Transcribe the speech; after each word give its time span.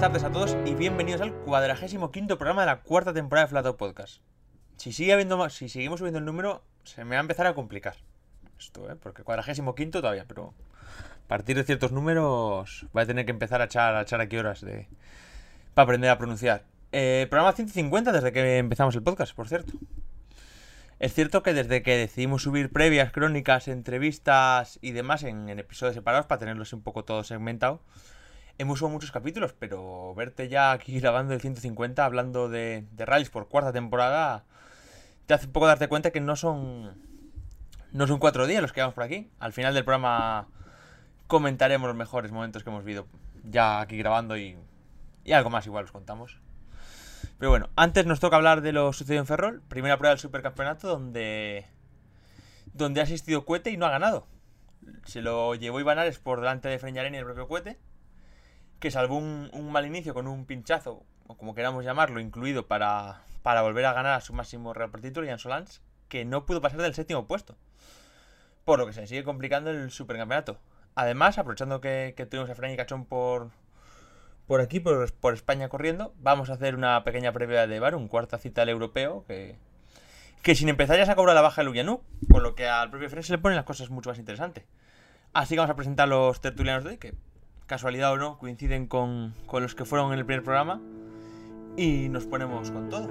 tardes 0.00 0.24
a 0.24 0.32
todos 0.32 0.56
y 0.64 0.74
bienvenidos 0.74 1.20
al 1.20 1.34
cuadragésimo 1.34 2.10
quinto 2.10 2.38
programa 2.38 2.62
de 2.62 2.68
la 2.68 2.80
cuarta 2.80 3.12
temporada 3.12 3.44
de 3.44 3.50
Flato 3.50 3.76
Podcast. 3.76 4.22
Si 4.78 4.94
sigue 4.94 5.12
habiendo 5.12 5.36
más, 5.36 5.52
si 5.52 5.68
seguimos 5.68 5.98
subiendo 5.98 6.18
el 6.18 6.24
número, 6.24 6.64
se 6.84 7.04
me 7.04 7.16
va 7.16 7.18
a 7.18 7.20
empezar 7.20 7.46
a 7.46 7.52
complicar. 7.54 7.96
Esto, 8.58 8.90
¿eh? 8.90 8.96
Porque 8.96 9.24
cuadragésimo 9.24 9.74
quinto 9.74 10.00
todavía, 10.00 10.24
pero 10.26 10.54
a 11.24 11.28
partir 11.28 11.54
de 11.54 11.64
ciertos 11.64 11.92
números 11.92 12.86
voy 12.94 13.02
a 13.02 13.06
tener 13.06 13.26
que 13.26 13.32
empezar 13.32 13.60
a 13.60 13.66
echar, 13.66 13.94
a 13.94 14.00
echar 14.00 14.22
aquí 14.22 14.38
horas 14.38 14.62
de 14.62 14.88
para 15.74 15.84
aprender 15.84 16.08
a 16.08 16.16
pronunciar. 16.16 16.64
Eh, 16.92 17.26
programa 17.28 17.52
150 17.52 18.10
desde 18.10 18.32
que 18.32 18.56
empezamos 18.56 18.94
el 18.94 19.02
podcast, 19.02 19.34
por 19.34 19.48
cierto. 19.48 19.74
Es 20.98 21.12
cierto 21.12 21.42
que 21.42 21.52
desde 21.52 21.82
que 21.82 21.98
decidimos 21.98 22.42
subir 22.42 22.72
previas, 22.72 23.12
crónicas, 23.12 23.68
entrevistas 23.68 24.78
y 24.80 24.92
demás 24.92 25.24
en, 25.24 25.50
en 25.50 25.58
episodios 25.58 25.94
separados 25.94 26.24
para 26.24 26.38
tenerlos 26.38 26.72
un 26.72 26.80
poco 26.80 27.04
todo 27.04 27.22
segmentado, 27.22 27.82
hemos 28.60 28.78
subido 28.78 28.92
muchos 28.92 29.10
capítulos, 29.10 29.54
pero 29.58 30.14
verte 30.14 30.48
ya 30.48 30.72
aquí 30.72 31.00
grabando 31.00 31.32
el 31.32 31.40
150, 31.40 32.04
hablando 32.04 32.50
de, 32.50 32.84
rallies 32.98 33.30
por 33.30 33.48
cuarta 33.48 33.72
temporada, 33.72 34.44
te 35.24 35.32
hace 35.32 35.46
un 35.46 35.52
poco 35.52 35.66
darte 35.66 35.88
cuenta 35.88 36.10
que 36.10 36.20
no 36.20 36.36
son 36.36 36.94
no 37.92 38.06
son 38.06 38.18
cuatro 38.18 38.46
días 38.46 38.60
los 38.60 38.72
que 38.72 38.80
vamos 38.80 38.94
por 38.94 39.02
aquí. 39.02 39.30
Al 39.38 39.52
final 39.52 39.72
del 39.74 39.84
programa 39.84 40.46
comentaremos 41.26 41.88
los 41.88 41.96
mejores 41.96 42.32
momentos 42.32 42.62
que 42.62 42.70
hemos 42.70 42.84
vivido 42.84 43.06
ya 43.44 43.80
aquí 43.80 43.96
grabando 43.96 44.36
y, 44.36 44.58
y 45.24 45.32
algo 45.32 45.48
más 45.48 45.66
igual 45.66 45.86
os 45.86 45.92
contamos. 45.92 46.38
Pero 47.38 47.50
bueno, 47.50 47.70
antes 47.76 48.04
nos 48.04 48.20
toca 48.20 48.36
hablar 48.36 48.60
de 48.60 48.72
lo 48.72 48.92
sucedido 48.92 49.20
en 49.20 49.26
Ferrol, 49.26 49.62
primera 49.68 49.96
prueba 49.96 50.10
del 50.10 50.20
supercampeonato 50.20 50.86
donde 50.86 51.66
donde 52.74 53.00
ha 53.00 53.04
asistido 53.04 53.46
Cuete 53.46 53.70
y 53.70 53.78
no 53.78 53.86
ha 53.86 53.90
ganado. 53.90 54.26
Se 55.06 55.22
lo 55.22 55.54
llevó 55.54 55.80
Ivanares 55.80 56.18
por 56.18 56.40
delante 56.40 56.68
de 56.68 56.78
Freñarén 56.78 57.14
y 57.14 57.18
el 57.18 57.24
propio 57.24 57.48
Cuete 57.48 57.78
que 58.80 58.90
salvó 58.90 59.16
un, 59.16 59.50
un, 59.52 59.70
mal 59.70 59.86
inicio 59.86 60.14
con 60.14 60.26
un 60.26 60.46
pinchazo, 60.46 61.04
o 61.26 61.36
como 61.36 61.54
queramos 61.54 61.84
llamarlo, 61.84 62.18
incluido 62.18 62.66
para, 62.66 63.22
para 63.42 63.62
volver 63.62 63.84
a 63.84 63.92
ganar 63.92 64.14
a 64.14 64.20
su 64.20 64.32
máximo 64.32 64.72
por 64.72 65.00
título, 65.00 65.26
Jan 65.26 65.38
Solans, 65.38 65.82
que 66.08 66.24
no 66.24 66.46
pudo 66.46 66.60
pasar 66.60 66.80
del 66.80 66.94
séptimo 66.94 67.26
puesto. 67.26 67.56
Por 68.64 68.78
lo 68.78 68.86
que 68.86 68.92
se 68.92 69.06
sigue 69.06 69.24
complicando 69.24 69.70
el 69.70 69.90
supercampeonato. 69.90 70.58
Además, 70.94 71.38
aprovechando 71.38 71.80
que, 71.80 72.14
tuvimos 72.30 72.50
a 72.50 72.54
Fran 72.54 72.72
y 72.72 72.76
Cachón 72.76 73.04
por, 73.04 73.50
por 74.46 74.60
aquí, 74.60 74.80
por, 74.80 75.12
por, 75.12 75.34
España 75.34 75.68
corriendo, 75.68 76.12
vamos 76.18 76.50
a 76.50 76.54
hacer 76.54 76.74
una 76.74 77.04
pequeña 77.04 77.32
previa 77.32 77.66
de 77.66 77.80
Bar, 77.80 77.94
un 77.94 78.08
cuarta 78.08 78.38
cita 78.38 78.62
al 78.62 78.68
europeo, 78.70 79.24
que, 79.26 79.56
que 80.42 80.54
sin 80.54 80.68
empezar 80.68 80.96
ya 80.96 81.06
se 81.06 81.12
ha 81.12 81.16
cobrado 81.16 81.36
la 81.36 81.42
baja 81.42 81.62
de 81.62 81.66
Luyanú, 81.66 82.02
con 82.30 82.42
lo 82.42 82.54
que 82.54 82.68
al 82.68 82.90
propio 82.90 83.08
Fran 83.08 83.22
se 83.22 83.32
le 83.32 83.38
ponen 83.38 83.56
las 83.56 83.64
cosas 83.64 83.90
mucho 83.90 84.10
más 84.10 84.18
interesantes. 84.18 84.64
Así 85.32 85.54
que 85.54 85.60
vamos 85.60 85.72
a 85.72 85.76
presentar 85.76 86.08
los 86.08 86.40
tertulianos 86.40 86.82
de 86.84 86.90
hoy, 86.90 86.98
que 86.98 87.14
casualidad 87.70 88.12
o 88.12 88.16
no, 88.16 88.36
coinciden 88.36 88.88
con, 88.88 89.32
con, 89.46 89.62
los 89.62 89.76
que 89.76 89.84
fueron 89.84 90.12
en 90.12 90.18
el 90.18 90.26
primer 90.26 90.42
programa. 90.42 90.80
Y 91.76 92.08
nos 92.08 92.26
ponemos 92.26 92.72
con 92.72 92.88
todo. 92.88 93.08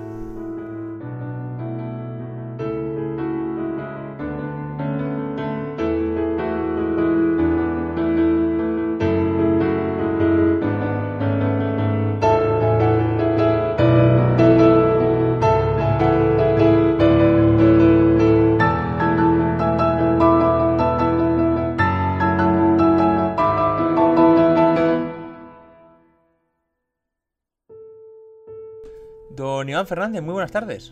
Don 29.31 29.69
Iván 29.69 29.87
Fernández, 29.87 30.21
muy 30.21 30.33
buenas 30.33 30.51
tardes. 30.51 30.91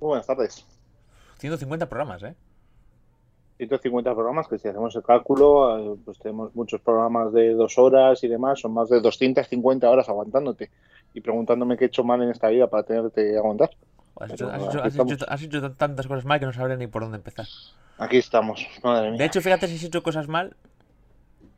Muy 0.00 0.08
buenas 0.08 0.26
tardes. 0.26 0.66
150 1.38 1.88
programas, 1.88 2.22
¿eh? 2.22 2.34
150 3.58 4.14
programas, 4.14 4.48
que 4.48 4.58
si 4.58 4.68
hacemos 4.68 4.96
el 4.96 5.02
cálculo, 5.02 5.98
pues 6.04 6.18
tenemos 6.18 6.54
muchos 6.54 6.80
programas 6.80 7.32
de 7.32 7.52
dos 7.52 7.78
horas 7.78 8.24
y 8.24 8.28
demás, 8.28 8.60
son 8.60 8.72
más 8.72 8.88
de 8.88 9.00
250 9.00 9.88
horas 9.90 10.08
aguantándote 10.08 10.70
y 11.12 11.20
preguntándome 11.20 11.76
qué 11.76 11.84
he 11.84 11.88
hecho 11.88 12.02
mal 12.02 12.22
en 12.22 12.30
esta 12.30 12.48
vida 12.48 12.68
para 12.68 12.84
tenerte 12.84 13.36
aguantar. 13.36 13.70
Has 14.18 14.32
hecho, 14.32 14.50
has, 14.50 14.62
hecho, 14.62 14.82
has, 14.82 14.96
hecho, 14.96 15.26
has 15.28 15.42
hecho, 15.42 15.72
tantas 15.72 16.06
cosas 16.06 16.24
mal 16.24 16.40
que 16.40 16.46
no 16.46 16.52
sabré 16.52 16.76
ni 16.78 16.86
por 16.86 17.02
dónde 17.02 17.18
empezar. 17.18 17.46
Aquí 17.98 18.16
estamos, 18.16 18.66
madre 18.82 19.10
mía. 19.10 19.18
De 19.18 19.24
hecho, 19.26 19.42
fíjate 19.42 19.68
si 19.68 19.76
has 19.76 19.84
hecho 19.84 20.02
cosas 20.02 20.26
mal, 20.26 20.56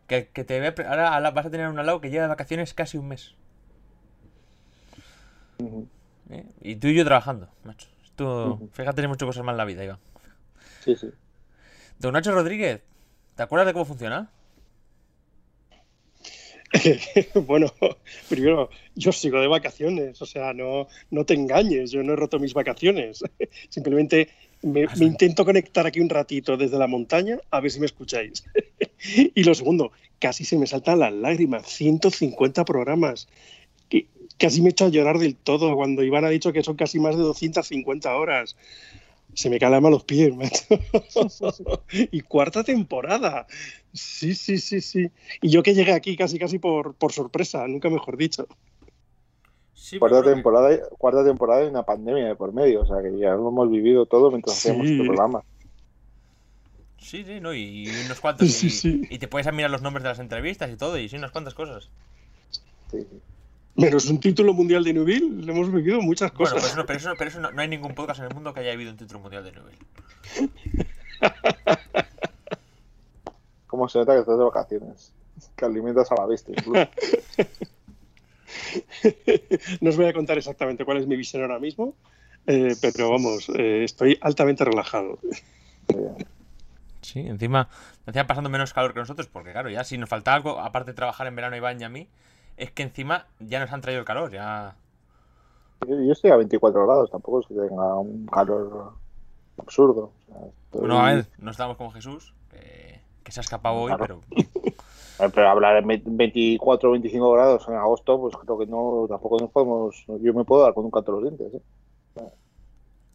que, 0.08 0.28
que 0.28 0.42
te 0.42 0.58
ve, 0.58 0.74
ahora 0.84 1.30
vas 1.30 1.46
a 1.46 1.50
tener 1.50 1.68
un 1.68 1.78
al 1.78 1.86
lado 1.86 2.00
que 2.00 2.10
lleva 2.10 2.24
de 2.24 2.28
vacaciones 2.28 2.74
casi 2.74 2.98
un 2.98 3.08
mes. 3.08 3.36
Uh 5.62 5.70
-huh. 5.70 5.86
¿Eh? 6.30 6.46
Y 6.60 6.76
tú 6.76 6.88
y 6.88 6.94
yo 6.94 7.04
trabajando, 7.04 7.48
macho. 7.64 7.88
Tú, 8.16 8.24
uh 8.24 8.58
-huh. 8.58 8.70
Fíjate, 8.72 8.96
tienes 8.96 9.10
muchas 9.10 9.26
cosas 9.26 9.44
mal 9.44 9.54
en 9.54 9.58
la 9.58 9.64
vida, 9.64 9.84
Iván. 9.84 9.98
Sí, 10.84 10.96
sí. 10.96 11.08
Don 11.98 12.12
Nacho 12.12 12.32
Rodríguez, 12.32 12.82
¿te 13.37 13.42
acuerdas 13.42 13.66
de 13.66 13.72
cómo 13.72 13.84
funciona? 13.84 14.31
bueno, 17.46 17.72
primero, 18.28 18.70
yo 18.94 19.12
sigo 19.12 19.40
de 19.40 19.46
vacaciones, 19.46 20.20
o 20.22 20.26
sea, 20.26 20.52
no, 20.52 20.88
no 21.10 21.25
te 21.25 21.34
engañes, 21.34 21.90
yo 21.90 22.02
no 22.02 22.14
he 22.14 22.16
roto 22.16 22.38
mis 22.38 22.54
vacaciones. 22.54 23.22
Simplemente 23.69 24.28
me, 24.62 24.87
me, 24.87 25.04
intento 25.04 25.44
conectar 25.44 25.87
aquí 25.87 26.00
un 26.00 26.08
ratito 26.08 26.56
desde 26.56 26.78
la 26.78 26.87
montaña 26.87 27.38
a 27.50 27.60
ver 27.60 27.70
si 27.70 27.81
me 27.81 27.87
escucháis. 27.87 28.44
y 29.14 29.44
lo 29.44 29.54
segundo, 29.54 29.92
casi 30.19 30.44
se 30.44 30.56
me 30.56 30.66
saltan 30.66 31.00
las 31.00 31.12
lágrimas, 31.12 31.66
150 31.66 32.64
programas. 32.64 33.28
Que 34.42 34.48
casi 34.48 34.60
me 34.60 34.70
he 34.70 34.72
hecho 34.72 34.86
a 34.86 34.88
llorar 34.88 35.20
del 35.20 35.36
todo 35.36 35.76
cuando 35.76 36.02
Iván 36.02 36.24
ha 36.24 36.28
dicho 36.28 36.52
que 36.52 36.64
son 36.64 36.74
casi 36.74 36.98
más 36.98 37.16
de 37.16 37.22
250 37.22 38.12
horas. 38.16 38.56
Se 39.34 39.48
me 39.48 39.60
calan 39.60 39.86
a 39.86 39.90
los 39.90 40.02
pies, 40.02 40.34
macho. 40.34 40.64
y 41.92 42.22
cuarta 42.22 42.64
temporada. 42.64 43.46
Sí, 43.92 44.34
sí, 44.34 44.58
sí, 44.58 44.80
sí. 44.80 45.12
Y 45.40 45.48
yo 45.48 45.62
que 45.62 45.74
llegué 45.74 45.92
aquí 45.92 46.16
casi, 46.16 46.40
casi 46.40 46.58
por, 46.58 46.94
por 46.94 47.12
sorpresa, 47.12 47.68
nunca 47.68 47.88
mejor 47.88 48.16
dicho. 48.16 48.48
Sí, 49.74 50.00
cuarta, 50.00 50.24
temporada, 50.24 50.70
que... 50.70 50.82
cuarta 50.98 51.24
temporada 51.24 51.64
y 51.64 51.68
una 51.68 51.84
pandemia 51.84 52.26
de 52.26 52.34
por 52.34 52.52
medio, 52.52 52.80
o 52.80 52.86
sea 52.86 53.00
que 53.00 53.16
ya 53.16 53.34
lo 53.34 53.48
hemos 53.48 53.70
vivido 53.70 54.06
todo 54.06 54.32
mientras 54.32 54.56
sí. 54.56 54.70
hacíamos 54.70 54.90
este 54.90 55.04
programa. 55.04 55.44
Sí, 56.98 57.22
sí, 57.24 57.38
¿no? 57.40 57.54
Y 57.54 57.88
unos 58.06 58.20
cuantos. 58.20 58.48
Sí, 58.52 58.66
y, 58.66 58.70
sí. 58.70 59.02
y, 59.08 59.18
te 59.18 59.28
puedes 59.28 59.52
mirar 59.54 59.70
los 59.70 59.82
nombres 59.82 60.02
de 60.02 60.08
las 60.08 60.18
entrevistas 60.18 60.68
y 60.72 60.76
todo, 60.76 60.98
y 60.98 61.08
sí, 61.08 61.16
unas 61.16 61.30
cuantas 61.30 61.54
cosas. 61.54 61.90
Sí, 62.90 63.06
sí. 63.08 63.20
Menos 63.74 64.10
un 64.10 64.20
título 64.20 64.52
mundial 64.52 64.84
de 64.84 64.92
Newville, 64.92 65.50
hemos 65.50 65.72
vivido 65.72 66.02
muchas 66.02 66.30
cosas. 66.32 66.60
Bueno, 66.60 66.84
pero, 66.86 66.98
eso, 66.98 66.98
pero, 66.98 66.98
eso, 66.98 67.14
pero 67.19 67.30
eso 67.30 67.40
no, 67.40 67.50
no, 67.52 67.62
hay 67.62 67.69
ningún 67.69 67.94
podcast 67.94 68.20
en 68.20 68.26
el 68.26 68.34
mundo 68.34 68.52
que 68.52 68.60
haya 68.60 68.72
habido 68.72 68.90
un 68.90 68.98
título 68.98 69.20
mundial 69.20 69.44
de 69.44 69.52
Newville. 69.52 69.78
¿Cómo 73.66 73.88
se 73.88 73.98
nota 73.98 74.12
que 74.12 74.20
estás 74.20 74.36
de 74.36 74.44
vacaciones? 74.44 75.14
Que 75.56 75.64
alimentas 75.64 76.12
a 76.12 76.16
la 76.16 76.26
bestia, 76.26 76.54
incluso. 76.58 76.82
no 79.80 79.90
os 79.90 79.96
voy 79.96 80.06
a 80.06 80.12
contar 80.12 80.36
exactamente 80.36 80.84
cuál 80.84 80.98
es 80.98 81.06
mi 81.06 81.16
visión 81.16 81.42
ahora 81.42 81.58
mismo, 81.58 81.94
eh, 82.46 82.75
pero 82.80 83.10
vamos, 83.10 83.48
eh, 83.56 83.84
estoy 83.84 84.18
altamente 84.20 84.64
relajado. 84.64 85.18
Sí, 87.00 87.20
encima 87.20 87.68
me 88.04 88.10
hacía 88.10 88.26
pasando 88.26 88.50
menos 88.50 88.72
calor 88.72 88.92
que 88.92 89.00
nosotros, 89.00 89.26
porque 89.26 89.52
claro, 89.52 89.70
ya 89.70 89.84
si 89.84 89.98
nos 89.98 90.08
falta 90.08 90.34
algo, 90.34 90.60
aparte 90.60 90.90
de 90.90 90.94
trabajar 90.94 91.26
en 91.26 91.36
verano 91.36 91.56
Iván 91.56 91.80
y 91.80 91.84
a 91.84 91.88
mí, 91.88 92.08
es 92.56 92.70
que 92.72 92.82
encima 92.82 93.26
ya 93.40 93.60
nos 93.60 93.72
han 93.72 93.81
traído 93.81 94.00
el 94.00 94.06
calor, 94.06 94.31
ya... 94.32 94.76
Yo 95.87 96.12
estoy 96.12 96.31
a 96.31 96.37
24 96.37 96.87
grados, 96.87 97.10
tampoco 97.10 97.40
es 97.40 97.46
que 97.46 97.54
tenga 97.54 97.96
un 97.96 98.26
calor 98.26 98.93
absurdo. 99.58 100.12
O 100.12 100.26
sea, 100.26 100.37
estoy... 100.46 100.81
Bueno, 100.81 101.00
a 101.00 101.12
ver, 101.12 101.26
no 101.38 101.50
estamos 101.50 101.76
como 101.76 101.90
Jesús, 101.90 102.34
que, 102.50 103.00
que 103.25 103.32
se 103.32 103.40
ha 103.40 103.43
escapado 103.43 103.76
hoy, 103.76 103.94
claro. 103.94 104.20
pero... 104.28 104.49
Pero 105.19 105.49
hablar 105.49 105.76
en 105.76 106.16
24 106.16 106.88
o 106.88 106.93
25 106.93 107.32
grados 107.32 107.69
en 107.69 107.75
agosto, 107.75 108.20
pues 108.20 108.34
creo 108.34 108.58
que 108.58 108.66
no, 108.66 109.06
tampoco 109.08 109.38
nos 109.38 109.50
podemos... 109.50 110.04
Yo 110.20 110.34
me 110.34 110.43
puedo 110.43 110.64
dar 110.64 110.75
con 110.75 110.84
un 110.84 110.90
canto 110.90 111.12
los 111.12 111.22
dientes, 111.22 111.54
¿eh? 111.54 111.62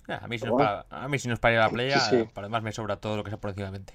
A 0.07 0.27
mí, 0.27 0.39
si 0.39 0.45
nos 0.45 0.57
para, 0.57 0.85
a 0.89 1.07
mí 1.09 1.19
si 1.19 1.27
nos 1.27 1.39
para 1.39 1.53
ir 1.55 1.59
a 1.59 1.63
la 1.63 1.69
playa, 1.69 1.99
sí, 1.99 2.17
sí. 2.17 2.29
para 2.33 2.45
además 2.45 2.63
me 2.63 2.71
sobra 2.71 2.95
todo 2.95 3.17
lo 3.17 3.23
que 3.25 3.29
sea 3.29 3.39
progresivamente. 3.39 3.93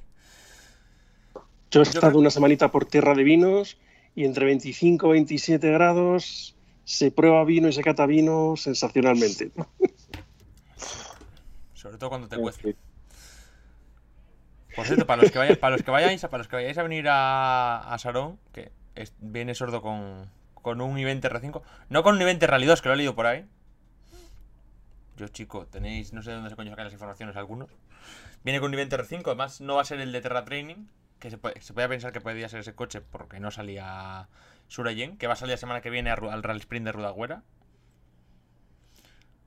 Yo 1.71 1.81
he 1.81 1.85
estado 1.85 2.19
una 2.19 2.29
semanita 2.29 2.69
por 2.69 2.85
Tierra 2.85 3.15
de 3.15 3.23
Vinos 3.23 3.79
y 4.15 4.25
entre 4.25 4.45
25 4.47 5.09
y 5.09 5.13
27 5.13 5.71
grados 5.71 6.57
se 6.85 7.11
prueba 7.11 7.45
vino 7.45 7.69
y 7.69 7.73
se 7.73 7.83
cata 7.83 8.07
vino 8.07 8.55
sensacionalmente. 8.57 9.51
Sobre 11.75 11.99
todo 11.99 12.11
cuando 12.11 12.29
te 12.29 12.37
cuece. 12.37 12.77
Por 14.75 14.87
cierto, 14.87 15.07
para 15.07 15.23
los 15.23 15.31
que 15.31 15.39
vayáis, 15.39 15.59
para 15.59 15.77
los 15.77 15.83
que 15.85 15.91
vayáis, 15.91 16.23
para 16.23 16.39
los 16.39 16.49
que 16.49 16.57
vayáis 16.57 16.79
a 16.79 16.83
venir 16.83 17.07
a, 17.09 17.93
a 17.93 17.99
Sarón, 17.99 18.39
que 18.53 18.73
es, 18.95 19.13
viene 19.21 19.55
sordo 19.55 19.83
con, 19.83 20.31
con 20.55 20.81
un 20.81 20.97
evento 20.99 21.29
R5, 21.29 21.61
no 21.91 22.03
con 22.03 22.15
un 22.15 22.23
evento 22.23 22.47
Rally 22.47 22.67
2, 22.67 22.81
que 22.81 22.89
lo 22.89 22.95
he 22.95 22.97
leído 22.97 23.15
por 23.15 23.27
ahí. 23.27 23.45
Yo, 25.17 25.29
chico, 25.29 25.67
tenéis, 25.67 26.13
no 26.13 26.23
sé 26.23 26.31
de 26.31 26.37
dónde 26.37 26.51
se 26.51 26.57
coño 26.57 26.71
sacan 26.71 26.87
las 26.87 26.95
informaciones 26.95 27.37
algunos. 27.37 27.69
Viene 28.45 28.61
con 28.61 28.69
un 28.69 28.75
evento 28.75 28.97
R5, 28.97 29.23
además 29.27 29.61
no 29.61 29.75
va 29.75 29.83
a 29.83 29.85
ser 29.85 30.01
el 30.01 30.11
de 30.11 30.21
Terra 30.21 30.45
Training, 30.45 30.87
que 31.23 31.31
se, 31.31 31.39
puede, 31.39 31.55
podía 31.73 31.89
pensar 31.89 32.13
que 32.13 32.21
podía 32.21 32.49
ser 32.49 32.61
ese 32.61 32.75
coche 32.75 33.01
porque 33.01 33.39
no 33.39 33.53
salía 33.53 34.29
Surayen, 34.67 35.17
que 35.19 35.29
va 35.29 35.35
a 35.35 35.37
salir 35.37 35.53
la 35.53 35.57
semana 35.57 35.81
que 35.81 35.89
viene 35.89 36.11
al 36.11 36.43
Rally 36.43 36.59
Sprint 36.59 36.85
de 36.85 36.91
Rudagüera. 36.91 37.45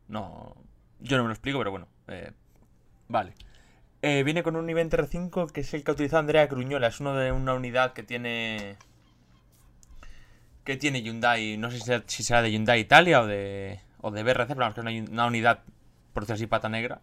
No, 0.07 0.55
yo 1.01 1.17
no 1.17 1.23
me 1.23 1.27
lo 1.27 1.33
explico, 1.33 1.57
pero 1.57 1.71
bueno, 1.71 1.89
eh, 2.07 2.31
vale. 3.09 3.33
Eh, 4.01 4.23
viene 4.23 4.41
con 4.41 4.55
un 4.55 4.65
nivel 4.65 4.89
R5 4.89 5.51
que 5.51 5.61
es 5.61 5.73
el 5.73 5.83
que 5.83 5.91
ha 5.91 5.95
utilizado 5.95 6.21
Andrea 6.21 6.47
Gruñola. 6.47 6.87
Es 6.87 7.01
uno 7.01 7.13
de 7.13 7.33
una 7.33 7.53
unidad 7.53 7.91
que 7.91 8.03
tiene. 8.03 8.77
Que 10.63 10.77
tiene 10.77 11.01
Hyundai. 11.01 11.57
No 11.57 11.71
sé 11.71 11.79
si 12.07 12.23
será, 12.23 12.41
de 12.41 12.51
Hyundai 12.51 12.79
Italia 12.79 13.19
o 13.19 13.27
de. 13.27 13.81
O 13.99 14.11
de 14.11 14.23
BRC, 14.23 14.47
pero 14.47 14.59
vamos, 14.61 14.75
que 14.75 14.81
es 14.81 15.09
una, 15.09 15.25
unidad, 15.25 15.63
por 16.13 16.23
decir 16.23 16.35
así, 16.35 16.47
pata 16.47 16.69
negra. 16.69 17.01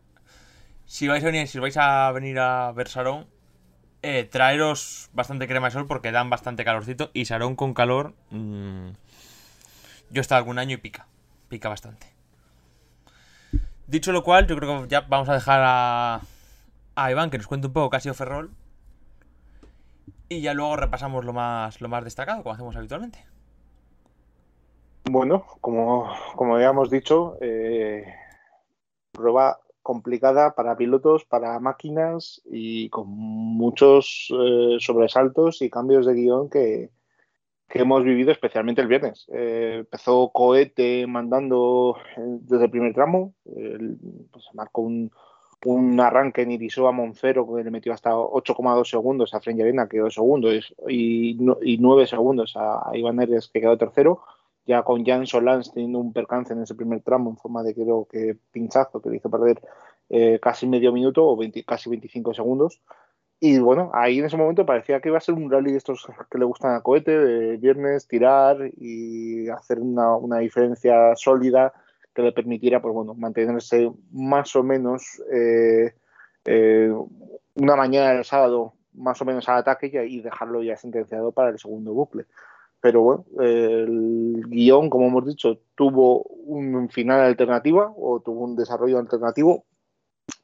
Si 0.86 1.08
vais 1.08 1.22
a 1.22 1.26
venir, 1.26 1.46
si 1.46 1.58
vais 1.58 1.76
a 1.76 2.10
venir 2.12 2.38
a 2.38 2.72
ver 2.72 2.88
Sarón, 2.88 3.26
eh, 4.02 4.24
traeros 4.24 5.08
bastante 5.12 5.46
crema 5.46 5.68
de 5.68 5.72
sol 5.72 5.86
porque 5.86 6.12
dan 6.12 6.28
bastante 6.28 6.64
calorcito. 6.64 7.10
Y 7.12 7.24
Sarón 7.24 7.56
con 7.56 7.74
calor. 7.74 8.14
Mmm, 8.30 8.90
yo 10.10 10.20
he 10.20 10.20
estado 10.20 10.38
algún 10.38 10.58
año 10.58 10.74
y 10.74 10.78
pica. 10.78 11.06
Pica 11.48 11.68
bastante. 11.68 12.06
Dicho 13.86 14.12
lo 14.12 14.22
cual, 14.22 14.46
yo 14.46 14.56
creo 14.56 14.82
que 14.82 14.88
ya 14.88 15.02
vamos 15.02 15.28
a 15.28 15.34
dejar 15.34 15.60
a, 15.64 17.10
Iván 17.10 17.30
que 17.30 17.38
nos 17.38 17.46
cuente 17.46 17.66
un 17.66 17.72
poco 17.72 17.90
qué 17.90 18.08
ha 18.08 18.14
Ferrol. 18.14 18.50
Y 20.28 20.40
ya 20.40 20.54
luego 20.54 20.76
repasamos 20.76 21.24
lo 21.24 21.32
más, 21.32 21.80
lo 21.80 21.88
más 21.88 22.04
destacado, 22.04 22.42
como 22.42 22.54
hacemos 22.54 22.74
habitualmente. 22.76 23.24
Bueno, 25.04 25.44
como, 25.60 26.10
como 26.36 26.54
habíamos 26.54 26.88
dicho, 26.90 27.36
eh, 27.40 28.04
prueba 29.12 29.60
complicada 29.82 30.54
para 30.54 30.76
pilotos, 30.76 31.24
para 31.24 31.58
máquinas 31.60 32.42
y 32.44 32.88
con 32.90 33.08
muchos 33.08 34.28
eh, 34.30 34.76
sobresaltos 34.78 35.62
y 35.62 35.70
cambios 35.70 36.06
de 36.06 36.14
guion 36.14 36.48
que, 36.48 36.90
hemos 37.74 38.04
vivido 38.04 38.30
especialmente 38.30 38.82
el 38.82 38.88
viernes. 38.88 39.26
Eh, 39.32 39.76
empezó 39.80 40.30
Cohete 40.30 41.06
mandando 41.06 41.96
desde 42.16 42.66
el 42.66 42.70
primer 42.70 42.92
tramo, 42.92 43.34
pues 43.44 44.44
marcó 44.52 44.82
un, 44.82 45.10
un 45.64 46.00
arranque 46.00 46.42
en 46.42 46.52
Irisó 46.52 46.88
a 46.88 46.92
Moncero 46.92 47.46
que 47.46 47.62
le 47.62 47.70
metió 47.70 47.92
hasta 47.92 48.14
8,2 48.14 48.84
segundos 48.84 49.34
a 49.34 49.40
French 49.40 49.60
Arena, 49.60 49.88
que 49.88 49.98
quedó 49.98 50.10
segundo, 50.10 50.52
y, 50.52 51.38
y 51.62 51.78
9 51.78 52.06
segundos 52.06 52.54
a, 52.56 52.90
Iván 52.94 53.20
Eres, 53.20 53.48
que 53.48 53.60
quedó 53.60 53.78
tercero. 53.78 54.22
Ya 54.66 54.82
con 54.82 55.04
Jan 55.04 55.26
Solans 55.26 55.72
teniendo 55.72 55.98
un 55.98 56.12
percance 56.12 56.52
en 56.52 56.62
ese 56.62 56.74
primer 56.74 57.00
tramo 57.02 57.30
en 57.30 57.36
forma 57.36 57.62
de 57.62 57.74
creo 57.74 58.06
que 58.10 58.36
pinchazo 58.52 59.00
que 59.02 59.10
le 59.10 59.16
hizo 59.16 59.30
perder 59.30 59.60
eh, 60.08 60.38
casi 60.40 60.66
medio 60.66 60.92
minuto 60.92 61.24
o 61.24 61.38
casi 61.66 61.90
25 61.90 62.34
segundos. 62.34 62.80
Y 63.40 63.58
bueno, 63.58 63.90
ahí 63.92 64.20
en 64.20 64.26
ese 64.26 64.36
momento 64.36 64.64
parecía 64.64 65.00
que 65.00 65.08
iba 65.08 65.18
a 65.18 65.20
ser 65.20 65.34
un 65.34 65.50
rally 65.50 65.72
de 65.72 65.78
estos 65.78 66.06
que 66.30 66.38
le 66.38 66.44
gustan 66.44 66.76
a 66.76 66.80
cohete, 66.80 67.18
de 67.18 67.56
viernes, 67.56 68.06
tirar 68.06 68.70
y 68.76 69.48
hacer 69.48 69.80
una, 69.80 70.14
una 70.16 70.38
diferencia 70.38 71.16
sólida 71.16 71.72
que 72.14 72.22
le 72.22 72.32
permitiera 72.32 72.80
pues, 72.80 72.94
bueno, 72.94 73.14
mantenerse 73.14 73.90
más 74.12 74.54
o 74.54 74.62
menos 74.62 75.22
eh, 75.32 75.94
eh, 76.44 76.92
una 77.54 77.76
mañana 77.76 78.12
del 78.12 78.24
sábado 78.24 78.74
más 78.94 79.20
o 79.22 79.24
menos 79.24 79.48
al 79.48 79.58
ataque 79.58 79.90
y, 80.06 80.20
dejarlo 80.20 80.62
ya 80.62 80.76
sentenciado 80.76 81.32
para 81.32 81.50
el 81.50 81.58
segundo 81.58 81.94
bucle. 81.94 82.26
Pero 82.82 83.00
bueno, 83.00 83.24
el 83.40 84.42
guion, 84.48 84.90
como 84.90 85.06
hemos 85.06 85.24
dicho, 85.24 85.60
tuvo 85.76 86.24
un 86.24 86.90
final 86.90 87.20
alternativa 87.20 87.94
o 87.96 88.20
tuvo 88.20 88.42
un 88.42 88.56
desarrollo 88.56 88.98
alternativo, 88.98 89.64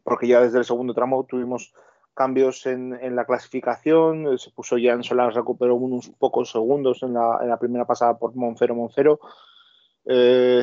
porque 0.04 0.28
ya 0.28 0.40
desde 0.40 0.58
el 0.58 0.64
segundo 0.64 0.94
tramo 0.94 1.24
tuvimos 1.24 1.74
cambios 2.14 2.64
en, 2.66 3.16
la 3.16 3.24
clasificación, 3.24 4.38
se 4.38 4.52
puso 4.52 4.78
ya 4.78 4.92
en 4.92 5.02
Solar, 5.02 5.34
recuperó 5.34 5.74
unos 5.74 6.10
pocos 6.10 6.52
segundos 6.52 7.02
en 7.02 7.14
la, 7.14 7.56
primera 7.58 7.86
pasada 7.86 8.16
por 8.16 8.36
Monfero 8.36 8.76
Moncero. 8.76 9.18
Eh, 10.04 10.62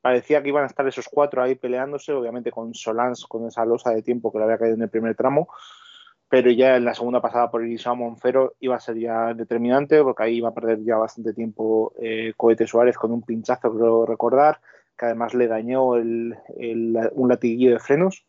parecía 0.00 0.44
que 0.44 0.50
iban 0.50 0.62
a 0.62 0.68
estar 0.68 0.86
esos 0.86 1.08
cuatro 1.10 1.42
ahí 1.42 1.56
peleándose, 1.56 2.12
obviamente 2.12 2.52
con 2.52 2.72
Solans, 2.72 3.26
con 3.26 3.48
esa 3.48 3.64
losa 3.64 3.90
de 3.90 4.02
tiempo 4.02 4.30
que 4.30 4.38
le 4.38 4.44
había 4.44 4.58
caído 4.58 4.76
en 4.76 4.82
el 4.82 4.90
primer 4.90 5.16
tramo, 5.16 5.48
pero 6.28 6.50
ya 6.50 6.76
en 6.76 6.84
la 6.84 6.94
segunda 6.94 7.20
pasada 7.20 7.50
por 7.50 7.64
Irisao 7.64 7.96
Monfero 7.96 8.54
iba 8.60 8.76
a 8.76 8.80
ser 8.80 8.98
ya 8.98 9.34
determinante, 9.34 10.02
porque 10.02 10.24
ahí 10.24 10.36
iba 10.36 10.48
a 10.48 10.54
perder 10.54 10.82
ya 10.82 10.96
bastante 10.96 11.32
tiempo 11.32 11.92
eh, 12.00 12.32
Cohete 12.36 12.66
Suárez 12.66 12.96
con 12.96 13.12
un 13.12 13.22
pinchazo, 13.22 13.74
creo 13.74 14.06
recordar, 14.06 14.60
que 14.98 15.06
además 15.06 15.34
le 15.34 15.46
dañó 15.46 15.86
un 15.86 17.28
latiguillo 17.28 17.72
de 17.72 17.78
frenos, 17.78 18.26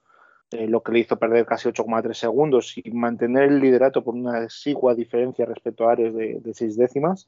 eh, 0.52 0.68
lo 0.68 0.84
que 0.84 0.92
le 0.92 1.00
hizo 1.00 1.18
perder 1.18 1.46
casi 1.46 1.70
8,3 1.70 2.14
segundos 2.14 2.78
y 2.78 2.92
mantener 2.92 3.44
el 3.44 3.60
liderato 3.60 4.04
por 4.04 4.14
una 4.14 4.44
exigua 4.44 4.94
diferencia 4.94 5.46
respecto 5.46 5.88
a 5.88 5.94
Ares 5.94 6.14
de, 6.14 6.40
de 6.40 6.54
seis 6.54 6.78
décimas. 6.78 7.28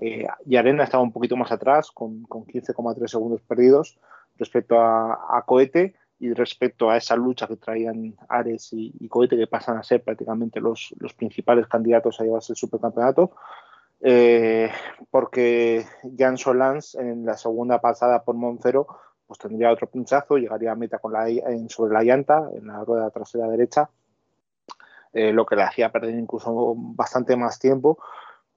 Eh, 0.00 0.26
y 0.46 0.56
Arena 0.56 0.84
estaba 0.84 1.02
un 1.02 1.12
poquito 1.12 1.36
más 1.36 1.50
atrás, 1.50 1.90
con, 1.90 2.24
15,3 2.24 3.08
segundos 3.08 3.40
perdidos 3.42 3.98
respecto 4.36 4.78
a, 4.78 5.42
Cohete 5.46 5.94
y 6.20 6.32
respecto 6.32 6.90
a 6.90 6.96
esa 6.96 7.16
lucha 7.16 7.46
que 7.46 7.56
traían 7.56 8.16
Ares 8.28 8.70
y, 8.72 9.08
Cohete, 9.08 9.36
que 9.36 9.46
pasan 9.46 9.76
a 9.78 9.82
ser 9.82 10.02
prácticamente 10.02 10.60
los, 10.60 10.94
principales 11.16 11.66
candidatos 11.66 12.20
a 12.20 12.24
llevarse 12.24 12.52
el 12.52 12.56
supercampeonato. 12.56 13.32
Eh, 14.00 14.70
porque 15.10 15.84
Jan 16.16 16.38
Solans 16.38 16.94
en 16.94 17.26
la 17.26 17.36
segunda 17.36 17.80
pasada 17.80 18.22
por 18.22 18.36
Moncero 18.36 18.86
pues 19.28 19.38
tendría 19.38 19.70
otro 19.70 19.88
pinchazo, 19.88 20.38
llegaría 20.38 20.72
a 20.72 20.74
meta 20.74 20.98
con 20.98 21.12
la, 21.12 21.26
sobre 21.68 21.92
la 21.92 22.02
llanta, 22.02 22.48
en 22.54 22.66
la 22.66 22.82
rueda 22.82 23.10
trasera 23.10 23.46
derecha, 23.46 23.90
eh, 25.12 25.34
lo 25.34 25.44
que 25.44 25.54
le 25.54 25.64
hacía 25.64 25.92
perder 25.92 26.14
incluso 26.14 26.74
bastante 26.74 27.36
más 27.36 27.58
tiempo, 27.58 27.98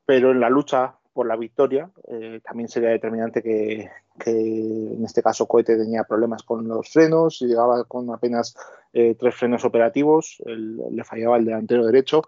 pero 0.06 0.32
en 0.32 0.39
la 0.39 0.50
lucha 0.50 0.96
por 1.13 1.27
la 1.27 1.36
victoria. 1.36 1.89
Eh, 2.08 2.41
también 2.44 2.70
sería 2.70 2.89
determinante 2.89 3.41
que, 3.41 3.89
en 4.25 5.03
este 5.03 5.22
caso 5.22 5.48
Cohete 5.48 5.77
tenía 5.77 6.03
problemas 6.03 6.44
con 6.44 6.68
los 6.68 6.89
frenos 6.89 7.41
y 7.41 7.48
llegaba 7.48 7.84
con 7.86 8.10
apenas 8.12 8.56
eh, 8.94 9.15
tres 9.20 9.36
frenos 9.36 9.65
operativos, 9.65 10.41
le 10.46 11.03
fallaba 11.03 11.38
el 11.38 11.46
delantero 11.46 11.86
derecho, 11.86 12.24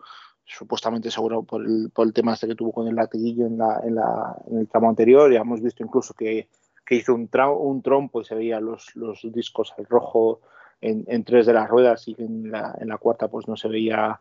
supuestamente 0.45 1.09
seguro 1.09 1.43
por 1.43 1.65
el, 1.65 1.89
por 1.93 2.07
el 2.07 2.13
tema 2.13 2.33
este 2.33 2.47
que 2.47 2.55
tuvo 2.55 2.71
con 2.71 2.87
el 2.87 2.95
latiguillo 2.95 3.45
en, 3.45 3.57
la, 3.57 3.79
en, 3.83 3.95
la, 3.95 4.35
en 4.49 4.59
el 4.59 4.67
tramo 4.67 4.89
anterior. 4.89 5.31
Ya 5.31 5.41
hemos 5.41 5.61
visto 5.61 5.83
incluso 5.83 6.13
que, 6.13 6.49
que 6.85 6.95
hizo 6.95 7.13
un, 7.13 7.29
un 7.59 7.81
trompo 7.81 8.21
y 8.21 8.25
se 8.25 8.35
veía 8.35 8.59
los, 8.59 8.95
los 8.95 9.21
discos 9.31 9.73
al 9.77 9.85
rojo 9.85 10.41
en, 10.81 11.05
en, 11.07 11.23
tres 11.23 11.45
de 11.45 11.53
las 11.53 11.69
ruedas 11.69 12.07
y 12.07 12.15
en 12.17 12.51
la, 12.51 12.75
en 12.79 12.89
la 12.89 12.97
cuarta 12.97 13.29
pues 13.29 13.47
no 13.47 13.55
se 13.55 13.69
veía 13.69 14.19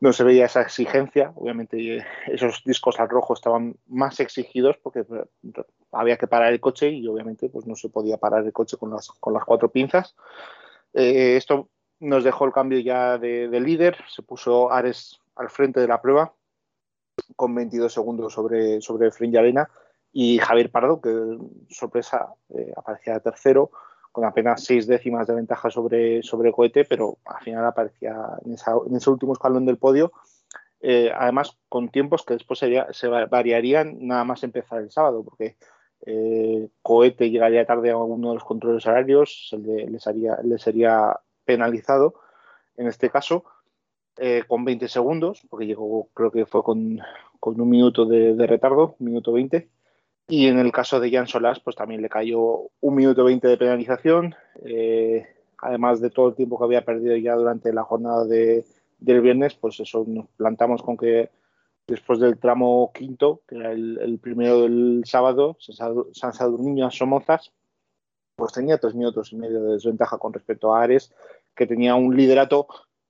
no 0.00 0.12
se 0.12 0.24
veía 0.24 0.46
esa 0.46 0.62
exigencia. 0.62 1.32
Obviamente 1.36 2.04
esos 2.26 2.62
discos 2.64 2.98
al 3.00 3.08
rojo 3.08 3.34
estaban 3.34 3.76
más 3.86 4.20
exigidos 4.20 4.76
porque 4.82 5.00
eh, 5.00 5.62
había 5.92 6.16
que 6.16 6.26
parar 6.26 6.52
el 6.52 6.60
coche 6.60 6.90
y 6.90 7.06
obviamente 7.06 7.48
pues 7.48 7.66
no 7.66 7.76
se 7.76 7.88
podía 7.88 8.18
parar 8.18 8.44
el 8.44 8.52
coche 8.52 8.76
con 8.76 8.90
las, 8.90 9.08
con 9.08 9.32
las 9.32 9.44
cuatro 9.44 9.70
pinzas. 9.70 10.14
Eh, 10.92 11.36
esto 11.36 11.68
nos 12.00 12.24
dejó 12.24 12.44
el 12.44 12.52
cambio 12.52 12.78
ya 12.80 13.18
de, 13.18 13.48
líder. 13.60 13.96
Se 14.08 14.22
puso 14.22 14.70
Ares 14.72 15.20
al 15.36 15.50
frente 15.50 15.80
de 15.80 15.88
la 15.88 16.00
prueba 16.00 16.34
con 17.36 17.54
22 17.54 17.92
segundos 17.92 18.32
sobre, 18.32 18.80
sobre 18.80 19.10
Fringe 19.10 19.38
Arena 19.38 19.68
y 20.12 20.38
Javier 20.38 20.70
Pardo, 20.70 21.00
que 21.00 21.38
sorpresa 21.70 22.34
eh, 22.50 22.72
aparecía 22.76 23.20
tercero 23.20 23.70
con 24.14 24.24
apenas 24.24 24.62
seis 24.62 24.86
décimas 24.86 25.26
de 25.26 25.34
ventaja 25.34 25.70
sobre, 25.70 26.22
sobre 26.22 26.52
Cohete, 26.52 26.84
pero 26.84 27.18
al 27.24 27.42
final 27.42 27.66
aparecía 27.66 28.14
en, 28.44 28.54
ese 28.96 29.10
último 29.10 29.32
escalón 29.32 29.66
del 29.66 29.76
podio. 29.76 30.12
Eh, 30.80 31.10
además, 31.12 31.58
con 31.68 31.88
tiempos 31.88 32.24
que 32.24 32.34
después 32.34 32.60
se 32.60 33.08
variarían 33.08 34.06
nada 34.06 34.22
más 34.22 34.44
empezar 34.44 34.80
el 34.80 34.92
sábado, 34.92 35.24
porque 35.24 35.56
eh, 36.06 36.68
Cohete 36.80 37.28
llegaría 37.28 37.66
tarde 37.66 37.90
a 37.90 37.96
uno 37.96 38.28
de 38.28 38.34
los 38.34 38.44
controles 38.44 38.86
horarios, 38.86 39.50
le, 39.58 39.90
le 39.90 40.58
sería 40.58 41.20
penalizado 41.44 42.14
en 42.76 42.86
este 42.86 43.10
caso, 43.10 43.44
eh, 44.18 44.44
con 44.46 44.64
20 44.64 44.86
segundos, 44.86 45.42
porque 45.50 45.66
llegó, 45.66 46.08
creo 46.14 46.30
que 46.30 46.46
fue 46.46 46.62
con, 46.62 47.00
con 47.40 47.60
un 47.60 47.68
minuto 47.68 48.04
de, 48.06 48.36
de 48.36 48.46
retardo, 48.46 48.94
un 49.00 49.06
minuto 49.06 49.32
20. 49.32 49.68
Y 50.26 50.46
en 50.46 50.58
el 50.58 50.72
caso 50.72 51.00
de 51.00 51.10
Jan 51.10 51.26
Solás, 51.26 51.60
pues 51.60 51.76
también 51.76 52.00
le 52.00 52.08
cayó 52.08 52.70
un 52.80 52.94
minuto 52.94 53.24
veinte 53.24 53.46
de 53.48 53.58
penalización, 53.58 54.34
eh, 54.64 55.26
además 55.58 56.00
de 56.00 56.10
todo 56.10 56.28
el 56.28 56.34
tiempo 56.34 56.58
que 56.58 56.64
había 56.64 56.84
perdido 56.84 57.16
ya 57.16 57.34
durante 57.34 57.72
la 57.72 57.84
jornada 57.84 58.24
de, 58.24 58.64
del 58.98 59.20
viernes, 59.20 59.54
pues 59.54 59.78
eso 59.80 60.04
nos 60.06 60.26
plantamos 60.36 60.82
con 60.82 60.96
que 60.96 61.30
después 61.86 62.18
del 62.20 62.38
tramo 62.38 62.90
quinto, 62.94 63.42
que 63.46 63.56
era 63.56 63.72
el, 63.72 64.18
primero 64.20 64.62
del 64.62 65.02
sábado, 65.04 65.56
San 65.60 66.32
Sadurniño 66.32 66.86
a 66.86 66.90
Somozas, 66.90 67.52
pues 68.36 68.52
tenía 68.52 68.78
tres 68.78 68.94
minutos 68.94 69.32
y 69.32 69.36
medio 69.36 69.62
de 69.62 69.74
desventaja 69.74 70.18
con 70.18 70.32
respecto 70.32 70.74
a 70.74 70.82
Ares, 70.82 71.12
que 71.54 71.66
tenía 71.66 71.94
un 71.94 72.16
liderato 72.16 72.66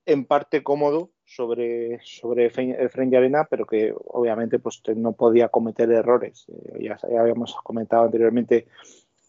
en 0.06 0.26
parte 0.26 0.62
cómodo, 0.62 1.10
sobre, 1.24 2.00
sobre 2.02 2.46
Efren 2.46 3.14
Arena, 3.14 3.46
pero 3.48 3.66
que 3.66 3.94
obviamente 4.08 4.58
pues, 4.58 4.82
no 4.96 5.12
podía 5.12 5.48
cometer 5.48 5.90
errores. 5.90 6.46
Eh, 6.48 6.84
ya, 6.84 6.98
habíamos 7.18 7.54
comentado 7.62 8.04
anteriormente 8.04 8.66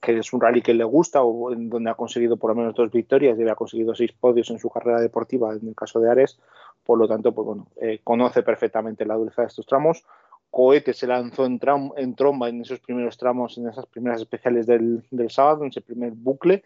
que 0.01 0.19
es 0.19 0.33
un 0.33 0.41
rally 0.41 0.61
que 0.61 0.73
le 0.73 0.83
gusta 0.83 1.23
o 1.23 1.49
donde 1.55 1.89
ha 1.89 1.95
conseguido 1.95 2.37
por 2.37 2.51
lo 2.51 2.55
menos 2.55 2.75
dos 2.75 2.91
victorias 2.91 3.39
y 3.39 3.47
ha 3.47 3.55
conseguido 3.55 3.95
seis 3.95 4.11
podios 4.11 4.51
en 4.51 4.59
su 4.59 4.69
carrera 4.69 5.01
deportiva, 5.01 5.53
en 5.53 5.67
el 5.67 5.75
caso 5.75 5.99
de 5.99 6.11
Ares, 6.11 6.39
por 6.83 6.99
lo 6.99 7.07
tanto, 7.07 7.33
pues 7.33 7.45
bueno, 7.45 7.67
eh, 7.81 8.01
conoce 8.03 8.43
perfectamente 8.43 9.05
la 9.05 9.15
dureza 9.15 9.41
de 9.41 9.47
estos 9.47 9.65
tramos. 9.65 10.03
Cohete 10.51 10.93
se 10.93 11.07
lanzó 11.07 11.45
en, 11.45 11.59
en, 11.97 12.15
tromba 12.15 12.49
en 12.49 12.61
esos 12.61 12.79
primeros 12.79 13.17
tramos, 13.17 13.57
en 13.57 13.67
esas 13.67 13.87
primeras 13.87 14.21
especiales 14.21 14.67
del, 14.67 15.03
del 15.09 15.31
sábado, 15.31 15.63
en 15.63 15.69
ese 15.69 15.81
primer 15.81 16.11
bucle. 16.11 16.63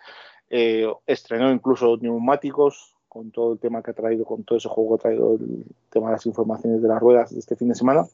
Eh, 0.50 0.86
estrenó 1.08 1.52
incluso 1.52 1.98
neumáticos 1.98 2.96
con 3.10 3.32
todo 3.32 3.54
el 3.54 3.60
tema 3.60 3.82
que 3.82 3.92
ha 3.92 3.96
traído, 3.96 4.24
con 4.24 4.44
todo 4.44 4.58
ese 4.58 4.70
juego 4.70 4.92
que 4.92 4.96
ha 4.96 5.10
traído 5.10 5.34
el 5.34 5.66
tema 5.90 6.08
de 6.08 6.14
las 6.14 6.26
informaciones 6.28 6.82
de 6.82 6.88
las 6.88 7.00
ruedas 7.00 7.34
de 7.34 7.40
este 7.40 7.56
fin 7.56 7.68
de 7.68 7.76
semana. 7.76 8.06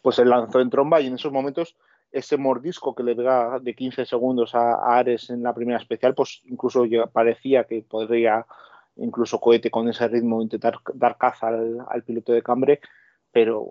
Pues 0.00 0.16
se 0.16 0.24
lanzó 0.24 0.60
en 0.60 0.70
tromba 0.70 1.00
y 1.00 1.06
en 1.06 1.14
esos 1.14 1.30
momentos 1.30 1.76
ese 2.10 2.36
mordisco 2.36 2.94
que 2.94 3.02
le 3.02 3.14
da 3.14 3.58
de 3.58 3.74
15 3.74 4.04
segundos 4.06 4.54
a, 4.54 4.98
Ares 4.98 5.30
en 5.30 5.42
la 5.42 5.54
primera 5.54 5.78
especial, 5.78 6.14
pues 6.14 6.42
incluso 6.44 6.84
parecía 7.12 7.64
que 7.64 7.82
podría 7.82 8.46
incluso 8.96 9.40
cohete 9.40 9.70
con 9.70 9.88
ese 9.88 10.06
ritmo 10.08 10.42
intentar 10.42 10.74
dar 10.94 11.16
caza 11.16 11.48
al, 11.48 12.02
piloto 12.04 12.32
de 12.32 12.42
Cambre, 12.42 12.80
pero 13.30 13.64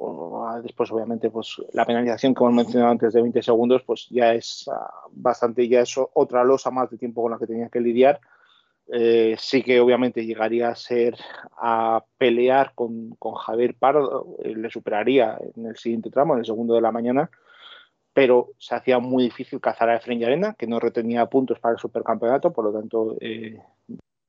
después 0.63 0.91
obviamente 0.91 1.29
pues 1.29 1.61
la 1.73 1.85
penalización 1.85 2.33
que 2.33 2.43
hemos 2.43 2.55
mencionado 2.55 2.91
antes 2.91 3.13
de 3.13 3.21
20 3.21 3.43
segundos 3.43 3.83
pues 3.83 4.07
ya 4.09 4.33
es 4.33 4.67
ah, 4.71 4.89
bastante, 5.11 5.67
ya 5.67 5.81
es 5.81 5.95
otra 6.13 6.43
losa 6.43 6.71
más 6.71 6.89
de 6.89 6.97
tiempo 6.97 7.21
con 7.21 7.31
la 7.31 7.37
que 7.37 7.47
tenía 7.47 7.69
que 7.69 7.79
lidiar. 7.79 8.19
Eh, 8.93 9.35
sí 9.37 9.63
que 9.63 9.79
obviamente 9.79 10.25
llegaría 10.25 10.67
a 10.67 10.75
ser 10.75 11.15
a 11.57 12.03
pelear 12.17 12.73
con, 12.75 13.15
Javier 13.45 13.75
Pardo, 13.75 14.35
eh, 14.43 14.53
le 14.55 14.69
superaría 14.69 15.37
en 15.55 15.67
el 15.67 15.77
siguiente 15.77 16.09
tramo, 16.09 16.33
en 16.33 16.39
el 16.39 16.45
segundo 16.45 16.75
de 16.75 16.81
la 16.81 16.91
mañana, 16.91 17.29
pero 18.13 18.49
se 18.57 18.75
hacía 18.75 18.99
muy 18.99 19.23
difícil 19.23 19.61
cazar 19.61 19.89
a 19.89 19.95
Efren 19.95 20.23
Arena, 20.23 20.55
que 20.57 20.67
no 20.67 20.79
retenía 20.79 21.25
puntos 21.27 21.59
para 21.59 21.73
el 21.73 21.79
supercampeonato, 21.79 22.51
por 22.51 22.65
lo 22.65 22.73
tanto, 22.73 23.15
eh, 23.21 23.57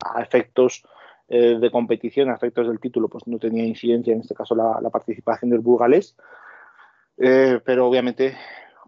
a 0.05 0.23
efectos 0.23 0.85
eh, 1.29 1.59
de 1.59 1.71
competición, 1.71 2.31
a 2.31 2.35
efectos 2.35 2.69
del 2.69 2.79
título, 2.79 3.09
pues 3.09 3.27
no 3.27 3.39
tenía 3.39 3.65
incidencia 3.65 4.13
en 4.13 4.21
este 4.21 4.35
caso 4.35 4.55
la, 4.55 4.79
participación 4.91 5.51
del 5.51 5.61
burgalés, 5.61 6.17
eh, 7.17 7.61
pero 7.65 7.87
obviamente 7.87 8.37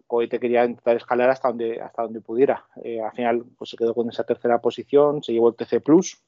Cohete 0.07 0.39
quería 0.39 0.65
intentar 0.65 0.97
escalar 0.97 1.31
hasta 1.31 1.49
donde, 1.49 1.81
hasta 1.81 2.03
donde 2.03 2.21
pudiera. 2.21 2.67
al 2.77 3.13
final 3.13 3.45
pues 3.57 3.71
se 3.71 3.77
quedó 3.77 3.95
con 3.95 4.09
esa 4.09 4.25
tercera 4.25 4.61
posición, 4.61 5.23
se 5.23 5.33
llevó 5.33 5.49
el 5.49 5.57
TC 5.57 5.83
Plus, 5.83 6.23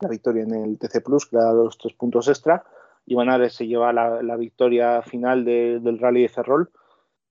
la 0.00 0.08
victoria 0.08 0.42
en 0.42 0.54
el 0.54 0.78
TC 0.78 1.02
Plus, 1.02 1.26
que 1.26 1.36
le 1.36 1.42
da 1.42 1.52
los 1.52 1.78
tres 1.78 1.94
puntos 1.94 2.28
extra, 2.28 2.64
y 3.06 3.16
Ares 3.18 3.54
se 3.54 3.66
lleva 3.66 3.92
la, 3.92 4.36
victoria 4.36 5.02
final 5.02 5.44
del 5.44 5.98
Rally 5.98 6.22
de 6.22 6.28
Ferrol, 6.28 6.70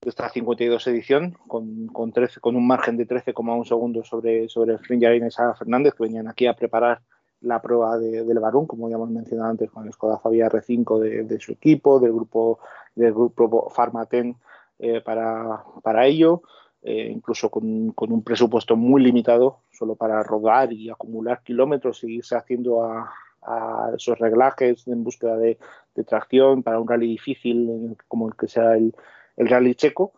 esta 0.02 0.28
52 0.28 0.86
edición 0.88 1.36
con, 1.46 1.86
con, 1.86 2.12
13, 2.12 2.40
con 2.40 2.56
un 2.56 2.66
margen 2.66 2.96
de 2.96 3.06
13,1 3.06 3.64
segundos 3.64 4.08
sobre, 4.08 4.48
sobre 4.48 4.74
el 4.74 5.24
y 5.24 5.30
Sara 5.30 5.54
Fernández, 5.54 5.94
que 5.94 6.02
venían 6.02 6.28
aquí 6.28 6.46
a 6.46 6.54
preparar 6.54 7.02
la 7.40 7.60
prueba 7.60 7.98
del 7.98 8.38
Barón, 8.38 8.66
como 8.66 8.88
ya 8.88 8.96
hemos 8.96 9.10
mencionado 9.10 9.50
antes, 9.50 9.70
con 9.70 9.86
el 9.86 9.92
Skoda 9.92 10.18
Fabia 10.18 10.48
R5 10.48 10.98
de, 11.24 11.40
su 11.40 11.52
equipo, 11.52 11.98
del 11.98 12.12
grupo, 12.12 12.60
del 12.94 13.12
grupo 13.12 13.68
Farmaten 13.70 14.36
eh, 14.82 15.00
para, 15.00 15.64
para 15.82 16.06
ello, 16.06 16.42
eh, 16.82 17.08
incluso 17.10 17.48
con, 17.50 17.92
con, 17.92 18.12
un 18.12 18.22
presupuesto 18.22 18.76
muy 18.76 19.02
limitado, 19.02 19.60
solo 19.70 19.94
para 19.94 20.22
rodar 20.22 20.72
y 20.72 20.90
acumular 20.90 21.42
kilómetros 21.42 22.02
y 22.02 22.16
irse 22.16 22.36
haciendo 22.36 22.82
a, 22.82 23.12
a 23.42 23.92
esos 23.96 24.18
reglajes 24.18 24.86
en 24.88 25.04
búsqueda 25.04 25.36
de, 25.36 25.56
de, 25.94 26.04
tracción 26.04 26.64
para 26.64 26.80
un 26.80 26.88
rally 26.88 27.06
difícil 27.06 27.96
como 28.08 28.28
el 28.28 28.34
que 28.34 28.48
sea 28.48 28.74
el, 28.74 28.92
el 29.36 29.48
rally 29.48 29.76
checo. 29.76 30.12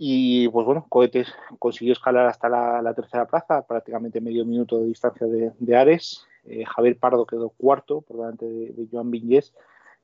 Y 0.00 0.48
pues 0.50 0.64
bueno, 0.64 0.86
Cohetes 0.88 1.34
consiguió 1.58 1.92
escalar 1.92 2.26
hasta 2.26 2.48
la, 2.48 2.94
tercera 2.94 3.26
plaza, 3.26 3.66
prácticamente 3.66 4.20
medio 4.20 4.44
minuto 4.46 4.78
de 4.78 4.86
distancia 4.86 5.26
de, 5.26 5.76
Ares. 5.76 6.24
Eh, 6.44 6.64
Javier 6.64 6.96
Pardo 6.96 7.26
quedó 7.26 7.48
cuarto 7.50 8.02
por 8.02 8.18
delante 8.18 8.46
de, 8.46 8.86
Joan 8.92 9.10
Viñez. 9.10 9.52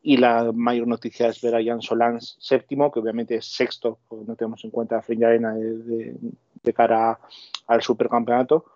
Y 0.07 0.19
la 0.19 0.53
mayor 0.53 0.87
noticia 0.87 1.29
es 1.29 1.41
ver 1.41 1.55
a 1.55 1.65
Jan 1.65 1.81
Solans 1.81 2.37
séptimo, 2.39 2.93
que 2.93 3.01
obviamente 3.01 3.37
es 3.37 3.47
sexto, 3.47 3.99
porque 4.07 4.27
no 4.27 4.37
tenemos 4.37 4.63
en 4.63 4.71
cuenta 4.71 4.97
a 4.97 4.99
Arena 4.99 5.55
de, 5.55 6.73
cara 6.75 7.19
al 7.67 7.83
supercampeonato. 7.83 8.67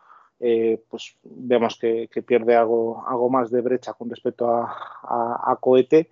Eh, 0.41 0.83
pues 0.89 1.17
vemos 1.23 1.79
que, 1.79 2.09
pierde 2.27 2.57
algo, 2.57 3.05
algo 3.07 3.29
más 3.29 3.51
de 3.51 3.61
brecha 3.61 3.93
con 3.93 4.09
respecto 4.09 4.49
a, 4.49 4.75
a, 5.03 5.53
a 5.53 5.57
Cohete 5.57 6.11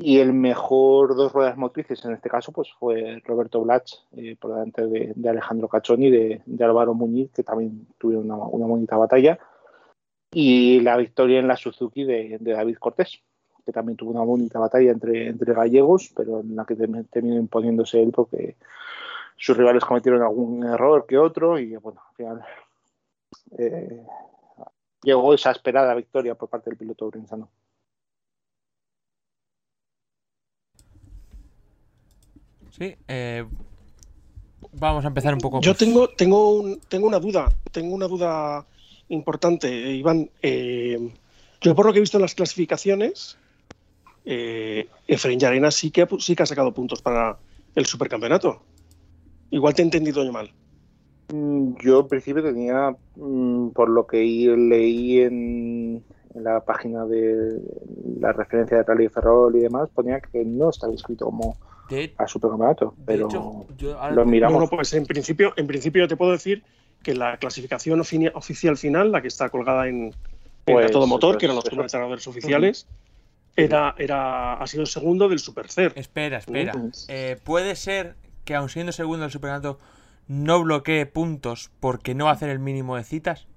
y 0.00 0.20
el 0.20 0.32
mejor 0.32 1.16
dos 1.16 1.32
ruedas 1.32 1.56
motrices 1.56 2.04
en 2.04 2.12
este 2.12 2.30
caso 2.30 2.52
pues 2.52 2.68
fue 2.78 3.20
Roberto 3.24 3.60
Blach 3.60 3.94
eh, 4.16 4.36
por 4.38 4.52
delante 4.52 4.86
de, 4.86 5.28
Alejandro 5.28 5.68
Cachoni 5.68 6.06
y 6.06 6.10
de, 6.46 6.64
Álvaro 6.64 6.94
Muñiz, 6.94 7.32
que 7.32 7.42
también 7.42 7.86
tuvieron 7.98 8.30
una, 8.30 8.36
una, 8.36 8.66
bonita 8.66 8.96
batalla. 8.96 9.40
Y 10.32 10.80
la 10.80 10.96
victoria 10.96 11.40
en 11.40 11.48
la 11.48 11.56
Suzuki 11.56 12.04
de, 12.04 12.38
David 12.40 12.76
Cortés, 12.76 13.20
que 13.68 13.72
también 13.72 13.98
tuvo 13.98 14.12
una 14.12 14.22
bonita 14.22 14.58
batalla 14.58 14.90
entre, 14.90 15.28
entre 15.28 15.52
gallegos, 15.52 16.10
pero 16.16 16.40
en 16.40 16.56
la 16.56 16.64
que 16.64 16.74
terminó 16.74 17.36
imponiéndose 17.36 18.02
él 18.02 18.12
porque 18.12 18.56
sus 19.36 19.54
rivales 19.54 19.84
cometieron 19.84 20.22
algún 20.22 20.64
error 20.64 21.04
que 21.06 21.18
otro 21.18 21.58
y 21.58 21.76
bueno, 21.76 22.00
al 22.08 22.16
final 22.16 22.44
eh, 23.58 24.06
llegó 25.02 25.34
esa 25.34 25.50
esperada 25.50 25.94
victoria 25.94 26.34
por 26.34 26.48
parte 26.48 26.70
del 26.70 26.78
piloto 26.78 27.10
brinsano. 27.10 27.50
Sí, 32.70 32.96
eh, 33.06 33.44
vamos 34.72 35.04
a 35.04 35.08
empezar 35.08 35.34
un 35.34 35.40
poco. 35.40 35.60
Yo 35.60 35.74
tengo, 35.74 36.08
tengo, 36.08 36.78
tengo 36.88 37.06
una 37.06 37.18
duda, 37.18 37.52
tengo 37.70 37.94
una 37.94 38.08
duda 38.08 38.64
importante, 39.10 39.68
Iván. 39.68 40.30
Eh, 40.40 41.12
yo 41.60 41.74
por 41.74 41.86
lo 41.86 41.92
que 41.92 41.98
he 41.98 42.00
visto 42.00 42.18
en 42.18 42.22
las 42.22 42.34
clasificaciones, 42.34 43.36
eh, 44.30 44.86
Efraín 45.06 45.40
Yarena 45.40 45.70
sí 45.70 45.90
que, 45.90 46.06
sí 46.18 46.36
que 46.36 46.42
ha 46.42 46.46
sacado 46.46 46.74
puntos 46.74 47.00
para 47.00 47.38
el 47.74 47.86
supercampeonato. 47.86 48.60
Igual 49.50 49.74
te 49.74 49.80
he 49.80 49.86
entendido 49.86 50.22
yo 50.22 50.32
mal. 50.32 50.52
Mm, 51.32 51.76
yo 51.82 52.00
al 52.00 52.08
principio 52.08 52.42
tenía, 52.42 52.94
mm, 53.16 53.70
por 53.70 53.88
lo 53.88 54.06
que 54.06 54.18
leí 54.18 55.20
en, 55.22 56.04
la 56.34 56.60
página 56.60 57.06
de 57.06 57.58
la 58.20 58.32
referencia 58.32 58.76
de 58.76 58.82
Rally 58.82 59.08
Ferrol 59.08 59.56
y 59.56 59.60
demás, 59.60 59.88
ponía 59.94 60.20
que 60.20 60.44
no 60.44 60.68
estaba 60.68 60.92
inscrito 60.92 61.24
como 61.24 61.56
a 62.18 62.28
supercampeonato, 62.28 62.94
pero 63.06 63.28
lo 64.12 64.26
miramos. 64.26 64.68
pues 64.68 64.92
en 64.92 65.06
principio, 65.06 65.54
en 65.56 65.66
principio 65.66 66.06
te 66.06 66.16
puedo 66.16 66.32
decir 66.32 66.62
que 67.02 67.14
la 67.14 67.38
clasificación 67.38 67.98
oficial 68.00 68.76
final, 68.76 69.10
la 69.10 69.22
que 69.22 69.28
está 69.28 69.48
colgada 69.48 69.88
en, 69.88 70.14
pues, 70.66 70.90
todo 70.90 71.06
motor, 71.06 71.38
que 71.38 71.46
eran 71.46 71.56
los 71.56 71.64
entrenadores 71.64 72.26
oficiales, 72.26 72.86
era, 73.58 73.94
era, 73.98 74.54
ha 74.54 74.66
sido 74.68 74.86
segundo 74.86 75.28
del 75.28 75.40
Supercer. 75.40 75.92
Espera, 75.96 76.38
espera. 76.38 76.72
Eh, 77.08 77.36
¿Puede 77.42 77.74
ser 77.74 78.14
que 78.44 78.54
aun 78.54 78.68
siendo 78.68 78.92
segundo 78.92 79.22
del 79.22 79.32
supercampeonato 79.32 79.80
no 80.28 80.62
bloquee 80.62 81.06
puntos 81.06 81.70
porque 81.80 82.14
no 82.14 82.28
hacer 82.28 82.50
el 82.50 82.60
mínimo 82.60 82.96
de 82.96 83.02
citas? 83.02 83.48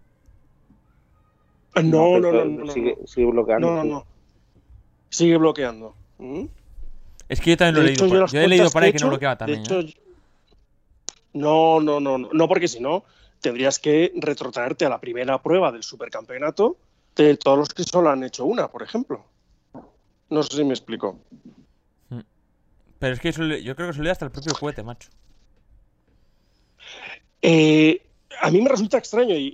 No, 1.76 2.20
no, 2.20 2.32
no, 2.32 2.44
no, 2.44 2.72
sigue, 2.72 3.26
bloqueando. 3.28 3.68
No, 3.68 3.76
no, 3.76 3.84
no. 3.84 4.06
Sigue 5.10 5.38
bloqueando. 5.38 5.96
¿Mm? 6.18 6.46
Es 7.30 7.40
que 7.40 7.52
yo 7.52 7.58
también 7.58 7.76
lo 7.76 7.82
he 7.82 7.86
leído. 7.86 8.26
Yo, 8.26 8.42
he 8.42 8.48
leído 8.48 8.72
por 8.72 8.84
ahí 8.84 8.92
que 8.92 9.00
no 9.00 9.10
bloqueaba 9.10 9.38
también. 9.38 9.64
¿eh? 9.70 9.94
No, 11.34 11.80
no, 11.80 12.00
no, 12.00 12.18
no, 12.18 12.48
porque 12.48 12.68
si 12.68 12.80
no, 12.80 13.06
tendrías 13.40 13.78
que 13.78 14.12
retrotraerte 14.16 14.84
a 14.84 14.90
la 14.90 15.00
primera 15.00 15.42
prueba 15.42 15.72
del 15.72 15.84
supercampeonato 15.84 16.76
de 17.16 17.38
todos 17.38 17.60
los 17.60 17.70
que 17.70 17.84
solo 17.84 18.10
han 18.10 18.24
hecho 18.24 18.46
una, 18.46 18.68
por 18.68 18.82
ejemplo. 18.82 19.24
No 20.32 20.42
sé 20.42 20.58
si 20.58 20.64
me 20.64 20.74
explico. 20.74 21.20
Mm. 22.10 22.22
Pero 22.98 23.14
es 23.14 23.20
que 23.20 23.32
yo 23.62 23.76
creo 23.76 23.90
que 23.90 23.94
se 23.94 24.02
le 24.02 24.10
hasta 24.10 24.26
el 24.26 24.32
propio 24.32 24.54
cohete, 24.54 24.82
macho. 24.82 25.10
Eh, 27.42 28.02
a 28.40 28.50
mí 28.50 28.62
me 28.62 28.70
resulta 28.70 28.98
extraño 28.98 29.36
y, 29.36 29.52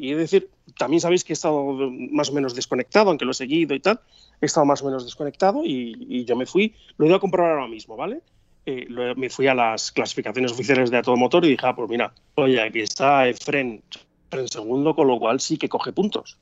y, 0.00 0.12
es 0.12 0.18
decir, 0.18 0.50
también 0.76 1.00
sabéis 1.00 1.24
que 1.24 1.32
he 1.32 1.34
estado 1.34 1.74
más 2.12 2.28
o 2.30 2.34
menos 2.34 2.54
desconectado, 2.54 3.08
aunque 3.08 3.24
lo 3.24 3.30
he 3.30 3.34
seguido 3.34 3.74
y 3.74 3.80
tal, 3.80 4.00
he 4.40 4.46
estado 4.46 4.66
más 4.66 4.82
o 4.82 4.86
menos 4.86 5.04
desconectado 5.04 5.62
y, 5.64 6.24
yo 6.24 6.36
me 6.36 6.46
fui, 6.46 6.74
lo 6.98 7.04
he 7.04 7.08
ido 7.08 7.16
a 7.16 7.20
comprobar 7.20 7.52
ahora 7.52 7.68
mismo, 7.68 7.96
¿vale? 7.96 8.20
Eh, 8.66 8.86
me 9.16 9.30
fui 9.30 9.46
a 9.46 9.54
las 9.54 9.90
clasificaciones 9.92 10.52
oficiales 10.52 10.90
de 10.90 11.02
todo 11.02 11.16
motor 11.16 11.44
y 11.46 11.50
dije, 11.50 11.66
ah, 11.66 11.74
pues 11.74 11.88
mira, 11.88 12.12
oye, 12.34 12.60
aquí 12.60 12.80
está 12.80 13.26
Efren, 13.26 13.82
en 14.30 14.48
segundo, 14.48 14.94
con 14.94 15.08
lo 15.08 15.18
cual 15.18 15.40
sí 15.40 15.56
que 15.56 15.70
coge 15.70 15.92
puntos. 15.92 16.36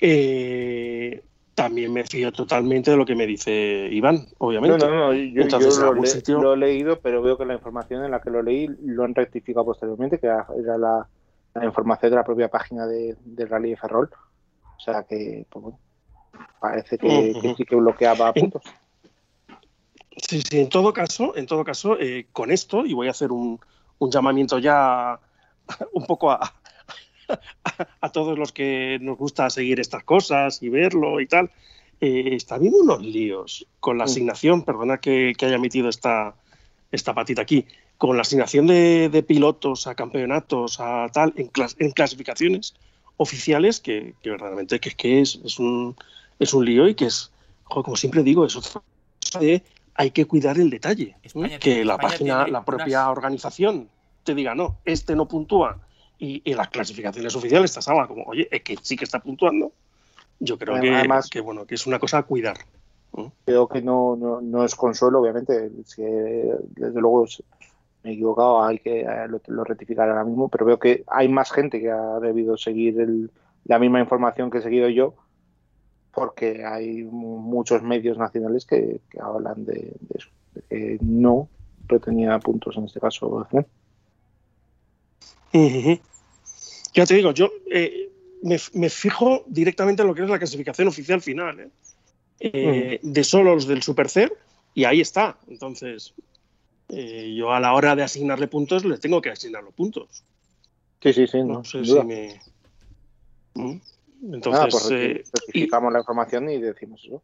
Eh, 0.00 1.22
también 1.54 1.92
me 1.92 2.04
fío 2.04 2.32
totalmente 2.32 2.90
de 2.90 2.96
lo 2.96 3.04
que 3.04 3.14
me 3.14 3.26
dice 3.26 3.88
Iván, 3.90 4.26
obviamente. 4.38 4.78
No, 4.78 4.90
no, 4.90 5.12
no, 5.12 5.14
yo, 5.14 6.40
lo, 6.40 6.54
he 6.54 6.56
leído, 6.56 7.00
pero 7.00 7.22
veo 7.22 7.36
que 7.36 7.44
la 7.44 7.54
información 7.54 8.04
en 8.04 8.10
la 8.10 8.20
que 8.20 8.30
lo 8.30 8.42
leí 8.42 8.68
lo 8.82 9.04
han 9.04 9.14
rectificado 9.14 9.66
posteriormente, 9.66 10.18
que 10.18 10.26
era 10.26 10.46
la, 10.78 11.06
información 11.62 12.10
de 12.10 12.16
la 12.16 12.24
propia 12.24 12.48
página 12.48 12.86
de, 12.86 13.16
Rally 13.36 13.70
de 13.70 13.76
Ferrol. 13.76 14.10
O 14.76 14.80
sea 14.80 15.02
que, 15.02 15.46
pues, 15.50 15.62
bueno, 15.62 15.78
Parece 16.60 16.98
que, 16.98 17.54
sí 17.56 17.64
que 17.64 17.76
bloqueaba 17.76 18.32
puntos. 18.32 18.62
Sí, 20.16 20.42
sí, 20.42 20.60
en 20.60 20.68
todo 20.68 20.92
caso, 20.92 21.34
en 21.36 21.46
todo 21.46 21.64
caso, 21.64 21.98
eh, 21.98 22.26
con 22.32 22.50
esto, 22.50 22.84
y 22.84 22.92
voy 22.92 23.08
a 23.08 23.12
hacer 23.12 23.32
un, 23.32 23.58
llamamiento 23.98 24.58
ya 24.58 25.18
un 25.92 26.04
poco 26.06 26.30
a, 26.30 26.52
a, 28.00 28.12
todos 28.12 28.38
los 28.38 28.52
que 28.52 28.98
nos 29.00 29.18
gusta 29.18 29.50
seguir 29.50 29.80
estas 29.80 30.04
cosas 30.04 30.62
y 30.62 30.68
verlo 30.68 31.20
y 31.20 31.26
tal. 31.26 31.50
eh, 32.00 32.34
está 32.34 32.56
habiendo 32.56 32.78
unos 32.78 33.02
líos 33.02 33.66
con 33.78 33.98
la 33.98 34.04
asignación, 34.04 34.62
perdona 34.62 34.98
que, 34.98 35.34
haya 35.40 35.58
metido 35.58 35.88
esta, 35.88 36.34
esta 36.90 37.14
patita 37.14 37.42
aquí, 37.42 37.66
con 37.98 38.16
la 38.16 38.22
asignación 38.22 38.66
de, 38.66 39.24
pilotos 39.26 39.86
a 39.86 39.94
campeonatos, 39.94 40.80
a 40.80 41.08
tal, 41.12 41.34
en, 41.36 41.50
en 41.78 41.90
clasificaciones 41.90 42.74
oficiales, 43.16 43.80
que, 43.80 44.14
verdaderamente 44.24 44.80
que, 44.80 44.92
que 44.92 45.20
es, 45.20 45.40
es, 45.44 45.58
un, 45.58 45.94
es 46.38 46.54
un 46.54 46.64
lío 46.64 46.88
y 46.88 46.94
que 46.94 47.06
es, 47.06 47.30
como 47.64 47.96
siempre 47.96 48.22
digo, 48.22 48.46
es 48.46 48.56
otra 48.56 48.82
de 49.38 49.62
hay 49.94 50.10
que 50.12 50.24
cuidar 50.24 50.58
el 50.58 50.70
detalle. 50.70 51.16
que 51.60 51.84
la 51.84 51.98
página, 51.98 52.46
la 52.46 52.64
propia 52.64 53.10
organización 53.10 53.90
te 54.24 54.34
diga, 54.34 54.54
no, 54.54 54.78
este 54.86 55.14
no 55.14 55.28
puntúa. 55.28 55.78
Y, 56.20 56.42
en 56.44 56.58
las 56.58 56.68
clasificaciones 56.68 57.34
oficiales 57.34 57.70
está 57.70 57.80
salva 57.80 58.06
como, 58.06 58.24
oye, 58.24 58.46
es 58.50 58.62
que 58.62 58.76
sí 58.82 58.94
que 58.94 59.04
está 59.04 59.20
puntuando. 59.20 59.72
Yo 60.38 60.58
creo 60.58 60.78
que, 60.80 61.08
que, 61.30 61.40
bueno, 61.40 61.66
que 61.66 61.74
es 61.74 61.86
una 61.86 61.98
cosa 61.98 62.18
a 62.18 62.22
cuidar. 62.22 62.58
Creo 63.44 63.68
que 63.68 63.82
no, 63.82 64.16
no, 64.16 64.64
es 64.64 64.74
consuelo, 64.74 65.20
obviamente. 65.20 65.70
Si, 65.84 66.02
desde 66.02 67.00
luego 67.00 67.26
me 68.02 68.10
he 68.10 68.12
equivocado, 68.14 68.62
hay 68.62 68.78
que 68.78 69.00
eh, 69.00 69.28
lo, 69.46 69.64
rectificar 69.64 70.08
ahora 70.08 70.24
mismo, 70.24 70.48
pero 70.48 70.64
veo 70.64 70.78
que 70.78 71.04
hay 71.06 71.28
más 71.28 71.50
gente 71.50 71.80
que 71.80 71.90
ha 71.90 72.20
debido 72.20 72.56
seguir 72.56 73.30
la 73.64 73.78
misma 73.78 74.00
información 74.00 74.50
que 74.50 74.58
he 74.58 74.62
seguido 74.62 74.88
yo, 74.88 75.14
porque 76.12 76.64
hay 76.64 77.02
muchos 77.04 77.82
medios 77.82 78.18
nacionales 78.18 78.66
que, 78.66 79.00
hablan 79.20 79.64
de, 79.64 79.96
eso, 80.14 80.28
de 80.54 80.62
que 80.68 80.98
no 81.00 81.48
retenía 81.88 82.38
puntos 82.38 82.76
en 82.76 82.84
este 82.84 83.00
caso. 83.00 83.46
Ya 86.92 87.06
te 87.06 87.14
digo, 87.14 87.32
yo 87.32 87.50
eh, 87.70 88.10
me, 88.42 88.90
fijo 88.90 89.44
directamente 89.46 90.02
en 90.02 90.08
lo 90.08 90.14
que 90.14 90.22
es 90.22 90.28
la 90.28 90.38
clasificación 90.38 90.88
oficial 90.88 91.20
final, 91.20 91.60
¿eh? 91.60 91.70
Eh, 92.40 93.00
de 93.02 93.24
solos 93.24 93.66
del 93.66 93.82
Super 93.82 94.08
C, 94.08 94.32
y 94.74 94.84
ahí 94.84 95.00
está. 95.00 95.36
Entonces, 95.48 96.14
yo 96.88 97.52
a 97.52 97.60
la 97.60 97.74
hora 97.74 97.94
de 97.94 98.02
asignarle 98.02 98.48
puntos, 98.48 98.84
le 98.84 98.96
tengo 98.98 99.20
que 99.20 99.30
asignar 99.30 99.62
los 99.62 99.74
puntos. 99.74 100.24
Sí, 101.02 101.12
sí, 101.12 101.26
sí. 101.26 101.42
No, 101.42 101.62
sé 101.64 101.84
si 101.84 102.00
me. 102.02 102.40
¿Mm? 103.54 103.76
Entonces, 104.32 104.68
pues 104.70 104.90
la 104.90 105.98
información 105.98 106.50
y 106.50 106.58
decimos 106.58 107.02
eso. 107.04 107.22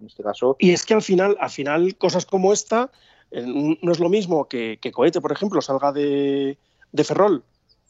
en 0.00 0.06
este 0.06 0.22
caso. 0.22 0.56
Y 0.58 0.70
es 0.70 0.84
que 0.84 0.94
al 0.94 1.02
final, 1.02 1.36
al 1.40 1.50
final, 1.50 1.96
cosas 1.96 2.26
como 2.26 2.52
esta, 2.52 2.90
no 3.32 3.92
es 3.92 3.98
lo 3.98 4.08
mismo 4.08 4.48
que, 4.48 4.78
que 4.80 4.92
Cohete, 4.92 5.20
por 5.20 5.32
ejemplo, 5.32 5.62
salga 5.62 5.92
de, 5.92 6.58
de 6.92 7.04
Ferrol 7.04 7.42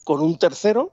con 0.04 0.20
un 0.20 0.38
tercero, 0.38 0.92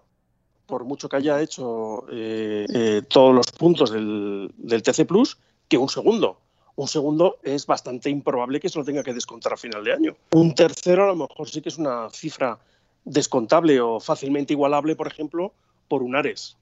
por 0.73 0.85
mucho 0.85 1.07
que 1.07 1.17
haya 1.17 1.39
hecho 1.39 2.05
eh, 2.11 2.65
eh, 2.73 3.03
todos 3.07 3.31
los 3.31 3.45
puntos 3.51 3.91
del, 3.91 4.51
TC 4.57 5.05
Plus, 5.05 5.37
que 5.67 5.77
un 5.77 5.87
segundo. 5.87 6.39
Un 6.75 6.87
segundo 6.87 7.37
es 7.43 7.67
bastante 7.67 8.09
improbable 8.09 8.59
que 8.59 8.69
se 8.69 8.79
lo 8.79 8.83
tenga 8.83 9.03
que 9.03 9.13
descontar 9.13 9.53
a 9.53 9.57
final 9.57 9.83
de 9.83 9.93
año. 9.93 10.15
Un 10.31 10.55
tercero 10.55 11.03
a 11.03 11.07
lo 11.09 11.15
mejor 11.15 11.47
sí 11.47 11.61
que 11.61 11.69
es 11.69 11.77
una 11.77 12.09
cifra 12.09 12.57
descontable 13.05 13.79
o 13.81 13.99
fácilmente 13.99 14.53
igualable, 14.53 14.95
por 14.95 15.05
ejemplo, 15.05 15.53
por 15.87 16.01
un 16.01 16.15
Ares. 16.15 16.57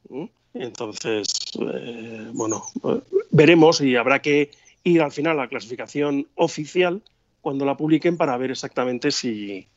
Entonces, 0.54 1.32
eh, 1.74 2.32
bueno, 2.34 2.66
veremos 3.30 3.80
y 3.80 3.96
habrá 3.96 4.22
que 4.22 4.52
ir 4.84 5.02
al 5.02 5.14
final 5.14 5.40
a 5.40 5.44
la 5.44 5.48
clasificación 5.48 6.28
oficial 6.36 7.02
cuando 7.40 7.64
la 7.64 7.78
publiquen 7.78 8.18
para 8.18 8.36
ver 8.36 8.52
exactamente 8.52 9.10
si, 9.10 9.70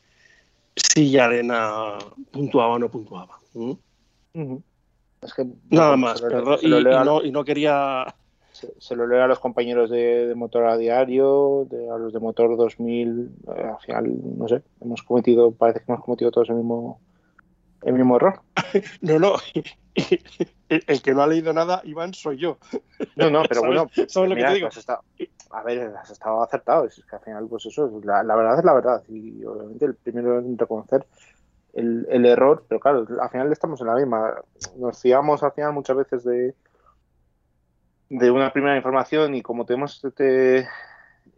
si 0.75 1.17
Arena 1.17 1.97
puntuaba 2.31 2.73
o 2.73 2.79
no 2.79 2.91
puntuaba. 2.91 3.39
Nada 5.69 5.97
más, 5.97 6.23
y, 6.61 7.31
no, 7.31 7.43
quería... 7.43 8.05
Se, 8.51 8.95
lo 8.95 9.05
leo 9.05 9.21
a 9.21 9.27
los 9.27 9.39
compañeros 9.39 9.89
de, 9.89 10.33
motor 10.33 10.65
a 10.65 10.77
diario, 10.77 11.67
de, 11.69 11.89
a 11.89 11.97
los 11.97 12.13
de 12.13 12.19
motor 12.19 12.55
2000, 12.55 13.29
eh, 13.47 13.61
al 13.63 13.79
final, 13.79 14.13
no 14.37 14.47
sé, 14.47 14.61
hemos 14.79 15.03
cometido, 15.03 15.51
parece 15.51 15.79
que 15.79 15.91
hemos 15.91 16.05
cometido 16.05 16.31
todos 16.31 16.49
el 16.49 16.55
mismo, 16.55 17.01
el 17.83 17.93
mismo 17.93 18.15
error. 18.15 18.41
no, 19.01 19.19
no, 19.19 19.35
el, 20.69 21.01
que 21.01 21.13
no 21.13 21.21
ha 21.21 21.27
leído 21.27 21.53
nada, 21.53 21.81
Iván, 21.83 22.13
soy 22.13 22.37
yo. 22.37 22.57
No, 23.15 23.29
no, 23.29 23.43
pero 23.47 23.61
bueno, 23.65 23.89
¿sabes 24.07 24.29
lo 24.29 24.35
que 24.35 24.43
te 24.43 24.53
digo? 24.53 24.69
a 25.51 25.63
ver, 25.63 25.95
has 25.95 26.09
estado 26.09 26.41
acertado. 26.43 26.85
Es 26.85 27.03
que 27.09 27.15
al 27.15 27.21
final, 27.21 27.47
pues 27.47 27.65
eso, 27.65 28.01
la, 28.03 28.23
verdad 28.23 28.59
es 28.59 28.65
la 28.65 28.73
verdad. 28.73 29.03
Y 29.07 29.43
obviamente 29.45 29.85
el 29.85 29.95
primero 29.95 30.39
es 30.39 30.57
reconocer 30.57 31.05
el, 31.75 32.07
el, 32.09 32.25
error, 32.25 32.65
pero 32.67 32.79
claro, 32.79 33.05
al 33.21 33.29
final 33.29 33.51
estamos 33.51 33.79
en 33.81 33.87
la 33.87 33.95
misma. 33.95 34.35
Nos 34.77 35.01
fiamos 35.01 35.43
al 35.43 35.51
final 35.51 35.73
muchas 35.73 35.97
veces 35.97 36.23
de, 36.23 36.55
de 38.09 38.31
una 38.31 38.51
primera 38.51 38.75
información 38.75 39.35
y 39.35 39.41
como 39.41 39.65
tenemos 39.65 40.03
este, 40.03 40.67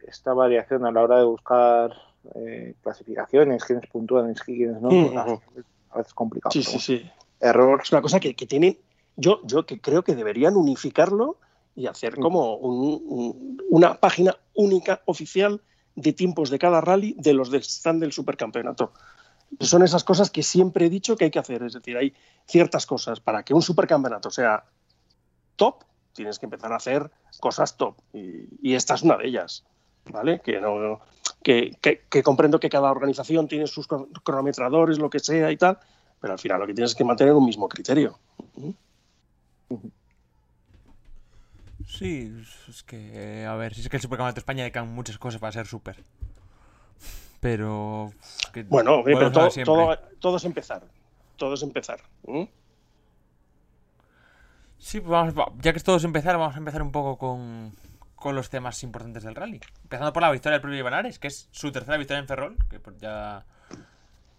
esta 0.07 0.33
variación 0.33 0.85
a 0.85 0.91
la 0.91 1.03
hora 1.03 1.17
de 1.17 1.25
buscar 1.25 1.91
eh, 2.35 2.75
clasificaciones, 2.81 3.63
quiénes 3.63 3.89
puntúan, 3.89 4.33
quiénes 4.33 4.81
no, 4.81 4.89
pues, 4.89 5.17
a 5.17 5.97
veces 5.97 6.07
es 6.07 6.13
complicado. 6.13 6.51
Sí, 6.51 6.63
sí, 6.63 6.79
sí. 6.79 7.11
Error. 7.39 7.81
Es 7.81 7.91
una 7.91 8.01
cosa 8.01 8.19
que, 8.19 8.35
que 8.35 8.45
tiene, 8.45 8.79
yo, 9.15 9.41
yo 9.43 9.65
que 9.65 9.79
creo 9.79 10.03
que 10.03 10.15
deberían 10.15 10.55
unificarlo 10.55 11.37
y 11.75 11.87
hacer 11.87 12.17
mm. 12.17 12.21
como 12.21 12.55
una 12.57 13.99
página 13.99 14.35
única 14.55 15.01
oficial 15.05 15.61
de 15.95 16.13
tiempos 16.13 16.49
de 16.49 16.59
cada 16.59 16.81
rally 16.81 17.15
de 17.17 17.33
los 17.33 17.49
que 17.49 17.57
están 17.57 17.99
del 17.99 18.11
supercampeonato. 18.11 18.91
Son 19.59 19.83
esas 19.83 20.03
cosas 20.03 20.29
que 20.29 20.43
siempre 20.43 20.85
he 20.85 20.89
dicho 20.89 21.15
que 21.15 21.25
hay 21.25 21.31
que 21.31 21.39
hacer. 21.39 21.63
Es 21.63 21.73
decir, 21.73 21.97
hay 21.97 22.13
ciertas 22.45 22.85
cosas 22.85 23.19
para 23.19 23.43
que 23.43 23.53
un 23.53 23.61
supercampeonato 23.61 24.29
sea 24.29 24.65
top, 25.55 25.83
tienes 26.13 26.39
que 26.39 26.45
empezar 26.45 26.71
a 26.73 26.77
hacer 26.77 27.09
cosas 27.39 27.77
top. 27.77 27.95
Y, 28.13 28.73
esta 28.73 28.95
es 28.95 29.03
una 29.03 29.17
de 29.17 29.27
ellas. 29.27 29.63
¿Vale? 30.09 30.39
Que, 30.39 30.61
no, 30.61 31.01
que, 31.43 32.23
comprendo 32.23 32.59
que 32.59 32.69
cada 32.69 32.91
organización 32.91 33.47
tiene 33.47 33.67
sus 33.67 33.87
cronometradores, 33.87 34.99
lo 34.99 35.09
que 35.09 35.19
sea 35.19 35.51
y 35.51 35.57
tal, 35.57 35.79
pero 36.21 36.33
al 36.33 36.39
final 36.39 36.59
lo 36.61 36.67
que 36.67 36.73
tienes 36.73 36.91
es 36.91 36.95
que 36.95 37.03
mantener 37.03 37.33
un 37.33 37.45
mismo 37.45 37.67
criterio. 37.67 38.17
Sí, 41.85 42.33
es 42.67 42.83
que, 42.83 43.45
a 43.45 43.55
ver, 43.55 43.73
si 43.73 43.81
es 43.81 43.89
que 43.89 43.97
el 43.97 44.01
Supercampeonato 44.01 44.35
de 44.35 44.39
España 44.41 44.63
decan 44.63 44.93
muchas 44.93 45.17
cosas 45.17 45.39
para 45.39 45.51
ser 45.51 45.67
super. 45.67 46.03
Pero. 47.39 48.11
bueno, 48.67 49.03
pero 49.03 49.31
todo, 49.31 49.49
todo, 50.19 50.37
es 50.37 50.45
empezar. 50.45 50.83
Todo 51.35 51.53
es 51.53 51.63
empezar. 51.63 51.99
Sí, 54.77 55.01
pues 55.01 55.09
vamos, 55.09 55.33
ya 55.59 55.71
que 55.71 55.77
es 55.77 55.83
todo 55.83 55.97
es 55.97 56.03
empezar, 56.03 56.37
vamos 56.37 56.55
a 56.55 56.59
empezar 56.59 56.81
un 56.81 56.91
poco 56.91 57.17
con, 57.17 57.75
con 58.15 58.35
los 58.35 58.49
temas 58.49 58.81
importantes 58.83 59.23
del 59.23 59.35
rally. 59.35 59.59
Empezando 59.83 60.13
por 60.13 60.21
la 60.21 60.31
victoria 60.31 60.53
del 60.53 60.61
propio 60.61 60.79
Ivanares, 60.79 61.19
que 61.19 61.27
es 61.27 61.47
su 61.51 61.71
tercera 61.71 61.97
victoria 61.97 62.19
en 62.19 62.27
Ferrol, 62.27 62.57
que 62.69 62.79
pues 62.79 62.97
ya 62.97 63.45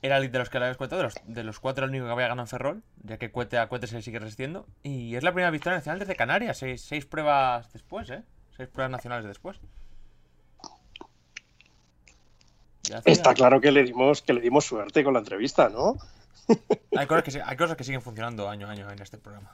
era 0.01 0.19
el 0.19 0.31
de 0.31 0.39
los 0.39 0.49
que 0.49 0.59
le 0.59 0.67
habías 0.67 0.77
contado, 0.77 1.03
de 1.03 1.09
los, 1.09 1.15
de 1.27 1.45
los 1.45 1.59
cuatro 1.61 1.85
el 1.85 1.91
único 1.91 2.07
que 2.07 2.13
había 2.13 2.29
ganado 2.29 2.45
en 2.45 2.49
Ferrol, 2.49 2.83
ya 3.03 3.19
que 3.19 3.31
Cuete 3.31 3.59
a 3.59 3.69
Cuete 3.69 3.87
se 3.87 4.01
sigue 4.03 4.19
resistiendo. 4.19 4.67
Y 4.83 5.17
es 5.17 5.25
la 5.25 5.33
primera 5.33 5.51
victoria 5.51 5.79
nacional 5.79 5.99
desde 5.99 6.15
Canarias, 6.17 6.59
seis, 6.59 6.83
seis 6.83 7.05
pruebas 7.05 7.73
después, 7.73 8.09
¿eh? 8.11 8.23
Seis 8.57 8.69
pruebas 8.69 8.93
nacionales 8.93 9.27
después. 9.27 9.61
Está 13.05 13.35
claro 13.35 13.61
que 13.61 13.71
le 13.71 13.85
dimos 13.85 14.23
que 14.23 14.33
le 14.33 14.41
dimos 14.41 14.65
suerte 14.65 15.05
con 15.05 15.13
la 15.15 15.21
entrevista, 15.21 15.69
¿no? 15.69 15.97
hay, 16.97 17.07
cosas 17.07 17.25
que, 17.25 17.43
hay 17.43 17.57
cosas 17.57 17.77
que 17.77 17.85
siguen 17.85 18.03
funcionando 18.03 18.49
año 18.49 18.69
a 18.69 18.71
año 18.71 18.91
en 18.91 19.01
este 19.01 19.19
programa. 19.19 19.53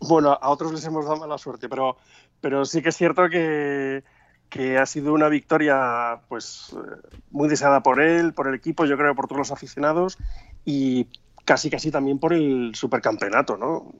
Bueno, 0.00 0.38
a 0.40 0.50
otros 0.50 0.72
les 0.72 0.84
hemos 0.84 1.04
dado 1.04 1.16
mala 1.18 1.38
suerte, 1.38 1.68
pero, 1.68 1.96
pero 2.40 2.64
sí 2.64 2.82
que 2.82 2.90
es 2.90 2.96
cierto 2.96 3.28
que, 3.28 4.02
que 4.50 4.78
ha 4.78 4.86
sido 4.86 5.14
una 5.14 5.28
victoria 5.28 6.20
pues 6.28 6.74
eh, 6.74 7.18
muy 7.30 7.48
deseada 7.48 7.82
por 7.82 8.00
él, 8.00 8.34
por 8.34 8.48
el 8.48 8.54
equipo, 8.54 8.84
yo 8.84 8.96
creo 8.96 9.14
por 9.14 9.26
todos 9.26 9.38
los 9.38 9.52
aficionados 9.52 10.18
y 10.64 11.08
casi 11.44 11.70
casi 11.70 11.90
también 11.90 12.18
por 12.18 12.32
el 12.32 12.72
supercampeonato, 12.74 13.56
¿no? 13.56 13.92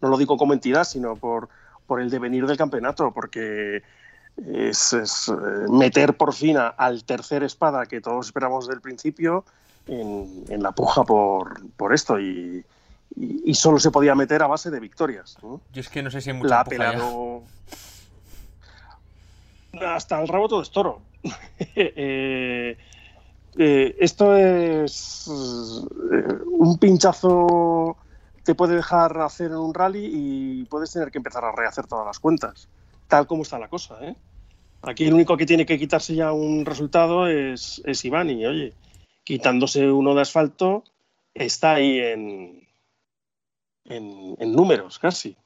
No 0.00 0.08
lo 0.08 0.18
digo 0.18 0.36
como 0.36 0.52
entidad, 0.52 0.84
sino 0.84 1.16
por, 1.16 1.48
por 1.86 2.00
el 2.00 2.10
devenir 2.10 2.46
del 2.46 2.56
campeonato, 2.56 3.12
porque 3.12 3.82
es, 4.36 4.92
eh, 4.92 5.32
meter 5.70 6.16
por 6.16 6.34
fin 6.34 6.56
al 6.56 7.04
tercer 7.04 7.42
espada 7.42 7.86
que 7.86 8.00
todos 8.00 8.26
esperamos 8.26 8.68
del 8.68 8.80
principio 8.80 9.44
en, 9.86 10.62
la 10.62 10.72
puja 10.72 11.04
por, 11.04 11.60
por 11.76 11.94
esto 11.94 12.18
y, 12.18 12.64
y, 13.16 13.54
solo 13.54 13.78
se 13.78 13.90
podía 13.90 14.14
meter 14.14 14.42
a 14.42 14.46
base 14.46 14.70
de 14.70 14.80
victorias. 14.80 15.36
Yo 15.42 15.60
es 15.74 15.88
que 15.88 16.02
no 16.02 16.10
sé 16.10 16.20
si 16.20 16.30
hay 16.30 16.36
mucha 16.36 16.64
la 16.64 16.64
hasta 19.82 20.20
el 20.20 20.28
rabo 20.28 20.48
todo 20.48 20.62
es 20.62 20.70
toro. 20.70 21.00
Eh, 21.76 22.76
eh, 23.56 23.96
esto 24.00 24.36
es 24.36 25.28
eh, 25.28 26.34
un 26.58 26.76
pinchazo 26.78 27.96
te 28.42 28.54
puede 28.54 28.74
dejar 28.74 29.16
hacer 29.20 29.52
en 29.52 29.56
un 29.56 29.72
rally 29.72 30.10
y 30.12 30.64
puedes 30.64 30.92
tener 30.92 31.12
que 31.12 31.18
empezar 31.18 31.44
a 31.44 31.52
rehacer 31.52 31.86
todas 31.86 32.04
las 32.04 32.18
cuentas, 32.18 32.68
tal 33.08 33.26
como 33.26 33.42
está 33.42 33.58
la 33.58 33.68
cosa. 33.68 33.98
Aquí 34.82 35.04
el 35.04 35.14
único 35.14 35.36
que 35.36 35.46
tiene 35.46 35.64
que 35.64 35.78
quitarse 35.78 36.14
ya 36.14 36.32
un 36.32 36.64
resultado 36.64 37.26
es, 37.26 37.80
es 37.84 38.04
Iván 38.04 38.30
y 38.30 38.44
oye, 38.44 38.74
quitándose 39.24 39.90
uno 39.90 40.14
de 40.14 40.22
asfalto 40.22 40.84
está 41.32 41.74
ahí 41.74 41.98
en, 41.98 42.68
en, 43.86 44.52
números 44.52 44.98
casi. 44.98 45.36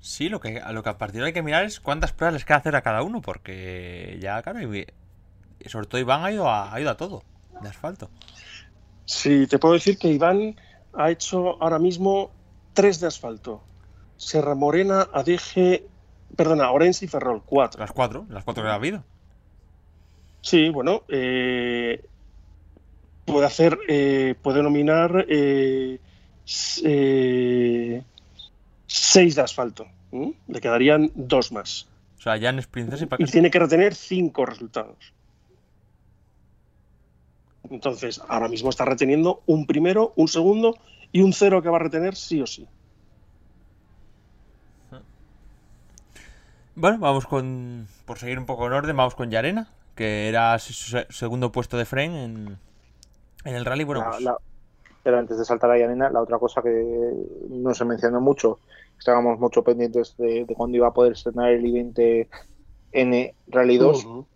Sí, 0.00 0.28
lo 0.28 0.40
que, 0.40 0.58
a 0.58 0.72
lo 0.72 0.82
que 0.82 0.90
a 0.90 0.98
partir 0.98 1.20
de 1.20 1.28
hay 1.28 1.32
que 1.32 1.42
mirar 1.42 1.64
es 1.64 1.80
cuántas 1.80 2.12
pruebas 2.12 2.34
les 2.34 2.44
queda 2.44 2.58
hacer 2.58 2.76
a 2.76 2.82
cada 2.82 3.02
uno, 3.02 3.22
porque 3.22 4.18
ya, 4.20 4.42
claro, 4.42 4.60
y, 4.60 4.86
sobre 5.66 5.86
todo 5.86 6.00
Iván 6.00 6.24
ha 6.24 6.32
ido 6.32 6.48
a, 6.48 6.74
ha 6.74 6.80
ido 6.80 6.90
a 6.90 6.96
todo 6.96 7.22
de 7.62 7.68
asfalto. 7.68 8.10
Sí, 9.06 9.46
te 9.46 9.58
puedo 9.58 9.74
decir 9.74 9.96
que 9.98 10.08
Iván 10.08 10.56
ha 10.92 11.10
hecho 11.10 11.62
ahora 11.62 11.78
mismo 11.78 12.30
tres 12.74 13.00
de 13.00 13.06
asfalto. 13.06 13.62
Serra 14.16 14.54
Morena, 14.54 15.08
ADG, 15.12 15.82
perdona, 16.36 16.70
Orense 16.70 17.04
y 17.04 17.08
Ferrol, 17.08 17.42
cuatro. 17.44 17.80
Las 17.80 17.92
cuatro, 17.92 18.26
las 18.28 18.44
cuatro 18.44 18.62
que 18.62 18.70
ha 18.70 18.74
habido. 18.74 19.04
Sí, 20.40 20.68
bueno, 20.68 21.02
eh, 21.08 22.04
puede 23.24 23.46
hacer, 23.46 23.78
eh, 23.88 24.34
puede 24.42 24.62
nominar 24.62 25.26
eh, 25.28 25.98
seis 28.86 29.34
de 29.34 29.42
asfalto. 29.42 29.86
Le 30.46 30.60
quedarían 30.60 31.10
dos 31.14 31.50
más. 31.50 31.88
O 32.18 32.22
sea, 32.22 32.38
Janes 32.38 32.66
Princesa 32.66 33.06
y 33.18 33.22
Y 33.22 33.26
tiene 33.26 33.50
que 33.50 33.58
retener 33.58 33.94
cinco 33.94 34.46
resultados. 34.46 35.12
Entonces, 37.70 38.20
ahora 38.28 38.48
mismo 38.48 38.70
está 38.70 38.84
reteniendo 38.84 39.42
un 39.46 39.66
primero, 39.66 40.12
un 40.16 40.28
segundo 40.28 40.76
y 41.10 41.22
un 41.22 41.32
cero 41.32 41.62
que 41.62 41.68
va 41.68 41.76
a 41.76 41.80
retener 41.80 42.14
sí 42.14 42.40
o 42.40 42.46
sí. 42.46 42.66
Bueno, 46.76 46.98
vamos 46.98 47.26
con. 47.26 47.86
Por 48.04 48.18
seguir 48.18 48.38
un 48.38 48.46
poco 48.46 48.66
en 48.66 48.72
orden, 48.72 48.96
vamos 48.96 49.14
con 49.14 49.30
Yarena, 49.30 49.68
que 49.94 50.28
era 50.28 50.58
su 50.58 50.72
se- 50.72 51.06
segundo 51.10 51.52
puesto 51.52 51.76
de 51.76 51.84
Fren 51.84 52.12
en, 52.12 52.58
en 53.44 53.54
el 53.54 53.64
rally. 53.64 53.84
Bueno, 53.84 54.02
La- 54.02 54.10
pues, 54.10 54.22
la- 54.22 54.38
pero 55.02 55.18
antes 55.18 55.38
de 55.38 55.44
saltar 55.44 55.70
a 55.70 55.78
Yanina, 55.78 56.10
la 56.10 56.22
otra 56.22 56.38
cosa 56.38 56.62
que 56.62 57.12
no 57.50 57.74
se 57.74 57.84
mencionó 57.84 58.20
mucho, 58.20 58.58
estábamos 58.98 59.38
mucho 59.38 59.62
pendientes 59.62 60.16
de, 60.16 60.44
de 60.46 60.54
cuándo 60.54 60.76
iba 60.78 60.88
a 60.88 60.94
poder 60.94 61.12
estrenar 61.12 61.50
el 61.50 61.66
I-20 61.66 62.28
N 62.92 63.34
Rally 63.48 63.78
2. 63.78 64.04
Ujú. 64.04 64.26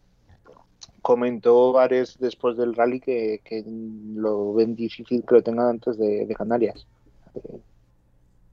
Comentó 1.02 1.72
Vares 1.72 2.18
después 2.18 2.56
del 2.56 2.74
rally 2.74 3.00
que, 3.00 3.40
que 3.44 3.64
lo 3.66 4.52
ven 4.52 4.74
difícil 4.76 5.24
que 5.26 5.36
lo 5.36 5.42
tengan 5.42 5.68
antes 5.68 5.96
de, 5.96 6.26
de 6.26 6.34
Canarias. 6.34 6.86
Eh, 7.34 7.60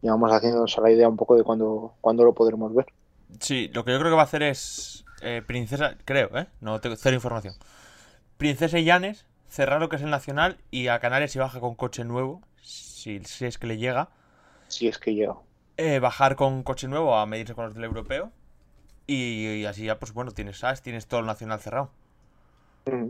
y 0.04 0.08
vamos 0.08 0.32
haciéndonos 0.32 0.78
a 0.78 0.82
la 0.82 0.92
idea 0.92 1.10
un 1.10 1.18
poco 1.18 1.36
de 1.36 1.44
cuándo, 1.44 1.94
cuándo 2.02 2.24
lo 2.24 2.34
podremos 2.34 2.74
ver. 2.74 2.86
Sí, 3.40 3.70
lo 3.74 3.84
que 3.86 3.92
yo 3.92 4.00
creo 4.00 4.12
que 4.12 4.16
va 4.16 4.22
a 4.22 4.26
hacer 4.26 4.44
es. 4.44 5.06
eh, 5.22 5.42
Princesa, 5.46 5.96
creo, 6.06 6.30
¿eh? 6.38 6.48
No 6.62 6.80
tengo 6.82 6.96
cero 6.96 7.16
información. 7.16 7.56
Princesa 8.38 8.78
y 8.80 8.86
Llanes, 8.86 9.26
cerrar 9.48 9.80
lo 9.80 9.90
que 9.90 9.96
es 9.98 10.02
el 10.02 10.10
Nacional 10.10 10.58
y 10.72 10.88
a 10.88 11.00
Canarias 11.00 11.32
si 11.32 11.40
baja 11.40 11.60
con 11.60 11.76
coche 11.76 12.04
nuevo, 12.04 12.42
si, 12.62 13.20
si 13.24 13.46
es 13.46 13.58
que 13.58 13.68
le 13.68 13.78
llega. 13.78 14.10
Si 14.68 14.88
es 14.88 14.98
que 14.98 15.14
llega. 15.14 15.36
eh, 15.78 16.00
bajar 16.00 16.36
con 16.36 16.64
coche 16.64 16.88
nuevo 16.88 17.16
a 17.18 17.26
medirse 17.26 17.54
con 17.56 17.66
los 17.66 17.74
del 17.74 17.84
europeo. 17.86 18.32
Y, 19.08 19.58
y 19.62 19.66
así 19.66 19.86
ya, 19.86 20.00
pues 20.00 20.14
bueno, 20.14 20.32
tienes 20.32 20.58
SAS, 20.60 20.82
tienes 20.82 21.08
todo 21.08 21.20
el 21.20 21.26
Nacional 21.28 21.60
cerrado. 21.60 21.92
Mm. 22.86 23.10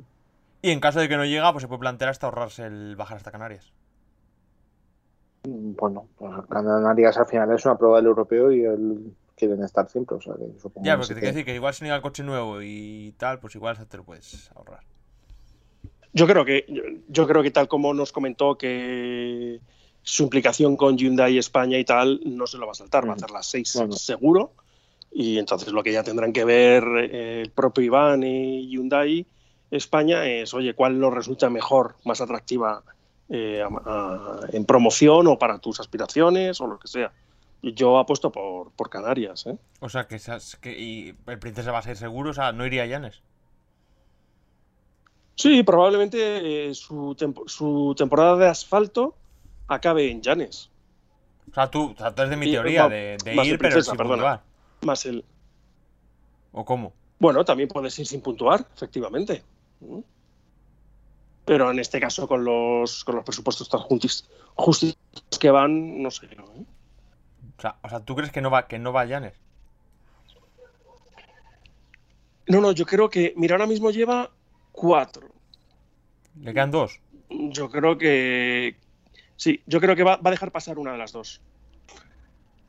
Y 0.62 0.71
en 0.71 0.80
caso 0.80 0.99
de 0.99 1.08
que 1.08 1.15
no 1.17 1.25
llega, 1.25 1.51
pues 1.54 1.62
se 1.62 1.67
puede 1.67 1.80
plantear 1.80 2.10
hasta 2.10 2.25
ahorrarse 2.28 2.65
el 2.65 2.95
bajar 2.95 3.17
hasta 3.17 3.32
Canarias. 3.32 3.71
Bueno, 5.47 6.08
pues 6.17 6.34
Canarias 6.49 7.17
al 7.17 7.28
final 7.28 7.51
es 7.54 7.65
una 7.65 7.78
prueba 7.78 7.97
del 7.97 8.08
europeo 8.08 8.51
y 8.51 8.63
el- 8.65 9.15
quieren 9.36 9.63
estar 9.63 9.88
siempre. 9.89 10.17
O 10.17 10.21
sea, 10.21 10.34
que 10.36 10.60
supongo 10.60 10.86
Ya, 10.86 10.93
que 10.93 10.98
porque 11.00 11.08
te 11.10 11.13
que- 11.15 11.19
quiero 11.21 11.34
decir 11.34 11.45
que 11.45 11.56
igual 11.56 11.74
si 11.74 11.84
no 11.84 11.88
llega 11.88 11.95
el 11.98 12.02
coche 12.02 12.24
nuevo 12.24 12.62
y 12.62 13.13
tal, 13.17 13.39
pues 13.39 13.56
igual 13.56 13.88
te 13.88 13.98
lo 13.98 14.04
puedes 14.04 14.50
ahorrar. 14.56 14.82
Yo 16.13 16.28
creo 16.28 16.45
que 16.45 16.65
yo, 16.69 16.82
yo 17.10 17.28
creo 17.28 17.43
que 17.43 17.52
tal 17.52 17.67
como 17.67 17.93
nos 17.93 18.12
comentó 18.13 18.58
que 18.58 19.60
su 20.02 20.24
implicación 20.24 20.78
con 20.78 20.98
Hyundai 20.98 21.38
España 21.38 21.78
y 21.78 21.84
tal 21.84 22.21
no 22.26 22.48
se 22.48 22.58
lo 22.58 22.65
va 22.65 22.71
a 22.71 22.76
saltar, 22.76 23.06
va 23.08 23.13
a 23.13 23.15
hacer 23.15 23.32
las 23.32 23.48
seis 23.48 23.74
Bueno. 23.76 23.93
seguro. 23.93 24.54
Y 25.12 25.38
entonces 25.39 25.71
lo 25.74 25.82
que 25.84 25.91
ya 25.91 26.04
tendrán 26.04 26.32
que 26.34 26.45
ver 26.45 26.84
eh, 27.00 27.41
el 27.41 27.52
propio 27.52 27.84
Iván 27.84 28.24
y 28.24 28.67
Hyundai 28.69 29.26
España 29.71 30.26
es, 30.28 30.54
oye, 30.54 30.74
¿cuál 30.74 31.00
nos 31.00 31.13
resulta 31.13 31.50
mejor, 31.50 31.95
más 32.06 32.21
atractiva 32.21 32.84
eh, 33.30 33.62
a- 33.62 33.67
a- 33.67 34.39
en 34.52 34.65
promoción 34.65 35.26
o 35.28 35.39
para 35.39 35.58
tus 35.60 35.80
aspiraciones 35.80 36.62
o 36.62 36.67
lo 36.67 36.78
que 36.80 36.88
sea? 36.88 37.12
Yo 37.73 37.97
apuesto 37.97 38.32
por, 38.32 38.71
por 38.71 38.89
Canarias. 38.89 39.45
¿eh? 39.47 39.58
O 39.80 39.89
sea, 39.89 40.08
que, 40.08 40.15
esas- 40.15 40.56
que 40.58 40.80
y 40.80 41.15
el 41.28 41.39
Princesa 41.39 41.71
va 41.71 41.80
a 41.80 41.84
ser 41.84 41.97
seguro, 41.97 42.30
o 42.30 42.34
sea, 42.34 42.51
no 42.51 42.65
iría 42.65 42.84
a 42.84 42.86
Llanes. 42.86 43.21
Sí, 45.36 45.63
probablemente 45.63 46.69
eh, 46.69 46.73
su, 46.75 47.15
tempo- 47.15 47.47
su 47.47 47.93
temporada 47.97 48.38
de 48.38 48.47
asfalto 48.47 49.15
acabe 49.67 50.10
en 50.10 50.21
Llanes. 50.21 50.69
O 51.51 51.54
sea, 51.54 51.69
tú, 51.69 51.91
o 51.91 51.97
sea, 51.97 52.13
tú 52.13 52.21
eres 52.21 52.32
de 52.32 52.38
mi 52.38 52.47
Y- 52.47 52.51
teoría, 52.51 52.84
no, 52.84 52.89
de, 52.89 53.17
ir, 53.45 53.58
pero 53.58 53.82
sin 53.82 53.97
puntuar. 53.97 54.41
Más 54.82 55.06
el, 55.06 55.23
¿O 56.51 56.63
cómo? 56.63 56.93
Bueno, 57.19 57.43
también 57.43 57.67
puedes 57.69 57.97
ir 57.99 58.06
sin 58.08 58.21
puntuar, 58.21 58.65
efectivamente. 58.75 59.43
¿Mm? 59.82 59.99
Pero 61.45 61.69
en 61.71 61.80
este 61.80 61.99
caso, 61.99 62.28
con 62.28 62.43
los, 62.45 63.04
con 63.04 63.15
los 63.15 63.23
presupuestos 63.25 63.69
tan 63.69 63.82
justos 63.82 64.28
que 65.39 65.49
van, 65.51 66.01
no 66.01 66.10
sé. 66.12 66.28
¿no? 66.36 66.45
O 67.58 67.62
sea, 67.62 67.76
o 67.84 67.89
sea, 67.89 68.00
¿tú 68.00 68.15
crees 68.15 68.32
que 68.32 68.41
no 68.41 68.52
va, 68.52 68.68
que 68.68 68.80
no 68.80 68.94
va 68.94 69.02
a 69.02 69.06
Llanes? 69.06 69.34
No, 72.48 72.62
no, 72.62 72.72
yo 72.72 72.86
creo 72.86 73.10
que, 73.10 73.34
mira, 73.38 73.56
ahora 73.56 73.65
mismo 73.65 73.89
lleva 73.91 74.30
cuatro. 74.72 75.30
Le 76.39 76.54
quedan 76.54 76.72
dos. 76.72 77.00
Yo 77.30 77.70
creo 77.70 77.98
que. 77.98 78.76
Sí, 79.36 79.62
yo 79.65 79.82
creo 79.82 79.96
que 79.96 80.04
va, 80.04 80.18
va 80.18 80.30
a 80.30 80.32
dejar 80.32 80.52
pasar 80.52 80.78
una 80.78 80.91
de 80.91 80.98
las 80.98 81.12
dos. 81.12 81.41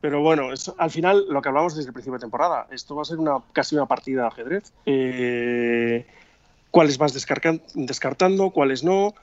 Pero 0.01 0.21
bueno, 0.21 0.53
es, 0.53 0.71
al 0.77 0.91
final, 0.91 1.25
lo 1.29 1.41
que 1.41 1.49
hablamos 1.49 1.75
desde 1.75 1.89
el 1.89 1.93
principio 1.93 2.17
de 2.17 2.21
temporada, 2.21 2.67
esto 2.71 2.95
va 2.95 3.01
a 3.01 3.05
ser 3.05 3.17
una, 3.17 3.39
casi 3.51 3.75
una 3.75 3.87
partida 3.87 4.21
de 4.21 4.27
ajedrez. 4.27 4.73
Eh, 4.85 6.05
¿Cuáles 6.71 6.97
vas 6.97 7.13
descartando? 7.13 8.51
¿Cuáles 8.51 8.83
no? 8.83 9.13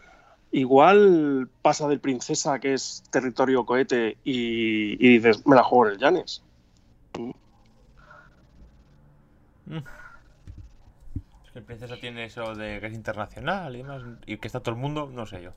Igual 0.54 1.48
pasa 1.62 1.88
del 1.88 1.98
Princesa, 1.98 2.60
que 2.60 2.74
es 2.74 3.02
territorio 3.10 3.66
cohete, 3.66 4.18
y, 4.22 4.92
y 5.04 5.18
dices, 5.18 5.44
me 5.48 5.56
la 5.56 5.64
juego 5.64 5.88
en 5.88 5.94
el 5.94 5.98
Llanes. 5.98 6.44
Es 9.66 11.50
que 11.52 11.58
el 11.58 11.64
Princesa 11.64 11.96
tiene 11.96 12.26
eso 12.26 12.54
de 12.54 12.78
que 12.78 12.86
es 12.86 12.94
internacional 12.94 13.74
y 13.74 13.78
demás, 13.78 14.02
y 14.26 14.36
que 14.36 14.46
está 14.46 14.60
todo 14.60 14.76
el 14.76 14.80
mundo, 14.80 15.10
no 15.12 15.26
sé 15.26 15.42
yo. 15.42 15.50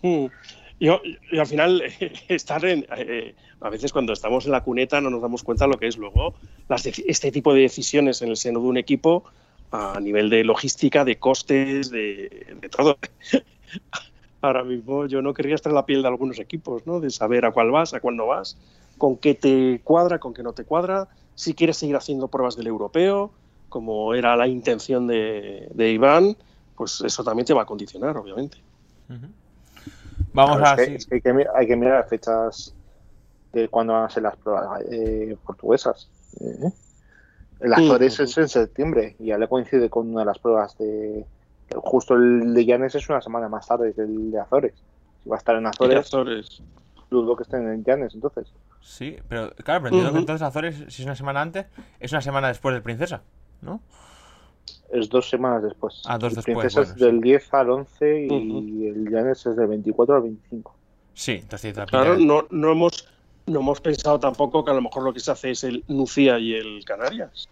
Mm. 0.00 0.28
Y, 0.78 0.88
y 1.32 1.38
al 1.38 1.46
final, 1.46 1.82
estar 2.28 2.64
en. 2.64 2.86
eh, 2.96 3.34
a 3.60 3.68
veces 3.68 3.92
cuando 3.92 4.14
estamos 4.14 4.46
en 4.46 4.52
la 4.52 4.62
cuneta 4.62 5.02
no 5.02 5.10
nos 5.10 5.20
damos 5.20 5.42
cuenta 5.42 5.66
de 5.66 5.72
lo 5.72 5.78
que 5.78 5.86
es 5.86 5.98
luego 5.98 6.34
las 6.68 6.86
este 6.86 7.30
tipo 7.30 7.52
de 7.54 7.60
decisiones 7.60 8.22
en 8.22 8.30
el 8.30 8.36
seno 8.36 8.60
de 8.60 8.66
un 8.66 8.76
equipo 8.78 9.24
a 9.72 9.98
nivel 10.00 10.30
de 10.30 10.44
logística, 10.44 11.04
de 11.04 11.18
costes, 11.18 11.90
de, 11.90 12.56
de 12.60 12.68
todo. 12.68 12.98
Ahora 14.42 14.64
mismo 14.64 15.06
yo 15.06 15.22
no 15.22 15.34
querría 15.34 15.54
estar 15.54 15.70
en 15.70 15.76
la 15.76 15.86
piel 15.86 16.02
de 16.02 16.08
algunos 16.08 16.38
equipos, 16.38 16.86
¿no? 16.86 17.00
De 17.00 17.10
saber 17.10 17.44
a 17.44 17.52
cuál 17.52 17.70
vas, 17.70 17.94
a 17.94 18.00
cuál 18.00 18.16
no 18.16 18.26
vas, 18.26 18.58
con 18.98 19.16
qué 19.16 19.34
te 19.34 19.80
cuadra, 19.84 20.18
con 20.18 20.34
qué 20.34 20.42
no 20.42 20.52
te 20.52 20.64
cuadra, 20.64 21.08
si 21.34 21.54
quieres 21.54 21.76
seguir 21.78 21.96
haciendo 21.96 22.28
pruebas 22.28 22.56
del 22.56 22.66
europeo, 22.66 23.32
como 23.68 24.14
era 24.14 24.36
la 24.36 24.46
intención 24.46 25.06
de, 25.06 25.68
de 25.72 25.90
Iván, 25.92 26.36
pues 26.76 27.00
eso 27.00 27.24
también 27.24 27.46
te 27.46 27.54
va 27.54 27.62
a 27.62 27.66
condicionar, 27.66 28.16
obviamente. 28.16 28.58
Vamos 30.34 30.58
Claro, 30.58 30.64
a... 30.64 30.74
es 30.74 30.76
que- 30.76 30.84
sí. 30.86 30.94
es 30.96 31.06
que 31.06 31.14
hay, 31.14 31.20
que, 31.20 31.32
mi- 31.32 31.44
hay 31.54 31.66
que 31.66 31.76
mirar 31.76 32.00
las 32.00 32.08
fechas 32.10 32.74
de 33.52 33.68
cuándo 33.68 33.92
van 33.92 34.04
a 34.04 34.10
ser 34.10 34.24
las 34.24 34.36
pruebas 34.36 34.82
eh, 34.90 35.36
portuguesas. 35.46 36.10
Eh, 36.40 36.70
El 37.62 37.72
Azores 37.72 38.14
Ujú. 38.14 38.22
es 38.24 38.38
en 38.38 38.48
septiembre 38.48 39.16
y 39.20 39.26
ya 39.26 39.38
le 39.38 39.48
coincide 39.48 39.88
con 39.88 40.10
una 40.10 40.20
de 40.20 40.26
las 40.26 40.38
pruebas 40.38 40.76
de. 40.78 41.24
Justo 41.76 42.14
el 42.14 42.52
de 42.52 42.66
Llanes 42.66 42.94
es 42.96 43.08
una 43.08 43.20
semana 43.22 43.48
más 43.48 43.66
tarde 43.66 43.94
que 43.94 44.02
el 44.02 44.30
de 44.30 44.40
Azores. 44.40 44.74
Si 45.22 45.28
va 45.28 45.36
a 45.36 45.38
estar 45.38 45.54
en 45.56 45.66
Azores, 45.66 45.98
Azores. 45.98 46.62
dudo 47.08 47.36
que 47.36 47.44
estén 47.44 47.66
en 47.68 47.84
Llanes 47.84 48.14
entonces. 48.14 48.52
Sí, 48.80 49.16
pero 49.28 49.50
claro, 49.50 49.84
pero 49.84 49.86
entiendo 49.86 50.08
Ujú. 50.08 50.12
que 50.14 50.18
entonces 50.18 50.42
Azores, 50.42 50.76
si 50.88 51.02
es 51.02 51.06
una 51.06 51.14
semana 51.14 51.40
antes, 51.40 51.66
es 52.00 52.10
una 52.12 52.20
semana 52.20 52.48
después 52.48 52.74
del 52.74 52.82
Princesa, 52.82 53.22
¿no? 53.62 53.80
Es 54.90 55.08
dos 55.08 55.30
semanas 55.30 55.62
después. 55.62 56.02
Ah, 56.06 56.18
dos 56.18 56.32
el 56.32 56.36
después, 56.36 56.58
Princesa 56.58 56.80
bueno, 56.80 56.92
es 56.92 57.00
del 57.00 57.16
sí. 57.16 57.22
10 57.22 57.54
al 57.54 57.70
11 57.70 58.26
y 58.26 58.28
Ujú. 58.28 58.58
el 58.88 59.08
Llanes 59.08 59.46
es 59.46 59.56
del 59.56 59.68
24 59.68 60.16
al 60.16 60.22
25. 60.22 60.76
Sí, 61.14 61.38
entonces 61.42 61.76
la 61.76 61.86
Claro, 61.86 62.16
no, 62.18 62.46
no, 62.50 62.72
hemos, 62.72 63.08
no 63.46 63.60
hemos 63.60 63.80
pensado 63.80 64.18
tampoco 64.20 64.64
que 64.64 64.70
a 64.70 64.74
lo 64.74 64.82
mejor 64.82 65.02
lo 65.02 65.12
que 65.12 65.20
se 65.20 65.30
hace 65.30 65.50
es 65.50 65.64
el 65.64 65.84
Nucía 65.88 66.38
y 66.38 66.54
el 66.54 66.84
Canarias. 66.84 67.48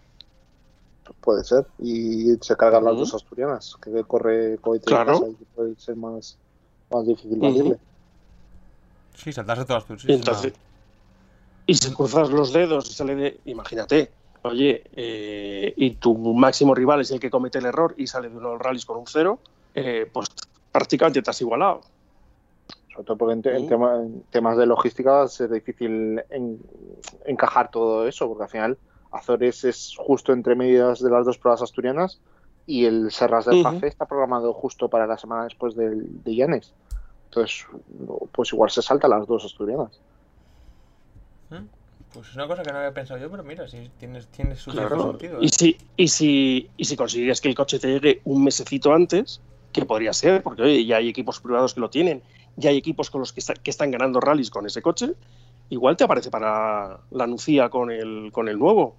Puede 1.19 1.43
ser. 1.43 1.65
Y 1.79 2.35
se 2.41 2.55
cargan 2.55 2.85
las 2.85 2.95
dos 2.95 3.13
asturianas, 3.13 3.75
que 3.81 4.03
corre 4.03 4.57
cohete 4.59 4.85
Claro. 4.85 5.27
y 5.27 5.45
puede 5.55 5.75
ser 5.75 5.95
más, 5.95 6.37
más 6.89 7.05
difícil 7.05 7.37
batirle. 7.37 7.71
de- 7.71 7.79
Sí, 9.15 9.33
saltarse 9.33 9.65
todas 9.65 9.85
tus... 9.85 10.01
sí, 10.01 10.13
entonces, 10.13 10.53
y 11.67 11.75
si 11.75 11.93
cruzas 11.93 12.29
los 12.29 12.53
dedos 12.53 12.89
y 12.89 12.93
sale 12.93 13.15
de. 13.15 13.39
Imagínate, 13.45 14.11
oye, 14.43 14.83
eh, 14.95 15.73
y 15.75 15.91
tu 15.91 16.15
máximo 16.15 16.73
rival 16.73 17.01
es 17.01 17.11
el 17.11 17.19
que 17.19 17.29
comete 17.29 17.59
el 17.59 17.65
error 17.65 17.93
y 17.97 18.07
sale 18.07 18.29
de 18.29 18.37
uno 18.37 18.47
de 18.49 18.53
los 18.55 18.61
rallies 18.61 18.85
con 18.85 18.97
un 18.97 19.07
cero, 19.07 19.39
eh, 19.75 20.09
pues 20.11 20.29
prácticamente 20.71 21.21
te 21.21 21.29
has 21.29 21.41
igualado. 21.41 21.81
Sobre 22.91 23.05
todo 23.05 23.17
porque 23.17 23.33
en, 23.33 24.23
temas 24.31 24.57
de 24.57 24.65
logística 24.65 25.11
va 25.11 25.23
a 25.23 25.27
ser 25.27 25.49
difícil 25.49 26.21
encajar 27.25 27.71
todo 27.71 28.07
eso, 28.07 28.27
porque 28.27 28.43
al 28.43 28.49
final 28.49 28.77
Azores 29.11 29.63
es 29.63 29.95
justo 29.97 30.33
entre 30.33 30.55
medias 30.55 31.01
de 31.01 31.09
las 31.09 31.25
dos 31.25 31.37
pruebas 31.37 31.61
asturianas 31.61 32.19
y 32.65 32.85
el 32.85 33.11
Serras 33.11 33.45
del 33.45 33.65
uh 33.65 33.79
está 33.85 34.05
programado 34.05 34.53
justo 34.53 34.89
para 34.89 35.07
la 35.07 35.17
semana 35.17 35.45
después 35.45 35.75
de 35.75 36.35
Llanes. 36.35 36.73
Entonces, 37.31 37.65
pues 38.33 38.51
igual 38.51 38.69
se 38.69 38.81
salta 38.81 39.07
las 39.07 39.25
dos 39.25 39.45
asturianas. 39.45 39.99
¿Mm? 41.49 41.65
Pues 42.13 42.27
es 42.27 42.35
una 42.35 42.45
cosa 42.45 42.61
que 42.61 42.71
no 42.73 42.79
había 42.79 42.93
pensado 42.93 43.21
yo, 43.21 43.31
pero 43.31 43.41
mira, 43.41 43.69
si 43.69 43.89
tienes, 43.97 44.27
tienes 44.27 44.59
su 44.59 44.71
sentido. 44.71 45.37
¿eh? 45.37 45.45
Y, 45.45 45.47
si, 45.47 45.77
y, 45.95 46.07
si, 46.09 46.69
y 46.75 46.83
si 46.83 46.97
consigues 46.97 47.39
que 47.39 47.47
el 47.47 47.55
coche 47.55 47.79
te 47.79 47.87
llegue 47.87 48.21
un 48.25 48.43
mesecito 48.43 48.93
antes, 48.93 49.39
que 49.71 49.85
podría 49.85 50.11
ser, 50.11 50.43
porque 50.43 50.63
oye, 50.63 50.85
ya 50.85 50.97
hay 50.97 51.07
equipos 51.07 51.39
privados 51.39 51.73
que 51.73 51.79
lo 51.79 51.89
tienen, 51.89 52.21
ya 52.55 52.69
hay 52.69 52.77
equipos 52.77 53.09
con 53.09 53.21
los 53.21 53.33
que, 53.33 53.41
que 53.61 53.71
están 53.71 53.91
ganando 53.91 54.19
rallies 54.19 54.49
con 54.49 54.65
ese 54.65 54.81
coche, 54.81 55.13
igual 55.69 55.97
te 55.97 56.03
aparece 56.03 56.29
para 56.29 56.99
la 57.11 57.27
Nucía 57.27 57.69
con 57.69 57.91
el, 57.91 58.31
con 58.31 58.47
el 58.47 58.59
nuevo. 58.59 58.95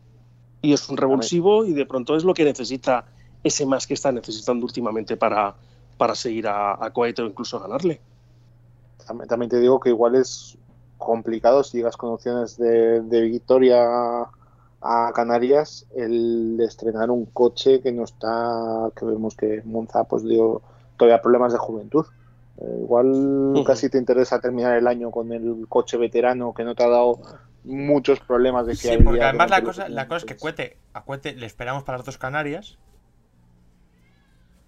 Y 0.62 0.72
es 0.72 0.88
un 0.88 0.96
revulsivo 0.96 1.64
y 1.64 1.72
de 1.72 1.86
pronto 1.86 2.16
es 2.16 2.24
lo 2.24 2.34
que 2.34 2.44
necesita 2.44 3.04
ese 3.42 3.66
más 3.66 3.86
que 3.86 3.94
está 3.94 4.12
necesitando 4.12 4.64
últimamente 4.64 5.16
para, 5.16 5.54
para 5.96 6.14
seguir 6.14 6.46
a, 6.46 6.84
a 6.84 6.90
Cohete 6.92 7.22
o 7.22 7.26
incluso 7.26 7.58
ganarle. 7.58 8.00
También, 9.06 9.50
te 9.50 9.60
digo 9.60 9.80
que 9.80 9.90
igual 9.90 10.14
es 10.14 10.56
complicado 10.98 11.64
si 11.64 11.78
llegas 11.78 11.96
con 11.96 12.10
opciones 12.10 12.56
de, 12.56 13.20
victoria 13.22 13.82
a 14.80 15.12
Canarias 15.14 15.86
el 15.94 16.58
estrenar 16.60 17.10
un 17.10 17.26
coche 17.26 17.80
que 17.80 17.92
no 17.92 18.04
está, 18.04 18.90
que 18.96 19.04
vemos 19.04 19.36
que 19.36 19.62
Monza 19.64 20.04
pues 20.04 20.24
dio 20.24 20.62
todavía 20.96 21.22
problemas 21.22 21.52
de 21.52 21.58
juventud. 21.58 22.06
Eh, 22.62 22.78
igual 22.82 23.62
casi 23.66 23.88
te 23.88 23.98
interesa 23.98 24.40
terminar 24.40 24.76
el 24.76 24.86
año 24.86 25.10
con 25.10 25.32
el 25.32 25.66
coche 25.68 25.96
veterano 25.96 26.54
que 26.54 26.64
no 26.64 26.74
te 26.74 26.84
ha 26.84 26.88
dado 26.88 27.18
muchos 27.64 28.20
problemas 28.20 28.66
de 28.66 28.74
fiabilidad. 28.76 28.98
Sí, 28.98 29.04
porque 29.04 29.24
además 29.24 29.50
la 29.50 29.62
cosa, 29.62 29.88
la 29.88 30.06
cosa 30.06 30.18
es 30.18 30.24
que 30.24 30.36
Cuete, 30.36 30.76
a 30.92 31.02
Cuete 31.02 31.34
le 31.34 31.46
esperamos 31.46 31.82
para 31.82 31.98
las 31.98 32.06
dos 32.06 32.18
Canarias. 32.18 32.78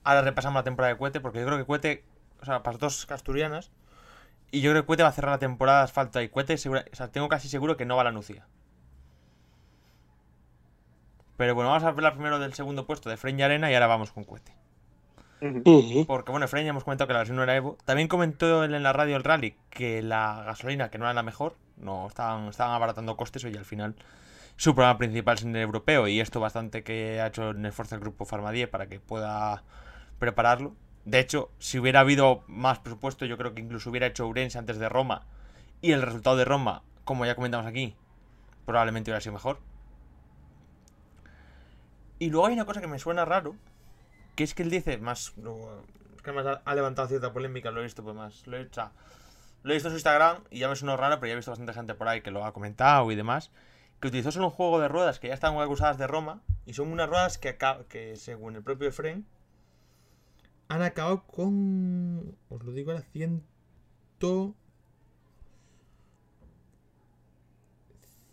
Ahora 0.03 0.23
repasamos 0.23 0.59
la 0.59 0.65
temporada 0.65 0.93
de 0.93 0.99
Cuete, 0.99 1.21
porque 1.21 1.41
yo 1.41 1.47
creo 1.47 1.59
que 1.59 1.65
Cuete, 1.65 2.05
o 2.43 2.45
sea, 2.45 2.63
para 2.63 2.75
las 2.75 2.81
dos 2.81 3.11
asturianas, 3.11 3.71
y 4.51 4.61
yo 4.61 4.71
creo 4.71 4.83
que 4.83 4.87
Cuete 4.87 5.03
va 5.03 5.11
a 5.11 5.13
cerrar 5.13 5.33
la 5.33 5.39
temporada 5.39 5.79
de 5.79 5.85
asfalto 5.85 6.21
y 6.21 6.29
Cuete, 6.29 6.55
o 6.55 6.97
sea, 6.97 7.09
tengo 7.09 7.29
casi 7.29 7.49
seguro 7.49 7.77
que 7.77 7.87
no 7.87 7.97
va 7.97 8.03
a 8.03 8.05
la 8.05 8.13
Nucía. 8.13 8.47
Pero 11.37 11.55
bueno, 11.55 11.71
vamos 11.71 11.85
a 11.85 11.89
hablar 11.89 12.15
primero 12.15 12.39
del 12.39 12.55
segundo 12.55 12.87
puesto 12.87 13.09
de 13.09 13.17
Fren 13.17 13.39
y 13.39 13.43
Arena 13.43 13.71
y 13.71 13.75
ahora 13.75 13.87
vamos 13.87 14.13
con 14.13 14.25
Cuete. 14.25 14.55
Porque 16.07 16.31
bueno, 16.31 16.47
ya 16.47 16.59
hemos 16.61 16.85
comentado 16.85 17.07
que 17.07 17.13
la 17.13 17.21
versión 17.21 17.37
no 17.37 17.43
era 17.43 17.57
Evo. 17.57 17.77
También 17.85 18.09
comentó 18.09 18.65
él 18.65 18.75
en 18.75 18.83
la 18.83 18.93
radio 18.93 19.17
el 19.17 19.25
rally 19.25 19.57
que 19.71 20.03
la 20.03 20.43
gasolina, 20.47 20.91
que 20.91 20.99
no 20.99 21.05
era 21.05 21.15
la 21.15 21.23
mejor, 21.23 21.57
no 21.77 22.07
estaban, 22.07 22.49
estaban 22.49 22.75
abaratando 22.75 23.17
costes 23.17 23.45
y 23.45 23.57
al 23.57 23.65
final 23.65 23.95
su 24.57 24.75
programa 24.75 24.99
principal 24.99 25.37
es 25.37 25.43
en 25.43 25.57
el 25.57 25.63
europeo 25.63 26.09
y 26.09 26.21
esto 26.21 26.41
bastante 26.41 26.83
que 26.83 27.21
ha 27.21 27.27
hecho 27.27 27.51
en 27.51 27.67
esfuerzo 27.67 27.97
el 27.97 28.01
grupo 28.01 28.25
Farmadie 28.25 28.69
para 28.69 28.87
que 28.87 29.01
pueda 29.01 29.65
prepararlo. 30.19 30.75
De 31.05 31.19
hecho, 31.19 31.51
si 31.59 31.79
hubiera 31.79 32.01
habido 32.01 32.45
más 32.47 32.79
presupuesto, 32.79 33.27
yo 33.27 33.37
creo 33.37 33.55
que 33.55 33.61
incluso 33.61 33.91
hubiera 33.91 34.07
hecho 34.07 34.27
Urense 34.27 34.59
antes 34.59 34.79
de 34.79 34.89
Roma. 34.89 35.23
Y 35.83 35.93
el 35.93 36.01
resultado 36.01 36.37
de 36.37 36.47
Roma, 36.47 36.83
como 37.05 37.27
ya 37.27 37.35
comentamos 37.35 37.67
aquí, 37.67 37.95
probablemente 38.65 39.11
hubiera 39.11 39.21
sido 39.21 39.35
mejor. 39.35 39.59
Y 42.19 42.31
luego 42.31 42.47
hay 42.47 42.55
una 42.55 42.65
cosa 42.65 42.81
que 42.81 42.87
me 42.87 42.99
suena 42.99 43.27
raro, 43.27 43.57
que 44.35 44.45
es 44.45 44.55
que 44.55 44.63
él 44.63 44.71
dice, 44.71 44.99
más, 44.99 45.33
que 46.23 46.31
además 46.31 46.61
ha 46.65 46.75
levantado 46.75 47.09
cierta 47.09 47.33
polémica, 47.33 47.71
lo 47.71 47.81
he 47.81 47.85
visto 47.85 48.03
pues 48.03 48.17
más, 48.17 48.47
lo 48.47 48.57
he, 48.57 48.63
hecho, 48.63 48.91
lo 49.63 49.73
he 49.73 49.75
visto 49.75 49.89
en 49.89 49.93
su 49.93 49.97
Instagram 49.97 50.45
y 50.51 50.61
ya 50.61 50.69
me 50.69 50.77
suena 50.77 50.97
raro, 50.97 51.17
pero 51.21 51.29
ya 51.29 51.33
he 51.35 51.37
visto 51.37 51.51
bastante 51.51 51.73
gente 51.73 51.95
por 51.95 52.09
ahí 52.09 52.21
que 52.23 52.31
lo 52.31 52.45
ha 52.45 52.53
comentado 52.53 53.11
y 53.11 53.15
demás, 53.15 53.51
que 54.01 54.09
utilizó 54.09 54.33
solo 54.33 54.47
un 54.47 54.53
juego 54.53 54.81
de 54.81 54.89
ruedas 54.89 55.19
que 55.19 55.29
ya 55.29 55.35
están 55.35 55.57
acusadas 55.59 55.99
de 55.99 56.07
Roma 56.07 56.43
y 56.67 56.75
son 56.75 56.91
unas 56.93 57.09
ruedas 57.09 57.39
que, 57.39 57.57
que 57.89 58.17
según 58.17 58.57
el 58.57 58.63
propio 58.63 58.89
Efren 58.89 59.27
han 60.69 60.83
acabado 60.83 61.25
con. 61.27 62.37
Os 62.49 62.63
lo 62.65 62.73
digo 62.73 62.91
ahora, 62.93 63.05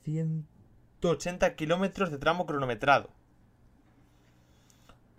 180 0.04 1.56
kilómetros 1.56 2.12
de 2.12 2.18
tramo 2.18 2.46
cronometrado. 2.46 3.10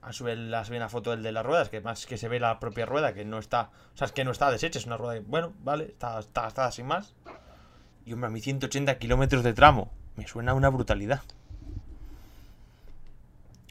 A 0.03 0.13
subir 0.13 0.37
la, 0.37 0.65
una 0.69 0.89
foto 0.89 1.13
del 1.13 1.23
de 1.23 1.33
las 1.33 1.47
ruedas, 1.47 1.69
que 1.69 1.81
más 1.81 2.07
que 2.07 2.19
se 2.19 2.29
ve 2.29 2.41
la 2.41 2.59
propia 2.59 2.87
rueda, 2.87 3.15
que 3.15 3.25
no 3.25 3.39
está. 3.39 3.71
O 3.95 3.97
sea, 3.97 4.07
es 4.07 4.13
que 4.13 4.25
no 4.25 4.33
está 4.33 4.51
deshecha, 4.51 4.79
es 4.79 4.87
una 4.87 4.97
rueda. 4.97 5.23
bueno, 5.27 5.53
vale, 5.61 5.85
está, 5.85 6.19
está, 6.19 6.49
está 6.49 6.71
sin 6.73 6.87
más. 6.87 7.15
Y 8.05 8.13
hombre, 8.13 8.27
a 8.29 8.31
mí 8.31 8.41
180 8.41 8.99
kilómetros 8.99 9.45
de 9.45 9.55
tramo. 9.55 9.93
Me 10.17 10.27
suena 10.27 10.55
una 10.55 10.69
brutalidad. 10.69 11.23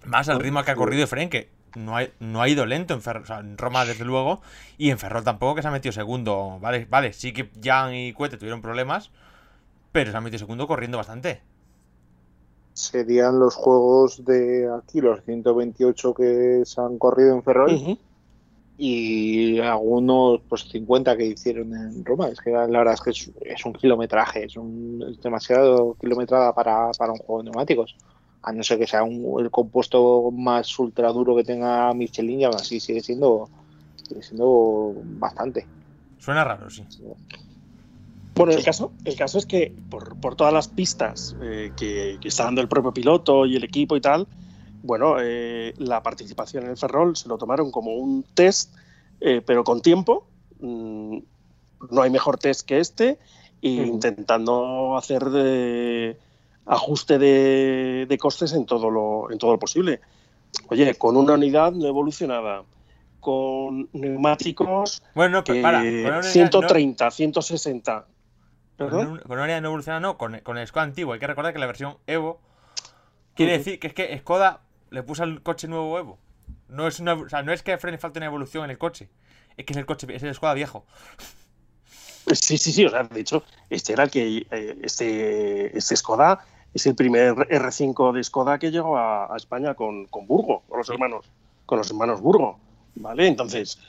Más 0.05 0.29
al 0.29 0.39
ritmo 0.39 0.63
que 0.63 0.71
ha 0.71 0.75
corrido 0.75 1.03
Efren, 1.03 1.29
que 1.29 1.49
no 1.75 1.97
ha, 1.97 2.07
no 2.19 2.41
ha 2.41 2.49
ido 2.49 2.65
lento 2.65 2.93
en 2.93 3.01
Ferrol, 3.01 3.23
o 3.23 3.25
sea, 3.25 3.39
en 3.39 3.57
Roma 3.57 3.85
desde 3.85 4.05
luego, 4.05 4.41
y 4.77 4.89
en 4.89 4.99
Ferrol 4.99 5.23
tampoco 5.23 5.55
que 5.55 5.61
se 5.61 5.67
ha 5.67 5.71
metido 5.71 5.91
segundo, 5.91 6.59
vale, 6.59 6.85
vale, 6.89 7.13
sí 7.13 7.33
que 7.33 7.49
Jan 7.61 7.93
y 7.93 8.13
Cuete 8.13 8.37
tuvieron 8.37 8.61
problemas, 8.61 9.11
pero 9.91 10.11
se 10.11 10.17
ha 10.17 10.21
metido 10.21 10.39
segundo 10.39 10.67
corriendo 10.67 10.97
bastante. 10.97 11.41
Serían 12.81 13.39
los 13.39 13.53
juegos 13.53 14.25
de 14.25 14.67
aquí, 14.75 15.01
los 15.01 15.23
128 15.23 16.13
que 16.15 16.63
se 16.65 16.81
han 16.81 16.97
corrido 16.97 17.35
en 17.35 17.43
Ferrol, 17.43 17.97
y 18.75 19.59
algunos, 19.59 20.41
pues 20.49 20.63
50 20.63 21.15
que 21.15 21.27
hicieron 21.27 21.75
en 21.75 22.03
Roma. 22.03 22.29
Es 22.29 22.41
que 22.41 22.49
la 22.49 22.65
verdad 22.65 22.95
es 22.95 23.01
que 23.01 23.11
es, 23.11 23.65
un 23.65 23.73
kilometraje, 23.73 24.45
es, 24.45 24.57
un, 24.57 25.15
demasiado 25.21 25.95
kilometrada 26.01 26.53
para, 26.53 26.89
para 26.97 27.11
un 27.11 27.19
juego 27.19 27.43
de 27.43 27.51
neumáticos 27.51 27.95
a 28.41 28.51
no 28.51 28.63
ser 28.63 28.79
que 28.79 28.87
sea 28.87 29.03
el 29.03 29.51
compuesto 29.51 30.31
más 30.31 30.79
ultra 30.79 31.11
duro 31.11 31.35
que 31.35 31.43
tenga 31.43 31.93
Michelin, 31.93 32.41
y 32.41 32.43
aún 32.45 32.55
así 32.55 32.79
sigue 32.79 33.01
siendo, 33.01 33.47
sigue 34.07 34.23
siendo 34.23 34.93
bastante. 35.19 35.67
Suena 36.17 36.43
raro, 36.43 36.67
sí. 36.67 36.83
Bueno, 38.35 38.53
el 38.53 38.63
caso, 38.63 38.91
el 39.05 39.15
caso 39.15 39.37
es 39.37 39.45
que 39.45 39.73
por, 39.89 40.35
todas 40.35 40.53
las 40.53 40.67
pistas 40.67 41.35
eh, 41.41 41.71
que, 41.75 42.17
está 42.23 42.45
dando 42.45 42.61
el 42.61 42.67
propio 42.67 42.93
piloto 42.93 43.45
y 43.45 43.55
el 43.55 43.63
equipo 43.63 43.95
y 43.95 44.01
tal, 44.01 44.27
bueno, 44.83 45.17
eh, 45.19 45.73
la 45.77 46.01
participación 46.01 46.63
en 46.63 46.71
el 46.71 46.77
Ferrol 46.77 47.15
se 47.15 47.27
lo 47.27 47.37
tomaron 47.37 47.71
como 47.71 47.93
un 47.93 48.23
test, 48.33 48.73
eh, 49.19 49.41
pero 49.45 49.63
con 49.63 49.81
tiempo. 49.81 50.25
Mm, 50.59 51.17
no 51.89 52.01
hay 52.01 52.09
mejor 52.09 52.37
test 52.37 52.65
que 52.65 52.79
este, 52.79 53.19
e 53.61 53.69
intentando 53.69 54.97
hacer 54.97 55.25
de 55.25 56.17
ajuste 56.65 57.17
de, 57.17 58.17
costes 58.19 58.53
en 58.53 58.65
todo, 58.65 58.89
lo, 58.89 59.31
en 59.31 59.37
todo 59.37 59.51
lo 59.51 59.59
posible. 59.59 59.99
Oye, 60.69 60.95
con 60.95 61.17
una 61.17 61.33
unidad 61.33 61.71
no 61.71 61.87
evolucionada, 61.87 62.63
con 63.19 63.89
neumáticos 63.93 65.03
bueno, 65.13 65.43
no, 65.47 65.61
para, 65.61 66.23
130, 66.23 67.11
160. 67.11 68.05
Con, 68.89 69.21
una 69.25 69.43
unidad 69.43 69.61
no 69.61 69.67
evolucionada, 69.67 69.99
no, 69.99 70.17
con, 70.17 70.39
con 70.39 70.57
el 70.57 70.67
Skoda 70.67 70.83
antiguo. 70.83 71.13
Hay 71.13 71.19
que 71.19 71.27
recordar 71.27 71.53
que 71.53 71.59
la 71.59 71.67
versión 71.67 71.97
Evo 72.07 72.41
quiere 73.35 73.57
decir 73.57 73.79
que 73.79 73.87
es 73.87 73.93
que 73.93 74.17
Skoda 74.19 74.61
le 74.89 75.03
puso 75.03 75.23
al 75.23 75.41
coche 75.41 75.67
nuevo 75.67 75.97
Evo. 75.97 76.19
No 76.67 76.87
es, 76.87 76.99
una, 76.99 77.13
o 77.13 77.29
sea, 77.29 77.43
no 77.43 77.51
es 77.51 77.63
que 77.63 77.77
frene 77.77 77.97
falta 77.97 78.19
una 78.19 78.27
evolución 78.27 78.65
en 78.65 78.71
el 78.71 78.77
coche, 78.77 79.09
es 79.57 79.65
que 79.65 79.73
es 79.73 79.77
el 79.77 79.85
coche, 79.85 80.07
es 80.09 80.23
el 80.23 80.33
Skoda 80.33 80.53
viejo. 80.53 80.85
Sí, 82.27 82.57
sí, 82.57 82.71
sí. 82.71 82.85
O 82.85 82.89
sea, 82.89 83.03
de 83.03 83.19
hecho, 83.19 83.43
este 83.69 83.93
era 83.93 84.03
el 84.03 84.11
que. 84.11 84.45
Eh, 84.51 84.77
este, 84.83 85.77
este 85.77 85.95
Skoda 85.95 86.45
es 86.73 86.85
el 86.85 86.95
primer 86.95 87.33
R5 87.33 88.13
de 88.13 88.23
Skoda 88.23 88.59
que 88.59 88.71
llegó 88.71 88.97
a, 88.97 89.33
España 89.35 89.73
con, 89.73 90.05
con, 90.05 90.27
Burgo, 90.27 90.63
con 90.67 90.77
los 90.77 90.89
hermanos, 90.89 91.25
con 91.65 91.77
los 91.77 91.89
hermanos 91.89 92.21
Burgo. 92.21 92.59
¿Vale? 92.95 93.27
Entonces, 93.27 93.79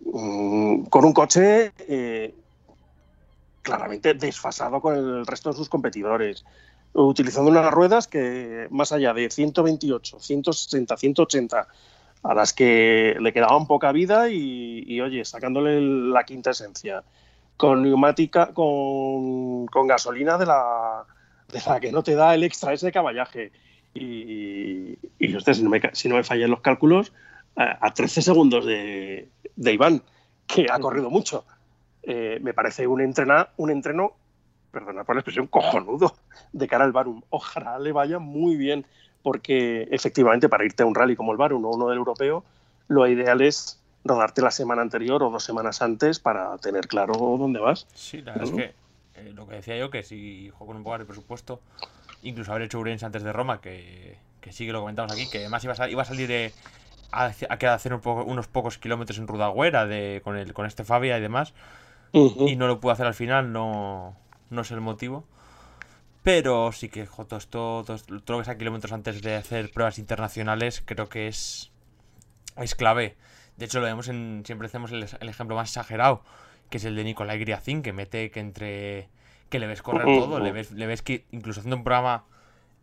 mm, 0.00 0.84
con 0.84 1.04
un 1.04 1.12
coche 1.12 1.72
eh, 1.78 2.34
claramente 3.68 4.14
desfasado 4.14 4.80
con 4.80 4.96
el 4.96 5.26
resto 5.26 5.50
de 5.50 5.56
sus 5.56 5.68
competidores. 5.68 6.44
Utilizando 6.94 7.50
unas 7.50 7.70
ruedas 7.70 8.08
que, 8.08 8.66
más 8.70 8.92
allá 8.92 9.12
de 9.12 9.30
128, 9.30 10.18
160, 10.18 10.96
180, 10.96 11.68
a 12.22 12.34
las 12.34 12.52
que 12.52 13.16
le 13.20 13.32
quedaban 13.32 13.66
poca 13.66 13.92
vida 13.92 14.30
y, 14.30 14.84
y 14.86 15.00
oye, 15.00 15.24
sacándole 15.24 15.80
la 15.80 16.24
quinta 16.24 16.50
esencia 16.50 17.04
con 17.58 17.82
neumática, 17.82 18.54
con, 18.54 19.66
gasolina 19.86 20.38
de 20.38 20.46
la, 20.46 21.04
de 21.52 21.60
la 21.66 21.80
que 21.80 21.92
no 21.92 22.02
te 22.02 22.14
da 22.14 22.34
el 22.34 22.44
extra 22.44 22.72
ese 22.72 22.90
caballaje. 22.90 23.52
Y, 23.92 24.98
y 25.18 25.40
si, 25.40 25.62
no 25.62 25.70
me, 25.70 25.80
si 25.92 26.08
no 26.08 26.16
me 26.16 26.24
fallan 26.24 26.50
los 26.50 26.60
cálculos, 26.60 27.12
a, 27.56 27.92
13 27.92 28.22
segundos 28.22 28.64
de, 28.64 29.28
de, 29.56 29.72
Iván, 29.72 30.02
que 30.46 30.66
ha 30.70 30.78
corrido 30.78 31.10
mucho. 31.10 31.44
Eh, 32.02 32.38
me 32.42 32.54
parece 32.54 32.86
un, 32.86 33.00
entrena, 33.00 33.48
un 33.56 33.70
entreno, 33.70 34.12
perdona 34.70 35.04
por 35.04 35.16
la 35.16 35.20
expresión, 35.20 35.46
cojonudo 35.46 36.14
de 36.52 36.68
cara 36.68 36.84
al 36.84 36.92
Barum. 36.92 37.22
Ojalá 37.30 37.78
le 37.78 37.92
vaya 37.92 38.18
muy 38.18 38.56
bien, 38.56 38.86
porque 39.22 39.88
efectivamente 39.90 40.48
para 40.48 40.64
irte 40.64 40.82
a 40.82 40.86
un 40.86 40.94
rally 40.94 41.16
como 41.16 41.32
el 41.32 41.38
Barum 41.38 41.64
o 41.64 41.70
uno 41.70 41.88
del 41.88 41.98
europeo, 41.98 42.44
lo 42.88 43.06
ideal 43.06 43.40
es 43.40 43.80
rodarte 44.04 44.42
la 44.42 44.50
semana 44.50 44.82
anterior 44.82 45.22
o 45.22 45.30
dos 45.30 45.44
semanas 45.44 45.82
antes 45.82 46.18
para 46.18 46.56
tener 46.58 46.86
claro 46.86 47.14
dónde 47.14 47.60
vas. 47.60 47.86
Sí, 47.94 48.22
la 48.22 48.32
verdad 48.32 48.48
es 48.48 48.54
que 48.54 48.74
eh, 49.20 49.32
lo 49.34 49.46
que 49.46 49.56
decía 49.56 49.76
yo, 49.76 49.90
que 49.90 50.02
si 50.02 50.50
juego 50.50 50.66
con 50.66 50.76
un 50.76 50.84
poco 50.84 50.98
de 50.98 51.04
presupuesto, 51.04 51.60
incluso 52.22 52.52
haber 52.52 52.64
hecho 52.64 52.78
Urense 52.78 53.04
antes 53.04 53.22
de 53.22 53.32
Roma, 53.32 53.60
que, 53.60 54.16
que 54.40 54.52
sí 54.52 54.66
que 54.66 54.72
lo 54.72 54.80
comentamos 54.80 55.12
aquí, 55.12 55.28
que 55.28 55.38
además 55.38 55.64
iba 55.64 55.74
a, 55.76 55.90
iba 55.90 56.02
a 56.02 56.04
salir 56.04 56.28
de, 56.28 56.52
a, 57.12 57.32
a, 57.48 57.74
hacer 57.74 57.94
un 57.94 58.00
poco, 58.00 58.24
unos 58.24 58.46
pocos 58.46 58.78
kilómetros 58.78 59.18
en 59.18 59.26
Rudagüera 59.26 59.86
de, 59.86 60.20
con, 60.24 60.36
el, 60.36 60.52
con 60.52 60.66
este 60.66 60.84
Fabia 60.84 61.18
y 61.18 61.20
demás, 61.20 61.52
uh 62.12 62.30
-huh. 62.30 62.50
y 62.50 62.56
no 62.56 62.66
lo 62.66 62.80
pude 62.80 62.92
hacer 62.92 63.06
al 63.06 63.14
final, 63.14 63.52
no, 63.52 64.16
no 64.50 64.62
es 64.62 64.70
el 64.70 64.80
motivo. 64.80 65.24
Pero 66.22 66.72
sí 66.72 66.88
que 66.88 67.06
jo, 67.06 67.26
todo 67.26 67.38
esto, 67.38 67.84
todo, 67.86 67.98
todo 67.98 68.36
lo 68.36 68.38
que 68.38 68.44
sea 68.44 68.58
kilómetros 68.58 68.92
antes 68.92 69.22
de 69.22 69.36
hacer 69.36 69.70
pruebas 69.70 69.98
internacionales, 69.98 70.82
creo 70.84 71.08
que 71.08 71.28
es, 71.28 71.70
es 72.56 72.74
clave. 72.74 73.16
De 73.56 73.64
hecho, 73.64 73.80
lo 73.80 73.86
vemos 73.86 74.08
en. 74.08 74.42
Siempre 74.44 74.66
hacemos 74.66 74.92
el, 74.92 75.06
el 75.20 75.28
ejemplo 75.28 75.56
más 75.56 75.70
exagerado, 75.70 76.22
que 76.70 76.76
es 76.78 76.84
el 76.84 76.96
de 76.96 77.04
Nicolai 77.04 77.38
Griazin, 77.38 77.82
que 77.82 77.92
mete 77.92 78.30
que 78.30 78.40
entre. 78.40 79.08
que 79.48 79.58
le 79.58 79.66
ves 79.66 79.80
correr 79.82 80.06
uh 80.06 80.10
-huh. 80.10 80.18
todo, 80.20 80.40
le 80.40 80.52
ves, 80.52 80.72
le 80.72 80.86
ves 80.86 81.02
que 81.02 81.24
incluso 81.30 81.60
haciendo 81.60 81.76
un 81.76 81.84
programa 81.84 82.24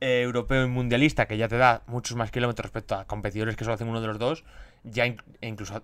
eh, 0.02 0.22
europeo 0.22 0.66
y 0.66 0.68
mundialista 0.68 1.28
que 1.28 1.38
ya 1.38 1.48
te 1.48 1.58
da 1.58 1.84
muchos 1.88 2.18
más 2.18 2.32
kilómetros 2.32 2.66
respecto 2.66 2.96
a 2.96 3.06
competidores 3.06 3.56
que 3.56 3.64
solo 3.64 3.76
hacen 3.76 3.88
uno 3.88 4.02
de 4.02 4.08
los 4.08 4.18
dos, 4.18 4.44
ya 4.84 5.06
in 5.06 5.22
e 5.42 5.48
incluso 5.48 5.84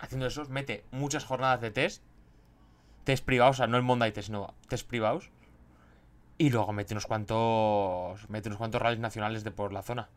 haciendo 0.00 0.26
eso, 0.26 0.44
mete 0.48 0.82
muchas 0.90 1.24
jornadas 1.24 1.60
de 1.60 1.70
test, 1.70 2.02
test 3.06 3.24
privados, 3.24 3.56
o 3.56 3.58
sea, 3.58 3.66
no 3.68 3.76
el 3.76 3.84
Monday 3.84 4.12
test, 4.12 4.26
sino 4.26 4.52
test 4.68 4.86
privados, 4.86 5.30
y 6.38 6.50
luego 6.50 6.72
mete 6.72 6.92
unos 6.92 7.06
cuantos. 7.06 8.28
Mete 8.28 8.48
unos 8.48 8.58
cuantos 8.58 8.82
rallies 8.82 9.00
nacionales 9.00 9.44
de 9.44 9.52
por 9.52 9.72
la 9.72 9.82
zona. 9.82 10.08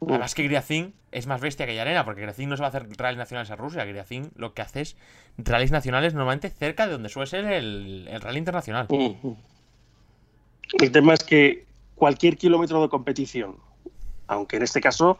Uh. 0.00 0.10
Además 0.10 0.34
que 0.34 0.42
Griazin 0.42 0.94
es 1.10 1.26
más 1.26 1.40
bestia 1.40 1.64
que 1.64 1.74
Yarena, 1.74 2.04
porque 2.04 2.20
Griazin 2.20 2.50
no 2.50 2.56
se 2.56 2.60
va 2.60 2.66
a 2.66 2.68
hacer 2.68 2.86
rallies 2.98 3.16
nacionales 3.16 3.50
a 3.50 3.56
Rusia. 3.56 3.84
Griazin 3.84 4.30
lo 4.34 4.52
que 4.52 4.62
hace 4.62 4.82
es 4.82 4.96
rallies 5.38 5.70
nacionales 5.70 6.12
normalmente 6.12 6.50
cerca 6.50 6.86
de 6.86 6.92
donde 6.92 7.08
suele 7.08 7.28
ser 7.28 7.46
el, 7.46 8.08
el 8.10 8.20
rally 8.20 8.38
internacional. 8.38 8.86
Uh. 8.90 9.36
El 10.80 10.90
tema 10.90 11.14
es 11.14 11.22
que 11.24 11.64
cualquier 11.94 12.36
kilómetro 12.36 12.82
de 12.82 12.88
competición, 12.88 13.56
aunque 14.26 14.56
en 14.56 14.64
este 14.64 14.80
caso 14.80 15.18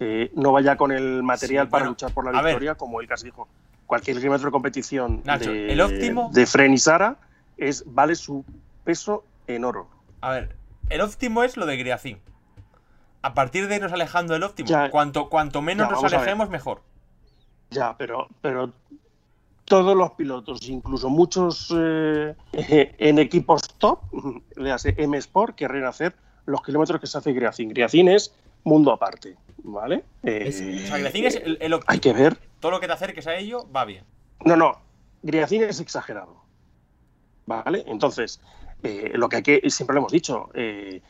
eh, 0.00 0.30
no 0.34 0.52
vaya 0.52 0.76
con 0.76 0.92
el 0.92 1.22
material 1.22 1.66
sí, 1.66 1.70
para 1.70 1.84
bueno, 1.84 1.92
luchar 1.92 2.12
por 2.12 2.24
la 2.24 2.42
victoria, 2.42 2.72
ver. 2.72 2.76
como 2.76 3.00
el 3.00 3.06
casi 3.06 3.26
dijo, 3.26 3.48
cualquier 3.90 4.18
kilómetro 4.18 4.46
de 4.46 4.52
competición 4.52 5.20
Nacho, 5.24 5.50
de, 5.50 5.72
el 5.72 5.80
óptimo 5.80 6.30
de 6.32 6.46
Fren 6.46 6.72
y 6.72 6.78
Sara 6.78 7.16
es, 7.56 7.82
vale 7.84 8.14
su 8.14 8.44
peso 8.84 9.24
en 9.48 9.64
oro. 9.64 9.88
A 10.20 10.30
ver, 10.30 10.54
el 10.90 11.00
óptimo 11.00 11.42
es 11.42 11.56
lo 11.56 11.66
de 11.66 11.76
Griazin. 11.76 12.20
A 13.22 13.34
partir 13.34 13.66
de 13.66 13.74
irnos 13.74 13.92
alejando 13.92 14.34
del 14.34 14.44
óptimo, 14.44 14.68
ya, 14.68 14.90
cuanto, 14.90 15.28
cuanto 15.28 15.60
menos 15.60 15.88
ya, 15.88 15.92
nos 15.92 16.04
alejemos, 16.04 16.48
mejor. 16.50 16.82
Ya, 17.70 17.96
pero, 17.98 18.28
pero 18.40 18.72
todos 19.64 19.96
los 19.96 20.12
pilotos, 20.12 20.68
incluso 20.68 21.10
muchos 21.10 21.74
eh, 21.76 22.36
en 22.96 23.18
equipos 23.18 23.74
top, 23.76 24.02
le 24.56 24.70
hace 24.70 24.94
M 24.98 25.18
Sport, 25.18 25.56
querrían 25.56 25.86
hacer 25.86 26.14
los 26.46 26.62
kilómetros 26.62 27.00
que 27.00 27.08
se 27.08 27.18
hace 27.18 27.32
Griazin. 27.32 27.70
Griazin 27.70 28.08
es 28.08 28.32
mundo 28.64 28.92
aparte, 28.92 29.36
¿vale? 29.62 30.04
Eh, 30.22 30.44
es, 30.46 30.60
o 30.60 30.86
sea, 30.86 30.98
Griazin 30.98 31.26
es 31.26 31.36
el. 31.36 31.80
Hay 31.86 31.98
que 31.98 32.12
ver. 32.12 32.36
Todo 32.60 32.72
lo 32.72 32.80
que 32.80 32.86
te 32.86 32.92
acerques 32.92 33.26
a 33.26 33.36
ello 33.36 33.66
va 33.74 33.84
bien. 33.84 34.04
No, 34.44 34.56
no. 34.56 34.80
Griazin 35.22 35.64
es 35.64 35.80
exagerado. 35.80 36.36
¿Vale? 37.46 37.84
Entonces, 37.86 38.40
eh, 38.82 39.12
lo 39.14 39.28
que 39.28 39.36
hay 39.36 39.42
que, 39.42 39.70
siempre 39.70 39.94
lo 39.94 40.00
hemos 40.00 40.12
dicho, 40.12 40.50
eh, 40.54 41.02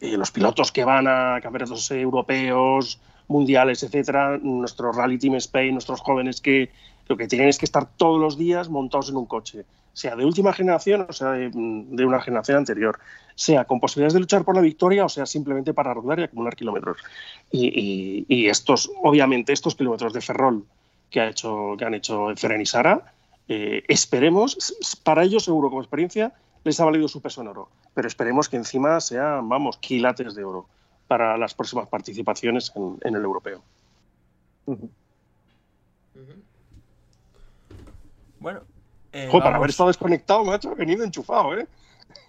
eh, 0.00 0.16
los 0.16 0.30
pilotos 0.30 0.72
que 0.72 0.84
van 0.84 1.06
a 1.06 1.40
campeonatos 1.42 1.90
europeos, 1.90 3.00
mundiales, 3.28 3.82
etcétera, 3.82 4.38
nuestro 4.38 4.92
Rally 4.92 5.18
Team 5.18 5.34
Spain, 5.36 5.72
nuestros 5.72 6.00
jóvenes 6.00 6.40
que 6.40 6.70
lo 7.06 7.16
que 7.16 7.28
tienen 7.28 7.48
es 7.48 7.58
que 7.58 7.66
estar 7.66 7.88
todos 7.96 8.20
los 8.20 8.36
días 8.36 8.68
montados 8.68 9.10
en 9.10 9.16
un 9.16 9.26
coche, 9.26 9.64
sea 9.98 10.14
de 10.14 10.24
última 10.24 10.52
generación 10.52 11.06
o 11.08 11.12
sea 11.12 11.32
de, 11.32 11.50
una 12.06 12.20
generación 12.20 12.58
anterior, 12.58 13.00
sea 13.34 13.64
con 13.64 13.80
posibilidades 13.80 14.14
de 14.14 14.20
luchar 14.20 14.44
por 14.44 14.54
la 14.54 14.60
victoria 14.60 15.04
o 15.04 15.08
sea 15.08 15.26
simplemente 15.26 15.74
para 15.74 15.92
rodar 15.92 16.20
y 16.20 16.22
acumular 16.22 16.54
kilómetros. 16.54 16.98
Y, 17.50 18.46
estos, 18.46 18.90
obviamente, 19.02 19.52
estos 19.52 19.74
kilómetros 19.74 20.12
de 20.12 20.20
Ferrol 20.20 20.64
que, 21.10 21.20
ha 21.20 21.28
hecho, 21.28 21.74
que 21.76 21.84
han 21.84 21.94
hecho 21.94 22.28
Feren 22.36 22.60
y 22.60 22.66
Sara, 22.66 23.12
eh, 23.48 23.82
esperemos, 23.88 24.76
para 25.02 25.24
ellos 25.24 25.44
seguro 25.44 25.68
como 25.68 25.82
experiencia, 25.82 26.32
les 26.62 26.78
ha 26.78 26.84
valido 26.84 27.08
su 27.08 27.20
peso 27.20 27.40
en 27.40 27.48
oro. 27.48 27.68
Pero 27.94 28.06
esperemos 28.06 28.48
que 28.48 28.56
encima 28.56 29.00
sean, 29.00 29.48
vamos, 29.48 29.78
quilates 29.78 30.36
de 30.36 30.44
oro 30.44 30.68
para 31.08 31.36
las 31.36 31.54
próximas 31.54 31.88
participaciones 31.88 32.72
en, 32.76 33.16
el 33.16 33.24
europeo. 33.24 33.62
Bueno. 38.38 38.77
Eh, 39.12 39.28
jo, 39.30 39.38
para 39.38 39.56
haber 39.56 39.70
estado 39.70 39.88
desconectado, 39.88 40.44
macho, 40.44 40.72
he 40.72 40.74
venido 40.74 41.04
enchufado, 41.04 41.56
¿eh? 41.56 41.66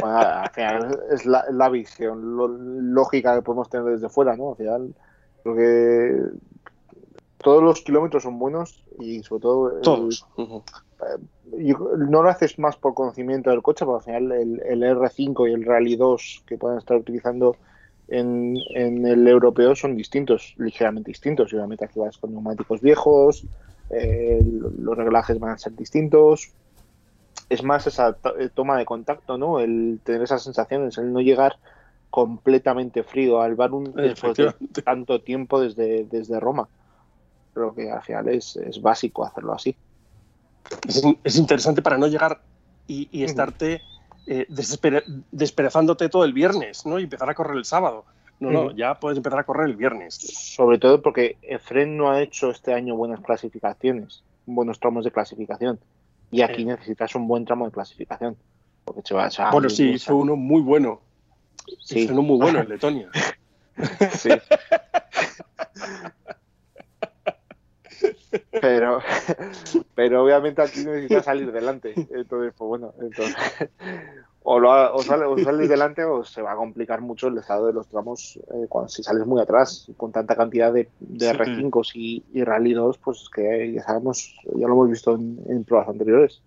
bueno, 0.00 0.16
al 0.18 0.50
final 0.50 1.00
es 1.10 1.24
la, 1.26 1.44
la 1.50 1.68
visión 1.68 2.36
lo, 2.36 2.48
lógica 2.48 3.34
que 3.34 3.42
podemos 3.42 3.70
tener 3.70 3.86
desde 3.86 4.08
fuera, 4.08 4.36
¿no? 4.36 4.50
Al 4.50 4.56
final, 4.56 4.94
porque 5.42 6.20
todos 7.38 7.62
los 7.62 7.80
kilómetros 7.82 8.22
son 8.22 8.38
buenos 8.38 8.84
y 8.98 9.22
sobre 9.22 9.42
todo... 9.42 9.80
Todos. 9.80 10.26
El, 10.36 10.44
uh 10.44 10.48
-huh 10.48 10.62
no 11.52 12.22
lo 12.22 12.28
haces 12.28 12.58
más 12.58 12.76
por 12.76 12.94
conocimiento 12.94 13.50
del 13.50 13.62
coche, 13.62 13.84
porque 13.84 14.10
al 14.10 14.20
final 14.20 14.32
el, 14.32 14.62
el, 14.66 14.82
R5 14.82 15.48
y 15.48 15.52
el 15.52 15.64
Rally 15.64 15.96
2 15.96 16.44
que 16.46 16.58
pueden 16.58 16.78
estar 16.78 16.96
utilizando 16.96 17.56
en, 18.08 18.56
en, 18.74 19.06
el 19.06 19.26
europeo 19.26 19.74
son 19.74 19.96
distintos, 19.96 20.54
ligeramente 20.58 21.10
distintos. 21.10 21.52
Y 21.52 21.56
obviamente 21.56 21.84
aquí 21.84 21.98
vas 21.98 22.18
con 22.18 22.32
neumáticos 22.32 22.80
viejos, 22.80 23.44
eh, 23.90 24.40
los 24.78 24.96
reglajes 24.96 25.38
van 25.38 25.52
a 25.52 25.58
ser 25.58 25.74
distintos. 25.74 26.50
Es 27.48 27.62
más 27.62 27.86
esa 27.86 28.16
eh, 28.38 28.48
toma 28.52 28.76
de 28.76 28.84
contacto, 28.84 29.38
¿no? 29.38 29.60
El 29.60 30.00
tener 30.02 30.22
esas 30.22 30.42
sensaciones, 30.42 30.98
el 30.98 31.12
no 31.12 31.20
llegar 31.20 31.56
completamente 32.10 33.02
frío 33.02 33.40
al 33.40 33.54
Barum 33.54 33.92
después 33.92 34.36
de 34.36 34.82
tanto 34.82 35.20
tiempo 35.20 35.60
desde, 35.60 36.04
desde 36.04 36.40
Roma. 36.40 36.68
Creo 37.52 37.74
que 37.74 37.90
al 37.90 38.02
final 38.02 38.28
es, 38.28 38.56
es 38.56 38.80
básico 38.80 39.24
hacerlo 39.24 39.52
así 39.52 39.76
es, 40.86 41.02
es 41.24 41.36
interesante 41.36 41.82
para 41.82 41.98
no 41.98 42.06
llegar 42.06 42.40
y, 42.86 43.08
y 43.10 43.24
estarte 43.24 43.82
eh, 44.26 44.46
desesper 44.48 45.04
desperezándote 45.30 46.08
todo 46.08 46.24
el 46.24 46.32
viernes, 46.32 46.86
¿no? 46.86 46.98
Y 46.98 47.04
empezar 47.04 47.30
a 47.30 47.34
correr 47.34 47.56
el 47.56 47.64
sábado. 47.64 48.04
No, 48.38 48.50
no, 48.50 48.70
ya 48.76 48.94
puedes 49.00 49.16
empezar 49.16 49.38
a 49.38 49.44
correr 49.44 49.68
el 49.68 49.76
viernes. 49.76 50.14
Sobre 50.14 50.78
todo 50.78 51.00
porque 51.00 51.38
Efren 51.42 51.96
no 51.96 52.10
ha 52.10 52.20
hecho 52.20 52.50
este 52.50 52.74
año 52.74 52.94
buenas 52.94 53.20
clasificaciones, 53.20 54.22
buenos 54.44 54.78
tramos 54.78 55.04
de 55.04 55.10
clasificación. 55.10 55.80
Y 56.30 56.42
aquí 56.42 56.62
eh. 56.62 56.66
necesitas 56.66 57.14
un 57.14 57.28
buen 57.28 57.44
tramo 57.44 57.64
de 57.66 57.72
clasificación. 57.72 58.36
Porque 58.84 59.02
se 59.04 59.14
va, 59.14 59.28
va 59.38 59.50
bueno, 59.50 59.70
sí, 59.70 59.90
hizo 59.90 60.16
uno 60.16 60.36
muy 60.36 60.60
bueno. 60.60 61.00
Sí. 61.82 62.00
Hizo 62.00 62.12
uno 62.12 62.22
muy 62.22 62.38
bueno 62.38 62.60
en 62.60 62.68
Letonia. 62.68 63.08
sí. 64.12 64.30
pero, 68.60 69.00
pero 69.94 70.24
obviamente 70.24 70.62
aquí 70.62 70.84
necesitas 70.84 71.24
salir 71.24 71.52
delante. 71.52 71.94
Entonces, 71.94 72.54
pues 72.56 72.68
bueno, 72.68 72.94
entonces, 73.00 73.36
o, 74.42 74.58
lo, 74.58 74.94
o, 74.94 75.02
sale, 75.02 75.24
o, 75.24 75.38
sales 75.38 75.68
delante 75.68 76.04
o 76.04 76.24
se 76.24 76.42
va 76.42 76.52
a 76.52 76.56
complicar 76.56 77.00
mucho 77.00 77.28
el 77.28 77.38
estado 77.38 77.66
de 77.66 77.72
los 77.72 77.88
tramos 77.88 78.36
eh, 78.36 78.66
cuando, 78.68 78.88
si 78.88 79.02
sales 79.02 79.26
muy 79.26 79.40
atrás, 79.40 79.90
con 79.96 80.12
tanta 80.12 80.36
cantidad 80.36 80.72
de, 80.72 80.88
de 81.00 81.30
sí. 81.30 81.36
R5 81.36 81.90
y, 81.94 82.24
y, 82.32 82.44
Rally 82.44 82.74
2, 82.74 82.98
pues 82.98 83.28
que 83.34 83.72
ya 83.72 83.82
sabemos, 83.82 84.34
ya 84.44 84.66
lo 84.66 84.74
hemos 84.74 84.90
visto 84.90 85.14
en, 85.14 85.40
en 85.48 85.64
pruebas 85.64 85.88
anteriores. 85.88 86.42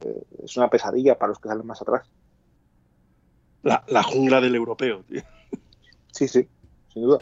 Eh, 0.00 0.22
es 0.44 0.56
una 0.56 0.68
pesadilla 0.68 1.16
para 1.18 1.30
los 1.30 1.38
que 1.38 1.48
salen 1.48 1.66
más 1.66 1.80
atrás. 1.82 2.06
La, 3.62 3.82
la 3.88 4.02
jungla 4.02 4.40
del 4.40 4.54
europeo, 4.54 5.02
tío. 5.08 5.22
Sí, 6.12 6.28
sí, 6.28 6.48
sin 6.92 7.02
duda. 7.02 7.18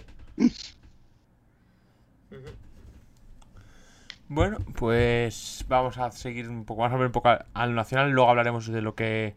Bueno, 4.28 4.58
pues 4.76 5.64
vamos 5.68 5.98
a 5.98 6.10
seguir 6.10 6.48
un 6.48 6.64
poco, 6.64 6.82
vamos 6.82 6.94
a 6.94 6.98
ver 6.98 7.06
un 7.06 7.12
poco 7.12 7.30
al 7.52 7.74
nacional, 7.74 8.10
luego 8.10 8.30
hablaremos 8.30 8.66
de 8.66 8.80
lo 8.80 8.94
que 8.94 9.36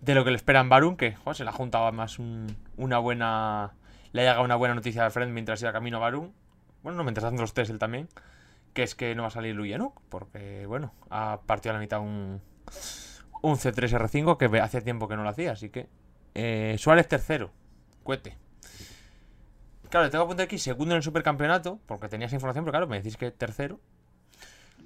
de 0.00 0.14
lo 0.14 0.24
que 0.24 0.30
le 0.30 0.36
espera 0.36 0.60
en 0.60 0.68
Barun, 0.68 0.96
que 0.96 1.14
joder, 1.14 1.36
se 1.36 1.44
le 1.44 1.50
ha 1.50 1.52
juntado 1.52 1.90
más 1.92 2.18
un, 2.18 2.56
una 2.76 2.98
buena 2.98 3.74
le 4.12 4.22
ha 4.22 4.24
llegado 4.24 4.44
una 4.44 4.56
buena 4.56 4.74
noticia 4.74 5.04
de 5.04 5.10
Fred 5.10 5.28
mientras 5.28 5.60
iba 5.62 5.72
camino 5.72 5.98
a 5.98 6.00
Barun. 6.00 6.32
Bueno, 6.82 6.98
no, 6.98 7.04
mientras 7.04 7.24
haciendo 7.24 7.42
los 7.42 7.54
test 7.54 7.70
él 7.70 7.78
también, 7.78 8.08
que 8.74 8.82
es 8.82 8.94
que 8.94 9.14
no 9.14 9.22
va 9.22 9.28
a 9.28 9.30
salir 9.30 9.54
Luyanuk, 9.54 10.00
porque 10.08 10.66
bueno, 10.66 10.92
ha 11.10 11.40
partido 11.46 11.72
a 11.72 11.74
la 11.74 11.80
mitad 11.80 12.00
un 12.00 12.40
un 13.40 13.56
C3R5 13.56 14.36
que 14.36 14.60
hace 14.60 14.82
tiempo 14.82 15.08
que 15.08 15.16
no 15.16 15.22
lo 15.22 15.28
hacía, 15.28 15.52
así 15.52 15.70
que 15.70 15.88
eh, 16.34 16.76
Suárez 16.78 17.08
tercero, 17.08 17.52
cuete. 18.02 18.36
Claro, 19.90 20.04
le 20.04 20.10
tengo 20.10 20.24
que 20.24 20.26
apuntar 20.26 20.44
aquí 20.44 20.58
segundo 20.58 20.94
en 20.94 20.98
el 20.98 21.02
supercampeonato, 21.02 21.80
porque 21.86 22.08
tenía 22.08 22.26
esa 22.26 22.36
información, 22.36 22.64
pero 22.64 22.72
claro, 22.72 22.86
me 22.88 22.96
decís 22.96 23.16
que 23.16 23.30
tercero. 23.30 23.80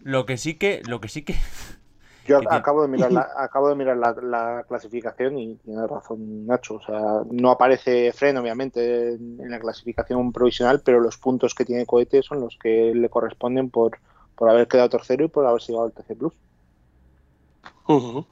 Lo 0.03 0.27
que 0.27 0.37
sí 0.37 0.55
que. 0.55 0.83
Lo 0.89 1.01
que 1.01 1.09
sí 1.09 1.23
que. 1.23 1.35
Yo 2.27 2.39
tiene- 2.39 2.55
acabo 2.55 2.83
de 2.83 2.89
mirar, 2.89 3.11
la, 3.13 3.29
acabo 3.37 3.69
de 3.69 3.75
mirar 3.75 3.97
la, 3.97 4.13
la 4.23 4.65
clasificación 4.69 5.39
y 5.39 5.57
tiene 5.57 5.85
razón 5.89 6.47
Nacho. 6.47 6.75
O 6.75 6.83
sea, 6.83 7.23
no 7.31 7.51
aparece 7.51 8.13
Fren, 8.13 8.37
obviamente, 8.37 9.15
en, 9.15 9.41
en 9.41 9.51
la 9.51 9.59
clasificación 9.59 10.33
provisional, 10.33 10.81
pero 10.85 11.01
los 11.01 11.19
puntos 11.19 11.53
que 11.55 11.65
tiene 11.65 11.85
Cohete 11.85 12.23
son 12.23 12.41
los 12.41 12.57
que 12.63 12.93
le 12.95 13.09
corresponden 13.09 13.71
por, 13.71 13.99
por 14.37 14.49
haber 14.51 14.69
quedado 14.69 14.89
tercero 14.89 15.25
y 15.25 15.29
por 15.29 15.45
haber 15.47 15.61
llegado 15.63 15.87
al 15.87 15.93
TC 15.93 16.17
Plus. 16.17 16.33
Ujú. 17.89 18.25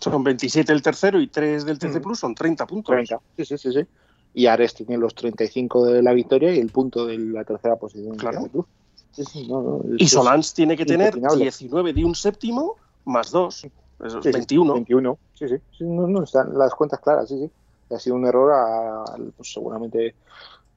Son 0.00 0.22
27 0.24 0.72
el 0.72 0.82
tercero 0.82 1.20
y 1.20 1.28
3 1.28 1.64
del 1.64 1.78
TC 1.78 1.98
Mm. 2.00 2.02
Plus, 2.02 2.18
son 2.18 2.34
30 2.34 2.66
puntos. 2.66 2.92
30. 2.94 3.18
Sí, 3.36 3.44
sí, 3.44 3.56
sí, 3.58 3.72
sí. 3.72 3.86
Y 4.34 4.46
Ares 4.46 4.74
tiene 4.74 4.96
los 4.98 5.14
35 5.14 5.86
de 5.86 6.02
la 6.02 6.12
victoria 6.12 6.52
y 6.54 6.58
el 6.58 6.70
punto 6.70 7.06
de 7.06 7.18
la 7.18 7.44
tercera 7.44 7.76
posición 7.76 8.10
del 8.12 8.20
Claro. 8.20 8.42
TC 8.42 8.50
Plus. 8.50 8.66
Sí, 9.12 9.24
sí, 9.24 9.46
no, 9.48 9.60
no, 9.62 9.82
Y 9.98 10.08
Solans 10.08 10.54
tiene 10.54 10.76
que 10.76 10.86
tener 10.86 11.08
impepinable. 11.08 11.42
19 11.44 11.92
de 11.92 12.04
un 12.04 12.14
séptimo 12.14 12.76
más 13.04 13.30
2. 13.30 13.64
Eso 13.64 13.72
es 14.06 14.12
Sí, 14.14 14.20
sí, 14.22 14.32
21. 14.32 14.74
21. 14.74 15.18
Sí, 15.34 15.48
sí. 15.48 15.56
sí, 15.76 15.84
no, 15.84 16.06
no, 16.06 16.24
están 16.24 16.56
las 16.56 16.74
cuentas 16.74 17.00
claras, 17.00 17.28
sí, 17.28 17.38
sí. 17.38 17.50
Ha 17.94 17.98
sido 17.98 18.16
un 18.16 18.26
error 18.26 18.52
a- 18.54 19.04
pues, 19.36 19.52
seguramente 19.52 20.16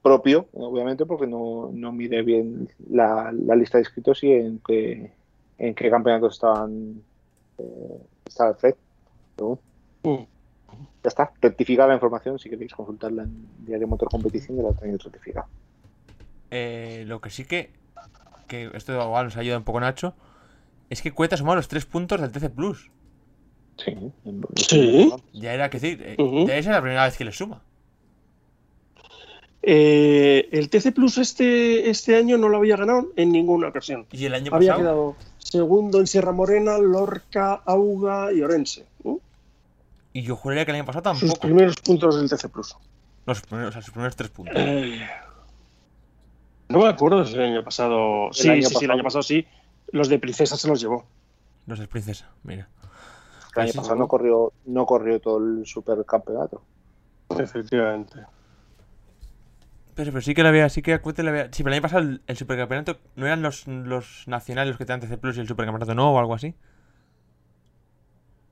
propio, 0.02 0.50
obviamente, 0.54 1.06
porque 1.06 1.26
no, 1.28 1.70
no 1.74 1.92
mide 1.92 2.22
bien 2.24 2.70
la, 2.90 3.32
la 3.34 3.56
lista 3.56 3.78
de 3.78 3.84
inscritos 3.84 4.22
y 4.24 4.32
en 4.34 4.60
qué, 4.60 5.16
en 5.58 5.74
qué 5.74 5.90
campeonatos 5.90 6.34
estaban 6.34 7.02
eh, 7.58 8.02
estaba 8.26 8.54
Fred. 8.56 8.76
Pero 9.36 9.60
Mm. 10.04 10.24
ya 11.04 11.08
está. 11.08 11.32
Rectificada 11.42 11.88
la 11.88 11.94
información 11.96 12.38
si 12.38 12.50
queréis 12.50 12.74
consultarla 12.74 13.24
en 13.24 13.48
Diario 13.66 13.88
Motor 13.88 14.10
Competición, 14.12 14.58
ya 14.58 14.64
la 14.64 14.74
tenéis 14.74 15.02
rectificada. 15.04 15.48
Eh, 16.52 17.04
lo 17.08 17.20
que 17.22 17.30
sí 17.30 17.46
que, 17.46 17.72
que 18.48 18.70
esto 18.74 18.94
igual 18.94 19.26
nos 19.26 19.38
ayuda 19.38 19.58
un 19.58 19.64
poco 19.64 19.80
Nacho, 19.80 20.14
es 20.90 21.02
que 21.02 21.12
Cueta 21.12 21.38
sumado 21.38 21.56
los 21.58 21.68
tres 21.68 21.86
puntos 21.86 22.20
del 22.22 22.32
TC 22.32 22.50
Plus. 22.50 22.90
Sí. 23.78 23.96
Sí. 24.56 25.14
Ya 25.34 25.54
era 25.54 25.70
que 25.70 25.80
decir, 25.80 26.02
eh, 26.06 26.16
Ujú. 26.18 26.48
ya 26.48 26.56
esa 26.58 26.70
es 26.70 26.76
la 26.76 26.82
primera 26.82 27.04
vez 27.06 27.18
que 27.18 27.26
le 27.26 27.32
suma. 27.32 27.62
Eh, 29.68 30.48
el 30.52 30.70
TC 30.70 30.92
Plus 30.94 31.18
este, 31.18 31.90
este 31.90 32.16
año 32.16 32.38
no 32.38 32.50
lo 32.50 32.58
había 32.58 32.78
ganado 32.78 33.08
en 33.16 33.32
ninguna 33.32 33.68
ocasión. 33.70 34.06
Y 34.12 34.26
el 34.26 34.34
año 34.36 34.52
Había 34.54 34.74
pasado, 34.74 34.82
quedado 34.84 35.16
segundo 35.40 36.00
en 36.00 36.08
Sierra 36.08 36.32
Morena, 36.32 36.78
Lorca, 36.78 37.56
Auga 37.66 38.32
y 38.32 38.42
Orense. 38.42 38.86
¿no? 39.04 39.20
y 40.14 40.22
yo 40.22 40.36
juraría 40.38 40.64
que 40.66 40.72
el 40.72 40.76
año 40.78 40.86
pasado 40.86 41.14
Sus 41.16 41.22
tampoco. 41.30 41.42
primeros 41.48 41.76
puntos 41.78 42.16
del 42.18 42.30
TC 42.30 42.48
Plus. 42.50 42.76
Los 43.26 43.42
primeros, 43.42 43.70
o 43.70 43.74
sea, 43.74 43.82
sus 43.82 43.92
primeros 43.92 44.16
tres 44.16 44.30
puntos. 44.30 44.54
Eh, 44.56 45.00
no 46.70 46.80
me 46.80 46.88
acuerdo 46.88 47.26
si 47.26 47.36
el 47.36 47.42
año 47.44 47.64
pasado. 47.64 48.30
Sí, 48.32 48.50
año 48.50 48.68
sí, 48.68 48.76
sí, 48.76 48.86
el 48.86 48.92
año 48.92 49.04
pasado 49.04 49.24
sí. 49.24 49.46
Los 49.92 50.10
de 50.10 50.20
Princesa 50.20 50.58
se 50.58 50.68
los 50.68 50.82
llevó. 50.82 51.06
Los 51.68 51.80
de 51.80 51.88
Princesa, 51.88 52.30
mira. 52.44 52.68
El 53.56 53.62
año 53.64 53.72
Sí, 53.72 53.78
pasado 53.78 53.96
no 53.96 54.08
corrió, 54.08 54.52
no 54.66 54.86
corrió 54.86 55.20
todo 55.22 55.38
el 55.38 55.66
supercampeonato. 55.66 56.64
Efectivamente. 57.40 58.20
Pero, 59.96 60.12
pero 60.12 60.22
sí 60.22 60.34
que 60.34 60.44
la 60.44 60.50
había, 60.50 60.68
sí 60.70 60.82
que 60.82 60.94
a 60.94 61.02
Cueta 61.02 61.24
le 61.24 61.30
había. 61.30 61.46
Sí, 61.54 61.64
pero 61.64 61.70
el 61.70 61.74
año 61.76 61.82
pasado 61.82 62.02
el, 62.02 62.22
el 62.28 62.36
supercampeonato 62.38 63.00
no 63.16 63.26
eran 63.26 63.42
los, 63.42 63.66
los 63.68 64.24
nacionales 64.28 64.70
los 64.70 64.78
que 64.78 64.86
te 64.86 64.92
dan 64.92 65.00
TC 65.00 65.18
Plus 65.18 65.38
y 65.38 65.40
el 65.40 65.48
supercampeonato 65.48 65.96
no 65.96 66.12
o 66.14 66.20
algo 66.20 66.34
así. 66.34 66.54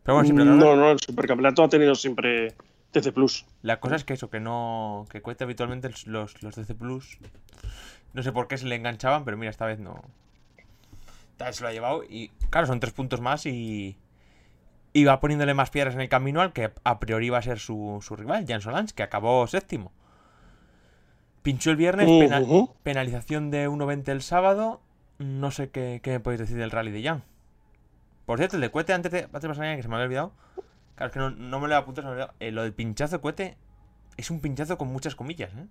Pero 0.03 0.15
bueno, 0.15 0.25
siempre 0.25 0.45
no, 0.45 0.75
no, 0.75 0.91
el 0.91 0.99
supercampeonato 0.99 1.63
ha 1.63 1.69
tenido 1.69 1.95
siempre 1.95 2.53
TC 2.91 3.11
Plus. 3.13 3.45
La 3.61 3.79
cosa 3.79 3.95
es 3.95 4.03
que 4.05 4.13
eso, 4.13 4.29
que 4.29 4.39
no. 4.39 5.05
Que 5.09 5.21
Cueta 5.21 5.43
habitualmente 5.43 5.87
el- 5.87 5.95
los, 6.05 6.41
los 6.43 6.55
TC 6.55 6.75
Plus. 6.75 7.17
No 8.13 8.23
sé 8.23 8.31
por 8.31 8.47
qué 8.47 8.57
se 8.57 8.65
le 8.65 8.75
enganchaban, 8.75 9.25
pero 9.25 9.37
mira, 9.37 9.49
esta 9.49 9.65
vez 9.65 9.79
no. 9.79 10.01
Esta 11.31 11.45
vez 11.45 11.55
se 11.55 11.63
lo 11.63 11.69
ha 11.69 11.73
llevado 11.73 12.03
y. 12.03 12.29
Claro, 12.49 12.67
son 12.67 12.79
tres 12.79 12.93
puntos 12.93 13.21
más 13.21 13.45
y. 13.45 13.97
Y 14.95 15.05
va 15.05 15.19
poniéndole 15.19 15.55
más 15.55 15.71
piedras 15.71 15.95
en 15.95 16.01
el 16.01 16.09
camino 16.09 16.41
al 16.41 16.53
que 16.53 16.71
a 16.83 16.99
priori 16.99 17.29
va 17.31 17.39
a 17.39 17.41
ser 17.41 17.57
su, 17.59 17.97
su 18.05 18.15
rival, 18.15 18.45
Jan 18.47 18.61
Solans, 18.61 18.93
que 18.93 19.01
acabó 19.01 19.47
séptimo. 19.47 19.91
Pinchó 21.41 21.71
el 21.71 21.77
viernes, 21.77 22.05
pena- 22.19 22.37
penalización 22.83 23.49
de 23.51 23.67
1.20 23.69 24.07
el 24.09 24.21
sábado. 24.21 24.81
No 25.17 25.51
sé 25.51 25.69
qué, 25.71 25.99
qué 26.03 26.11
me 26.11 26.19
podéis 26.19 26.41
decir 26.41 26.57
del 26.57 26.71
rally 26.71 26.91
de 26.91 27.03
Jan. 27.03 27.23
Por 28.25 28.37
cierto, 28.37 28.55
el 28.57 28.61
de 28.61 28.69
Cuete 28.69 28.93
antes 28.93 29.11
de, 29.11 29.23
antes 29.23 29.41
de 29.41 29.47
pasar 29.49 29.65
a 29.65 29.75
que 29.75 29.81
se 29.83 29.89
me 29.89 29.95
había 29.95 30.05
olvidado. 30.05 30.33
Claro, 30.95 31.07
es 31.07 31.13
que 31.13 31.19
no, 31.19 31.31
no 31.31 31.59
me 31.59 31.67
lo 31.67 31.73
he 31.73 31.77
apuntado, 31.77 32.03
se 32.03 32.07
me 32.07 32.13
había 32.13 32.25
olvidado. 32.25 32.37
Eh, 32.39 32.51
lo 32.51 32.61
del 32.63 32.73
pinchazo 32.73 33.17
de 33.17 33.21
Cuete 33.21 33.57
es 34.15 34.29
un 34.31 34.39
pinchazo 34.39 34.77
con 34.77 34.87
muchas 34.89 35.15
comillas, 35.15 35.51
¿eh? 35.55 35.65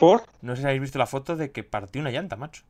Por. 0.00 0.22
No 0.40 0.56
sé 0.56 0.62
si 0.62 0.66
habéis 0.66 0.80
visto 0.80 0.98
la 0.98 1.06
foto 1.06 1.36
de 1.36 1.52
que 1.52 1.62
partió 1.62 2.00
una 2.00 2.10
llanta, 2.10 2.34
macho. 2.34 2.62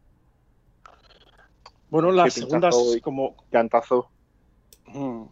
Bueno, 1.88 2.10
las 2.10 2.34
segundas, 2.34 2.76
como, 3.02 3.36
Llantazo. 3.52 4.10
Mm. 4.86 5.22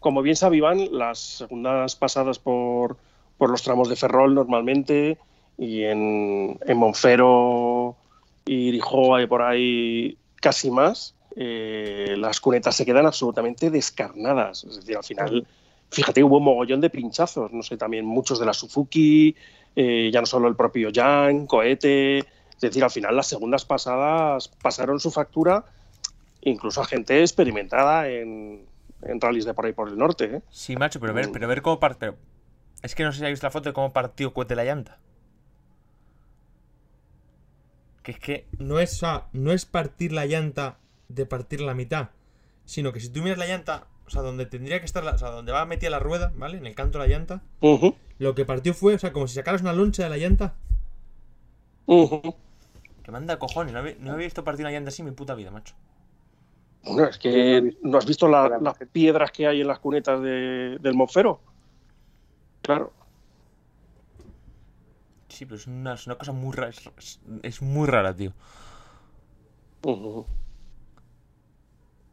Como 0.00 0.22
bien 0.22 0.34
sabe 0.34 0.56
Iván, 0.56 0.88
las 0.92 1.18
segundas 1.18 1.94
pasadas 1.96 2.38
por, 2.38 2.96
por 3.36 3.50
los 3.50 3.62
tramos 3.62 3.90
de 3.90 3.96
Ferrol 3.96 4.34
normalmente 4.34 5.18
y 5.58 5.82
en, 5.82 6.58
en 6.64 6.76
Monfero 6.78 7.96
y 8.46 8.68
Irijoa 8.68 9.22
y 9.22 9.26
por 9.26 9.42
ahí 9.42 10.16
casi 10.40 10.70
más, 10.70 11.14
eh, 11.36 12.14
las 12.16 12.40
cunetas 12.40 12.76
se 12.76 12.86
quedan 12.86 13.04
absolutamente 13.04 13.70
descarnadas. 13.70 14.64
Es 14.64 14.76
decir, 14.76 14.96
al 14.96 15.04
final, 15.04 15.46
fíjate, 15.90 16.24
hubo 16.24 16.38
un 16.38 16.44
mogollón 16.44 16.80
de 16.80 16.88
pinchazos, 16.88 17.52
no 17.52 17.62
sé, 17.62 17.76
también 17.76 18.06
muchos 18.06 18.40
de 18.40 18.46
la 18.46 18.54
Suzuki, 18.54 19.36
eh, 19.76 20.10
ya 20.12 20.20
no 20.20 20.26
solo 20.26 20.48
el 20.48 20.56
propio 20.56 20.90
Jan, 20.94 21.46
Cohete. 21.46 22.18
Es 22.18 22.60
decir, 22.60 22.84
al 22.84 22.90
final 22.90 23.16
las 23.16 23.26
segundas 23.26 23.64
pasadas 23.64 24.48
pasaron 24.62 25.00
su 25.00 25.10
factura 25.10 25.64
incluso 26.42 26.80
a 26.82 26.84
gente 26.84 27.20
experimentada 27.20 28.08
en, 28.08 28.66
en 29.02 29.20
rallies 29.20 29.44
de 29.46 29.54
por 29.54 29.64
ahí 29.66 29.72
por 29.72 29.88
el 29.88 29.96
norte. 29.98 30.24
¿eh? 30.36 30.42
Sí, 30.50 30.76
macho, 30.76 31.00
pero 31.00 31.14
ver, 31.14 31.30
pero 31.32 31.48
ver 31.48 31.62
cómo 31.62 31.80
partió. 31.80 32.16
Es 32.82 32.94
que 32.94 33.02
no 33.02 33.12
sé 33.12 33.18
si 33.18 33.24
habéis 33.24 33.36
visto 33.36 33.46
la 33.46 33.50
foto 33.50 33.70
de 33.70 33.72
cómo 33.72 33.92
partió 33.94 34.32
Cuete 34.34 34.54
la 34.54 34.64
llanta. 34.64 34.98
Que 38.02 38.12
es 38.12 38.18
que 38.18 38.46
no 38.58 38.78
es, 38.80 39.00
no 39.32 39.52
es 39.52 39.64
partir 39.64 40.12
la 40.12 40.26
llanta 40.26 40.76
de 41.08 41.24
partir 41.24 41.60
la 41.62 41.72
mitad, 41.74 42.10
sino 42.66 42.92
que 42.92 43.00
si 43.00 43.08
tú 43.08 43.22
miras 43.22 43.38
la 43.38 43.46
llanta, 43.46 43.86
o 44.06 44.10
sea, 44.10 44.20
donde 44.20 44.44
tendría 44.44 44.78
que 44.80 44.84
estar, 44.86 45.02
la- 45.04 45.12
o 45.12 45.18
sea, 45.18 45.30
donde 45.30 45.52
va 45.52 45.64
metida 45.64 45.88
la 45.90 45.98
rueda, 46.00 46.30
¿vale? 46.36 46.58
En 46.58 46.66
el 46.66 46.74
canto 46.74 46.98
de 46.98 47.08
la 47.08 47.14
llanta, 47.14 47.42
lo 48.18 48.34
que 48.34 48.44
partió 48.44 48.74
fue, 48.74 48.94
o 48.94 48.98
sea, 48.98 49.12
como 49.12 49.26
si 49.28 49.34
sacaras 49.36 49.62
una 49.62 49.72
loncha 49.72 50.04
de 50.04 50.10
la 50.10 50.16
llanta. 50.18 50.54
ujú. 51.86 52.20
Que 53.04 53.12
manda 53.12 53.38
cojones, 53.38 53.72
no 53.72 53.78
había, 53.80 53.96
no 54.00 54.12
había 54.12 54.26
visto 54.26 54.44
partir 54.44 54.64
una 54.66 54.72
llanta 54.72 54.88
así 54.90 55.02
en 55.02 55.06
mi 55.10 55.12
puta 55.14 55.34
vida, 55.36 55.50
macho. 55.52 55.74
Bueno, 56.82 57.08
es 57.08 57.18
que 57.18 57.76
no 57.82 57.98
has 57.98 58.06
visto 58.06 58.28
la- 58.28 58.58
las 58.60 58.76
piedras 58.92 59.30
que 59.32 59.46
hay 59.46 59.60
en 59.62 59.68
las 59.68 59.78
cunetas 59.80 60.20
de- 60.22 60.78
del 60.80 60.94
Monfero. 60.94 61.42
Claro. 62.62 62.92
Sí, 65.28 65.44
pero 65.46 65.56
es 65.56 65.66
una, 65.66 65.94
es 65.94 66.06
una 66.06 66.16
cosa 66.16 66.32
muy 66.32 66.52
rara, 66.54 66.70
es, 67.42 67.62
muy 67.62 67.86
rara, 67.88 68.14
tío. 68.14 68.32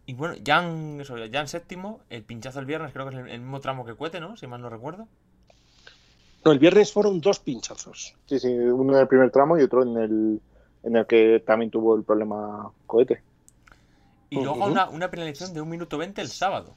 Y 0.05 0.13
bueno, 0.13 0.35
Jan, 0.45 0.99
eso, 1.01 1.15
Jan 1.31 1.47
séptimo, 1.47 2.01
el 2.09 2.23
pinchazo 2.23 2.59
el 2.59 2.65
viernes, 2.67 2.93
creo 2.93 3.09
que 3.09 3.15
es 3.15 3.21
el, 3.21 3.29
el 3.29 3.41
mismo 3.41 3.61
tramo 3.61 3.83
que 3.85 3.95
Cuete, 3.95 4.19
¿no? 4.19 4.37
Si 4.37 4.45
mal 4.47 4.61
no 4.61 4.69
recuerdo. 4.69 5.07
No, 6.43 6.51
el 6.51 6.59
viernes 6.59 6.91
fueron 6.91 7.21
dos 7.21 7.39
pinchazos. 7.39 8.15
Sí, 8.25 8.39
sí, 8.39 8.47
uno 8.47 8.93
en 8.93 8.99
el 9.01 9.07
primer 9.07 9.29
tramo 9.31 9.59
y 9.59 9.63
otro 9.63 9.83
en 9.83 9.97
el, 9.97 10.41
en 10.83 10.95
el 10.95 11.05
que 11.05 11.43
también 11.45 11.69
tuvo 11.69 11.95
el 11.95 12.03
problema 12.03 12.71
cohete. 12.87 13.21
Y 14.29 14.41
luego 14.41 14.65
una, 14.65 14.89
una 14.89 15.11
penalización 15.11 15.53
de 15.53 15.61
1 15.61 15.69
minuto 15.69 15.97
20 15.97 16.21
el 16.21 16.29
sábado. 16.29 16.75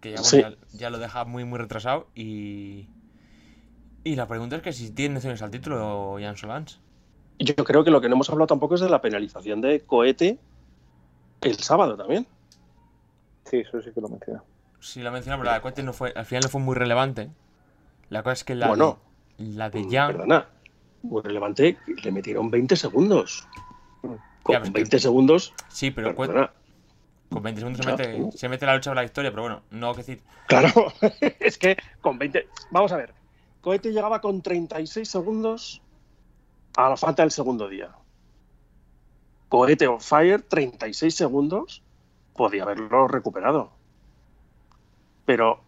Que 0.00 0.10
ya, 0.12 0.16
bueno, 0.16 0.24
Sí. 0.24 0.40
ya, 0.40 0.54
ya 0.72 0.90
lo 0.90 0.98
deja 0.98 1.24
muy, 1.24 1.44
muy 1.44 1.58
retrasado. 1.58 2.06
Y. 2.14 2.88
Y 4.04 4.14
la 4.14 4.28
pregunta 4.28 4.56
es 4.56 4.62
que 4.62 4.72
si 4.72 4.90
tiene 4.92 5.16
opciones 5.16 5.42
al 5.42 5.50
título 5.50 6.16
Jan 6.20 6.36
Solans. 6.36 6.78
Yo 7.38 7.54
creo 7.56 7.82
que 7.82 7.90
lo 7.90 8.00
que 8.00 8.08
no 8.08 8.14
hemos 8.14 8.30
hablado 8.30 8.46
tampoco 8.46 8.76
es 8.76 8.80
de 8.80 8.88
la 8.88 9.02
penalización 9.02 9.60
de 9.60 9.80
cohete 9.80 10.38
el 11.42 11.56
sábado 11.58 11.96
también. 11.96 12.26
Sí, 13.44 13.58
eso 13.58 13.82
sí 13.82 13.90
que 13.92 14.00
lo 14.00 14.08
menciona. 14.08 14.42
Si 14.86 15.02
la 15.02 15.10
mencionamos, 15.10 15.44
la 15.44 15.54
de 15.54 15.60
Cuete 15.60 15.82
no 15.82 15.92
fue, 15.92 16.12
al 16.14 16.24
final 16.26 16.44
no 16.44 16.48
fue 16.48 16.60
muy 16.60 16.74
relevante. 16.76 17.28
La 18.08 18.22
cosa 18.22 18.34
es 18.34 18.44
que 18.44 18.54
la, 18.54 18.68
Bueno. 18.68 19.00
la 19.36 19.68
de 19.68 19.84
Jan. 19.90 20.12
Perdona. 20.12 20.46
Muy 21.02 21.22
relevante, 21.22 21.76
le 22.04 22.12
metieron 22.12 22.50
20 22.50 22.76
segundos. 22.76 23.48
Con 24.00 24.12
Ya, 24.14 24.20
pero 24.44 24.62
es 24.62 24.70
que- 24.70 24.72
20 24.80 24.98
segundos, 25.00 25.54
Sí, 25.68 25.90
pero 25.90 26.14
perdona. 26.14 26.52
con 27.30 27.42
20 27.42 27.60
segundos 27.60 27.84
se 27.84 27.90
Ya. 27.90 27.96
mete, 27.96 28.38
se 28.38 28.48
mete 28.48 28.64
la 28.66 28.74
lucha 28.76 28.90
por 28.90 28.96
la 28.96 29.02
victoria, 29.02 29.30
pero 29.32 29.42
bueno, 29.42 29.62
no 29.70 29.92
que 29.92 29.98
decir. 29.98 30.22
Claro, 30.46 30.68
es 31.40 31.58
que 31.58 31.76
con 32.00 32.16
20. 32.18 32.46
Vamos 32.70 32.92
a 32.92 32.96
ver. 32.96 33.12
Cohete 33.62 33.90
llegaba 33.92 34.20
con 34.20 34.40
36 34.42 35.08
segundos 35.10 35.82
a 36.76 36.88
la 36.90 36.96
falta 36.96 37.22
del 37.22 37.32
segundo 37.32 37.68
día. 37.68 37.90
Cohete 39.48 39.86
on 39.88 40.00
fire, 40.00 40.42
36 40.42 41.14
segundos, 41.14 41.82
podía 42.34 42.62
haberlo 42.62 43.08
recuperado. 43.08 43.72
Pero 45.26 45.60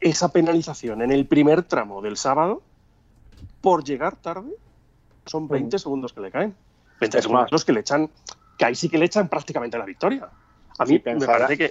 esa 0.00 0.32
penalización 0.32 1.02
en 1.02 1.12
el 1.12 1.26
primer 1.26 1.64
tramo 1.64 2.00
del 2.00 2.16
sábado, 2.16 2.62
por 3.60 3.84
llegar 3.84 4.16
tarde, 4.16 4.50
son 5.26 5.46
20 5.48 5.78
segundos 5.78 6.12
que 6.12 6.20
le 6.20 6.30
caen. 6.30 6.56
20 7.00 7.18
Es 7.18 7.24
segundos 7.24 7.44
más. 7.44 7.52
los 7.52 7.64
que 7.64 7.72
le 7.72 7.80
echan, 7.80 8.10
que 8.56 8.64
ahí 8.64 8.74
sí 8.74 8.88
que 8.88 8.96
le 8.98 9.04
echan 9.04 9.28
prácticamente 9.28 9.76
la 9.76 9.84
victoria. 9.84 10.30
A 10.78 10.84
mí 10.84 10.88
Sí, 10.88 10.94
me 10.94 11.00
pensará. 11.02 11.46
parece 11.46 11.58
que 11.58 11.70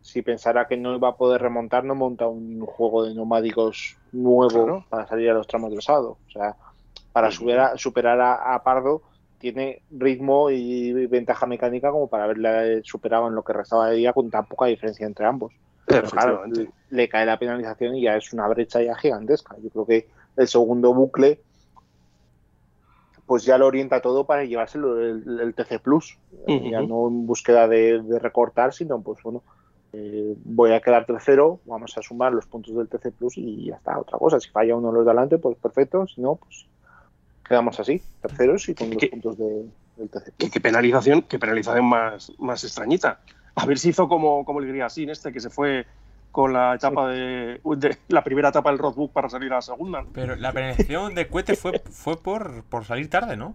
Si 0.00 0.22
pensara 0.22 0.68
que 0.68 0.76
no 0.76 0.94
iba 0.94 1.08
a 1.08 1.16
poder 1.16 1.42
remontar, 1.42 1.82
no 1.84 1.96
monta 1.96 2.28
un 2.28 2.64
juego 2.64 3.04
de 3.04 3.12
neumáticos 3.14 3.96
nuevo 4.12 4.48
Claro. 4.48 4.86
para 4.88 5.06
salir 5.08 5.30
a 5.30 5.34
los 5.34 5.48
tramos 5.48 5.70
del 5.72 5.82
sábado. 5.82 6.20
O 6.24 6.30
sea, 6.30 6.56
para 7.12 7.26
Ujú. 7.28 7.36
superar, 7.38 7.78
superar 7.78 8.20
a, 8.20 8.54
a 8.54 8.62
Pardo 8.62 9.02
tiene 9.38 9.82
ritmo 9.90 10.48
y 10.50 10.92
ventaja 11.08 11.46
mecánica 11.46 11.90
como 11.90 12.08
para 12.08 12.24
haberle 12.24 12.82
superado 12.84 13.26
en 13.26 13.34
lo 13.34 13.42
que 13.42 13.52
restaba 13.52 13.88
de 13.90 13.96
día 13.96 14.12
con 14.12 14.30
tan 14.30 14.46
poca 14.46 14.66
diferencia 14.66 15.06
entre 15.06 15.26
ambos. 15.26 15.52
Pero 15.86 16.08
claro, 16.10 16.42
le, 16.90 17.08
cae 17.08 17.24
la 17.24 17.38
penalización 17.38 17.94
y 17.96 18.02
ya 18.02 18.16
es 18.16 18.32
una 18.32 18.48
brecha 18.48 18.82
ya 18.82 18.96
gigantesca. 18.96 19.56
Yo 19.62 19.70
creo 19.70 19.86
que 19.86 20.08
el 20.36 20.48
segundo 20.48 20.92
bucle 20.92 21.40
pues 23.26 23.44
ya 23.44 23.58
lo 23.58 23.66
orienta 23.66 24.00
todo 24.00 24.24
para 24.24 24.44
llevárselo 24.44 25.00
el, 25.00 25.40
el 25.40 25.54
TC 25.54 25.80
Plus. 25.80 26.16
Ya 26.46 26.80
no 26.82 27.08
en 27.08 27.26
búsqueda 27.26 27.66
de, 27.66 28.00
de 28.02 28.18
recortar, 28.20 28.72
sino 28.72 29.00
pues 29.00 29.20
bueno, 29.22 29.42
eh, 29.92 30.34
voy 30.44 30.72
a 30.72 30.80
quedar 30.80 31.06
tercero, 31.06 31.60
vamos 31.64 31.96
a 31.98 32.02
sumar 32.02 32.32
los 32.32 32.46
puntos 32.46 32.76
del 32.76 32.88
TC 32.88 33.10
Plus 33.12 33.36
y 33.38 33.66
ya 33.66 33.76
está, 33.76 33.98
otra 33.98 34.18
cosa. 34.18 34.38
Si 34.38 34.48
falla 34.50 34.76
uno 34.76 34.88
de 34.88 34.94
los 34.94 35.04
de 35.04 35.10
adelante, 35.10 35.38
pues 35.38 35.56
perfecto, 35.58 36.06
si 36.06 36.20
no, 36.20 36.36
pues 36.36 36.66
quedamos 37.48 37.78
así, 37.80 38.00
terceros 38.20 38.68
y 38.68 38.74
con 38.74 38.90
los 38.90 38.98
¿Qué- 38.98 39.08
puntos 39.08 39.38
de- 39.38 39.66
del 39.96 40.08
TC 40.08 40.24
¿Qué, 40.26 40.32
Plus. 40.36 40.50
qué 40.52 40.60
penalización, 40.60 41.22
qué 41.22 41.38
penalización 41.38 41.84
más, 41.84 42.32
más 42.38 42.62
extrañita. 42.62 43.20
A 43.56 43.66
ver 43.66 43.78
si 43.78 43.88
hizo 43.90 44.08
como, 44.08 44.44
como 44.44 44.60
el 44.60 44.68
Griasin 44.68 45.10
este, 45.10 45.32
que 45.32 45.40
se 45.40 45.50
fue 45.50 45.86
con 46.30 46.52
la 46.52 46.74
etapa 46.74 47.08
de, 47.08 47.60
de- 47.64 47.98
la 48.08 48.22
primera 48.22 48.50
etapa 48.50 48.70
del 48.70 48.78
roadbook 48.78 49.12
para 49.12 49.28
salir 49.30 49.50
a 49.52 49.56
la 49.56 49.62
segunda, 49.62 50.02
¿no? 50.02 50.10
Pero 50.12 50.36
la 50.36 50.52
penalización 50.52 51.14
de 51.14 51.28
Cuete 51.28 51.56
fue, 51.56 51.82
fue 51.90 52.16
por, 52.22 52.62
por 52.64 52.84
salir 52.84 53.08
tarde, 53.10 53.36
¿no? 53.36 53.54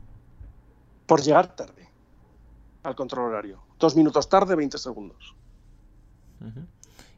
por 1.06 1.22
llegar 1.22 1.56
tarde 1.56 1.90
al 2.84 2.96
control 2.96 3.32
horario. 3.32 3.62
Dos 3.78 3.96
minutos 3.98 4.30
tarde, 4.30 4.56
20 4.56 4.78
segundos. 4.78 5.36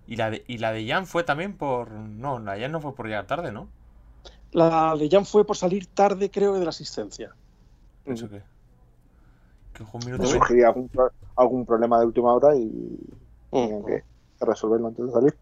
Y 0.08 0.16
la 0.16 0.32
de, 0.32 0.44
y 0.48 0.58
la 0.58 0.72
de 0.72 0.88
Jan 0.88 1.06
fue 1.06 1.24
también 1.24 1.56
por. 1.56 1.92
No, 1.92 2.40
la 2.40 2.54
de 2.54 2.62
Jan 2.62 2.72
no 2.72 2.82
fue 2.82 2.96
por 2.96 3.06
llegar 3.06 3.28
tarde, 3.28 3.52
¿no? 3.52 3.70
La 4.52 4.96
de 4.98 5.08
Jan 5.10 5.26
fue 5.26 5.46
por 5.46 5.56
salir 5.58 5.86
tarde, 5.86 6.32
creo, 6.32 6.56
de 6.56 6.64
la 6.66 6.70
asistencia. 6.70 7.36
¿Eso 8.06 8.28
qué? 8.30 8.42
Que 9.74 9.86
fue 9.86 10.00
un 10.02 10.06
minuto 10.08 10.24
algún, 11.36 11.42
pro- 11.42 11.42
algún 11.44 11.66
problema 11.66 12.00
de 12.00 12.06
última 12.06 12.34
hora 12.34 12.56
y 12.56 12.70
tenían 13.50 13.84
que 13.86 14.04
resolverlo 14.40 14.88
antes 14.88 15.06
de 15.06 15.12
salir. 15.12 15.38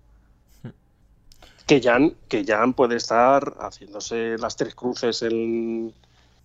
que 1.68 1.82
Jan, 1.82 2.16
que 2.28 2.44
Jan 2.46 2.74
puede 2.74 2.98
estar 2.98 3.56
haciéndose 3.60 4.38
las 4.38 4.56
tres 4.56 4.76
cruces 4.76 5.22
en 5.22 5.94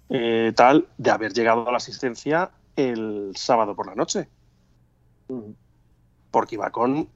eh, 0.08 0.52
tal 0.56 0.88
de 0.98 1.10
haber 1.10 1.32
llegado 1.32 1.66
a 1.68 1.70
la 1.70 1.78
asistencia 1.78 2.50
el 2.76 3.32
sábado 3.36 3.74
por 3.74 3.86
la 3.86 3.94
noche, 3.94 4.28
porque 6.30 6.54
iba 6.54 6.70
con 6.70 7.08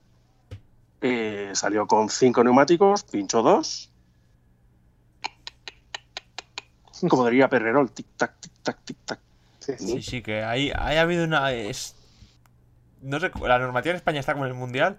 eh, 1.02 1.50
salió 1.54 1.86
con 1.86 2.08
cinco 2.08 2.42
neumáticos, 2.44 3.04
pinchó 3.04 3.42
dos, 3.42 3.92
como 7.08 7.24
diría 7.26 7.48
Perrerol, 7.48 7.90
tic 7.92 8.06
tac, 8.16 8.40
tic 8.40 8.52
tac, 8.62 8.84
tic 8.84 8.98
tac. 9.04 9.20
Sí, 9.60 9.72
sí. 9.78 9.86
Sí, 9.86 10.02
sí, 10.02 10.22
que 10.22 10.42
ahí, 10.42 10.72
ahí 10.76 10.96
ha 10.96 11.02
habido 11.02 11.24
una. 11.24 11.52
Es... 11.52 11.99
No 13.02 13.18
sé, 13.18 13.30
la 13.42 13.58
normativa 13.58 13.90
en 13.90 13.96
España 13.96 14.20
está 14.20 14.32
como 14.32 14.44
en 14.46 14.52
el 14.52 14.56
mundial. 14.56 14.98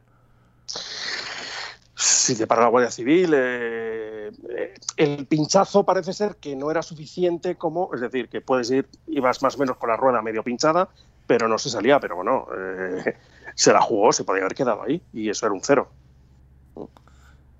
Si 1.95 2.35
te 2.35 2.47
para 2.47 2.63
la 2.63 2.69
Guardia 2.69 2.89
Civil, 2.89 3.31
eh, 3.35 4.31
eh, 4.49 4.73
el 4.97 5.27
pinchazo 5.27 5.85
parece 5.85 6.13
ser 6.13 6.37
que 6.37 6.55
no 6.55 6.71
era 6.71 6.81
suficiente 6.81 7.55
como, 7.57 7.93
es 7.93 8.01
decir, 8.01 8.27
que 8.27 8.41
puedes 8.41 8.71
ir, 8.71 8.87
ibas 9.07 9.43
más 9.43 9.55
o 9.55 9.59
menos 9.59 9.77
con 9.77 9.89
la 9.89 9.97
rueda 9.97 10.21
medio 10.21 10.43
pinchada, 10.43 10.89
pero 11.27 11.47
no 11.47 11.57
se 11.59 11.69
salía, 11.69 11.99
pero 11.99 12.15
bueno, 12.15 12.47
eh, 12.57 13.17
se 13.55 13.71
la 13.71 13.81
jugó, 13.81 14.11
se 14.13 14.23
podía 14.23 14.41
haber 14.41 14.55
quedado 14.55 14.83
ahí, 14.83 15.01
y 15.13 15.29
eso 15.29 15.45
era 15.45 15.53
un 15.53 15.61
cero. 15.61 15.91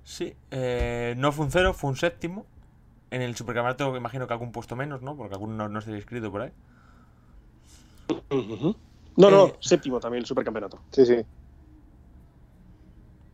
Sí, 0.02 0.34
no 1.16 1.32
fue 1.32 1.44
un 1.44 1.50
cero, 1.52 1.72
fue 1.72 1.90
un 1.90 1.96
séptimo. 1.96 2.44
En 3.10 3.22
el 3.22 3.36
supercampeonato 3.36 3.96
imagino 3.96 4.26
que 4.26 4.32
algún 4.32 4.50
puesto 4.52 4.74
menos, 4.74 5.02
¿no? 5.02 5.16
Porque 5.16 5.34
algún 5.34 5.56
no, 5.56 5.68
no 5.68 5.78
está 5.78 5.92
inscrito 5.92 6.32
por 6.32 6.42
ahí. 6.42 6.52
No, 9.16 9.46
Eh, 9.46 9.54
séptimo 9.60 10.00
también 10.00 10.22
el 10.22 10.26
supercampeonato. 10.26 10.80
sí, 10.90 11.06
sí. 11.06 11.16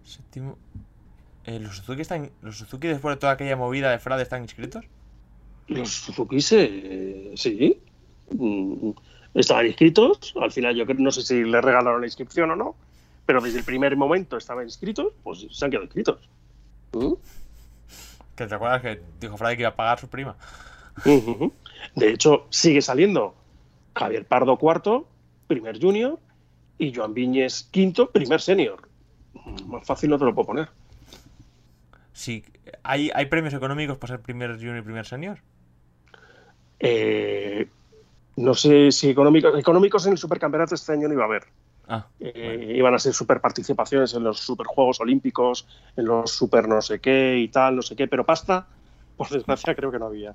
Séptimo. 0.04 0.56
Eh, 1.44 1.58
¿los, 1.60 1.76
Suzuki 1.76 2.00
están, 2.02 2.30
¿Los 2.42 2.58
Suzuki 2.58 2.88
después 2.88 3.16
de 3.16 3.20
toda 3.20 3.32
aquella 3.32 3.56
movida 3.56 3.90
de 3.90 3.98
fraude 3.98 4.22
están 4.22 4.42
inscritos? 4.42 4.84
Los 5.66 5.90
Suzuki 5.90 6.40
se, 6.40 7.32
sí, 7.36 7.80
mm, 8.30 8.90
estaban 9.34 9.66
inscritos, 9.66 10.34
al 10.40 10.50
final 10.50 10.74
yo 10.74 10.86
creo, 10.86 10.98
no 10.98 11.10
sé 11.10 11.22
si 11.22 11.44
le 11.44 11.60
regalaron 11.60 12.00
la 12.00 12.06
inscripción 12.06 12.50
o 12.50 12.56
no, 12.56 12.74
pero 13.26 13.40
desde 13.40 13.58
el 13.58 13.64
primer 13.64 13.96
momento 13.96 14.36
estaban 14.38 14.64
inscritos, 14.64 15.12
pues 15.22 15.46
se 15.50 15.64
han 15.64 15.70
quedado 15.70 15.84
inscritos. 15.84 16.28
¿Mm? 16.92 17.12
Que 18.34 18.46
te 18.46 18.54
acuerdas 18.54 18.80
que 18.80 19.00
dijo 19.20 19.36
Frade 19.36 19.56
que 19.56 19.62
iba 19.62 19.70
a 19.70 19.76
pagar 19.76 19.98
su 19.98 20.08
prima. 20.08 20.36
De 21.94 22.10
hecho, 22.10 22.46
sigue 22.50 22.80
saliendo 22.82 23.34
Javier 23.94 24.26
Pardo 24.26 24.56
cuarto, 24.56 25.06
primer 25.48 25.80
junior, 25.80 26.20
y 26.78 26.94
Joan 26.94 27.14
Viñes 27.14 27.68
quinto, 27.72 28.10
primer 28.10 28.40
senior. 28.40 28.88
Más 29.66 29.84
fácil 29.84 30.10
no 30.10 30.18
te 30.18 30.24
lo 30.24 30.34
puedo 30.34 30.46
poner. 30.46 30.68
Sí, 32.12 32.44
¿hay, 32.82 33.10
¿hay 33.14 33.26
premios 33.26 33.54
económicos 33.54 33.98
por 33.98 34.08
ser 34.08 34.20
primer 34.20 34.54
junior 34.56 34.78
y 34.78 34.82
primer 34.82 35.06
senior? 35.06 35.38
Eh, 36.80 37.68
no 38.36 38.54
sé 38.54 38.92
si 38.92 39.10
económicos, 39.10 39.58
económicos 39.58 40.06
en 40.06 40.12
el 40.12 40.18
supercampeonato 40.18 40.74
este 40.74 40.92
año 40.92 41.08
no 41.08 41.14
iba 41.14 41.24
a 41.24 41.26
haber. 41.26 41.44
Ah, 41.88 42.06
Eh, 42.20 42.74
Iban 42.76 42.94
a 42.94 42.98
ser 42.98 43.14
super 43.14 43.40
participaciones 43.40 44.14
en 44.14 44.22
los 44.22 44.40
superjuegos 44.40 45.00
olímpicos, 45.00 45.66
en 45.96 46.04
los 46.04 46.30
super 46.30 46.68
no 46.68 46.82
sé 46.82 47.00
qué 47.00 47.38
y 47.38 47.48
tal, 47.48 47.76
no 47.76 47.82
sé 47.82 47.96
qué, 47.96 48.06
pero 48.06 48.24
pasta, 48.26 48.66
por 49.16 49.28
desgracia, 49.28 49.74
creo 49.74 49.90
que 49.90 49.98
no 49.98 50.06
había. 50.06 50.34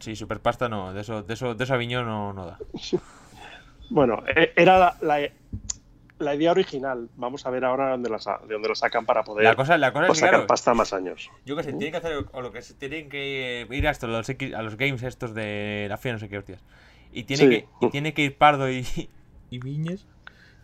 Sí, 0.00 0.16
superpasta 0.16 0.68
no, 0.68 0.92
de 0.92 1.00
eso, 1.02 1.22
de 1.22 1.34
eso, 1.34 1.54
de 1.54 1.64
eso 1.64 1.74
Aviñón 1.74 2.06
no, 2.06 2.32
no 2.32 2.46
da. 2.46 2.58
Bueno, 3.90 4.22
eh, 4.36 4.52
era 4.56 4.78
la, 4.78 4.96
la- 5.00 5.30
la 6.18 6.34
idea 6.34 6.50
original. 6.50 7.08
Vamos 7.16 7.46
a 7.46 7.50
ver 7.50 7.64
ahora 7.64 7.90
dónde 7.92 8.10
la, 8.10 8.18
de 8.46 8.52
dónde 8.54 8.68
la 8.68 8.74
sacan 8.74 9.06
para 9.06 9.22
poder 9.24 9.44
La 9.44 9.54
cosa, 9.54 9.78
la 9.78 9.92
cosa 9.92 10.08
pues, 10.08 10.18
es 10.18 10.22
que, 10.22 10.26
sacar 10.26 10.40
claro, 10.40 10.46
pasta 10.46 10.74
más 10.74 10.92
años. 10.92 11.30
yo 11.46 11.56
que 11.56 11.62
sé, 11.62 11.70
tienen 11.72 11.92
que 11.92 11.96
hacer, 11.96 12.26
o 12.32 12.42
lo 12.42 12.50
que 12.52 12.60
se 12.60 12.74
tienen 12.74 13.08
que 13.08 13.66
ir 13.70 13.86
a, 13.88 13.90
estos, 13.92 14.10
los 14.10 14.28
a 14.28 14.62
los 14.62 14.76
games 14.76 15.02
estos 15.04 15.32
de 15.32 15.86
la 15.88 15.96
FIA, 15.96 16.12
no 16.14 16.18
sé 16.18 16.28
qué 16.28 16.38
hostias. 16.38 16.62
Y 17.12 17.22
tiene, 17.22 17.42
Sí. 17.44 17.48
que, 17.48 17.86
y 17.86 17.90
tiene 17.90 18.12
que 18.14 18.22
ir 18.24 18.36
Pardo 18.36 18.70
y, 18.70 18.84
y 19.48 19.58
Viñes. 19.58 20.06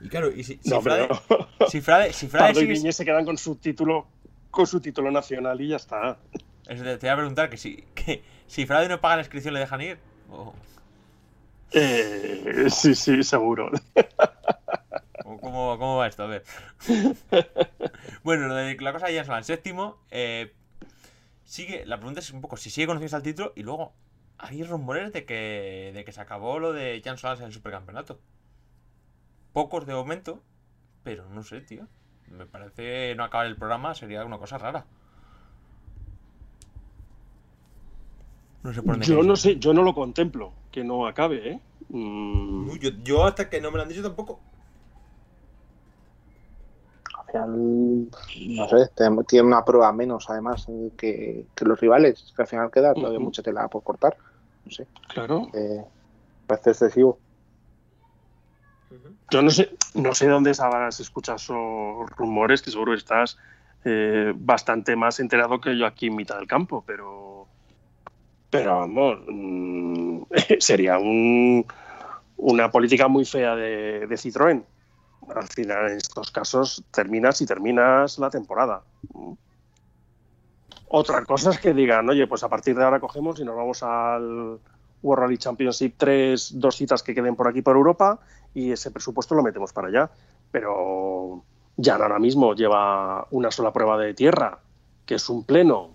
Y 0.01 0.09
claro, 0.09 0.31
y 0.31 0.43
si, 0.45 0.59
si 0.63 0.69
No, 0.71 0.83
Frade, 0.83 1.09
pero 1.29 1.49
si 1.71 1.81
Frade, 1.81 2.13
si 2.13 2.27
Frade 2.27 2.47
Pardo 2.49 2.61
y 2.61 2.65
sigue- 2.65 2.75
Viñes 2.75 2.97
se 2.97 3.05
quedan 3.07 3.25
con 3.25 3.39
su 3.39 3.57
título 3.57 4.07
con 4.51 4.67
su 4.67 4.81
título 4.81 5.11
nacional 5.11 5.59
y 5.61 5.69
ya 5.69 5.77
está. 5.77 6.19
Eso 6.69 6.83
te, 6.85 6.97
te 6.99 7.07
voy 7.07 7.13
a 7.13 7.17
preguntar 7.17 7.51
que 7.51 7.57
si, 7.57 7.85
que 7.95 8.23
si 8.47 8.67
Frade 8.67 8.89
no 8.89 9.01
paga 9.01 9.17
la 9.17 9.23
inscripción, 9.23 9.55
¿le 9.55 9.61
dejan 9.61 9.81
ir? 9.81 9.99
Eh, 11.73 12.67
sí, 12.71 12.95
sí, 12.95 13.23
seguro. 13.23 13.71
cómo, 15.23 15.79
cómo 15.79 15.97
va 15.97 16.07
esto? 16.07 16.23
A 16.23 16.27
ver. 16.27 16.45
bueno, 18.23 18.49
lo 18.49 18.55
de 18.55 18.77
la 18.77 18.93
cosa 18.93 19.07
de 19.07 19.17
Jan 19.17 19.27
Solán, 19.27 19.45
séptimo. 19.45 19.99
eh, 20.11 20.53
sigue, 21.45 21.85
la 21.87 21.97
pregunta 21.97 22.21
es 22.21 22.31
un 22.31 22.41
poco 22.41 22.57
si 22.57 22.71
sigue 22.71 22.87
conociendo 22.87 23.17
al 23.17 23.23
título 23.23 23.53
y 23.57 23.63
luego 23.63 23.93
hay 24.39 24.63
rumores 24.63 25.13
de 25.13 25.25
que, 25.25 25.93
de 25.95 26.05
que 26.05 26.13
se 26.13 26.21
acabó 26.21 26.59
lo 26.59 26.73
de 26.73 27.03
Jan 27.05 27.17
en 27.39 27.45
el 27.45 27.53
supercampeonato. 27.53 28.21
Pocos 29.53 29.87
de 29.87 29.95
momento, 29.95 30.43
pero 31.03 31.29
no 31.29 31.43
sé, 31.43 31.61
tío. 31.61 31.87
Me 32.29 32.47
parece 32.47 33.15
no 33.15 33.25
acabar 33.25 33.47
el 33.47 33.57
programa 33.57 33.95
sería 33.95 34.25
una 34.25 34.39
cosa 34.39 34.59
rara. 34.59 34.87
No 38.65 38.73
sé 38.73 38.83
por 38.83 38.93
dónde 38.93 39.07
Yo 39.07 39.23
no 39.23 39.37
sé, 39.37 39.57
yo 39.59 39.73
no 39.73 39.83
lo 39.83 39.95
contemplo, 39.95 40.53
que 40.73 40.83
no 40.83 41.07
acabe, 41.07 41.51
¿eh? 41.51 41.61
Mm, 41.91 42.77
Yo, 42.79 42.91
yo 43.05 43.25
hasta 43.25 43.49
que 43.49 43.61
no 43.61 43.71
me 43.71 43.77
lo 43.77 43.83
han 43.83 43.89
dicho 43.89 44.03
tampoco. 44.03 44.41
Al 47.19 47.27
final, 47.27 48.11
no 48.57 48.69
sé, 48.69 48.91
tem- 48.97 49.27
tiene 49.27 49.47
una 49.47 49.65
prueba 49.65 49.93
menos 49.93 50.29
además 50.31 50.67
que, 50.97 51.47
que 51.55 51.65
los 51.65 51.79
rivales, 51.79 52.33
que 52.35 52.43
al 52.43 52.49
final 52.49 52.71
queda 52.71 52.95
todavía 52.95 53.19
mucha 53.21 53.43
tela 53.43 53.69
por 53.69 53.83
cortar. 53.83 54.17
No 54.65 54.71
sé, 54.73 54.87
claro. 55.09 55.51
eh, 55.53 55.85
parece 56.47 56.71
excesivo. 56.71 57.21
Yo 59.31 59.43
no 59.43 59.51
sé, 59.51 59.77
no 59.95 60.15
sé 60.15 60.29
dónde 60.29 60.55
sabrás 60.55 61.01
escuchar 61.01 61.37
esos 61.37 62.09
rumores, 62.17 62.63
que 62.63 62.71
seguro 62.71 62.95
estás 62.95 63.37
eh, 63.85 64.33
bastante 64.37 64.97
más 64.97 65.19
enterado 65.21 65.61
que 65.61 65.77
yo 65.77 65.87
aquí 65.87 66.07
en 66.07 66.17
mitad 66.17 66.37
del 66.39 66.47
campo, 66.47 66.83
pero. 66.87 67.34
Pero 68.55 68.79
vamos, 68.79 69.19
mm, 69.27 70.23
sería 70.61 70.99
un- 70.99 71.67
una 72.37 72.71
política 72.71 73.09
muy 73.09 73.25
fea 73.25 73.57
de, 73.57 74.07
de 74.07 74.15
Citroën. 74.17 74.65
Al 75.35 75.49
final, 75.49 75.91
en 75.91 75.97
estos 75.97 76.31
casos, 76.31 76.85
terminas 76.93 77.41
y 77.41 77.47
terminas 77.47 78.19
la 78.19 78.31
temporada. 78.31 78.83
Otra 80.89 81.25
cosa 81.25 81.51
es 81.51 81.59
que 81.59 81.73
digan, 81.75 82.09
oye, 82.09 82.27
pues 82.27 82.45
a 82.45 82.49
partir 82.49 82.77
de 82.77 82.85
ahora 82.85 83.01
cogemos 83.01 83.41
y 83.41 83.45
nos 83.45 83.57
vamos 83.57 83.83
al 83.83 84.61
World 85.03 85.23
Rally 85.23 85.39
Championship 85.39 85.95
3, 85.97 86.53
dos 86.61 86.77
citas 86.77 87.03
que 87.03 87.15
queden 87.15 87.35
por 87.35 87.49
aquí 87.49 87.63
por 87.63 87.75
Europa 87.77 88.21
y 88.55 88.71
ese 88.71 88.91
presupuesto 88.91 89.35
lo 89.35 89.43
metemos 89.43 89.73
para 89.73 89.89
allá. 89.89 90.11
Pero 90.53 91.43
ya 91.77 91.97
ahora 91.97 92.19
mismo 92.21 92.55
lleva 92.55 93.27
una 93.31 93.51
sola 93.51 93.73
prueba 93.73 93.99
de 93.99 94.15
tierra, 94.15 94.61
que 95.05 95.17
es 95.17 95.29
un 95.29 95.45
pleno. 95.45 95.94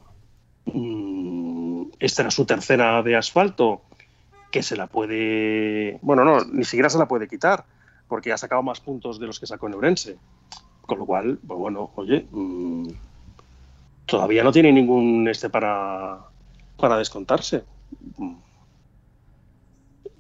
Mm, 0.74 1.92
esta 2.00 2.22
era 2.24 2.32
su 2.32 2.46
tercera 2.46 3.02
de 3.04 3.16
asfalto, 3.16 3.82
que 4.52 4.64
se 4.64 4.76
la 4.76 4.88
puede. 4.88 6.00
Bueno, 6.02 6.24
no, 6.24 6.44
ni 6.46 6.64
siquiera 6.64 6.90
se 6.90 6.98
la 6.98 7.08
puede 7.08 7.28
quitar, 7.28 7.66
porque 8.08 8.32
ha 8.32 8.38
sacado 8.38 8.64
más 8.64 8.80
puntos 8.80 9.20
de 9.20 9.28
los 9.28 9.40
que 9.40 9.48
sacó 9.48 9.68
en 9.68 9.74
Eurense. 9.74 10.18
Con 10.82 11.00
lo 11.00 11.06
cual, 11.06 11.40
pues 11.46 11.60
bueno, 11.60 11.92
oye, 11.96 12.26
mmm, 12.32 12.88
todavía 14.06 14.44
no 14.44 14.52
tiene 14.52 14.72
ningún 14.72 15.28
este 15.28 15.50
para, 15.50 16.20
para 16.78 16.98
descontarse. 16.98 17.64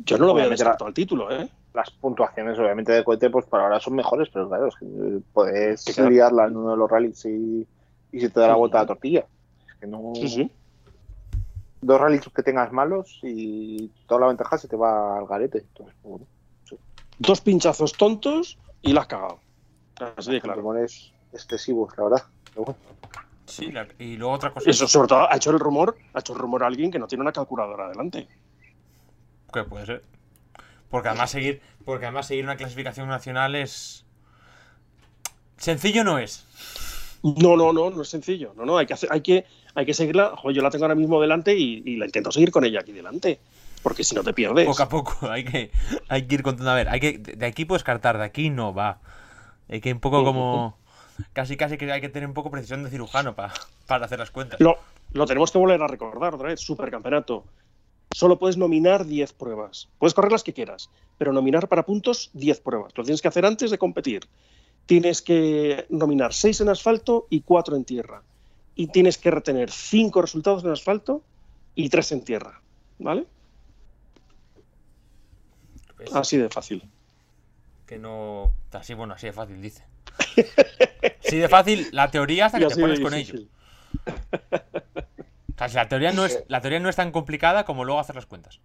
Yo 0.05 0.17
no 0.17 0.27
lo 0.27 0.33
voy 0.33 0.43
a 0.43 0.49
meter 0.49 0.67
al 0.67 0.93
título, 0.93 1.31
¿eh? 1.31 1.49
Las 1.73 1.91
puntuaciones, 1.91 2.57
obviamente, 2.57 2.91
de 2.91 3.03
cohete, 3.03 3.29
pues 3.29 3.45
para 3.45 3.63
ahora 3.63 3.79
son 3.79 3.95
mejores, 3.95 4.29
pero 4.31 4.47
claro, 4.47 4.67
es 4.67 4.75
que 4.75 4.85
puedes 5.33 5.81
sí, 5.81 5.93
claro. 5.93 6.09
liarla 6.09 6.47
en 6.47 6.57
uno 6.57 6.71
de 6.71 6.77
los 6.77 6.89
rallies 6.89 7.25
y, 7.25 7.67
y 8.11 8.19
se 8.19 8.29
te 8.29 8.39
da 8.39 8.49
la 8.49 8.55
vuelta 8.55 8.79
a 8.79 8.81
la 8.83 8.87
tortilla. 8.87 9.25
Que 9.79 9.87
no. 9.87 10.11
Sí, 10.15 10.27
sí. 10.27 10.51
Dos 11.81 12.01
rallies 12.01 12.27
que 12.35 12.43
tengas 12.43 12.71
malos 12.71 13.19
y 13.23 13.89
toda 14.07 14.21
la 14.21 14.27
ventaja 14.27 14.57
se 14.57 14.67
te 14.67 14.75
va 14.75 15.17
al 15.17 15.27
garete. 15.27 15.59
Entonces, 15.59 15.95
bueno, 16.03 16.25
sí. 16.65 16.77
Dos 17.17 17.41
pinchazos 17.41 17.93
tontos 17.93 18.57
y 18.81 18.93
la 18.93 19.01
has 19.01 19.07
cagado. 19.07 19.39
Así 20.17 20.31
de 20.31 20.41
claro. 20.41 20.63
Excesivos, 21.31 21.97
la 21.97 22.03
verdad. 22.03 22.23
Pero 22.45 22.65
bueno. 22.65 22.79
Sí, 23.45 23.71
la, 23.71 23.87
y 23.97 24.15
luego 24.15 24.33
otra 24.33 24.53
cosa. 24.53 24.69
Eso, 24.69 24.87
sobre 24.87 25.07
todo, 25.07 25.31
ha 25.31 25.35
hecho 25.35 25.49
el 25.51 25.59
rumor, 25.59 25.97
ha 26.13 26.19
hecho 26.19 26.33
el 26.33 26.39
rumor 26.39 26.63
a 26.63 26.67
alguien 26.67 26.91
que 26.91 26.99
no 26.99 27.07
tiene 27.07 27.23
una 27.23 27.31
calculadora 27.31 27.85
adelante. 27.85 28.27
Que 29.51 29.63
puede 29.63 29.85
ser. 29.85 30.03
Porque 30.89 31.09
además 31.09 31.31
seguir, 31.31 31.61
porque 31.85 32.05
además 32.05 32.27
seguir 32.27 32.43
una 32.43 32.57
clasificación 32.57 33.07
nacional 33.07 33.55
es 33.55 34.05
sencillo 35.57 36.03
no 36.03 36.17
es. 36.17 36.45
No, 37.21 37.57
no, 37.57 37.73
no, 37.73 37.89
no 37.89 38.01
es 38.01 38.09
sencillo. 38.09 38.53
No, 38.55 38.65
no, 38.65 38.77
hay 38.77 38.85
que 38.85 38.93
hacer, 38.93 39.09
hay 39.11 39.21
que, 39.21 39.45
hay 39.79 39.85
que 39.85 39.93
seguirla. 39.93 40.33
Joder, 40.35 40.55
yo 40.55 40.61
la 40.61 40.69
tengo 40.69 40.85
ahora 40.85 40.95
mismo 40.95 41.21
delante 41.21 41.55
y, 41.55 41.81
y, 41.85 41.95
la 41.97 42.05
intento 42.05 42.31
seguir 42.31 42.51
con 42.51 42.65
ella 42.65 42.81
aquí 42.81 42.91
delante. 42.91 43.39
Porque 43.81 44.03
si 44.03 44.13
no 44.13 44.23
te 44.23 44.33
pierdes. 44.33 44.65
Poco 44.65 44.83
a 44.83 44.89
poco, 44.89 45.17
hay 45.31 45.45
que, 45.45 45.71
hay 46.09 46.27
que 46.27 46.35
ir 46.35 46.43
contando. 46.43 46.71
A 46.71 46.75
ver, 46.75 46.89
hay 46.89 46.99
que, 46.99 47.17
de 47.17 47.45
aquí 47.45 47.65
puedes 47.65 47.83
cartar, 47.83 48.17
de 48.17 48.25
aquí 48.25 48.49
no 48.49 48.73
va. 48.73 48.99
Hay 49.69 49.81
que 49.81 49.91
un 49.91 49.99
poco 49.99 50.23
como. 50.23 50.77
Casi, 51.33 51.57
casi 51.57 51.77
que 51.77 51.91
hay 51.91 51.99
que 51.99 52.09
tener 52.09 52.27
un 52.27 52.33
poco 52.33 52.49
precisión 52.49 52.83
de 52.83 52.89
cirujano 52.89 53.35
para, 53.35 53.53
para 53.87 54.05
hacer 54.05 54.19
las 54.19 54.31
cuentas. 54.31 54.59
Lo, 54.59 54.77
lo 55.11 55.25
tenemos 55.25 55.51
que 55.51 55.57
volver 55.57 55.81
a 55.81 55.87
recordar 55.87 56.35
otra 56.35 56.49
vez. 56.49 56.59
Supercampeonato. 56.59 57.45
Solo 58.11 58.39
puedes 58.39 58.57
nominar 58.57 59.05
10 59.05 59.33
pruebas. 59.33 59.87
Puedes 59.99 60.13
correr 60.13 60.31
las 60.31 60.43
que 60.43 60.53
quieras, 60.53 60.89
pero 61.17 61.31
nominar 61.31 61.67
para 61.67 61.85
puntos 61.85 62.31
10 62.33 62.59
pruebas. 62.61 62.93
Lo 62.95 63.03
tienes 63.03 63.21
que 63.21 63.27
hacer 63.27 63.45
antes 63.45 63.69
de 63.69 63.77
competir. 63.77 64.21
Tienes 64.85 65.21
que 65.21 65.85
nominar 65.89 66.33
6 66.33 66.61
en 66.61 66.69
asfalto 66.69 67.27
y 67.29 67.41
4 67.41 67.75
en 67.75 67.85
tierra. 67.85 68.23
Y 68.79 68.87
tienes 68.87 69.17
que 69.17 69.29
retener 69.29 69.69
5 69.71 70.21
resultados 70.21 70.63
en 70.63 70.71
asfalto 70.71 71.21
y 71.75 71.89
3 71.89 72.13
en 72.13 72.23
tierra. 72.23 72.61
¿Vale? 72.97 73.25
¿Ves? 75.97 76.15
Así 76.15 76.37
de 76.37 76.47
fácil. 76.47 76.89
Que 77.85 77.99
no. 77.99 78.53
Así, 78.71 78.93
bueno, 78.93 79.15
así 79.15 79.27
de 79.27 79.33
fácil, 79.33 79.61
dice. 79.61 79.83
Así 81.25 81.37
de 81.39 81.49
fácil 81.49 81.89
la 81.91 82.09
teoría 82.09 82.45
hasta 82.45 82.57
que 82.59 82.67
te 82.67 82.79
pones 82.79 83.01
con 83.01 83.13
ello. 83.13 83.41
O 85.61 85.67
sea, 85.67 85.83
la 85.83 85.89
teoría, 85.89 86.13
no 86.13 86.23
es, 86.25 86.45
la 86.47 86.61
teoría 86.61 86.79
no 86.79 86.87
es 86.87 86.95
tan 86.95 87.11
complicada 87.11 87.65
como 87.65 87.83
luego 87.83 87.99
hacer 87.99 88.15
las 88.15 88.27
cuentas. 88.27 88.61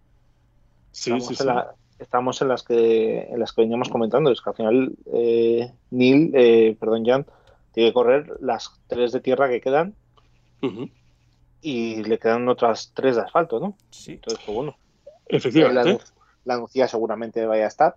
Sí, 0.93 1.11
estamos, 1.11 1.25
sí, 1.27 1.33
en 1.33 1.37
sí. 1.37 1.45
la- 1.45 1.75
estamos 1.99 2.41
en 2.41 2.47
las 2.47 2.63
que 2.63 3.23
en 3.23 3.37
las 3.41 3.51
que 3.51 3.63
veníamos 3.63 3.89
comentando. 3.89 4.31
Es 4.31 4.39
que 4.39 4.49
al 4.49 4.55
final 4.55 4.95
eh, 5.13 5.73
Neil, 5.91 6.31
eh, 6.33 6.77
perdón, 6.79 7.03
Jan, 7.05 7.25
tiene 7.73 7.89
que 7.89 7.93
correr 7.93 8.31
las 8.39 8.79
tres 8.87 9.11
de 9.11 9.19
tierra 9.19 9.49
que 9.49 9.59
quedan 9.59 9.93
Y 11.61 12.03
le 12.03 12.19
quedan 12.19 12.47
otras 12.47 12.91
tres 12.93 13.15
de 13.15 13.23
asfalto, 13.23 13.59
¿no? 13.59 13.77
Sí, 13.91 14.13
Entonces, 14.13 14.43
pues 14.45 14.55
bueno. 14.55 14.75
Efectivamente. 15.27 15.97
La, 16.45 16.55
la 16.55 16.61
Nucía 16.61 16.87
seguramente 16.87 17.45
vaya 17.45 17.65
a 17.65 17.69
estar. 17.69 17.95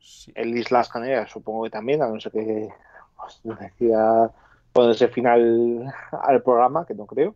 sí. 0.00 0.32
El 0.34 0.56
Islas 0.56 0.88
Canarias 0.88 1.30
supongo 1.30 1.64
que 1.64 1.70
también, 1.70 2.02
a 2.02 2.08
no 2.08 2.20
ser 2.20 2.32
que 2.32 2.68
pues, 3.16 3.40
decía 3.58 4.30
ponerse 4.72 5.08
final 5.08 5.92
al 6.10 6.42
programa, 6.42 6.84
que 6.86 6.94
no 6.94 7.06
creo. 7.06 7.34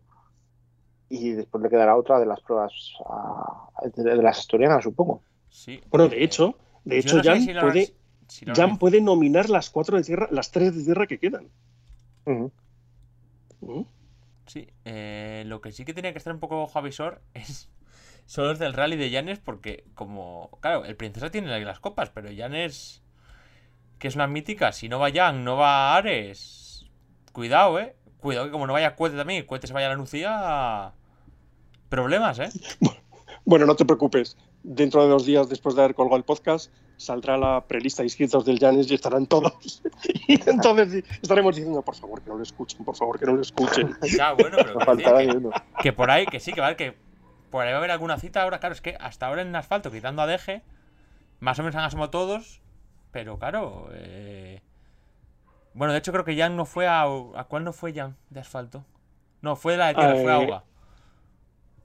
Y 1.09 1.31
después 1.31 1.63
le 1.63 1.69
quedará 1.69 1.95
otra 1.95 2.19
de 2.19 2.25
las 2.25 2.41
pruebas 2.41 2.73
a- 3.05 3.69
de, 3.95 4.03
de 4.03 4.15
las 4.21 4.39
asturianas, 4.39 4.83
supongo. 4.83 5.23
sí. 5.49 5.81
Bueno, 5.89 6.09
de 6.09 6.23
hecho, 6.23 6.55
de 6.83 6.95
yo 6.95 6.99
hecho, 6.99 7.17
no 7.17 7.23
Jan 7.23 7.41
si 7.41 7.53
puede, 7.53 7.93
si 8.27 8.45
Jan 8.45 8.77
puede 8.77 9.01
nominar 9.01 9.49
las 9.49 9.69
cuatro 9.69 9.97
de 9.97 10.03
tierra, 10.03 10.27
las 10.31 10.51
tres 10.51 10.75
de 10.75 10.83
tierra 10.83 11.07
que 11.07 11.19
quedan. 11.19 11.49
Ujú. 12.25 12.51
Sí, 14.47 14.69
eh, 14.85 15.43
lo 15.45 15.61
que 15.61 15.71
sí 15.71 15.85
que 15.85 15.93
tenía 15.93 16.13
que 16.13 16.17
estar 16.17 16.33
un 16.33 16.39
poco 16.39 16.63
ojo 16.63 16.79
avisor 16.79 17.21
es 17.33 17.69
son 18.25 18.47
los 18.47 18.59
del 18.59 18.73
rally 18.73 18.97
de 18.97 19.09
Llanes 19.09 19.39
porque 19.39 19.85
como, 19.93 20.57
claro, 20.61 20.83
el 20.83 20.95
Princesa 20.97 21.29
tiene 21.29 21.63
las 21.63 21.79
copas, 21.79 22.09
pero 22.09 22.29
Llanes, 22.29 23.01
que 23.99 24.09
es 24.09 24.15
una 24.15 24.27
mítica, 24.27 24.73
si 24.73 24.89
no 24.89 24.99
va 24.99 25.11
Jan, 25.11 25.45
no 25.45 25.55
va 25.55 25.95
Ares, 25.95 26.85
cuidado, 27.31 27.79
eh, 27.79 27.95
cuidado 28.19 28.47
que 28.47 28.51
como 28.51 28.67
no 28.67 28.73
vaya 28.73 28.95
Cuete 28.95 29.15
también, 29.15 29.45
Cuete 29.45 29.67
se 29.67 29.73
vaya 29.73 29.87
a 29.87 29.91
la 29.91 29.95
Nucía, 29.95 30.93
problemas, 31.89 32.39
eh. 32.39 32.49
Bueno, 33.45 33.65
no 33.65 33.77
te 33.77 33.85
preocupes. 33.85 34.35
Dentro 34.63 35.03
de 35.03 35.09
dos 35.09 35.25
días, 35.25 35.47
después 35.49 35.75
de 35.75 35.83
haber 35.83 35.95
colgado 35.95 36.17
el 36.17 36.23
podcast, 36.23 36.71
saldrá 36.97 37.37
la 37.37 37.65
prelista 37.67 38.01
de 38.01 38.07
inscritos 38.07 38.43
del 38.43 38.59
Janes 38.59 38.89
y 38.91 38.95
estarán 38.95 39.25
todos. 39.27 39.81
Y 40.27 40.33
entonces 40.49 41.05
estaremos 41.21 41.55
diciendo, 41.55 41.81
por 41.81 41.95
favor, 41.95 42.21
que 42.21 42.29
no 42.29 42.35
lo 42.37 42.43
escuchen, 42.43 42.83
por 42.83 42.95
favor, 42.97 43.17
que 43.17 43.25
no 43.25 43.33
lo 43.33 43.41
escuchen. 43.41 43.95
Ya, 44.17 44.33
bueno, 44.33 44.57
pero 44.57 44.73
No 44.73 44.79
quiero 44.79 44.85
faltará 44.85 45.17
decir 45.19 45.35
ni 45.39 45.45
uno. 45.45 45.51
que, 45.81 45.93
por 45.93 46.11
ahí, 46.11 46.25
que 46.25 46.39
sí, 46.41 46.51
que 46.51 46.59
vale, 46.59 46.75
que 46.75 46.95
por 47.49 47.63
ahí 47.65 47.69
va 47.71 47.75
a 47.75 47.79
haber 47.79 47.91
alguna 47.91 48.17
cita 48.19 48.43
ahora, 48.43 48.59
claro, 48.59 48.73
es 48.75 48.81
que 48.81 48.97
hasta 48.99 49.27
ahora 49.27 49.41
en 49.41 49.55
asfalto, 49.55 49.89
quitando 49.89 50.21
a 50.21 50.27
Deje, 50.27 50.63
más 51.39 51.57
o 51.59 51.63
menos 51.63 51.75
han 51.75 51.85
asomado 51.85 52.09
todos, 52.09 52.59
pero 53.11 53.39
claro, 53.39 53.87
eh... 53.93 54.61
bueno, 55.73 55.93
de 55.93 55.99
hecho 55.99 56.11
creo 56.11 56.25
que 56.25 56.35
Jan 56.35 56.57
no 56.57 56.65
fue 56.65 56.87
a... 56.87 57.03
¿A 57.03 57.43
cuál 57.45 57.63
no 57.63 57.71
fue 57.71 57.93
Jan 57.93 58.17
de 58.29 58.41
asfalto? 58.41 58.83
No, 59.41 59.55
fue 59.55 59.73
de 59.73 59.77
la 59.77 59.87
de 59.87 59.93
tierra, 59.95 60.15
fue 60.15 60.31
a 60.33 60.41
Eh, 60.41 60.45
Uga. 60.45 60.63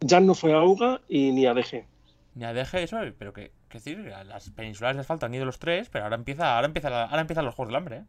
Jan 0.09 0.27
no 0.27 0.35
fue 0.35 0.53
a 0.53 0.63
UGA 0.63 1.01
y 1.09 1.31
ni 1.31 1.47
a 1.47 1.55
DG. 1.55 1.85
Ni 2.35 2.45
a 2.45 2.53
eso, 2.53 2.99
pero 3.19 3.33
que, 3.33 3.53
que 3.69 3.79
decir, 3.79 4.13
a 4.13 4.25
las 4.25 4.51
peninsulares 4.51 4.97
de 4.97 5.01
asfalto 5.03 5.27
han 5.27 5.35
ido 5.35 5.45
los 5.45 5.59
tres, 5.59 5.89
pero 5.91 6.05
ahora 6.05 6.17
empieza, 6.17 6.55
ahora 6.57 6.67
empieza 6.67 6.89
la- 6.89 7.05
ahora 7.05 7.21
empiezan 7.21 7.45
los 7.45 7.55
Juegos 7.55 7.69
del 7.71 7.77
Hambre, 7.77 7.97
¿eh? 7.99 8.05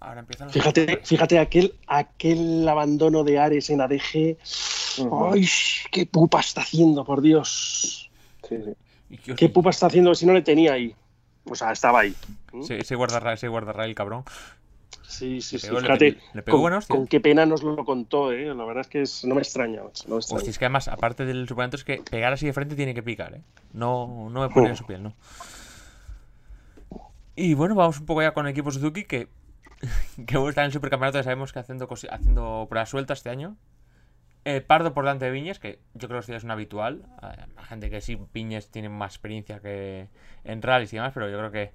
Ahora 0.00 0.20
empiezan 0.20 0.46
los 0.46 0.54
Fíjate, 0.54 0.86
Juegos 0.86 1.08
fíjate 1.08 1.38
aquel, 1.38 1.74
aquel 1.86 2.68
abandono 2.68 3.24
de 3.24 3.38
Ares 3.38 3.70
en 3.70 3.80
ADG. 3.80 4.38
Ujú. 4.98 5.32
¡Ay, 5.32 5.46
qué 5.90 6.06
pupa 6.06 6.40
está 6.40 6.60
haciendo, 6.60 7.04
por 7.04 7.20
Dios! 7.20 8.10
Sí, 8.48 8.56
sí. 8.62 9.34
¿Qué 9.34 9.48
pupa 9.48 9.70
está 9.70 9.86
haciendo 9.86 10.14
si 10.14 10.26
no 10.26 10.32
le 10.34 10.42
tenía 10.42 10.74
ahí? 10.74 10.94
O 11.46 11.54
sea, 11.54 11.72
estaba 11.72 12.00
ahí. 12.00 12.14
Sí, 12.62 12.74
ese 12.74 12.94
guardarra, 12.94 13.32
ese 13.32 13.48
guardarra 13.48 13.84
el 13.86 13.94
cabrón. 13.94 14.24
Sí, 15.02 15.40
sí, 15.40 15.58
sí. 15.58 15.68
Fíjate, 15.68 16.16
le 16.32 16.42
pegó 16.42 16.68
con, 16.88 17.06
qué 17.06 17.20
pena 17.20 17.46
nos 17.46 17.62
lo 17.62 17.84
contó, 17.84 18.32
¿eh? 18.32 18.54
La 18.54 18.64
verdad 18.64 18.80
es 18.82 18.88
que 18.88 19.02
es- 19.02 19.24
no 19.24 19.34
me 19.34 19.42
extraña. 19.42 19.82
macho, 19.82 20.04
No 20.08 20.14
me 20.16 20.20
extraña. 20.20 20.38
Hostia, 20.38 20.50
es 20.50 20.58
que 20.58 20.64
además, 20.64 20.88
aparte 20.88 21.24
del 21.24 21.46
suplemento, 21.48 21.76
es 21.76 21.84
que 21.84 21.98
pegar 21.98 22.32
así 22.32 22.46
de 22.46 22.52
frente 22.52 22.74
tiene 22.74 22.94
que 22.94 23.02
picar, 23.02 23.34
¿eh? 23.34 23.42
No, 23.72 24.28
no 24.30 24.40
me 24.40 24.48
pone 24.48 24.68
en 24.70 24.76
su 24.76 24.84
piel, 24.84 25.02
¿no? 25.02 25.14
Y 27.36 27.54
bueno, 27.54 27.74
vamos 27.74 27.98
un 27.98 28.06
poco 28.06 28.22
ya 28.22 28.32
con 28.32 28.46
el 28.46 28.52
equipo 28.52 28.70
Suzuki, 28.70 29.04
que, 29.04 29.28
que 30.26 30.48
está 30.48 30.62
en 30.62 30.66
el 30.66 30.72
supercampeonato, 30.72 31.18
ya 31.18 31.24
sabemos 31.24 31.52
que 31.52 31.58
haciendo, 31.58 31.88
haciendo 32.10 32.66
pruebas 32.68 32.88
sueltas 32.88 33.18
este 33.18 33.30
año. 33.30 33.56
Eh, 34.46 34.60
Pardo 34.60 34.92
por 34.94 35.04
delante 35.04 35.24
de 35.24 35.30
Viñes, 35.30 35.58
que 35.58 35.78
yo 35.94 36.08
creo 36.08 36.20
que 36.20 36.24
esto 36.24 36.36
es 36.36 36.44
un 36.44 36.50
habitual. 36.50 37.02
Eh, 37.22 37.44
Hay 37.56 37.64
gente 37.66 37.90
que 37.90 38.00
sí, 38.00 38.18
Viñes 38.34 38.70
tiene 38.70 38.88
más 38.90 39.12
experiencia 39.14 39.60
que 39.60 40.08
en 40.44 40.62
rallies 40.62 40.92
y 40.92 40.96
demás, 40.96 41.12
pero 41.14 41.30
yo 41.30 41.38
creo 41.38 41.50
que, 41.50 41.72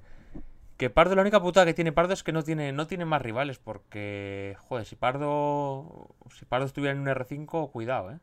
que 0.79 0.89
Pardo, 0.89 1.13
la 1.13 1.21
única 1.23 1.41
putada 1.41 1.65
que 1.65 1.73
tiene 1.73 1.91
Pardo 1.91 2.13
es 2.13 2.23
que 2.23 2.31
no 2.31 2.41
tiene, 2.41 2.71
no 2.71 2.87
tiene 2.87 3.03
más 3.03 3.21
rivales, 3.21 3.59
porque, 3.59 4.55
joder, 4.59 4.85
si 4.85 4.95
Pardo, 4.95 6.15
si 6.33 6.45
Pardo 6.45 6.65
estuviera 6.65 6.93
en 6.95 7.01
un 7.01 7.07
R5, 7.07 7.69
cuidado, 7.69 8.11
¿eh? 8.11 8.19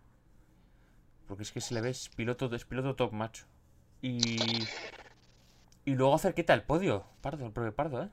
Porque 1.29 1.43
es 1.43 1.53
que 1.53 1.61
se 1.61 1.75
le 1.75 1.83
ve 1.83 1.95
piloto, 2.17 2.53
es 2.55 2.65
piloto 2.65 2.97
top, 2.97 3.13
macho. 3.13 3.45
Y. 4.01 4.39
Y 5.85 5.95
luego 5.95 6.17
cerquita 6.17 6.55
el 6.55 6.63
podio. 6.63 7.05
Pardo, 7.21 7.45
el 7.45 7.53
propio 7.53 7.75
Pardo, 7.75 8.05
¿eh? 8.05 8.09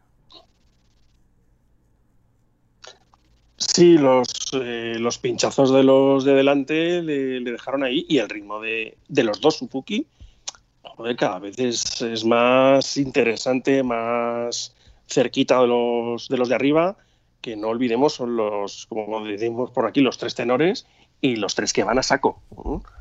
Sí, 3.56 3.98
los, 3.98 4.28
eh, 4.56 4.98
los 5.00 5.20
pinchazos 5.20 5.72
de 5.72 5.84
los 5.84 6.26
de 6.26 6.34
delante 6.34 7.02
le, 7.02 7.40
le 7.40 7.52
dejaron 7.52 7.84
ahí 7.84 8.06
y 8.10 8.18
el 8.18 8.28
ritmo 8.28 8.60
de, 8.60 8.98
de 9.08 9.24
los 9.24 9.40
dos 9.40 9.56
Suzuki 9.56 10.06
joder, 10.96 11.16
cada 11.16 11.40
vez 11.40 11.58
es, 11.60 12.26
más 12.26 12.98
interesante, 12.98 13.84
más 13.84 14.76
cerquita 15.08 15.62
de 15.62 15.68
los, 15.68 16.28
de 16.28 16.38
los 16.38 16.50
de 16.50 16.56
arriba, 16.56 16.98
que 17.42 17.56
no 17.56 17.68
olvidemos 17.68 18.14
son 18.14 18.36
los, 18.36 18.86
como 18.88 19.24
decimos 19.26 19.72
por 19.72 19.86
aquí, 19.86 20.02
los 20.02 20.18
tres 20.18 20.36
tenores 20.36 20.88
y 21.22 21.36
los 21.36 21.56
tres 21.56 21.74
que 21.74 21.84
van 21.84 22.00
a 22.00 22.04
saco. 22.04 22.42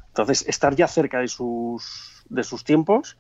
Entonces, 0.09 0.47
estar 0.49 0.75
ya 0.75 0.89
cerca 0.89 1.21
de 1.21 1.29
sus, 1.29 2.25
de 2.29 2.45
sus 2.45 2.65
tiempos 2.65 3.17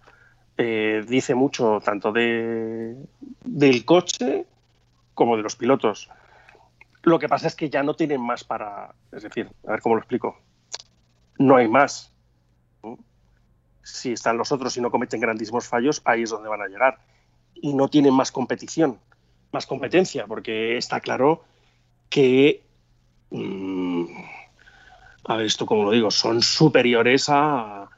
eh, 0.59 1.05
dice 1.09 1.35
mucho 1.35 1.81
tanto 1.85 2.12
de, 2.12 2.97
del 3.45 3.85
coche 3.85 4.47
como 5.14 5.37
de 5.37 5.43
los 5.43 5.57
pilotos. 5.57 6.11
Lo 7.03 7.18
que 7.18 7.29
pasa 7.29 7.49
es 7.49 7.57
que 7.57 7.70
ya 7.70 7.83
no 7.83 7.95
tienen 7.95 8.20
más 8.20 8.45
para. 8.45 8.95
Es 9.11 9.23
decir, 9.23 9.51
a 9.66 9.73
ver 9.73 9.81
cómo 9.81 9.97
lo 9.97 10.01
explico. 10.01 10.39
No 11.39 11.57
hay 11.57 11.68
más. 11.68 12.11
Si 13.83 14.12
están 14.12 14.39
los 14.39 14.53
otros 14.53 14.76
y 14.76 14.80
no 14.80 14.91
cometen 14.91 15.20
grandísimos 15.20 15.66
fallos, 15.66 16.03
ahí 16.05 16.22
es 16.22 16.30
donde 16.30 16.49
van 16.49 16.62
a 16.62 16.68
llegar. 16.68 16.99
Y 17.55 17.74
no 17.74 17.89
tienen 17.89 18.14
más 18.14 18.33
competición, 18.33 18.99
más 19.53 19.66
competencia, 19.66 20.26
porque 20.26 20.76
está 20.76 21.01
claro 21.01 21.45
que. 22.09 22.62
Mmm, 23.30 24.07
a 25.24 25.37
ver, 25.37 25.47
esto 25.47 25.66
como 25.66 25.85
lo 25.85 25.91
digo, 25.93 26.11
son 26.11 26.43
superiores 26.43 27.28
a, 27.28 27.89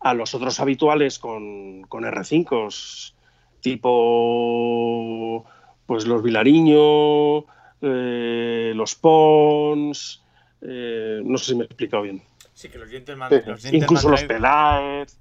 a 0.00 0.14
los 0.14 0.34
otros 0.34 0.58
habituales 0.60 1.18
con, 1.18 1.82
con 1.82 2.04
R5, 2.04 3.12
tipo 3.60 5.44
pues 5.86 6.06
los 6.06 6.22
Vilariño, 6.22 7.44
eh, 7.80 8.72
los 8.74 8.94
Pons, 8.94 10.22
eh, 10.62 11.20
no 11.24 11.38
sé 11.38 11.44
si 11.46 11.54
me 11.54 11.62
he 11.62 11.66
explicado 11.66 12.02
bien. 12.02 12.22
Sí, 12.54 12.68
que 12.68 12.78
los 12.78 12.88
dientes 12.88 13.16
más. 13.16 13.32
Sí. 13.58 13.76
Incluso 13.76 14.08
los 14.08 14.24
Peláez. 14.24 15.18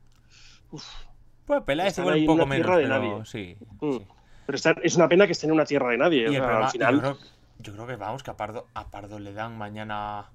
Pues 1.45 1.61
Peláez 1.63 1.97
igual 1.97 2.19
un 2.19 2.25
poco 2.25 2.45
menos, 2.45 2.75
de 2.77 2.83
pero 2.83 2.87
nadie. 2.87 3.25
sí. 3.25 3.57
Mm. 3.81 3.91
sí. 3.93 4.07
Pero 4.45 4.57
es 4.83 4.95
una 4.95 5.07
pena 5.07 5.25
que 5.25 5.31
esté 5.31 5.45
en 5.47 5.53
una 5.53 5.65
tierra 5.65 5.89
de 5.89 5.97
nadie. 5.97 6.21
Y 6.23 6.25
o 6.25 6.27
el 6.27 6.33
sea, 6.35 6.43
problema- 6.43 6.65
al 6.65 6.71
final, 6.71 6.95
yo, 6.95 7.01
creo, 7.01 7.17
yo 7.59 7.73
creo 7.73 7.87
que 7.87 7.95
vamos, 7.95 8.23
que 8.23 8.31
a 8.31 8.37
Pardo, 8.37 8.67
a 8.73 8.87
Pardo 8.87 9.19
le 9.19 9.33
dan 9.33 9.57
mañana 9.57 10.25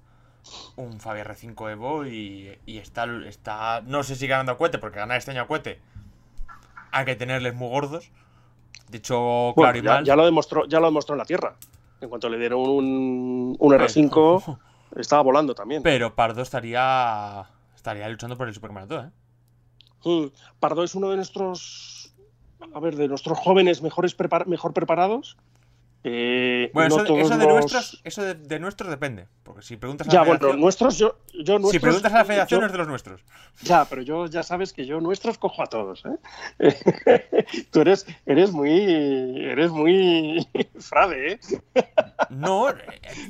un 0.77 0.99
Fabi 0.99 1.19
R5 1.21 1.71
Evo 1.71 2.05
y, 2.07 2.57
y 2.65 2.77
está, 2.79 3.05
está. 3.27 3.81
No 3.85 4.01
sé 4.03 4.15
si 4.15 4.25
ganando 4.27 4.51
a 4.53 4.57
Cuete, 4.57 4.79
porque 4.79 4.97
ganar 4.99 5.17
este 5.17 5.31
año 5.31 5.41
a 5.43 5.47
Cuete 5.47 5.79
hay 6.91 7.05
que 7.05 7.15
tenerles 7.15 7.53
muy 7.53 7.69
gordos. 7.69 8.11
Dicho 8.89 9.53
bueno, 9.55 9.73
claro 9.73 9.77
y 9.77 9.81
mal. 9.83 10.03
ya 10.05 10.15
lo 10.15 10.25
demostró, 10.25 10.65
ya 10.65 10.79
lo 10.79 10.87
demostró 10.87 11.13
en 11.13 11.19
la 11.19 11.25
tierra. 11.25 11.55
En 12.01 12.09
cuanto 12.09 12.29
le 12.29 12.39
dieron 12.39 12.61
un, 12.61 13.55
un 13.59 13.73
R5, 13.73 14.57
estaba 14.95 15.21
volando 15.21 15.53
también. 15.53 15.83
Pero 15.83 16.15
Pardo 16.15 16.41
estaría. 16.41 17.45
Estaría 17.75 18.09
luchando 18.09 18.35
por 18.37 18.47
el 18.47 18.53
supermaratón, 18.53 19.07
¿eh? 19.07 19.11
Mm, 20.03 20.25
Pardo 20.59 20.83
es 20.83 20.95
uno 20.95 21.09
de 21.09 21.17
nuestros, 21.17 22.13
a 22.73 22.79
ver, 22.79 22.95
de 22.95 23.07
nuestros 23.07 23.37
jóvenes 23.37 23.81
mejores 23.81 24.17
prepar- 24.17 24.45
mejor 24.45 24.73
preparados. 24.73 25.37
Eh, 26.05 26.71
Bueno, 26.73 26.95
no 26.95 26.95
eso, 27.03 27.37
de 27.37 27.43
los- 27.45 27.53
nuestros, 27.55 28.01
eso 28.05 28.23
de, 28.23 28.33
de 28.35 28.57
nuestros 28.59 28.89
depende. 28.89 29.27
Porque 29.43 29.61
si 29.63 29.75
preguntas 29.75 30.07
a 30.07 30.11
Ya, 30.11 30.19
la 30.19 30.23
bueno, 30.23 30.39
federación. 30.39 30.61
nuestros, 30.61 30.97
yo, 30.97 31.17
yo 31.33 31.59
nuestros, 31.59 31.71
si 31.71 31.79
preguntas 31.79 32.13
a 32.13 32.17
la 32.19 32.23
federación, 32.25 32.61
yo- 32.61 32.65
es 32.67 32.71
de 32.71 32.77
los 32.77 32.87
nuestros. 32.87 33.21
Ya, 33.63 33.83
pero 33.83 34.01
yo 34.01 34.25
ya 34.27 34.41
sabes 34.43 34.71
que 34.71 34.85
yo 34.85 35.01
nuestros 35.01 35.37
cojo 35.37 35.61
a 35.61 35.65
todos, 35.67 36.03
¿eh? 36.05 36.15
Tú 37.71 37.81
eres, 37.81 38.05
eres 38.25 38.53
muy, 38.53 39.43
eres 39.43 39.71
muy 39.71 40.47
frade, 40.79 41.33
¿eh? 41.33 41.39
No, 42.29 42.69
eh, 42.69 42.75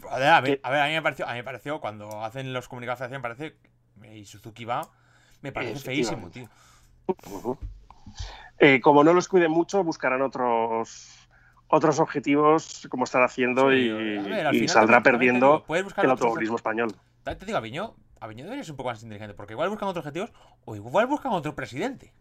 a 0.07 0.19
ver, 0.19 0.27
a 0.27 0.41
ver, 0.41 0.59
a 0.61 0.69
ver, 0.69 0.81
a 0.81 0.87
mí 0.87 0.93
me 0.93 1.01
pareció, 1.01 1.25
a 1.27 1.31
mí 1.31 1.37
me 1.37 1.43
pareció 1.43 1.79
cuando 1.81 2.23
hacen 2.23 2.53
los 2.53 2.67
comunicados 2.67 2.99
de 2.99 3.05
federación, 3.05 3.21
parece. 3.23 3.55
Y 4.15 4.25
Suzuki 4.25 4.65
va. 4.65 4.87
Me 5.41 5.51
parece 5.51 5.79
feísimo, 5.79 6.29
tío. 6.29 6.49
Eh, 8.59 8.81
como 8.81 9.03
no 9.03 9.13
los 9.13 9.27
cuiden 9.27 9.51
mucho, 9.51 9.83
buscarán 9.83 10.21
otros 10.21 11.15
otros 11.69 11.99
objetivos 11.99 12.87
como 12.89 13.03
están 13.03 13.23
haciendo 13.23 13.69
Sí, 13.69 13.77
y, 13.77 14.17
ver, 14.17 14.69
saldrá 14.69 15.03
perdiendo 15.03 15.47
digo, 15.47 15.65
puedes 15.65 15.83
buscar 15.85 16.05
el 16.05 16.11
automovilismo 16.11 16.55
español. 16.55 16.95
Te 17.23 17.45
digo, 17.45 17.57
a 17.57 17.61
Viñó, 17.61 17.95
a 18.19 18.27
Viñó 18.27 18.43
debería 18.43 18.63
ser 18.63 18.71
un 18.71 18.77
poco 18.77 18.89
más 18.89 19.03
inteligente, 19.03 19.35
porque 19.35 19.53
igual 19.53 19.69
buscan 19.69 19.87
otros 19.87 20.03
objetivos 20.03 20.31
o 20.65 20.75
igual 20.75 21.05
buscan 21.05 21.31
otro 21.31 21.55
presidente. 21.55 22.11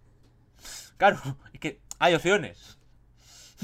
Claro, 0.99 1.19
es 1.53 1.61
que 1.61 1.81
hay 1.99 2.15
opciones. 2.15 2.79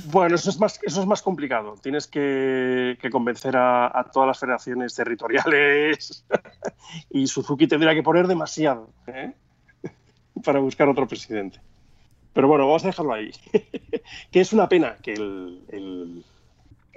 Bueno, 0.06 0.34
eso 0.34 0.50
es 0.50 0.58
más, 0.58 0.80
eso 0.82 1.00
es 1.02 1.06
más 1.06 1.22
complicado. 1.22 1.76
Tienes 1.80 2.08
que, 2.08 2.98
que 3.00 3.10
convencer 3.10 3.56
a, 3.56 3.86
a 3.96 4.10
todas 4.10 4.26
las 4.26 4.40
federaciones 4.40 4.94
territoriales 4.94 6.26
y 7.10 7.26
Suzuki 7.28 7.68
tendría 7.68 7.94
que 7.94 8.02
poner 8.02 8.26
demasiado 8.26 8.90
¿eh? 9.06 9.34
Para 10.42 10.58
buscar 10.60 10.88
otro 10.88 11.06
presidente. 11.06 11.60
Pero 12.32 12.48
bueno, 12.48 12.66
vamos 12.66 12.84
a 12.84 12.88
dejarlo 12.88 13.12
ahí. 13.12 13.30
que 14.32 14.40
es 14.40 14.52
una 14.52 14.68
pena 14.68 14.96
que 15.02 15.12
el, 15.12 16.24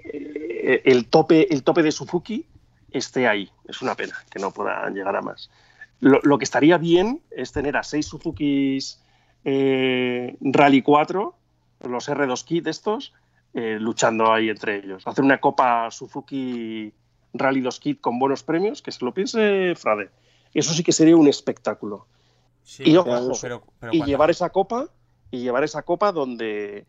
el, 0.03 1.05
tope, 1.07 1.53
el 1.53 1.63
tope 1.63 1.83
de 1.83 1.91
Suzuki 1.91 2.45
esté 2.91 3.27
ahí. 3.27 3.49
Es 3.67 3.81
una 3.81 3.95
pena 3.95 4.15
que 4.31 4.39
no 4.39 4.51
puedan 4.51 4.93
llegar 4.95 5.15
a 5.15 5.21
más. 5.21 5.51
Lo, 5.99 6.19
lo 6.23 6.38
que 6.38 6.43
estaría 6.43 6.77
bien 6.77 7.21
es 7.31 7.51
tener 7.51 7.77
a 7.77 7.83
seis 7.83 8.07
Suzukis 8.07 9.03
eh, 9.43 10.35
Rally 10.41 10.81
4 10.81 11.35
los 11.81 12.09
R2 12.09 12.43
Kit 12.43 12.67
estos, 12.67 13.13
eh, 13.53 13.77
luchando 13.79 14.31
ahí 14.31 14.49
entre 14.49 14.77
ellos. 14.77 15.05
Hacer 15.05 15.23
una 15.23 15.39
Copa 15.39 15.89
Suzuki 15.91 16.91
Rally 17.33 17.61
2 17.61 17.79
Kit 17.79 18.01
con 18.01 18.19
buenos 18.19 18.43
premios, 18.43 18.81
que 18.81 18.91
se 18.91 19.03
lo 19.05 19.13
piense 19.13 19.73
Frade. 19.75 20.09
Eso 20.53 20.73
sí 20.73 20.83
que 20.83 20.91
sería 20.91 21.15
un 21.15 21.27
espectáculo. 21.27 22.07
Sí, 22.70 22.84
Y 22.86 22.97
pero- 22.97 23.01
ojo, 23.01 23.32
pero, 23.41 23.63
pero 23.80 23.93
y 23.93 23.99
cuánta- 23.99 24.05
llevar 24.11 24.30
esa 24.30 24.49
copa, 24.49 24.89
y 25.32 25.39
llevar 25.41 25.63
esa 25.63 25.84
copa 25.84 26.11
donde 26.11 26.86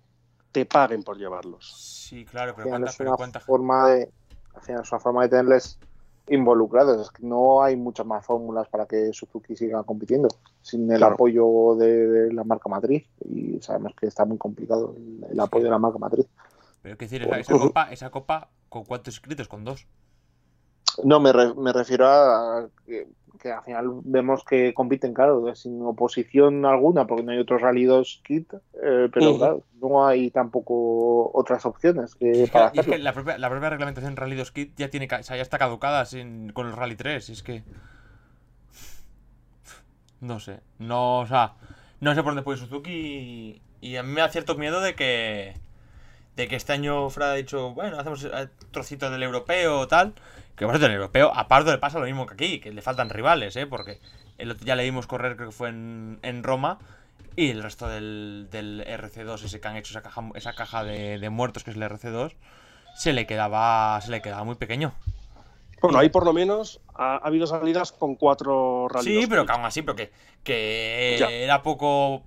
te 0.50 0.66
paguen 0.66 1.04
por 1.04 1.16
llevarlos. 1.16 1.72
Sí, 2.08 2.24
claro, 2.24 2.52
pero 2.56 2.68
cuánta, 2.68 2.90
es 2.90 2.96
pero 2.96 3.10
una 3.10 3.16
cuánta 3.16 3.38
forma 3.38 3.88
de 3.90 4.10
al 4.54 4.62
final 4.62 4.82
es 4.82 4.90
una 4.90 4.98
forma 5.00 5.22
de 5.22 5.28
tenerles 5.28 5.78
involucrados. 6.26 7.00
Es 7.00 7.10
que 7.12 7.24
no 7.24 7.62
hay 7.62 7.76
muchas 7.76 8.04
más 8.06 8.26
fórmulas 8.26 8.66
para 8.68 8.86
que 8.86 9.12
Suzuki 9.12 9.54
siga 9.54 9.84
compitiendo 9.84 10.26
sin 10.62 10.90
el 10.90 10.98
Claro. 10.98 11.14
apoyo 11.14 11.76
de, 11.76 12.06
de 12.08 12.32
la 12.32 12.42
marca 12.42 12.68
matriz. 12.68 13.06
Y 13.24 13.60
sabemos 13.62 13.94
que 13.94 14.06
está 14.06 14.24
muy 14.24 14.36
complicado 14.36 14.94
el, 14.96 15.26
el 15.30 15.38
apoyo 15.40 15.64
de 15.64 15.70
la 15.70 15.78
marca 15.78 15.98
matriz. 15.98 16.26
Pero 16.82 16.98
qué 16.98 17.04
decir, 17.04 17.22
esa, 17.22 17.38
esa 17.38 17.56
copa, 17.56 17.92
esa 17.92 18.10
copa, 18.10 18.48
¿con 18.68 18.84
cuántos 18.84 19.14
inscritos? 19.14 19.46
Con 19.46 19.64
dos. 19.64 19.86
No, 21.04 21.20
me, 21.20 21.32
re- 21.32 21.54
me 21.54 21.72
refiero 21.72 22.08
a 22.08 22.68
que, 22.84 23.06
que 23.38 23.52
al 23.52 23.62
final 23.64 24.00
vemos 24.04 24.44
que 24.44 24.74
compiten, 24.74 25.14
claro, 25.14 25.54
sin 25.54 25.80
oposición 25.82 26.66
alguna, 26.66 27.06
porque 27.06 27.22
no 27.22 27.32
hay 27.32 27.38
otros 27.38 27.60
Rally 27.62 27.84
2 27.84 28.20
kit, 28.24 28.52
eh, 28.82 29.08
pero 29.12 29.36
claro, 29.38 29.62
no 29.80 30.06
hay 30.06 30.30
tampoco 30.30 31.30
otras 31.32 31.64
opciones 31.66 32.14
que, 32.16 32.48
para 32.52 32.70
y 32.74 32.80
es 32.80 32.86
que 32.86 32.98
la, 32.98 33.12
propia, 33.12 33.38
la 33.38 33.48
propia 33.48 33.70
reglamentación 33.70 34.16
Rally 34.16 34.36
2 34.36 34.52
Kit 34.52 34.72
ya 34.76 34.90
tiene 34.90 35.06
o 35.10 35.22
sea, 35.22 35.36
ya 35.36 35.42
está 35.42 35.58
caducada 35.58 36.04
sin- 36.04 36.50
con 36.52 36.66
el 36.66 36.72
Rally 36.74 36.96
3. 36.96 37.28
y 37.28 37.32
Es 37.32 37.42
que. 37.42 37.62
No 40.20 40.40
sé. 40.40 40.60
No, 40.78 41.20
o 41.20 41.26
sea. 41.26 41.54
No 42.00 42.14
sé 42.14 42.22
por 42.22 42.30
dónde 42.32 42.42
puede 42.42 42.58
Suzuki. 42.58 42.90
Y, 42.90 43.62
y 43.80 43.96
a 43.96 44.02
mí 44.02 44.12
me 44.12 44.20
da 44.20 44.28
cierto 44.28 44.56
miedo 44.56 44.80
de 44.80 44.94
que. 44.94 45.54
De 46.36 46.46
que 46.48 46.56
este 46.56 46.72
año 46.72 47.10
Frada 47.10 47.32
ha 47.32 47.36
dicho, 47.36 47.72
bueno, 47.74 47.98
hacemos 47.98 48.24
eh, 48.24 48.48
trocito 48.70 49.10
del 49.10 49.22
europeo 49.24 49.80
o 49.80 49.88
tal. 49.88 50.14
Que 50.58 50.64
por 50.64 50.72
cierto, 50.74 50.86
en 50.86 50.92
el 50.92 50.96
europeo, 50.96 51.32
a 51.34 51.46
Pardo 51.48 51.70
le 51.70 51.78
pasa 51.78 51.98
lo 51.98 52.06
mismo 52.06 52.26
que 52.26 52.34
aquí, 52.34 52.60
que 52.60 52.72
le 52.72 52.82
faltan 52.82 53.10
rivales, 53.10 53.54
¿eh? 53.56 53.66
Porque 53.66 54.00
el 54.38 54.50
otro 54.50 54.66
ya 54.66 54.74
le 54.76 54.82
dimos 54.82 55.06
correr, 55.06 55.36
creo 55.36 55.48
que 55.50 55.54
fue 55.54 55.68
en, 55.68 56.18
en 56.22 56.42
Roma. 56.42 56.78
Y 57.36 57.50
el 57.50 57.62
resto 57.62 57.86
del, 57.88 58.48
del 58.50 58.84
RC2, 58.84 59.44
ese 59.44 59.60
que 59.60 59.68
han 59.68 59.76
hecho 59.76 59.92
esa 59.92 60.02
caja, 60.02 60.22
esa 60.34 60.54
caja 60.54 60.82
de, 60.82 61.18
de 61.20 61.30
muertos 61.30 61.62
que 61.62 61.70
es 61.70 61.76
el 61.76 61.82
RC2, 61.84 62.34
se 62.96 63.12
le 63.12 63.26
quedaba, 63.26 64.00
se 64.00 64.10
le 64.10 64.20
quedaba 64.20 64.42
muy 64.42 64.56
pequeño. 64.56 64.92
Bueno, 65.80 65.98
ahí 66.00 66.08
por 66.08 66.24
lo 66.24 66.32
menos 66.32 66.80
ha, 66.96 67.14
ha 67.14 67.18
habido 67.18 67.46
salidas 67.46 67.92
con 67.92 68.16
cuatro 68.16 68.88
Rally 68.88 69.04
Sí, 69.06 69.14
2 69.20 69.26
pero 69.28 69.46
que 69.46 69.52
aún 69.52 69.64
así, 69.64 69.82
pero 69.82 69.94
que, 69.94 70.10
que 70.42 71.16
Ya. 71.20 71.30
era 71.30 71.62
poco 71.62 72.24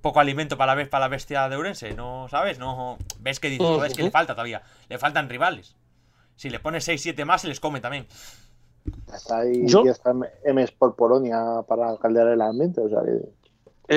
poco 0.00 0.20
alimento 0.20 0.56
para 0.56 0.74
la, 0.74 0.86
para 0.86 1.04
la 1.04 1.08
bestia 1.08 1.48
de 1.50 1.56
Urense, 1.58 1.92
¿no? 1.94 2.28
¿Sabes? 2.30 2.58
No, 2.58 2.96
ves 3.20 3.40
que 3.40 3.48
dices, 3.50 3.66
es 3.86 3.94
que 3.94 4.02
le 4.04 4.10
falta 4.10 4.34
todavía. 4.34 4.62
Le 4.88 4.98
faltan 4.98 5.28
rivales. 5.30 5.76
Si 6.36 6.50
le 6.50 6.58
pones 6.60 6.86
6-7 6.88 7.24
más, 7.24 7.42
se 7.42 7.48
les 7.48 7.60
come 7.60 7.80
también. 7.80 8.06
Está 9.14 9.38
ahí 9.38 9.66
Yo- 9.66 9.84
y 9.84 9.88
está 9.88 10.12
M 10.44 10.62
Sport 10.64 10.96
Polonia 10.96 11.62
para 11.66 11.96
caldear 11.96 12.28
el 12.28 12.40
ambiente. 12.42 12.80
O 12.80 12.88
sea, 12.88 13.00
que- 13.02 13.20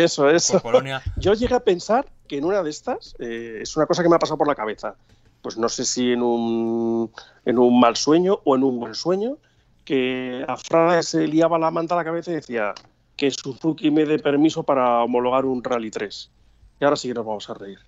Eso, 0.03 0.29
eso. 0.29 0.53
Por 0.53 0.61
Polonia. 0.73 1.01
Yo 1.17 1.33
llegué 1.33 1.55
a 1.55 1.59
pensar 1.59 2.05
que 2.27 2.38
en 2.38 2.45
una 2.45 2.61
de 2.63 2.69
estas, 2.69 3.15
eh, 3.19 3.59
es 3.61 3.75
una 3.77 3.85
cosa 3.85 4.03
que 4.03 4.09
me 4.09 4.15
ha 4.15 4.19
pasado 4.19 4.38
por 4.38 4.47
la 4.47 4.55
cabeza, 4.55 4.95
pues 5.41 5.57
no 5.57 5.69
sé 5.69 5.85
si 5.85 6.11
en 6.11 6.21
un, 6.21 7.11
en 7.45 7.57
un 7.57 7.79
mal 7.79 7.95
sueño 7.95 8.39
o 8.43 8.55
en 8.55 8.63
un 8.63 8.79
buen 8.79 8.95
sueño, 8.95 9.38
que 9.85 10.43
a 10.47 10.57
Frada 10.57 11.01
se 11.03 11.25
liaba 11.27 11.57
la 11.57 11.71
manta 11.71 11.93
a 11.95 11.97
la 11.97 12.03
cabeza 12.03 12.31
y 12.31 12.35
decía 12.35 12.73
que 13.15 13.31
Suzuki 13.31 13.89
me 13.91 14.05
dé 14.05 14.19
permiso 14.19 14.63
para 14.63 15.03
homologar 15.03 15.45
un 15.45 15.63
Rally 15.63 15.89
3. 15.89 16.29
Y 16.79 16.83
ahora 16.83 16.97
sí 16.97 17.07
que 17.07 17.13
nos 17.13 17.25
vamos 17.25 17.49
a 17.49 17.53
reír. 17.53 17.79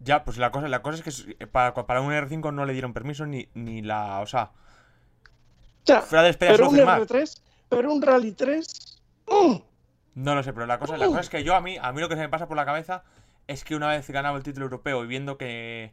Ya, 0.00 0.24
pues 0.24 0.38
la 0.38 0.50
cosa, 0.50 0.68
la 0.68 0.82
cosa 0.82 0.96
es 0.98 1.02
que 1.02 1.10
s- 1.10 1.46
para, 1.52 1.74
para 1.74 2.00
un 2.00 2.12
R5 2.12 2.52
no 2.52 2.64
le 2.64 2.72
dieron 2.72 2.92
permiso 2.94 3.26
ni, 3.26 3.48
ni 3.54 3.82
la. 3.82 4.20
O 4.20 4.26
sea, 4.26 4.52
Ya, 5.86 6.00
fuera 6.08 6.32
pero 6.46 6.68
un 6.68 6.70
firmar. 6.70 7.00
R3, 7.00 7.42
pero 7.68 7.92
un 7.92 8.00
Rally 8.02 8.32
3... 8.32 8.66
¡mm! 9.26 9.56
No 10.14 10.34
lo 10.34 10.42
sé, 10.42 10.52
pero 10.52 10.66
la 10.66 10.78
cosa, 10.78 10.98
la 10.98 11.08
cosa 11.08 11.20
es 11.20 11.30
que 11.30 11.44
yo 11.44 11.54
a 11.54 11.60
mí, 11.60 11.76
a 11.80 11.92
mí 11.92 12.00
lo 12.00 12.08
que 12.08 12.14
se 12.16 12.20
me 12.20 12.28
pasa 12.28 12.48
por 12.48 12.56
la 12.56 12.64
cabeza 12.64 13.04
es 13.46 13.64
que 13.64 13.74
una 13.76 13.88
vez 13.88 14.08
ganado 14.10 14.36
el 14.36 14.42
título 14.42 14.66
europeo 14.66 15.04
y 15.04 15.06
viendo 15.06 15.38
que, 15.38 15.92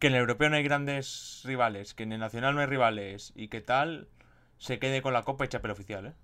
que 0.00 0.08
en 0.08 0.14
el 0.14 0.20
europeo 0.20 0.50
no 0.50 0.56
hay 0.56 0.62
grandes 0.64 1.42
rivales, 1.44 1.94
que 1.94 2.04
en 2.04 2.12
el 2.12 2.20
nacional 2.20 2.54
no 2.54 2.60
hay 2.62 2.66
rivales 2.68 3.32
y 3.36 3.48
que 3.48 3.60
tal, 3.62 4.08
se 4.58 4.78
quede 4.78 5.02
con 5.02 5.12
la 5.14 5.24
copa 5.24 5.44
y 5.46 5.48
chapel 5.48 5.72
oficial, 5.72 6.06
¿eh? 6.06 6.14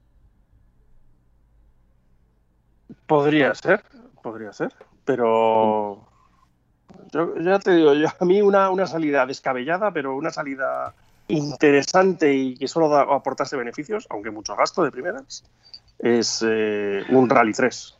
Podría 3.06 3.54
ser, 3.54 3.82
podría 4.22 4.52
ser, 4.52 4.74
pero 5.04 6.06
yo, 7.12 7.34
ya 7.38 7.58
te 7.58 7.72
digo, 7.76 7.94
yo, 7.94 8.08
a 8.18 8.24
mí 8.24 8.40
una, 8.42 8.70
una 8.70 8.86
salida 8.86 9.26
descabellada, 9.26 9.92
pero 9.92 10.16
una 10.16 10.30
salida 10.30 10.94
interesante 11.28 12.32
y 12.34 12.56
que 12.56 12.68
solo 12.68 12.88
da, 12.88 13.02
aportase 13.02 13.56
beneficios, 13.56 14.06
aunque 14.10 14.30
mucho 14.30 14.54
gasto 14.56 14.82
de 14.82 14.90
primeras, 14.90 15.44
es 15.98 16.44
eh, 16.46 17.02
un 17.10 17.28
Rally 17.28 17.52
3. 17.52 17.94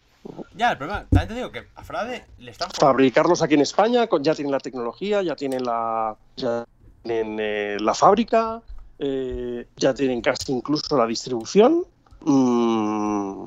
Ya, 0.55 0.73
el 0.73 0.79
problema, 0.79 1.01
también 1.11 1.29
te 1.29 1.35
digo 1.35 1.53
que 1.53 1.69
a 1.75 1.85
Frade 1.85 2.25
le 2.39 2.51
están 2.51 2.71
Fabricarlos 2.71 3.43
aquí 3.43 3.55
en 3.55 3.61
España, 3.61 4.07
con- 4.07 4.23
ya 4.23 4.35
tienen 4.35 4.53
la 4.53 4.61
tecnología, 4.61 5.23
ya 5.23 5.37
tienen 5.37 5.65
la, 5.65 6.17
ya 6.37 6.65
tienen, 7.03 7.37
eh, 7.41 7.77
la 7.81 7.95
fábrica, 7.95 8.63
eh, 8.99 9.67
ya 9.77 9.93
tienen 9.95 10.21
casi 10.23 10.53
incluso 10.53 10.97
la 10.97 11.07
distribución. 11.07 11.85
Mm, 12.21 13.47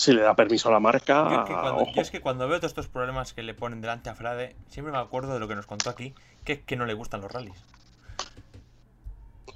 si 0.00 0.12
le 0.14 0.22
da 0.22 0.34
permiso 0.34 0.68
a 0.70 0.72
la 0.72 0.80
marca, 0.80 1.28
Yo 1.30 1.36
es, 1.42 1.44
que 1.46 1.52
cuando, 1.52 1.82
ojo. 1.82 1.92
yo 1.94 2.00
es 2.00 2.10
que 2.10 2.20
cuando 2.20 2.48
veo 2.48 2.58
todos 2.58 2.70
estos 2.70 2.88
problemas 2.88 3.34
que 3.34 3.42
le 3.42 3.52
ponen 3.52 3.82
delante 3.82 4.08
a 4.08 4.14
Frade, 4.14 4.56
siempre 4.70 4.92
me 4.92 4.98
acuerdo 4.98 5.34
de 5.34 5.40
lo 5.40 5.46
que 5.46 5.54
nos 5.54 5.66
contó 5.66 5.90
aquí, 5.90 6.14
que 6.44 6.54
es 6.54 6.60
que 6.60 6.76
no 6.76 6.86
le 6.86 6.94
gustan 6.94 7.20
los 7.20 7.30
rallies. 7.30 7.62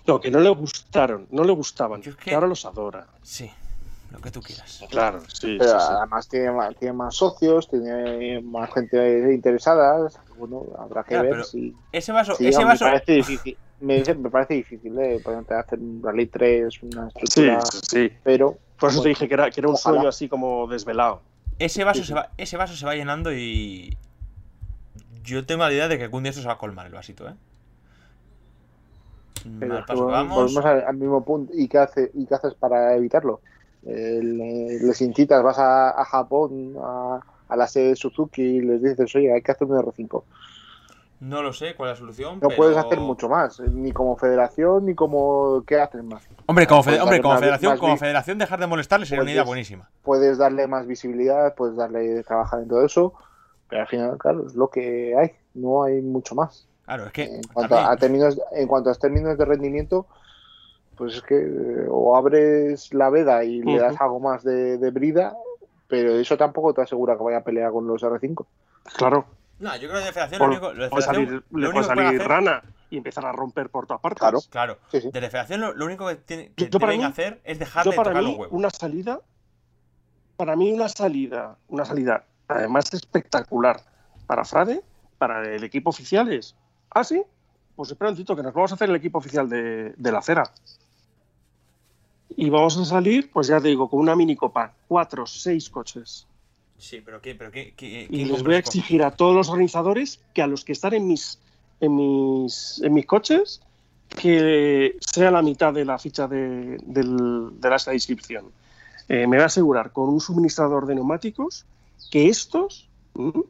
No, 0.06 0.20
que 0.20 0.30
no 0.30 0.38
le 0.40 0.50
gustaron, 0.50 1.26
no 1.30 1.44
le 1.44 1.52
gustaban, 1.52 2.02
Yo 2.02 2.10
es 2.10 2.16
que... 2.16 2.24
que- 2.24 2.34
ahora 2.34 2.46
los 2.46 2.66
adora. 2.66 3.06
Sí, 3.22 3.50
lo 4.12 4.20
que 4.20 4.30
tú 4.30 4.42
quieras. 4.42 4.84
Claro, 4.90 5.22
sí, 5.32 5.56
Pero 5.58 5.80
sí, 5.80 5.86
sí. 5.86 5.94
además 5.96 6.28
tiene 6.28 6.52
más, 6.52 6.76
tiene 6.76 6.92
más 6.92 7.16
socios, 7.16 7.68
tiene 7.70 8.42
más 8.42 8.70
gente 8.74 9.32
interesada. 9.32 10.10
Bueno, 10.36 10.66
habrá 10.78 11.04
que 11.04 11.18
ver 11.18 11.42
si. 11.44 11.74
Ese 11.90 12.12
vaso, 12.12 12.34
si, 12.34 12.48
ese 12.48 12.58
me 12.58 12.66
vaso, 12.66 12.84
parece 12.84 13.12
difícil. 13.12 13.56
Me, 13.80 13.96
dice- 13.96 14.14
me 14.14 14.28
parece 14.30 14.54
difícil, 14.54 14.98
¿eh? 14.98 15.22
Hacer 15.58 15.78
un 15.78 16.02
Rally 16.02 16.26
3, 16.26 16.82
una 16.82 17.08
Sí, 17.08 17.16
estructura. 17.46 17.62
sí. 17.90 18.12
Pero 18.22 18.58
Por 18.84 18.90
eso 18.92 19.02
te 19.02 19.08
dije 19.10 19.28
que 19.28 19.34
era, 19.34 19.50
que 19.50 19.60
era 19.60 19.68
un 19.68 19.74
Ojalá. 19.74 19.94
sueño 19.96 20.08
así 20.08 20.28
como 20.28 20.66
desvelado. 20.66 21.20
ese 21.58 21.84
vaso 21.84 22.00
sí, 22.00 22.02
sí. 22.02 22.08
se 22.08 22.14
va, 22.14 22.30
ese 22.36 22.56
vaso 22.56 22.74
se 22.76 22.84
va 22.86 22.94
llenando 22.94 23.32
y 23.32 23.96
yo 25.22 25.44
tengo 25.46 25.64
la 25.64 25.72
idea 25.72 25.88
de 25.88 25.96
que 25.98 26.04
algún 26.04 26.22
día 26.22 26.30
esto 26.30 26.42
se 26.42 26.48
va 26.48 26.54
a 26.54 26.58
colmar 26.58 26.86
el 26.86 26.92
vasito, 26.92 27.28
¿eh? 27.28 27.34
Pero 29.58 29.74
Mal 29.74 29.84
paso 29.84 30.06
vamos. 30.06 30.36
volvemos 30.36 30.64
al, 30.64 30.84
al 30.84 30.96
mismo 30.96 31.24
punto. 31.24 31.52
¿Y 31.54 31.68
qué, 31.68 31.78
hace, 31.78 32.10
¿Y 32.14 32.26
qué 32.26 32.34
haces 32.34 32.54
para 32.54 32.94
evitarlo? 32.96 33.40
Eh, 33.86 34.20
le- 34.22 34.78
les 34.80 35.00
incitas, 35.02 35.42
vas 35.42 35.58
a, 35.58 35.90
a 35.90 36.04
Japón, 36.04 36.74
a, 36.82 37.20
a 37.48 37.56
la 37.56 37.66
sede 37.66 37.88
de 37.90 37.96
Suzuki 37.96 38.42
y 38.42 38.60
les 38.60 38.82
dices, 38.82 39.14
oye, 39.14 39.32
hay 39.32 39.42
que 39.42 39.52
hacer 39.52 39.66
un 39.66 39.76
R5. 39.78 40.22
No 41.24 41.42
lo 41.42 41.52
sé 41.52 41.74
cuál 41.74 41.90
es 41.90 41.96
la 41.96 42.00
solución. 42.00 42.34
No 42.34 42.48
pero- 42.48 42.56
puedes 42.56 42.76
hacer 42.76 43.00
mucho 43.00 43.28
más, 43.28 43.58
ni 43.60 43.92
como 43.92 44.16
federación, 44.16 44.84
ni 44.86 44.94
como... 44.94 45.62
¿Qué 45.66 45.80
haces 45.80 46.04
más? 46.04 46.28
Hombre, 46.46 46.66
como, 46.66 46.82
fede- 46.82 47.00
hombre, 47.00 47.20
como 47.22 47.38
federación, 47.38 47.72
más 47.72 47.80
como 47.80 47.92
vi- 47.94 47.98
federación 47.98 48.38
dejar 48.38 48.60
de 48.60 48.66
molestarle 48.66 49.06
sería 49.06 49.22
una 49.22 49.32
idea 49.32 49.42
buenísima. 49.44 49.88
Puedes 50.02 50.36
darle 50.38 50.66
más 50.66 50.86
visibilidad, 50.86 51.54
puedes 51.54 51.76
darle 51.76 52.22
trabajar 52.24 52.60
en 52.60 52.68
todo 52.68 52.84
eso, 52.84 53.14
pero 53.68 53.82
al 53.82 53.88
final, 53.88 54.18
claro, 54.18 54.46
es 54.46 54.54
lo 54.54 54.68
que 54.68 55.14
hay, 55.16 55.32
no 55.54 55.84
hay 55.84 56.02
mucho 56.02 56.34
más. 56.34 56.66
Claro, 56.84 57.06
es 57.06 57.12
que 57.12 57.22
En 57.24 57.42
cuanto 57.44 57.74
también- 57.74 57.92
a, 57.92 57.96
términos, 57.96 58.40
en 58.52 58.68
cuanto 58.68 58.90
a 58.90 58.94
términos 58.94 59.38
de 59.38 59.44
rendimiento, 59.46 60.06
pues 60.96 61.14
es 61.14 61.22
que 61.22 61.36
eh, 61.36 61.86
o 61.90 62.16
abres 62.16 62.92
la 62.92 63.08
veda 63.08 63.42
y 63.44 63.62
le 63.62 63.78
das 63.78 63.98
algo 64.00 64.20
más 64.20 64.44
de, 64.44 64.76
de 64.78 64.90
brida, 64.90 65.34
pero 65.88 66.12
eso 66.18 66.36
tampoco 66.36 66.74
te 66.74 66.82
asegura 66.82 67.16
que 67.16 67.24
vaya 67.24 67.38
a 67.38 67.44
pelear 67.44 67.72
con 67.72 67.86
los 67.86 68.02
R5. 68.02 68.44
Claro. 68.98 69.24
No, 69.58 69.74
yo 69.76 69.88
creo 69.88 70.00
que 70.00 70.06
de 70.06 70.12
federación 70.12 70.38
lo 70.40 70.46
único, 70.46 70.72
lo 70.72 70.84
de 70.84 70.90
puede 70.90 71.04
federación, 71.06 71.26
salir, 71.26 71.44
lo 71.50 71.58
le 71.58 71.66
único 71.68 71.72
puede 71.72 71.88
que 71.88 72.04
salir 72.04 72.20
hacer- 72.20 72.28
rana 72.28 72.62
y 72.90 72.96
empezar 72.96 73.26
a 73.26 73.32
romper 73.32 73.70
por 73.70 73.86
todas 73.86 74.00
partes. 74.02 74.18
Claro. 74.20 74.38
Claro, 74.50 74.78
Sí, 74.90 75.00
sí. 75.00 75.10
de 75.10 75.20
la 75.20 75.28
federación 75.30 75.60
lo, 75.60 75.72
lo 75.74 75.84
único 75.86 76.06
que, 76.08 76.16
tiene, 76.16 76.52
que 76.56 76.68
Yo 76.68 76.78
para 76.78 76.92
deben 76.92 77.06
mí- 77.06 77.10
hacer 77.12 77.40
es 77.44 77.58
dejar 77.58 77.84
Yo 77.84 77.90
de 77.92 77.96
para 77.96 78.10
tocar 78.10 78.22
mí, 78.22 78.30
los 78.30 78.38
huevos. 78.40 78.54
una 78.58 78.70
salida, 78.70 79.20
para 80.36 80.56
mí 80.56 80.72
una 80.72 80.88
salida, 80.88 81.56
una 81.68 81.84
salida 81.84 82.24
además 82.48 82.92
espectacular 82.92 83.80
para 84.26 84.44
Frade, 84.44 84.82
para 85.18 85.42
el 85.54 85.62
equipo 85.64 85.90
oficial 85.90 86.30
es, 86.32 86.54
ah, 86.90 87.04
sí, 87.04 87.22
pues 87.76 87.90
espera 87.90 88.10
un 88.10 88.16
tito 88.16 88.34
que 88.36 88.42
nos 88.42 88.52
vamos 88.52 88.72
a 88.72 88.74
hacer 88.74 88.90
el 88.90 88.96
equipo 88.96 89.18
oficial 89.18 89.48
de, 89.48 89.94
de 89.96 90.12
la 90.12 90.18
acera. 90.18 90.44
Y 92.36 92.50
vamos 92.50 92.76
a 92.78 92.84
salir, 92.84 93.30
pues 93.30 93.46
ya 93.46 93.60
te 93.60 93.68
digo, 93.68 93.88
con 93.88 94.00
una 94.00 94.16
minicopa, 94.16 94.72
cuatro, 94.88 95.24
seis 95.26 95.70
coches. 95.70 96.26
Sí, 96.78 97.00
pero 97.00 97.20
¿qué? 97.20 97.34
Pero 97.34 97.50
qué, 97.50 97.72
qué- 97.76 98.06
Y 98.10 98.24
les 98.24 98.42
voy 98.42 98.54
a 98.54 98.58
exigir 98.58 99.02
a 99.02 99.10
todos 99.12 99.34
los 99.34 99.48
organizadores 99.48 100.20
que 100.34 100.42
a 100.42 100.46
los 100.46 100.64
que 100.64 100.72
están 100.72 100.94
en 100.94 101.06
mis, 101.06 101.38
en 101.80 101.94
mis, 101.96 102.80
en 102.82 102.92
mis 102.94 103.06
coches, 103.06 103.60
que 104.08 104.96
sea 105.00 105.30
la 105.30 105.42
mitad 105.42 105.72
de 105.72 105.84
la 105.84 105.98
ficha 105.98 106.26
de, 106.28 106.76
del- 106.84 107.60
de 107.60 107.70
la 107.70 107.94
inscripción. 107.94 108.52
Eh, 109.08 109.26
me 109.26 109.36
voy 109.36 109.42
a 109.42 109.46
asegurar 109.46 109.92
con 109.92 110.08
un 110.08 110.20
suministrador 110.20 110.86
de 110.86 110.94
neumáticos 110.94 111.64
que 112.10 112.28
estos 112.28 112.88
mm, 113.14 113.40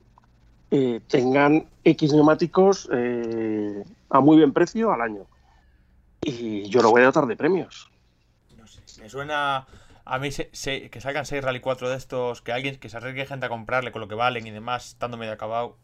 eh, 0.71 1.01
tengan 1.09 1.67
X 1.85 2.13
neumáticos 2.13 2.89
eh, 2.93 3.85
a 4.11 4.21
muy 4.21 4.37
buen 4.39 4.53
precio 4.53 4.93
al 4.93 5.01
año. 5.01 5.27
Y 6.23 6.69
yo 6.69 6.83
lo 6.83 6.91
voy 6.91 7.03
a 7.03 7.07
dotar 7.07 7.27
de 7.27 7.37
premios. 7.37 7.91
No 8.57 8.67
sé, 8.67 8.81
me 9.01 9.09
suena 9.09 9.67
a 10.05 10.19
mí 10.19 10.31
se- 10.33 10.51
se- 10.53 10.91
que 10.91 11.01
salgan 11.01 11.25
6 11.27 11.43
Rally 11.43 11.61
4 11.61 11.89
de 11.89 11.97
estos, 11.97 12.43
que 12.43 12.53
alguien 12.53 12.77
que 12.79 12.89
se 12.89 12.97
arriesgue 12.97 13.27
gente 13.27 13.47
a 13.47 13.49
comprarle 13.49 13.93
con 13.93 14.01
lo 14.01 14.09
que 14.09 14.15
valen 14.15 14.47
y 14.47 14.51
demás, 14.51 14.89
estando 14.89 15.17
medio 15.17 15.33
acabado. 15.33 15.77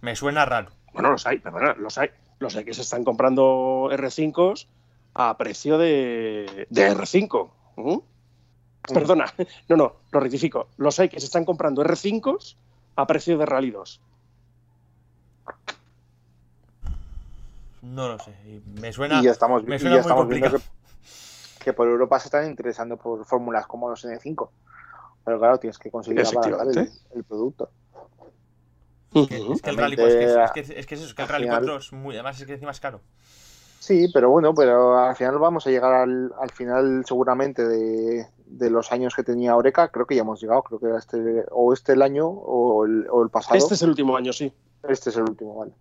Me 0.00 0.14
suena 0.16 0.44
raro. 0.44 0.70
Bueno, 0.92 1.10
los 1.10 1.26
hay, 1.26 1.38
perdona, 1.38 1.74
los 1.74 1.96
hay. 1.98 2.10
Los 2.40 2.56
hay 2.56 2.64
que 2.64 2.74
se 2.74 2.82
están 2.82 3.04
comprando 3.04 3.88
R5s 3.92 4.66
a 5.14 5.36
precio 5.38 5.78
de, 5.78 6.66
de 6.68 6.90
R5. 6.94 7.50
¿Mm? 7.76 7.98
Perdona, 8.92 9.32
no, 9.68 9.76
no, 9.76 9.96
lo 10.12 10.20
rectifico. 10.20 10.68
Los 10.76 10.98
hay 11.00 11.08
que 11.08 11.20
se 11.20 11.26
están 11.26 11.44
comprando 11.46 11.82
R5s 11.82 12.56
a 12.96 13.06
precio 13.06 13.38
de 13.38 13.46
Rally 13.46 13.70
2. 13.70 14.00
No 17.82 18.08
lo 18.08 18.18
sé. 18.18 18.34
Me 18.80 18.92
suena, 18.92 19.20
y 19.20 19.24
ya 19.24 19.30
estamos, 19.30 19.64
me 19.64 19.76
y 19.76 19.78
suena 19.78 19.96
ya 19.96 20.02
muy 20.02 20.10
estamos 20.10 20.28
viendo 20.28 20.50
complicado. 20.50 20.74
que, 20.80 20.83
que 21.64 21.72
por 21.72 21.88
Europa 21.88 22.20
se 22.20 22.28
están 22.28 22.46
interesando 22.46 22.96
por 22.96 23.24
fórmulas 23.24 23.66
como 23.66 23.88
los 23.90 24.04
N5. 24.04 24.48
Pero 25.24 25.38
claro, 25.38 25.58
tienes 25.58 25.78
que 25.78 25.90
conseguir 25.90 26.20
el, 26.20 26.90
el 27.14 27.24
producto. 27.24 27.70
Es 29.14 29.28
que, 29.28 29.36
es 29.52 29.62
que 29.62 29.70
el 29.70 29.76
Rally 29.76 29.96
4 29.96 30.12
es 30.12 30.16
que 30.16 30.24
es, 30.24 30.36
es 30.36 30.50
que 30.52 30.60
es- 30.60 30.70
es 30.70 30.86
que 30.86 30.94
es 30.96 31.00
eso, 31.00 31.08
es 31.10 31.14
que 31.14 31.22
el 31.22 31.26
Al 31.26 31.32
Rally 31.32 31.44
final- 31.44 31.60
4 31.60 31.76
es 31.78 31.92
muy. 31.92 32.14
Además, 32.14 32.40
es 32.40 32.46
que 32.46 32.52
encima 32.54 32.72
es 32.72 32.80
caro. 32.80 33.00
Sí, 33.78 34.08
pero 34.12 34.30
bueno, 34.30 34.54
pero 34.54 34.98
al 34.98 35.14
final 35.14 35.38
vamos 35.38 35.66
a 35.66 35.70
llegar 35.70 35.92
al, 35.92 36.32
al 36.40 36.50
final 36.50 37.04
seguramente 37.06 37.66
de, 37.66 38.26
de 38.46 38.70
los 38.70 38.90
años 38.92 39.14
que 39.14 39.22
tenía 39.22 39.56
Oreca. 39.56 39.88
Creo 39.88 40.06
que 40.06 40.14
ya 40.14 40.22
hemos 40.22 40.40
llegado, 40.40 40.62
creo 40.62 40.78
que 40.80 40.86
era 40.86 40.98
este, 40.98 41.44
o 41.50 41.72
este 41.72 41.92
el 41.92 42.02
año 42.02 42.26
o 42.26 42.86
el, 42.86 43.06
o 43.10 43.22
el 43.22 43.28
pasado. 43.30 43.56
Este 43.56 43.74
es 43.74 43.82
el 43.82 43.90
último 43.90 44.16
año, 44.16 44.32
sí. 44.32 44.52
Este 44.88 45.10
es 45.10 45.16
el 45.16 45.22
último, 45.24 45.54
vale. 45.56 45.72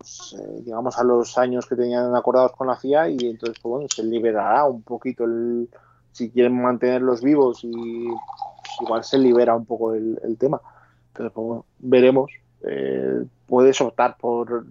Pues, 0.00 0.34
llegamos 0.64 0.98
a 0.98 1.04
los 1.04 1.36
años 1.36 1.66
que 1.66 1.76
tenían 1.76 2.16
acordados 2.16 2.52
con 2.52 2.68
la 2.68 2.76
FIA 2.76 3.10
y 3.10 3.18
entonces, 3.18 3.58
pues 3.60 3.70
bueno, 3.70 3.86
se 3.94 4.02
liberará 4.02 4.64
un 4.64 4.80
poquito 4.80 5.24
el. 5.24 5.68
Si 6.12 6.30
quieren 6.30 6.60
mantenerlos 6.60 7.22
vivos 7.22 7.60
y 7.62 7.70
pues, 7.70 8.80
igual 8.80 9.04
se 9.04 9.18
libera 9.18 9.54
un 9.54 9.66
poco 9.66 9.92
el, 9.94 10.36
tema. 10.38 10.58
Entonces, 11.08 11.32
pues 11.34 11.62
veremos. 11.78 12.32
Eh, 12.62 13.24
puedes 13.46 13.78
optar 13.82 14.16
por 14.16 14.64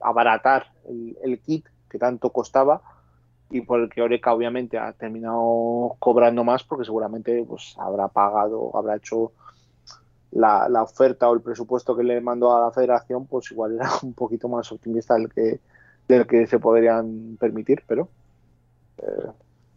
abaratar 0.00 0.66
el, 0.88 1.16
el 1.22 1.40
kit 1.40 1.66
que 1.90 1.98
tanto 1.98 2.30
costaba 2.30 2.80
y 3.50 3.60
por 3.62 3.80
el 3.80 3.90
que 3.90 4.02
Oreca 4.02 4.32
obviamente 4.32 4.78
ha 4.78 4.92
terminado 4.92 5.96
cobrando 5.98 6.44
más 6.44 6.62
porque 6.62 6.84
seguramente 6.84 7.44
pues 7.46 7.74
habrá 7.78 8.08
pagado, 8.08 8.70
habrá 8.74 8.96
hecho 8.96 9.32
la, 10.32 10.68
la 10.68 10.82
oferta 10.82 11.28
o 11.28 11.34
el 11.34 11.40
presupuesto 11.40 11.96
que 11.96 12.02
le 12.02 12.20
mandó 12.20 12.56
a 12.56 12.60
la 12.60 12.70
federación, 12.70 13.26
pues 13.26 13.50
igual 13.52 13.74
era 13.76 13.90
un 14.02 14.14
poquito 14.14 14.48
más 14.48 14.70
optimista 14.72 15.14
del 15.14 15.32
que, 15.32 15.60
del 16.08 16.26
que 16.26 16.46
se 16.46 16.58
podrían 16.58 17.36
permitir, 17.38 17.82
pero 17.86 18.08
eh, 18.98 19.30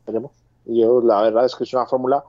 veremos. 0.06 0.32
Yo 0.66 1.02
la 1.02 1.22
verdad 1.22 1.46
es 1.46 1.56
que 1.56 1.64
es 1.64 1.74
una 1.74 1.86
fórmula 1.86 2.24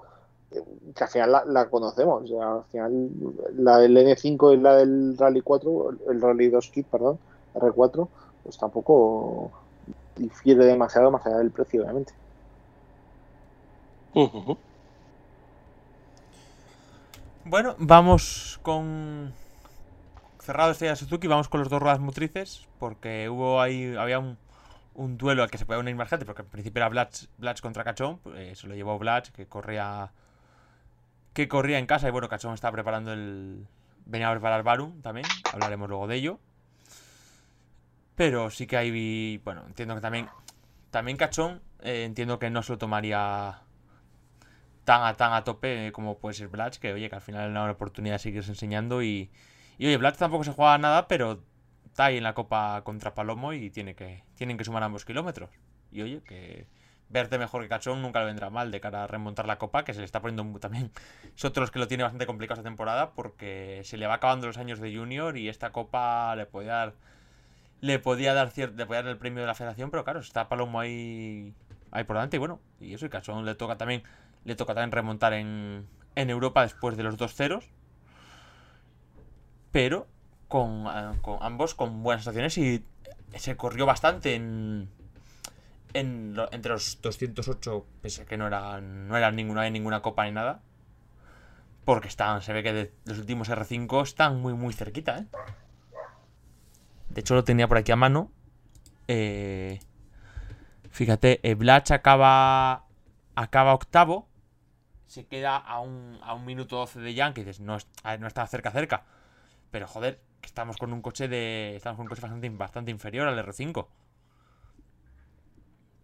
que 0.51 1.05
al 1.05 1.11
final 1.11 1.33
la, 1.33 1.45
la 1.45 1.69
conocemos. 1.69 2.31
o 2.31 2.43
al 2.43 2.65
final 2.65 3.11
la 3.57 3.79
del 3.79 3.97
N5 3.97 4.55
y 4.55 4.57
la 4.59 4.77
del 4.77 5.17
Rally 5.19 5.41
4, 5.41 5.91
el 6.09 6.21
Rally 6.21 6.49
2 6.49 6.71
Kit, 6.71 6.87
perdón, 6.87 7.19
R4, 7.55 8.09
pues 8.43 8.59
tampoco 8.59 9.51
difiere 10.17 10.65
demasiado 10.65 11.11
más 11.11 11.27
allá 11.27 11.39
del 11.39 11.51
precio, 11.51 11.83
obviamente. 11.83 12.13
Ujú. 14.15 14.57
Bueno, 17.49 17.77
vamos 17.79 18.59
con. 18.63 19.33
Cerrado 20.41 20.73
este 20.73 20.87
de 20.87 20.97
Suzuki, 20.97 21.29
vamos 21.29 21.49
con 21.49 21.61
los 21.61 21.69
dos 21.69 21.81
ruedas 21.81 22.01
motrices, 22.01 22.67
porque 22.81 23.29
hubo 23.29 23.61
ahí, 23.61 23.95
había 23.97 24.19
un, 24.19 24.37
un 24.95 25.17
duelo 25.17 25.45
al 25.45 25.51
que 25.51 25.57
se 25.57 25.65
podía 25.65 25.79
unir 25.79 25.95
más 25.95 26.09
gente, 26.09 26.27
porque 26.27 26.43
al 26.43 26.49
principio 26.49 26.81
era 26.81 26.89
Blatch, 26.89 27.27
Blatch 27.39 27.61
contra 27.61 27.85
Cachón, 27.85 28.21
eh, 28.35 28.55
se 28.57 28.67
lo 28.67 28.75
llevó 28.75 28.99
Blatch, 28.99 29.31
que 29.31 29.47
corría 29.47 30.11
que 31.35 31.47
corría 31.47 31.79
en 31.79 31.87
casa, 31.87 32.09
y 32.09 32.11
bueno, 32.11 32.29
Cachón 32.29 32.53
estaba 32.53 32.73
preparando 32.73 33.13
el... 33.13 33.65
venía 34.07 34.29
a 34.29 34.33
preparar 34.33 34.65
Barum 34.65 35.01
también, 35.01 35.27
hablaremos 35.53 35.89
luego 35.89 36.09
de 36.09 36.17
ello. 36.17 36.41
Pero 38.17 38.51
sí 38.51 38.67
que 38.67 38.77
hay, 38.77 39.39
bueno, 39.39 39.63
entiendo 39.69 39.95
que 39.95 40.01
también 40.01 40.29
también 40.91 41.17
Cachón, 41.17 41.63
eh, 41.83 42.03
entiendo 42.05 42.41
que 42.41 42.51
no 42.51 42.65
se 42.65 42.73
lo 42.73 42.79
tomaría 42.79 43.63
tan 44.87 45.03
a, 45.03 45.15
tan 45.15 45.33
a 45.35 45.45
tope 45.45 45.93
como 45.93 46.19
puede 46.19 46.35
ser 46.35 46.49
Blatch, 46.49 46.79
que 46.79 46.93
oye, 46.93 47.11
que 47.11 47.17
al 47.17 47.21
final 47.21 47.49
le 47.49 47.55
da 47.55 47.65
una 47.65 47.73
oportunidad 47.73 48.15
de 48.15 48.19
seguirse 48.21 48.51
enseñando 48.53 49.03
y, 49.03 49.31
y 49.79 49.87
oye, 49.87 49.97
Blatch 49.99 50.17
tampoco 50.17 50.45
se 50.45 50.53
juega 50.53 50.79
nada, 50.79 51.09
pero 51.09 51.43
está 51.85 52.07
ahí 52.07 52.19
en 52.19 52.23
la 52.23 52.35
copa 52.35 52.83
contra 52.85 53.15
Palomo 53.15 53.53
y 53.53 53.69
tiene 53.71 53.95
que, 53.97 54.23
tienen 54.37 54.57
que 54.57 54.65
sumar 54.65 54.83
ambos 54.85 55.05
kilómetros. 55.05 55.51
Y 55.91 56.03
oye, 56.03 56.23
que 56.23 56.67
verte 57.09 57.37
mejor 57.37 57.63
que 57.63 57.69
Cachón 57.69 58.01
nunca 58.01 58.21
le 58.21 58.27
vendrá 58.27 58.49
mal 58.49 58.71
de 58.71 58.81
cara 58.81 59.05
a 59.05 59.07
remontar 59.09 59.47
la 59.47 59.59
copa, 59.59 59.85
que 59.85 59.93
se 59.93 59.99
le 59.99 60.05
está 60.05 60.21
poniendo 60.21 60.59
también. 60.61 60.93
Es 61.37 61.45
otro 61.45 61.63
los 61.63 61.73
que 61.73 61.81
lo 61.81 61.89
tiene 61.89 62.05
bastante 62.05 62.27
complicado 62.27 62.61
esta 62.61 62.69
temporada 62.69 63.11
porque 63.13 63.81
se 63.85 63.97
le 63.97 64.07
va 64.07 64.15
acabando 64.15 64.47
los 64.47 64.57
años 64.57 64.79
de 64.79 64.97
junior 64.97 65.37
y 65.37 65.49
esta 65.49 65.73
copa 65.73 66.35
le 66.37 66.47
puede 66.47 66.69
dar. 66.69 66.95
Le 67.81 67.99
podía 67.99 68.35
dar 68.35 68.53
le 68.57 68.87
podía 68.87 69.03
dar 69.03 69.11
el 69.11 69.19
premio 69.19 69.41
de 69.41 69.49
la 69.49 69.55
federación, 69.55 69.91
pero 69.91 70.05
claro, 70.05 70.21
está 70.21 70.49
Palomo 70.49 70.81
ahí, 70.81 71.53
ahí 71.91 72.05
por 72.05 72.17
delante 72.17 72.37
y 72.37 72.39
bueno, 72.39 72.61
y 72.81 72.95
eso, 72.95 73.05
y 73.05 73.09
Cachón 73.11 73.45
le 73.45 73.55
toca 73.55 73.77
también, 73.77 74.03
le 74.47 74.55
toca 74.55 74.75
también 74.75 74.93
remontar 74.93 75.33
en, 75.35 75.87
en 76.15 76.31
Europa 76.31 76.63
después 76.63 76.97
de 76.97 77.03
los 77.03 77.17
dos 77.17 77.35
ceros. 77.35 77.69
Pero 79.73 80.07
con, 80.49 80.87
eh, 80.87 81.19
con 81.21 81.39
ambos 81.43 81.75
con 81.75 82.03
buenas 82.03 82.23
estaciones 82.23 82.57
y 82.57 82.85
se 83.35 83.57
corrió 83.57 83.85
bastante 83.87 84.37
en, 84.37 84.89
en 85.93 86.37
entre 86.53 86.73
los 86.73 87.03
208, 87.03 87.87
pese 88.01 88.23
a 88.23 88.25
que 88.25 88.37
no 88.37 88.47
era, 88.47 88.81
no 88.81 89.17
era 89.17 89.33
ninguna, 89.33 89.69
ninguna 89.69 90.01
copa 90.01 90.25
ni 90.25 90.33
nada. 90.33 90.63
Porque 91.85 92.09
están, 92.09 92.41
se 92.43 92.53
ve 92.53 92.63
que 92.63 92.93
los 93.05 93.19
últimos 93.19 93.49
R5 93.51 94.03
están 94.03 94.41
muy, 94.41 94.55
muy 94.55 94.73
cerquita, 94.73 95.19
¿eh? 95.19 95.27
De 97.11 97.21
hecho, 97.21 97.35
lo 97.35 97.45
tenía 97.45 97.69
por 97.69 97.79
aquí 97.79 97.93
a 97.93 97.97
mano. 97.97 98.31
Eh, 99.09 99.81
fíjate, 100.91 101.41
Blach 101.55 101.91
acaba, 101.93 102.85
acaba 103.35 103.75
octavo. 103.75 104.29
Se 105.07 105.27
queda 105.27 105.57
a 105.57 105.81
un, 105.81 106.19
a 106.23 106.35
un 106.35 106.45
minuto 106.45 106.77
12 106.77 107.01
de 107.01 107.15
dices, 107.43 107.61
no, 107.61 107.79
no 108.19 108.27
está 108.27 108.47
cerca, 108.47 108.71
cerca. 108.71 109.05
Pero 109.71 109.87
joder, 109.87 110.21
que 110.41 110.47
estamos 110.47 110.77
con 110.77 110.93
un 110.93 111.03
coche 111.03 111.29
de. 111.29 111.77
Estamos 111.77 111.97
con 111.97 112.05
un 112.05 112.09
coche 112.09 112.23
bastante, 112.23 112.49
bastante 112.51 112.91
inferior 112.91 113.29
al 113.29 113.39
R5. 113.39 113.87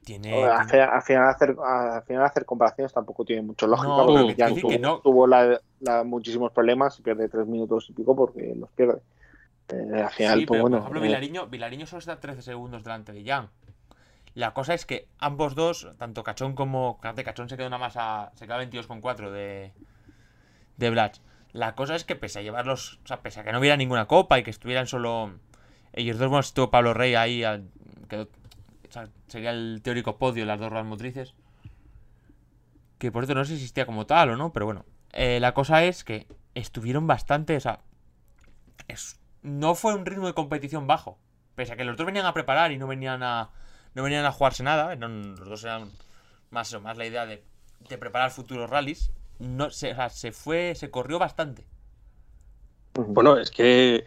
Tiene. 0.05 0.45
Al 0.45 0.67
tiene- 0.67 0.71
final, 0.71 0.91
al 0.91 1.03
final 1.03 1.29
hacer, 1.29 1.57
al 1.65 2.03
final 2.03 2.25
hacer 2.25 2.45
comparaciones 2.45 2.93
tampoco 2.93 3.25
tiene 3.25 3.43
mucho 3.43 3.67
lógica 3.69 3.89
No, 3.89 4.07
porque 4.07 4.35
tuvo, 4.61 4.69
que 4.71 4.79
no. 4.79 4.99
tuvo 4.99 5.27
la- 5.29 5.61
la- 5.81 6.03
muchísimos 6.05 6.51
problemas 6.53 6.99
y 6.99 7.03
pierde 7.03 7.29
tres 7.29 7.47
minutos 7.47 7.89
y 7.89 7.93
pico 7.93 8.15
porque 8.17 8.53
los 8.57 8.71
pierde. 8.73 9.01
Eh, 9.69 10.03
al 10.03 10.11
final, 10.11 10.39
Sí, 10.41 10.47
pues 10.47 10.59
pero 10.59 10.63
bueno. 10.63 10.77
por 10.79 10.83
ejemplo, 10.83 11.01
eh, 11.01 11.05
Vilariño, 11.05 11.47
Vilariño 11.47 11.87
solo 11.87 12.01
está 12.01 12.19
13 12.19 12.43
segundos 12.43 12.83
delante 12.83 13.13
de 13.13 13.25
Jan. 13.25 13.49
La 14.35 14.55
cosa 14.55 14.73
es 14.75 14.87
que 14.87 15.09
ambos 15.19 15.55
dos, 15.55 15.89
tanto 15.99 16.23
Cachón 16.25 16.55
como. 16.55 16.99
Fíjate, 17.03 17.23
Cachón 17.25 17.49
se 17.49 17.57
queda 17.57 17.67
una 17.67 17.79
masa. 17.79 18.33
Se 18.35 18.47
queda 18.47 18.59
22,4 18.63 19.31
de. 19.31 19.73
De 20.77 20.91
Blatch. 20.91 21.19
La 21.53 21.75
cosa 21.75 21.95
es 21.95 22.05
que 22.05 22.17
pese 22.17 22.39
a 22.39 22.43
llevarlos. 22.43 22.99
O 23.05 23.07
sea, 23.07 23.21
pese 23.23 23.41
a 23.41 23.45
que 23.45 23.53
no 23.53 23.59
hubiera 23.59 23.77
ninguna 23.77 24.07
copa 24.07 24.39
y 24.39 24.43
que 24.43 24.51
estuvieran 24.51 24.87
solo. 24.87 25.35
Ellos 25.93 26.19
dos, 26.19 26.29
bueno, 26.29 26.41
estuvo 26.41 26.71
Pablo 26.71 26.95
Rey 26.95 27.15
ahí. 27.15 27.45
al- 27.45 27.69
quedó- 28.09 28.31
o 28.89 28.93
sea, 28.93 29.09
sería 29.27 29.51
el 29.51 29.81
teórico 29.83 30.17
podio 30.17 30.47
las 30.47 30.59
dos 30.59 30.71
ruedas 30.71 30.87
motrices. 30.87 31.35
Que 32.99 33.11
por 33.13 33.25
cierto 33.27 33.39
no 33.41 33.45
si 33.45 33.55
existía 33.55 33.85
como 33.87 34.07
tal 34.07 34.31
o 34.31 34.37
no, 34.37 34.53
pero 34.53 34.65
bueno. 34.67 34.85
Eh, 35.13 35.41
la 35.41 35.53
cosa 35.53 35.85
es 35.85 36.05
que 36.05 36.27
estuvieron 36.55 37.07
bastante. 37.07 37.57
O 37.57 37.61
sea, 37.61 37.81
es- 38.89 39.21
no 39.43 39.75
fue 39.75 39.95
un 39.95 40.07
ritmo 40.07 40.27
de 40.27 40.35
competición 40.35 40.87
bajo. 40.87 41.19
Pese 41.55 41.73
a 41.75 41.77
que 41.77 41.85
los 41.85 41.97
dos 41.99 42.07
venían 42.07 42.25
a 42.25 42.33
preparar 42.33 42.73
y 42.73 42.79
no 42.79 42.87
venían 42.87 43.23
a. 43.23 43.51
No 43.95 44.03
venían 44.03 44.25
a 44.25 44.33
jugarse 44.33 44.63
nada. 44.63 44.93
eran- 44.93 45.35
los 45.37 45.49
dos 45.49 45.65
eran 45.65 45.91
más, 46.51 46.69
eso, 46.69 46.81
más 46.81 46.97
la 46.97 47.07
idea 47.07 47.27
de, 47.27 47.43
de 47.89 47.99
preparar 47.99 48.31
futuros 48.31 48.69
rallies. 48.71 49.11
No, 49.39 49.71
se, 49.71 49.93
o 49.93 49.95
sea, 49.95 50.09
se 50.11 50.33
fue. 50.33 50.75
Se 50.75 50.91
corrió 50.91 51.19
bastante. 51.19 51.67
Bueno, 52.95 53.39
es 53.39 53.51
que 53.51 54.05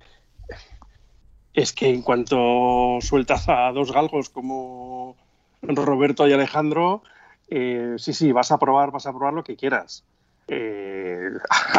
es 1.53 1.71
que 1.73 1.89
en 1.89 2.01
cuanto 2.01 2.97
sueltas 3.01 3.47
a 3.47 3.71
dos 3.71 3.91
galgos 3.91 4.29
como 4.29 5.15
Roberto 5.61 6.27
y 6.27 6.33
Alejandro, 6.33 7.01
eh, 7.47 7.95
sí, 7.97 8.13
sí, 8.13 8.31
vas 8.31 8.51
a 8.51 8.59
probar, 8.59 8.91
vas 8.91 9.05
a 9.07 9.11
probar 9.11 9.33
lo 9.33 9.43
que 9.43 9.55
quieras. 9.55 10.03
Eh, 10.47 11.29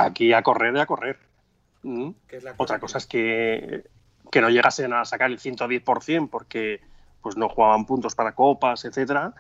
aquí 0.01 0.33
a 0.33 0.43
correr 0.43 0.75
y 0.75 0.81
a 0.81 0.87
correr. 0.87 1.19
¿Mm? 1.83 2.11
Otra 2.57 2.81
cosa 2.81 2.99
es 2.99 3.07
que, 3.07 3.85
que 4.33 4.41
no 4.41 4.49
llegasen 4.49 4.93
a 4.93 5.05
sacar 5.05 5.31
el 5.31 5.39
110% 5.39 6.29
porque 6.31 6.81
pues 7.27 7.37
no 7.37 7.49
jugaban 7.49 7.85
puntos 7.87 8.15
para 8.15 8.37
copas, 8.37 8.85
etcétera. 8.85 9.35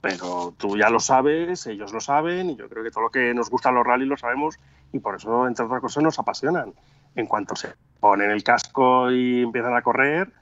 Pero 0.00 0.54
tú 0.56 0.76
ya 0.78 0.90
lo 0.90 1.00
sabes, 1.00 1.66
ellos 1.66 1.92
lo 1.92 2.00
saben, 2.00 2.50
y 2.50 2.54
yo 2.56 2.68
creo 2.68 2.84
que 2.84 2.92
todo 2.92 3.02
lo 3.02 3.10
que 3.10 3.34
nos 3.34 3.50
gustan 3.50 3.74
los 3.74 3.84
rallies 3.84 4.06
lo 4.08 4.16
sabemos, 4.16 4.60
y 4.92 5.00
por 5.00 5.16
eso, 5.16 5.48
entre 5.48 5.64
otras 5.64 5.80
cosas, 5.80 6.04
nos 6.04 6.16
apasionan. 6.20 6.72
En 7.16 7.26
cuanto 7.26 7.56
se 7.56 7.74
ponen 7.98 8.30
el 8.30 8.44
casco 8.44 9.10
y 9.10 9.42
empiezan 9.42 9.74
a 9.74 9.82
correr, 9.82 10.32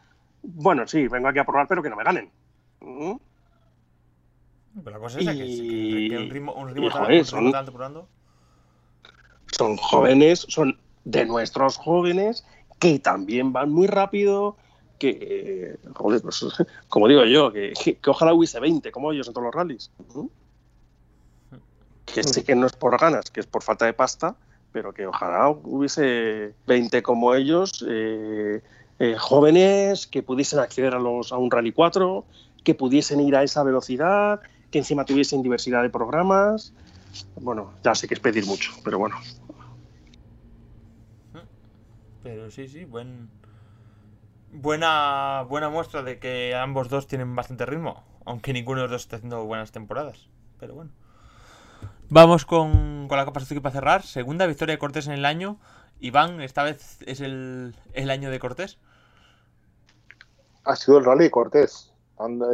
bueno, 0.43 0.87
sí, 0.87 1.09
vengo 1.09 1.29
aquí 1.29 1.39
a 1.39 1.47
probar, 1.47 1.67
pero 1.67 1.83
que 1.83 1.89
no 1.89 1.97
me 1.97 2.05
ganen. 2.05 2.31
¿Mm? 2.81 3.15
Pero 4.85 4.91
la 4.91 4.99
cosa 4.99 5.21
es 5.21 5.27
que, 5.27 6.09
que- 6.11 6.19
un 6.19 6.29
ritmo, 6.29 6.53
un 6.53 6.69
ritmo 6.69 6.91
tan- 6.91 7.03
un 7.05 7.09
ritmo 7.09 7.25
son- 7.25 7.45
tan 7.51 7.61
alto 7.61 7.73
probando. 7.73 8.09
son 9.47 9.79
jóvenes, 9.79 10.45
son 10.51 10.79
de 11.05 11.25
nuestros 11.25 11.79
jóvenes 11.79 12.45
que 12.79 12.99
también 12.99 13.55
van 13.55 13.73
muy 13.73 13.87
rápido, 13.87 14.59
que, 14.99 15.79
joder, 15.95 16.23
pues, 16.23 16.45
como 16.89 17.09
digo 17.09 17.25
yo, 17.25 17.53
que, 17.53 17.99
ojalá 18.07 18.35
hubiese 18.35 18.61
20 18.61 18.91
como 18.93 19.13
ellos 19.13 19.27
en 19.29 19.35
todos 19.35 19.47
los 19.47 19.55
rallies. 19.55 19.91
Que 22.05 22.23
sé 22.23 22.45
que 22.45 22.55
no 22.55 22.67
es 22.67 22.73
por 22.73 22.99
ganas, 22.99 23.31
que 23.31 23.41
es 23.41 23.47
por 23.47 23.63
falta 23.63 23.87
de 23.87 23.93
pasta, 23.93 24.37
pero 24.73 24.93
que 24.93 25.07
ojalá 25.07 25.51
hubiese 25.51 26.55
20 26.67 27.03
como 27.03 27.35
ellos, 27.35 27.85
eh, 27.89 28.63
eh, 28.99 29.17
jóvenes 29.19 30.07
que 30.07 30.23
pudiesen 30.23 30.59
acceder 30.61 30.95
a, 30.95 30.99
los, 30.99 31.33
a 31.33 31.39
un 31.39 31.51
Rally 31.51 31.73
4, 31.73 32.25
que 32.63 32.75
pudiesen 32.75 33.21
ir 33.21 33.37
a 33.37 33.43
esa 33.43 33.63
velocidad, 33.63 34.41
que 34.71 34.79
encima 34.79 35.05
tuviesen 35.05 35.43
diversidad 35.43 35.83
de 35.83 35.91
programas. 35.91 36.73
Bueno, 37.41 37.73
ya 37.85 37.95
sé 37.95 38.09
que 38.09 38.15
es 38.15 38.21
pedir 38.21 38.47
mucho, 38.47 38.73
pero 38.83 38.99
bueno. 38.99 39.17
Pero 42.25 42.51
sí, 42.51 42.67
sí, 42.67 42.85
buen. 42.85 43.29
Buena, 44.55 45.45
buena 45.49 45.69
muestra 45.69 46.03
de 46.03 46.19
que 46.19 46.55
ambos 46.55 46.89
dos 46.89 47.07
tienen 47.07 47.35
bastante 47.35 47.67
ritmo. 47.67 48.05
Aunque 48.25 48.53
ninguno 48.53 48.81
de 48.81 48.83
los 48.85 48.93
dos 48.93 49.03
está 49.03 49.17
haciendo 49.17 49.45
buenas 49.45 49.73
temporadas. 49.73 50.29
Pero 50.61 50.75
bueno. 50.75 50.91
Vamos 52.09 52.47
con, 52.47 53.09
con 53.09 53.19
la 53.19 53.25
Copa 53.25 53.41
Suzuki 53.41 53.61
para 53.61 53.73
cerrar. 53.75 54.03
Segunda 54.03 54.47
victoria 54.47 54.75
de 54.75 54.79
Cortés 54.79 55.09
en 55.09 55.15
el 55.15 55.25
año. 55.25 55.59
Iván, 56.01 56.41
esta 56.41 56.63
vez 56.63 56.99
es 57.07 57.21
el, 57.21 57.75
el 57.93 58.11
año 58.11 58.31
de 58.31 58.39
Cortés. 58.39 58.79
ha 60.65 60.77
sido 60.77 60.99
el 60.99 61.05
rally 61.05 61.25
de 61.25 61.31
Cortés. 61.31 61.93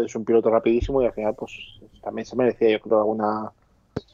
Es 0.04 0.16
un 0.16 0.24
piloto 0.24 0.50
rapidísimo 0.50 1.02
y 1.02 1.06
al 1.06 1.12
final, 1.12 1.34
pues 1.34 1.52
también 2.02 2.26
se 2.26 2.34
merecía, 2.34 2.70
yo 2.70 2.80
creo, 2.80 2.98
alguna, 2.98 3.52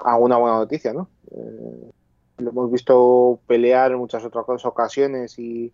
alguna 0.05 0.37
buena 0.39 0.57
noticia, 0.57 0.93
¿no? 0.93 1.09
Eh, 1.30 1.91
lo 2.39 2.51
hemos 2.51 2.70
visto 2.70 3.39
pelear 3.47 3.93
en 3.93 3.99
muchas 3.99 4.24
otras 4.24 4.64
ocasiones 4.64 5.39
y 5.39 5.72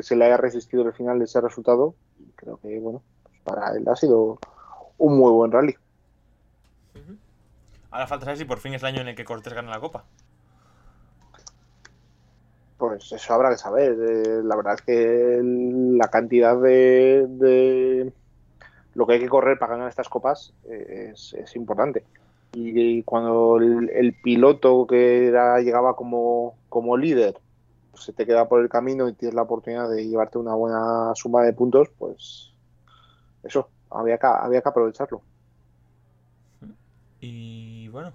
que 0.00 0.06
se 0.06 0.16
le 0.16 0.24
haya 0.24 0.38
resistido 0.38 0.82
al 0.82 0.94
final 0.94 1.18
de 1.18 1.26
ese 1.26 1.40
resultado. 1.42 1.94
Creo 2.36 2.56
que, 2.56 2.78
bueno, 2.80 3.02
pues 3.22 3.38
para 3.44 3.76
él 3.76 3.86
ha 3.86 3.94
sido 3.96 4.38
un 4.96 5.18
muy 5.18 5.30
buen 5.30 5.52
rally. 5.52 5.76
Ahora 7.90 8.06
falta 8.06 8.24
saber 8.24 8.38
si 8.38 8.46
por 8.46 8.58
fin 8.58 8.72
es 8.72 8.82
el 8.82 8.88
año 8.88 9.02
en 9.02 9.08
el 9.08 9.14
que 9.14 9.26
Cortés 9.26 9.52
gana 9.52 9.70
la 9.70 9.80
Copa. 9.80 10.04
Pues 12.78 13.12
eso 13.12 13.34
habrá 13.34 13.50
que 13.50 13.58
saber. 13.58 13.92
Eh, 13.92 14.40
la 14.42 14.56
verdad 14.56 14.74
es 14.74 14.82
que 14.82 15.40
la 15.42 16.08
cantidad 16.08 16.56
de, 16.58 17.26
de 17.28 18.12
lo 18.94 19.06
que 19.06 19.12
hay 19.14 19.20
que 19.20 19.28
correr 19.28 19.58
para 19.58 19.74
ganar 19.74 19.88
estas 19.90 20.08
copas 20.08 20.54
eh, 20.64 21.10
es, 21.12 21.34
es 21.34 21.56
importante. 21.56 22.04
Y, 22.54 22.98
y 22.98 23.02
cuando 23.02 23.58
el, 23.58 23.90
el 23.90 24.14
piloto 24.14 24.86
que 24.86 25.26
era- 25.26 25.60
llegaba 25.60 25.94
como, 25.94 26.54
como 26.70 26.96
líder 26.96 27.38
se 28.00 28.12
te 28.12 28.26
queda 28.26 28.48
por 28.48 28.60
el 28.60 28.68
camino 28.68 29.08
y 29.08 29.12
tienes 29.12 29.34
la 29.34 29.42
oportunidad 29.42 29.88
de 29.88 30.06
llevarte 30.06 30.38
una 30.38 30.54
buena 30.54 31.12
suma 31.14 31.42
de 31.42 31.52
puntos, 31.52 31.88
pues 31.98 32.52
eso, 33.42 33.68
había 33.90 34.18
que, 34.18 34.26
había 34.26 34.62
que 34.62 34.68
aprovecharlo. 34.68 35.22
Y 37.20 37.88
bueno. 37.88 38.12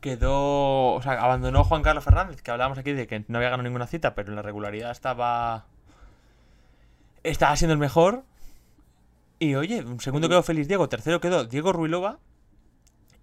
Quedó. 0.00 0.94
O 0.94 1.02
sea, 1.02 1.14
abandonó 1.14 1.64
Juan 1.64 1.82
Carlos 1.82 2.04
Fernández, 2.04 2.42
que 2.42 2.50
hablábamos 2.50 2.78
aquí 2.78 2.92
de 2.92 3.06
que 3.06 3.24
no 3.28 3.38
había 3.38 3.50
ganado 3.50 3.64
ninguna 3.64 3.86
cita, 3.86 4.14
pero 4.14 4.28
en 4.28 4.36
la 4.36 4.42
regularidad 4.42 4.90
estaba. 4.90 5.66
Estaba 7.24 7.56
siendo 7.56 7.72
el 7.72 7.80
mejor. 7.80 8.24
Y 9.40 9.54
oye, 9.54 9.82
un 9.82 10.00
segundo 10.00 10.28
quedó 10.28 10.42
Félix 10.42 10.68
Diego, 10.68 10.88
tercero 10.88 11.20
quedó 11.20 11.44
Diego 11.44 11.72
Ruilova. 11.72 12.18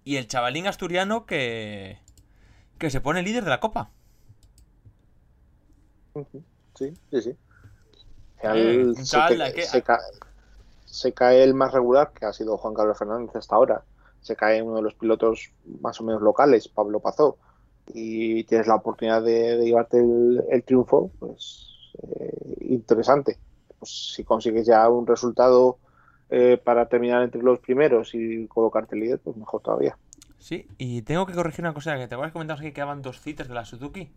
Y 0.04 0.16
el 0.16 0.28
chavalín 0.28 0.66
asturiano 0.66 1.26
que. 1.26 1.98
que 2.78 2.90
se 2.90 3.00
pone 3.00 3.22
líder 3.22 3.44
de 3.44 3.50
la 3.50 3.60
copa. 3.60 3.90
Sí, 6.74 6.94
sí, 7.10 7.22
sí. 7.22 7.36
Eh, 8.42 8.92
se 8.94 9.82
que- 9.82 11.12
cae 11.14 11.42
el 11.42 11.54
más 11.54 11.72
regular, 11.72 12.12
que 12.12 12.26
ha 12.26 12.32
sido 12.32 12.56
Juan 12.56 12.74
Carlos 12.74 12.98
Fernández 12.98 13.34
hasta 13.34 13.56
ahora, 13.56 13.84
se 14.20 14.36
cae 14.36 14.62
uno 14.62 14.76
de 14.76 14.82
los 14.82 14.94
pilotos 14.94 15.52
más 15.80 16.00
o 16.00 16.04
menos 16.04 16.22
locales, 16.22 16.68
Pablo 16.68 17.00
Pazó, 17.00 17.38
y 17.86 18.44
tienes 18.44 18.66
la 18.66 18.76
oportunidad 18.76 19.22
de, 19.22 19.58
llevarte 19.58 19.98
el, 19.98 20.64
triunfo, 20.64 21.12
pues 21.18 21.92
eh, 22.02 22.56
interesante. 22.60 23.38
Pues 23.78 24.12
si 24.14 24.24
consigues 24.24 24.66
ya 24.66 24.88
un 24.88 25.06
resultado 25.06 25.78
eh, 26.28 26.60
para 26.62 26.86
terminar 26.88 27.22
entre 27.22 27.42
los 27.42 27.60
primeros 27.60 28.14
y 28.14 28.46
colocarte 28.48 28.96
líder, 28.96 29.20
pues 29.20 29.36
mejor 29.36 29.62
todavía. 29.62 29.96
Sí, 30.38 30.66
y 30.78 31.02
tengo 31.02 31.26
que 31.26 31.34
corregir 31.34 31.64
una 31.64 31.74
cosa, 31.74 31.96
que 31.96 32.08
te 32.08 32.14
acuerdas 32.14 32.32
que 32.32 32.34
comentamos 32.34 32.62
que 32.62 32.72
quedaban 32.72 33.02
dos 33.02 33.20
citas 33.20 33.48
de 33.48 33.54
la 33.54 33.64
Suzuki. 33.64 34.10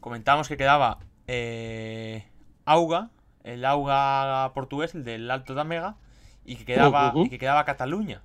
Comentábamos 0.00 0.48
que 0.48 0.56
quedaba 0.56 0.98
eh, 1.26 2.24
Auga, 2.64 3.10
el 3.44 3.64
Auga 3.64 4.52
portugués, 4.54 4.94
el 4.94 5.04
del 5.04 5.30
Alto 5.30 5.54
da 5.54 5.64
Mega, 5.64 5.96
y 6.44 6.56
que 6.56 6.64
quedaba, 6.64 7.12
y 7.14 7.28
que 7.28 7.38
quedaba 7.38 7.64
Cataluña. 7.64 8.22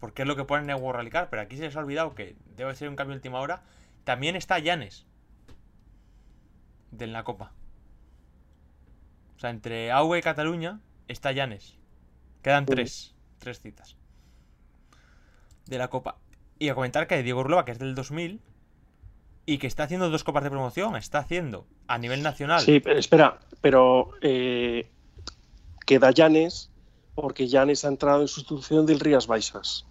Porque 0.00 0.22
es 0.22 0.28
lo 0.28 0.36
que 0.36 0.44
pone 0.44 0.64
en 0.64 0.70
el 0.70 0.76
World 0.76 0.98
Rally 0.98 1.10
Car, 1.10 1.28
pero 1.30 1.42
aquí 1.42 1.56
se 1.56 1.62
les 1.62 1.76
ha 1.76 1.80
olvidado 1.80 2.14
que 2.14 2.36
debe 2.56 2.74
ser 2.74 2.88
un 2.88 2.96
cambio 2.96 3.14
de 3.14 3.18
última 3.18 3.40
hora. 3.40 3.62
También 4.04 4.34
está 4.34 4.58
Llanes. 4.58 5.06
De 6.90 7.06
la 7.06 7.22
Copa. 7.22 7.52
O 9.36 9.38
sea, 9.38 9.50
entre 9.50 9.92
Auga 9.92 10.18
y 10.18 10.22
Cataluña 10.22 10.80
está 11.08 11.32
Llanes. 11.32 11.78
Quedan 12.42 12.66
tres. 12.66 13.14
Tres 13.38 13.60
citas. 13.60 13.96
De 15.66 15.78
la 15.78 15.88
Copa. 15.88 16.16
Y 16.58 16.68
a 16.68 16.74
comentar 16.74 17.06
que 17.06 17.22
Diego 17.22 17.40
Urloa, 17.40 17.64
que 17.64 17.72
es 17.72 17.78
del 17.78 17.94
2000, 17.94 18.40
y 19.46 19.58
que 19.58 19.66
está 19.66 19.84
haciendo 19.84 20.10
dos 20.10 20.24
copas 20.24 20.44
de 20.44 20.50
promoción. 20.50 20.96
Está 20.96 21.18
haciendo 21.18 21.66
a 21.86 21.98
nivel 21.98 22.22
nacional. 22.22 22.60
Sí, 22.60 22.80
pero 22.80 22.98
espera, 22.98 23.38
pero 23.60 24.10
eh, 24.20 24.90
queda 25.86 26.10
Llanes 26.10 26.70
porque 27.14 27.46
Llanes 27.46 27.84
ha 27.84 27.88
entrado 27.88 28.22
en 28.22 28.28
sustitución 28.28 28.86
del 28.86 29.00
Rías 29.00 29.26
Baixas. 29.26 29.86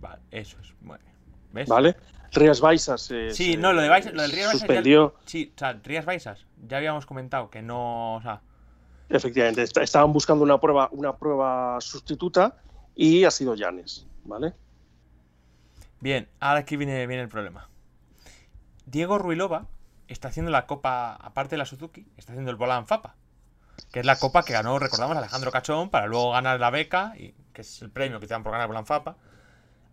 Vale, 0.00 0.22
eso 0.30 0.58
es. 0.60 0.74
Bueno, 0.80 1.04
¿ves? 1.52 1.68
Vale. 1.68 1.96
Rías 2.32 2.60
Baixas. 2.60 3.10
sí, 3.32 3.56
no, 3.56 3.72
lo, 3.72 3.82
de 3.82 3.88
Baixas, 3.88 4.12
lo 4.12 4.22
del 4.22 4.30
Rías 4.30 4.52
suspendió. 4.52 5.14
sí, 5.24 5.52
o 5.54 5.58
sea, 5.58 5.72
Rías 5.82 6.04
Baixas, 6.04 6.46
ya 6.68 6.76
habíamos 6.76 7.06
comentado 7.06 7.50
que 7.50 7.62
no. 7.62 8.16
O 8.16 8.22
sea, 8.22 8.40
Efectivamente, 9.08 9.64
estaban 9.82 10.12
buscando 10.12 10.44
una 10.44 10.60
prueba, 10.60 10.88
una 10.92 11.16
prueba 11.16 11.80
sustituta 11.80 12.56
y 12.94 13.24
ha 13.24 13.30
sido 13.32 13.56
Llanes, 13.56 14.06
¿vale? 14.24 14.52
Bien, 15.98 16.28
ahora 16.38 16.60
aquí 16.60 16.76
viene, 16.76 17.06
viene 17.08 17.24
el 17.24 17.28
problema. 17.28 17.69
Diego 18.90 19.18
Ruilova 19.18 19.66
está 20.08 20.28
haciendo 20.28 20.50
la 20.50 20.66
copa, 20.66 21.14
aparte 21.14 21.50
de 21.50 21.58
la 21.58 21.66
Suzuki, 21.66 22.06
está 22.16 22.32
haciendo 22.32 22.50
el 22.50 22.56
Volan 22.56 22.86
Fapa, 22.86 23.14
que 23.92 24.00
es 24.00 24.06
la 24.06 24.16
copa 24.16 24.42
que 24.42 24.52
ganó, 24.52 24.78
recordamos, 24.78 25.16
Alejandro 25.16 25.52
Cachón 25.52 25.90
para 25.90 26.06
luego 26.06 26.32
ganar 26.32 26.58
la 26.58 26.70
beca, 26.70 27.14
y, 27.16 27.34
que 27.52 27.62
es 27.62 27.82
el 27.82 27.90
premio 27.90 28.18
que 28.18 28.26
te 28.26 28.34
dan 28.34 28.42
por 28.42 28.52
ganar 28.52 28.64
el 28.64 28.68
Volan 28.68 28.86
Fapa. 28.86 29.16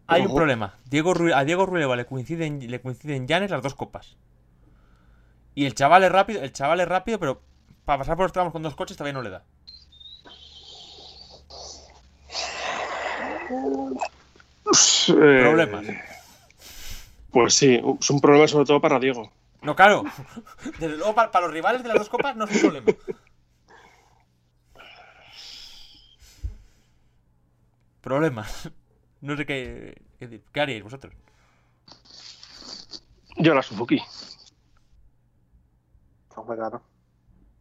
Hay 0.07 0.25
un 0.25 0.33
problema. 0.33 0.75
Diego 0.85 1.13
a 1.35 1.43
Diego 1.43 1.65
Ruilova 1.65 1.95
le 1.95 2.05
coinciden, 2.05 2.59
le 2.71 2.81
coinciden 2.81 3.27
Llanes 3.27 3.51
las 3.51 3.61
dos 3.61 3.75
copas. 3.75 4.15
Y 5.53 5.65
el 5.65 5.75
chaval 5.75 6.03
es 6.03 6.11
rápido, 6.11 6.41
el 6.41 6.53
chaval 6.53 6.79
es 6.79 6.87
rápido, 6.87 7.19
pero 7.19 7.41
para 7.83 7.99
pasar 7.99 8.15
por 8.15 8.25
los 8.25 8.31
tramos 8.31 8.53
con 8.53 8.63
dos 8.63 8.75
coches 8.75 8.95
todavía 8.95 9.13
no 9.13 9.21
le 9.21 9.31
da. 9.31 9.43
Eh, 15.09 15.39
Problemas. 15.41 15.85
Pues 17.32 17.53
sí, 17.53 17.82
es 17.99 18.09
un 18.09 18.21
problema 18.21 18.47
sobre 18.47 18.65
todo 18.65 18.82
para 18.82 18.99
Diego. 18.99 19.32
No, 19.61 19.75
claro. 19.75 20.03
Desde 20.80 20.97
luego, 20.97 21.13
para, 21.13 21.41
los 21.41 21.51
rivales 21.51 21.84
de 21.84 21.89
las 21.89 21.97
dos 21.97 22.09
copas 22.09 22.36
no 22.36 22.45
es 22.45 22.55
un 22.55 22.61
problema. 22.61 22.88
Problemas. 28.01 28.69
No 29.19 29.36
sé 29.36 29.47
qué, 29.47 29.99
qué, 30.19 30.61
haríais 30.61 30.84
vosotros. 30.84 31.11
Yo 33.38 33.56
la 33.56 33.64
Suzuki. 33.64 33.99
Hombre, 36.35 36.56
claro. 36.56 36.84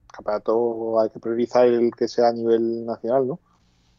Campeonato 0.06 1.00
hay 1.00 1.08
que 1.08 1.18
priorizar 1.18 1.66
el 1.66 1.90
que 1.96 2.08
sea 2.08 2.28
a 2.28 2.32
nivel 2.32 2.84
nacional, 2.84 3.26
¿no? 3.26 3.40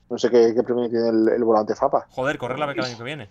No 0.09 0.17
sé 0.19 0.29
qué, 0.29 0.53
premio 0.63 0.87
tiene 0.87 1.09
el, 1.09 1.43
volante 1.43 1.73
FAPA. 1.73 2.05
Joder, 2.11 2.37
correr 2.37 2.59
la 2.59 2.67
beca 2.67 2.81
el 2.81 2.87
año 2.89 2.97
que 2.97 3.03
viene. 3.03 3.29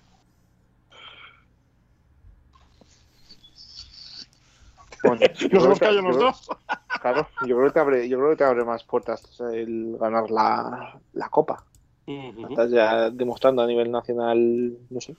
Nos 5.15 5.65
hemos 5.65 5.79
caído 5.79 6.03
los 6.03 6.19
dos. 6.19 6.49
Claro, 7.01 7.29
yo 7.47 7.57
creo 7.57 7.67
que 7.67 7.73
te 7.73 7.79
abre, 7.81 8.09
yo 8.09 8.19
creo 8.19 8.31
que 8.31 8.37
te 8.37 8.45
abre 8.45 8.65
más 8.65 8.83
puertas 8.83 9.41
el 9.53 9.97
ganar 10.01 10.29
la, 10.31 10.99
la 11.13 11.29
copa. 11.29 11.63
Estás 12.07 12.71
ya 12.71 13.11
demostrando 13.11 13.63
a 13.63 13.67
nivel 13.67 13.93
nacional, 13.93 14.77
no 14.91 15.01
sé. 15.01 15.15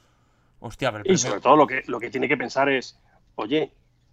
Hostia, 0.59 0.91
pero 0.91 1.03
y 1.05 1.17
sobre 1.17 1.39
todo 1.39 1.55
lo 1.55 1.67
que, 1.67 1.83
lo 1.87 1.99
que 1.99 2.09
tiene 2.09 2.27
que 2.27 2.35
pensar 2.35 2.67
es, 2.67 2.99
oye, 3.35 3.71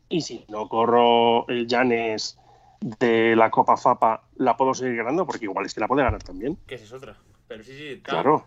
¿y 0.08 0.20
si 0.20 0.44
no 0.48 0.68
corro 0.68 1.48
el 1.48 1.66
Llanes 1.66 2.38
de 2.80 3.34
la 3.34 3.50
Copa 3.50 3.76
FAPA, 3.76 4.24
la 4.36 4.56
puedo 4.56 4.74
seguir 4.74 4.96
ganando? 4.96 5.26
Porque 5.26 5.46
igual 5.46 5.66
es 5.66 5.74
que 5.74 5.80
la 5.80 5.88
puede 5.88 6.02
ganar 6.02 6.22
también. 6.22 6.56
Que 6.66 6.74
esa 6.74 6.84
es 6.84 6.92
otra. 6.92 7.16
Pero 7.48 7.64
sí, 7.64 7.72
sí, 7.76 8.00
claro. 8.02 8.46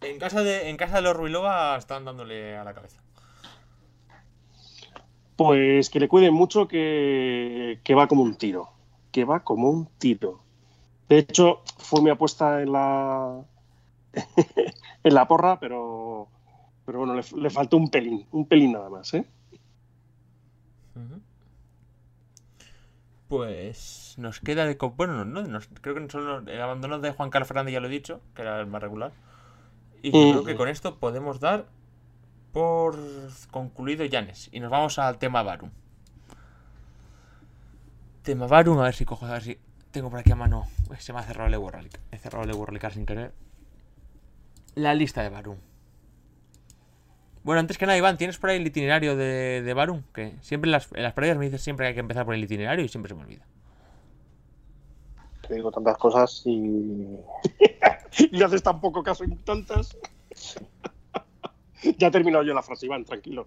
En 0.00 0.18
casa 0.18 0.42
de, 0.42 0.68
en 0.68 0.76
casa 0.76 0.96
de 0.96 1.02
los 1.02 1.16
Ruilova 1.16 1.76
están 1.76 2.04
dándole 2.04 2.56
a 2.56 2.64
la 2.64 2.74
cabeza. 2.74 3.02
Pues 5.36 5.90
que 5.90 6.00
le 6.00 6.08
cuiden 6.08 6.34
mucho 6.34 6.68
que, 6.68 7.80
va 7.96 8.06
como 8.06 8.22
un 8.22 8.36
tiro. 8.36 8.70
Que 9.10 9.24
va 9.24 9.40
como 9.40 9.70
un 9.70 9.88
tiro. 9.98 10.40
De 11.08 11.18
hecho, 11.18 11.62
fue 11.78 12.02
mi 12.02 12.10
apuesta 12.10 12.62
en 12.62 12.72
la 12.72 13.44
en 15.04 15.14
la 15.14 15.28
porra, 15.28 15.58
pero 15.58 16.28
pero 16.84 16.98
bueno, 16.98 17.14
le, 17.14 17.50
faltó 17.50 17.76
un 17.76 17.90
pelín, 17.90 18.26
un 18.30 18.46
pelín 18.46 18.72
nada 18.72 18.90
más, 18.90 19.12
¿eh? 19.14 19.24
Pues 23.28 24.14
nos 24.18 24.38
queda 24.40 24.66
de... 24.66 24.76
Bueno, 24.96 25.24
no, 25.24 25.58
creo 25.80 25.94
que 25.94 26.10
solo 26.10 26.38
el 26.38 26.60
abandono 26.60 26.98
de 26.98 27.12
Juan 27.12 27.30
Carlos 27.30 27.48
Fernández 27.48 27.72
ya 27.72 27.80
lo 27.80 27.88
he 27.88 27.90
dicho, 27.90 28.20
que 28.34 28.42
era 28.42 28.60
el 28.60 28.66
más 28.66 28.82
regular. 28.82 29.12
Y 30.02 30.10
creo 30.10 30.44
que 30.44 30.56
con 30.56 30.68
esto 30.68 30.98
podemos 30.98 31.40
dar 31.40 31.66
por 32.54 32.96
concluido 33.50 34.04
Llanes. 34.04 34.48
Y 34.52 34.60
nos 34.60 34.70
vamos 34.70 34.98
al 35.00 35.18
tema 35.18 35.42
Barum. 35.42 35.70
Tema 38.22 38.46
Barum, 38.46 38.78
a 38.78 38.84
ver 38.84 38.94
si 38.94 39.04
cojo, 39.04 39.26
a 39.26 39.32
ver 39.32 39.42
si 39.42 39.58
tengo 39.90 40.08
por 40.08 40.20
aquí 40.20 40.30
a 40.30 40.36
mano. 40.36 40.68
Se 40.98 41.12
me 41.12 41.18
ha 41.18 41.22
cerrado 41.24 41.48
el 41.48 41.54
Eworld 41.54 41.98
He 42.12 42.16
cerrado 42.16 42.44
el 42.44 42.50
Eworld 42.50 42.80
sin 42.92 43.04
querer. 43.04 43.34
La 44.76 44.94
lista 44.94 45.22
de 45.22 45.30
Barum. 45.30 45.58
Bueno, 47.42 47.60
antes 47.60 47.76
que 47.76 47.86
nada, 47.86 47.98
Iván, 47.98 48.16
¿tienes 48.16 48.38
por 48.38 48.50
ahí 48.50 48.56
el 48.56 48.66
itinerario 48.66 49.16
de, 49.16 49.60
de 49.60 49.74
Barum? 49.74 50.02
Que 50.14 50.36
siempre 50.40 50.68
en 50.68 50.72
las, 50.72 50.88
en 50.94 51.02
las 51.02 51.16
me 51.16 51.44
dices 51.44 51.60
siempre 51.60 51.84
que 51.84 51.88
hay 51.88 51.94
que 51.94 52.00
empezar 52.00 52.24
por 52.24 52.34
el 52.34 52.44
itinerario 52.44 52.84
y 52.84 52.88
siempre 52.88 53.10
se 53.10 53.16
me 53.16 53.22
olvida. 53.22 53.44
Te 55.46 55.54
digo 55.54 55.72
tantas 55.72 55.98
cosas 55.98 56.42
y. 56.46 57.18
y 58.30 58.42
haces 58.42 58.62
tan 58.62 58.80
poco 58.80 59.02
caso 59.02 59.24
en 59.24 59.36
tantas. 59.38 59.98
Ya 61.98 62.08
he 62.08 62.10
terminado 62.10 62.44
yo 62.44 62.54
la 62.54 62.62
frase, 62.62 62.86
Iván, 62.86 63.04
tranquilo. 63.04 63.46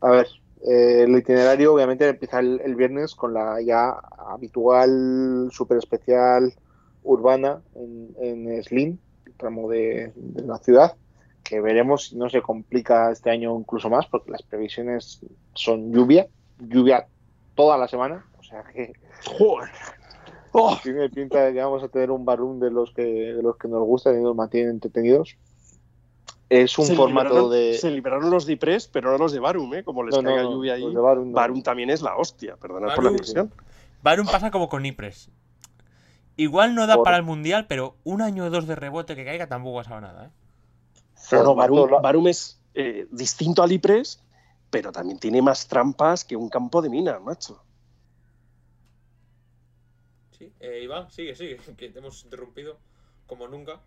A 0.00 0.10
ver, 0.10 0.26
eh, 0.66 1.02
el 1.04 1.16
itinerario 1.16 1.74
obviamente 1.74 2.08
empieza 2.08 2.40
el, 2.40 2.74
viernes 2.74 3.14
con 3.14 3.34
la 3.34 3.60
ya 3.60 3.90
habitual, 4.30 5.48
super 5.52 5.78
especial 5.78 6.52
urbana 7.02 7.62
en, 7.74 8.14
en 8.20 8.62
Slim, 8.62 8.98
el 9.26 9.32
tramo 9.34 9.68
de, 9.70 10.12
la 10.44 10.58
ciudad, 10.58 10.96
que 11.44 11.60
veremos 11.60 12.08
si 12.08 12.16
no 12.16 12.28
se 12.28 12.42
complica 12.42 13.12
este 13.12 13.30
año 13.30 13.56
incluso 13.58 13.88
más, 13.88 14.06
porque 14.06 14.32
las 14.32 14.42
previsiones 14.42 15.20
son 15.54 15.92
lluvia, 15.92 16.26
lluvia 16.58 17.06
toda 17.54 17.78
la 17.78 17.88
semana, 17.88 18.26
o 18.38 18.42
sea 18.42 18.64
que... 18.64 18.92
Joder. 19.38 19.70
Oh. 20.58 20.74
Tiene 20.82 21.10
pinta 21.10 21.44
de 21.44 21.52
que 21.52 21.60
vamos 21.60 21.82
a 21.82 21.88
tener 21.88 22.10
un 22.10 22.24
barroom 22.24 22.58
de 22.58 22.70
los 22.70 22.90
que, 22.92 23.02
de 23.02 23.42
los 23.42 23.58
que 23.58 23.68
nos 23.68 23.84
gusta 23.84 24.10
y 24.12 24.22
nos 24.22 24.34
mantienen 24.34 24.70
entretenidos. 24.70 25.36
Es 26.48 26.78
un 26.78 26.86
formato 26.96 27.50
de. 27.50 27.74
Se 27.74 27.90
liberaron 27.90 28.30
los 28.30 28.46
Dipres, 28.46 28.88
pero 28.88 29.10
no 29.10 29.18
los 29.18 29.32
de 29.32 29.40
Barum, 29.40 29.74
¿eh? 29.74 29.84
Como 29.84 30.02
les 30.02 30.14
caiga 30.14 30.44
lluvia 30.44 30.74
ahí. 30.74 30.84
Barum, 30.94 31.62
también 31.62 31.90
es 31.90 32.00
la 32.00 32.16
hostia, 32.16 32.56
perdonad 32.56 32.94
por 32.94 33.04
la 33.04 33.10
expresión. 33.10 33.52
Barum 34.02 34.26
pasa 34.26 34.50
como 34.50 34.70
con 34.70 34.86
Ipres. 34.86 35.30
Igual 36.36 36.74
no 36.74 36.86
da 36.86 37.02
para 37.02 37.18
el 37.18 37.22
mundial, 37.22 37.66
pero 37.68 37.96
un 38.04 38.22
año 38.22 38.44
o 38.44 38.50
dos 38.50 38.66
de 38.66 38.76
rebote 38.76 39.14
que 39.14 39.24
caiga 39.24 39.48
tampoco 39.48 39.80
ha 39.80 39.82
pasado 39.82 40.00
nada, 40.00 40.26
¿eh? 40.26 40.30
Bueno, 41.30 41.54
Barum, 41.54 42.28
es 42.28 42.62
eh, 42.74 43.08
distinto 43.10 43.62
al 43.62 43.72
Ipres, 43.72 44.22
pero 44.70 44.92
también 44.92 45.18
tiene 45.18 45.42
más 45.42 45.66
trampas 45.66 46.24
que 46.24 46.36
un 46.36 46.48
campo 46.48 46.80
de 46.80 46.88
mina, 46.88 47.18
macho. 47.18 47.62
Sí, 50.38 50.52
eh, 50.60 50.80
Iván, 50.82 51.10
sigue, 51.10 51.34
sigue, 51.34 51.56
que 51.76 51.92
hemos 51.94 52.24
interrumpido 52.24 52.78
como 53.26 53.48
nunca. 53.48 53.80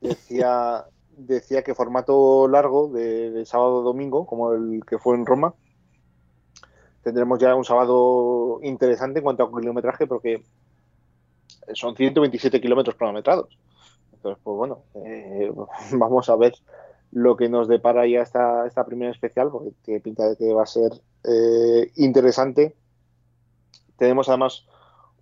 Decía, 0.00 0.84
decía 1.16 1.62
que 1.62 1.74
formato 1.74 2.46
largo 2.48 2.88
de, 2.88 3.44
sábado 3.46 3.82
domingo, 3.82 4.26
como 4.26 4.52
el 4.52 4.82
que 4.86 4.98
fue 4.98 5.16
en 5.16 5.24
Roma, 5.24 5.54
tendremos 7.02 7.38
ya 7.38 7.54
un 7.54 7.64
sábado 7.64 8.60
interesante 8.62 9.20
en 9.20 9.24
cuanto 9.24 9.44
a 9.44 9.60
kilometraje 9.60 10.06
porque 10.06 10.42
son 11.72 11.96
127 11.96 12.60
kilómetros 12.60 12.96
cronometrados. 12.96 13.58
Entonces, 14.12 14.40
pues 14.44 14.56
bueno, 14.56 14.82
eh, 15.06 15.50
vamos 15.92 16.28
a 16.28 16.36
ver 16.36 16.54
lo 17.10 17.36
que 17.36 17.48
nos 17.48 17.68
depara 17.68 18.06
ya 18.06 18.20
esta, 18.20 18.66
esta 18.66 18.84
primera 18.84 19.12
especial, 19.12 19.48
porque 19.50 20.00
pinta 20.00 20.28
de 20.28 20.36
que 20.36 20.52
va 20.52 20.64
a 20.64 20.66
ser 20.66 20.92
eh, 21.24 21.90
interesante. 21.96 22.74
Tenemos 23.96 24.28
además 24.28 24.66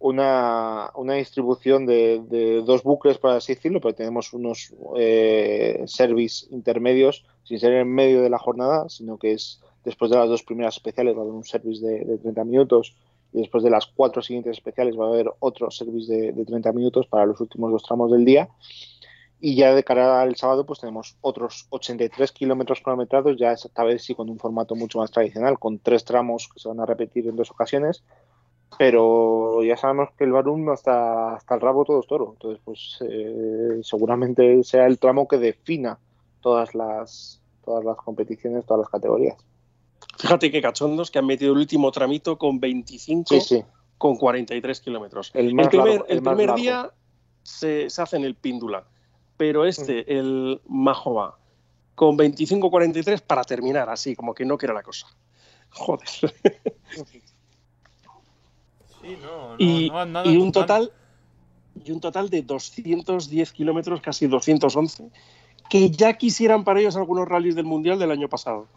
una, 0.02 0.90
una 0.96 1.14
distribución 1.14 1.86
de, 1.86 2.22
de, 2.28 2.62
dos 2.62 2.82
bucles, 2.82 3.18
por 3.18 3.30
así 3.30 3.54
decirlo, 3.54 3.80
pero 3.80 3.94
tenemos 3.94 4.32
unos 4.32 4.74
eh, 4.96 5.84
service 5.86 6.46
intermedios, 6.50 7.24
sin 7.44 7.60
ser 7.60 7.72
en 7.74 7.88
medio 7.88 8.20
de 8.20 8.28
la 8.28 8.38
jornada, 8.38 8.88
sino 8.88 9.16
que 9.16 9.32
es 9.32 9.60
después 9.84 10.10
de 10.10 10.18
las 10.18 10.28
dos 10.28 10.42
primeras 10.42 10.74
especiales 10.74 11.14
va 11.14 11.20
a 11.20 11.22
haber 11.22 11.34
un 11.34 11.44
service 11.44 11.84
de, 11.84 12.04
de 12.04 12.18
30 12.18 12.44
minutos 12.44 12.96
y 13.32 13.38
después 13.38 13.62
de 13.62 13.70
las 13.70 13.86
cuatro 13.86 14.22
siguientes 14.22 14.56
especiales 14.56 14.98
va 14.98 15.06
a 15.06 15.08
haber 15.08 15.30
otro 15.38 15.70
service 15.70 16.12
de, 16.12 16.32
de 16.32 16.44
30 16.44 16.72
minutos 16.72 17.06
para 17.06 17.24
los 17.24 17.40
últimos 17.40 17.70
dos 17.70 17.84
tramos 17.84 18.10
del 18.10 18.24
día. 18.24 18.48
Y 19.40 19.56
ya 19.56 19.74
de 19.74 19.82
cara 19.84 20.20
al 20.20 20.36
sábado, 20.36 20.66
pues 20.66 20.80
tenemos 20.80 21.16
otros 21.20 21.66
83 21.70 22.30
kilómetros 22.32 22.80
cronometrados, 22.80 23.36
ya 23.38 23.52
esta 23.52 23.84
vez 23.84 24.02
sí 24.02 24.14
con 24.14 24.30
un 24.30 24.38
formato 24.38 24.74
mucho 24.74 24.98
más 24.98 25.10
tradicional, 25.10 25.58
con 25.58 25.78
tres 25.78 26.04
tramos 26.04 26.48
que 26.52 26.60
se 26.60 26.68
van 26.68 26.80
a 26.80 26.86
repetir 26.86 27.26
en 27.26 27.36
dos 27.36 27.50
ocasiones. 27.50 28.04
Pero 28.78 29.62
ya 29.62 29.76
sabemos 29.76 30.10
que 30.16 30.24
el 30.24 30.32
Barum 30.32 30.68
hasta, 30.70 31.34
hasta 31.34 31.54
el 31.54 31.60
rabo 31.60 31.84
todo 31.84 32.00
es 32.00 32.06
toro. 32.06 32.30
Entonces, 32.32 32.60
pues 32.64 32.98
eh, 33.08 33.80
seguramente 33.82 34.62
sea 34.64 34.86
el 34.86 34.98
tramo 34.98 35.28
que 35.28 35.38
defina 35.38 35.98
todas 36.40 36.74
las, 36.74 37.40
todas 37.64 37.84
las 37.84 37.96
competiciones, 37.96 38.64
todas 38.66 38.80
las 38.80 38.88
categorías. 38.90 39.36
Fíjate 40.18 40.50
qué 40.50 40.60
cachondos 40.60 41.10
que 41.10 41.18
han 41.18 41.26
metido 41.26 41.52
el 41.52 41.58
último 41.58 41.90
tramito 41.92 42.36
con 42.38 42.60
25 42.60 43.34
Sí, 43.34 43.40
sí. 43.40 43.64
con 43.98 44.16
43 44.16 44.80
kilómetros. 44.80 45.30
El 45.34 45.46
primer, 45.46 45.74
largo, 45.74 46.04
el 46.06 46.16
el 46.16 46.22
más 46.22 46.34
primer 46.34 46.46
largo. 46.48 46.62
día 46.62 46.90
se, 47.42 47.88
se 47.90 48.02
hace 48.02 48.16
en 48.16 48.24
el 48.24 48.34
Píndula, 48.34 48.84
pero 49.36 49.64
este, 49.64 50.18
el 50.18 50.60
Majoba, 50.66 51.38
con 51.94 52.16
25-43 52.18 53.20
para 53.22 53.44
terminar 53.44 53.88
así, 53.90 54.16
como 54.16 54.34
que 54.34 54.44
no 54.44 54.58
quiera 54.58 54.74
la 54.74 54.82
cosa. 54.82 55.06
Joder. 55.70 56.08
Sí, 59.02 59.18
no, 59.20 59.50
no, 59.50 59.56
y, 59.58 59.90
no, 59.90 60.06
nada 60.06 60.26
y 60.26 60.36
un 60.36 60.52
total 60.52 60.92
y 61.84 61.90
un 61.90 62.00
total 62.00 62.28
de 62.30 62.42
210 62.42 63.52
kilómetros, 63.52 64.00
casi 64.00 64.26
211, 64.26 65.10
que 65.68 65.90
ya 65.90 66.14
quisieran 66.14 66.64
para 66.64 66.80
ellos 66.80 66.96
algunos 66.96 67.26
rallies 67.26 67.54
del 67.54 67.64
Mundial 67.64 67.98
del 67.98 68.10
año 68.10 68.28
pasado. 68.28 68.68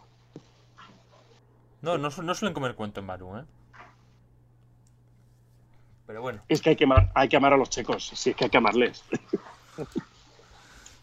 No, 1.82 1.98
no, 1.98 2.08
no 2.08 2.34
suelen 2.34 2.54
comer 2.54 2.74
cuento 2.74 3.00
en 3.00 3.06
Baru, 3.06 3.36
¿eh? 3.36 3.44
Pero 6.06 6.22
bueno. 6.22 6.40
Es 6.48 6.62
que 6.62 6.70
hay 6.70 6.76
que 6.76 6.84
amar, 6.84 7.10
hay 7.14 7.28
que 7.28 7.36
amar 7.36 7.52
a 7.52 7.56
los 7.56 7.70
checos, 7.70 8.10
sí, 8.14 8.30
es 8.30 8.36
que 8.36 8.44
hay 8.44 8.50
que 8.50 8.58
amarles. 8.58 9.04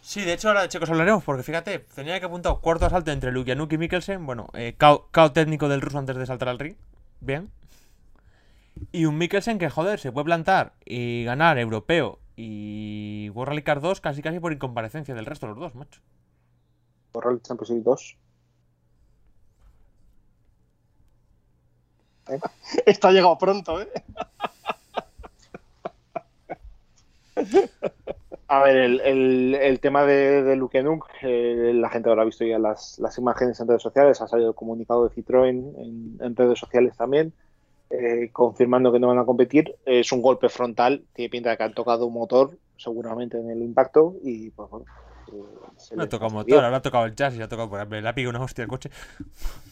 Sí, 0.01 0.19
de 0.21 0.33
hecho 0.33 0.49
ahora 0.49 0.63
de 0.63 0.67
chicos 0.67 0.89
hablaremos, 0.89 1.23
porque 1.23 1.43
fíjate, 1.43 1.79
tenía 1.79 2.19
que 2.19 2.25
apuntar 2.25 2.57
cuarto 2.59 2.85
asalto 2.85 3.11
entre 3.11 3.31
Lukianuk 3.31 3.71
y 3.71 3.77
Mikkelsen. 3.77 4.25
Bueno, 4.25 4.47
eh, 4.53 4.75
cao, 4.77 5.07
cao 5.11 5.31
técnico 5.31 5.69
del 5.69 5.79
ruso 5.79 5.97
antes 5.97 6.17
de 6.17 6.25
saltar 6.25 6.49
al 6.49 6.59
ring. 6.59 6.75
Bien. 7.21 7.49
Y 8.91 9.05
un 9.05 9.17
Mikkelsen 9.17 9.59
que, 9.59 9.69
joder, 9.69 9.99
se 9.99 10.11
puede 10.11 10.25
plantar 10.25 10.73
y 10.85 11.23
ganar 11.23 11.57
europeo 11.57 12.19
y 12.35 13.29
World 13.33 13.49
Rally 13.49 13.63
Car 13.63 13.81
2 13.81 14.01
casi 14.01 14.21
casi 14.21 14.39
por 14.39 14.53
incomparecencia 14.53 15.13
del 15.13 15.25
resto 15.25 15.45
de 15.47 15.51
los 15.53 15.59
dos, 15.59 15.75
macho. 15.75 16.01
World 17.13 17.41
Champions 17.43 17.69
League 17.69 17.83
2. 17.83 18.17
Está 22.85 23.11
llegado 23.11 23.37
pronto, 23.37 23.81
¿eh? 23.81 23.89
A 28.47 28.63
ver, 28.63 28.77
el, 28.77 29.01
el, 29.01 29.55
el 29.55 29.79
tema 29.79 30.05
de, 30.05 30.43
de 30.43 30.55
Lukenuk, 30.55 31.07
eh, 31.23 31.71
la 31.73 31.89
gente 31.89 32.09
habrá 32.09 32.23
visto 32.23 32.45
ya 32.45 32.59
las, 32.59 32.99
las 32.99 33.17
imágenes 33.17 33.59
en 33.59 33.67
redes 33.67 33.81
sociales, 33.81 34.21
ha 34.21 34.27
salido 34.27 34.49
el 34.49 34.55
comunicado 34.55 35.07
de 35.07 35.15
Citroën 35.15 35.73
en, 35.77 36.17
en 36.21 36.35
redes 36.35 36.59
sociales 36.59 36.95
también, 36.95 37.33
eh, 37.93 38.29
confirmando 38.31 38.91
que 38.91 38.99
no 38.99 39.07
van 39.07 39.19
a 39.19 39.25
competir. 39.25 39.75
Es 39.85 40.11
un 40.11 40.21
golpe 40.21 40.49
frontal, 40.49 41.03
tiene 41.13 41.29
pinta 41.29 41.49
de 41.51 41.57
que 41.57 41.63
han 41.63 41.73
tocado 41.73 42.05
un 42.07 42.13
motor, 42.13 42.57
seguramente 42.77 43.37
en 43.37 43.49
el 43.49 43.61
impacto, 43.61 44.15
y 44.23 44.49
pues 44.51 44.69
bueno. 44.69 44.85
eh, 45.31 45.95
No 45.95 46.03
ha 46.03 46.09
tocado 46.09 46.31
motor, 46.31 46.63
ahora 46.65 46.77
ha 46.77 46.81
tocado 46.81 47.05
el 47.05 47.15
chasis, 47.15 47.41
ha 47.41 47.47
tocado 47.47 47.69
por 47.69 47.79
ha 47.79 48.13
pillado 48.15 48.29
una 48.31 48.43
hostia 48.43 48.63
el 48.63 48.67
coche. 48.69 48.89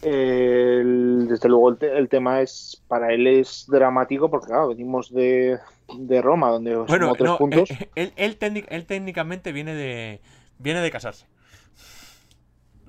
Eh, 0.03 0.79
el- 0.81 1.27
desde 1.27 1.49
luego 1.49 1.69
el, 1.69 1.77
te- 1.77 1.97
el 1.97 2.09
tema 2.09 2.41
es 2.41 2.81
para 2.87 3.13
él 3.13 3.27
es 3.27 3.65
dramático 3.67 4.29
porque 4.29 4.47
claro 4.47 4.69
venimos 4.69 5.11
de, 5.13 5.59
de 5.99 6.21
Roma 6.21 6.49
donde 6.49 6.75
Bueno, 6.75 7.13
tres 7.13 7.29
no, 7.29 7.37
puntos 7.37 7.69
él, 7.71 7.89
él- 7.95 8.13
él 8.15 8.39
técnic- 8.39 8.67
él 8.69 8.85
técnicamente 8.85 9.51
viene 9.51 9.75
de 9.75 10.21
viene 10.57 10.81
de 10.81 10.91
casarse. 10.91 11.25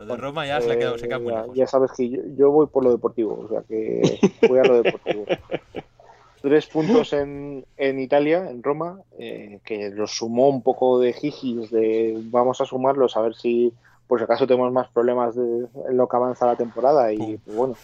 Lo 0.05 0.16
de 0.16 0.20
Roma 0.20 0.47
ya 0.47 0.61
se 0.61 0.69
le 0.69 0.74
ha 0.74 0.79
quedado, 0.79 0.99
se 0.99 1.07
eh, 1.07 1.09
queda 1.09 1.19
muy 1.19 1.33
ya, 1.33 1.41
lejos. 1.43 1.57
ya 1.57 1.66
sabes 1.66 1.93
que 1.93 2.09
yo, 2.09 2.20
yo 2.37 2.51
voy 2.51 2.66
por 2.66 2.85
lo 2.85 2.91
deportivo, 2.91 3.41
o 3.45 3.49
sea 3.49 3.62
que 3.62 4.19
voy 4.49 4.59
a 4.59 4.65
lo 4.65 4.83
deportivo. 4.83 5.24
Tres 6.43 6.66
puntos 6.66 7.12
en, 7.12 7.65
en 7.77 8.01
Italia, 8.01 8.51
en 8.51 8.65
Roma, 8.65 8.99
eh, 9.16 9.61
que 9.65 9.91
los 9.91 10.11
sumó 10.16 10.49
un 10.49 10.62
poco 10.62 10.99
de 10.99 11.12
jijis 11.12 11.70
de 11.70 12.20
vamos 12.24 12.61
a 12.61 12.66
sumarlos 12.66 13.16
a 13.16 13.20
ver 13.20 13.37
si 13.37 13.73
por 14.09 14.19
si 14.19 14.24
acaso 14.24 14.47
tenemos 14.47 14.73
más 14.73 14.89
problemas 14.89 15.37
de, 15.37 15.69
en 15.89 15.97
lo 15.97 16.09
que 16.09 16.16
avanza 16.16 16.47
la 16.47 16.57
temporada 16.57 17.12
y 17.12 17.39
pues, 17.39 17.57
bueno, 17.57 17.77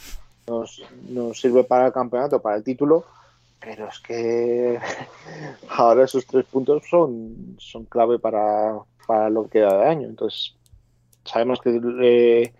nos, 0.49 0.83
nos 1.09 1.41
sirve 1.41 1.63
para 1.63 1.87
el 1.87 1.93
campeonato, 1.93 2.41
para 2.41 2.57
el 2.57 2.65
título, 2.65 3.05
pero 3.61 3.89
es 3.89 3.99
que 4.01 4.79
ahora 5.71 6.05
esos 6.05 6.27
tres 6.27 6.45
puntos 6.47 6.83
son, 6.91 7.57
son 7.59 7.85
clave 7.85 8.19
para, 8.19 8.77
para 9.07 9.31
lo 9.31 9.45
que 9.45 9.61
queda 9.61 9.79
de 9.79 9.89
año. 9.89 10.09
Entonces, 10.09 10.55
sabemos 11.31 11.61
que 11.61 11.81
eh, 12.03 12.53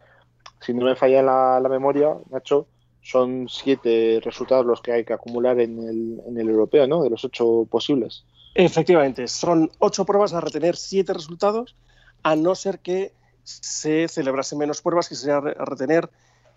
si 0.61 0.75
no 0.75 0.85
me 0.85 0.97
falla 0.97 1.23
la, 1.23 1.61
la 1.61 1.69
memoria, 1.69 2.15
Nacho, 2.31 2.67
son 3.03 3.49
siete 3.49 4.21
resultados 4.23 4.67
los 4.67 4.81
que 4.83 4.93
hay 4.93 5.05
que 5.05 5.13
acumular 5.15 5.59
en 5.61 5.79
el, 5.79 6.21
en 6.27 6.39
el 6.39 6.49
europeo, 6.49 6.87
¿no? 6.87 7.03
De 7.03 7.11
los 7.11 7.25
ocho 7.25 7.67
posibles. 7.71 8.25
Efectivamente, 8.55 9.29
son 9.29 9.71
ocho 9.79 10.05
pruebas 10.05 10.33
a 10.35 10.41
retener 10.41 10.77
siete 10.77 11.13
resultados, 11.15 11.77
a 12.23 12.35
no 12.37 12.55
ser 12.55 12.81
que 12.81 13.13
se 13.45 14.09
celebrasen 14.09 14.59
menos 14.59 14.83
pruebas, 14.83 15.09
que 15.09 15.15
sería 15.15 15.41
re- 15.41 15.57
a 15.59 15.65
retener 15.65 16.11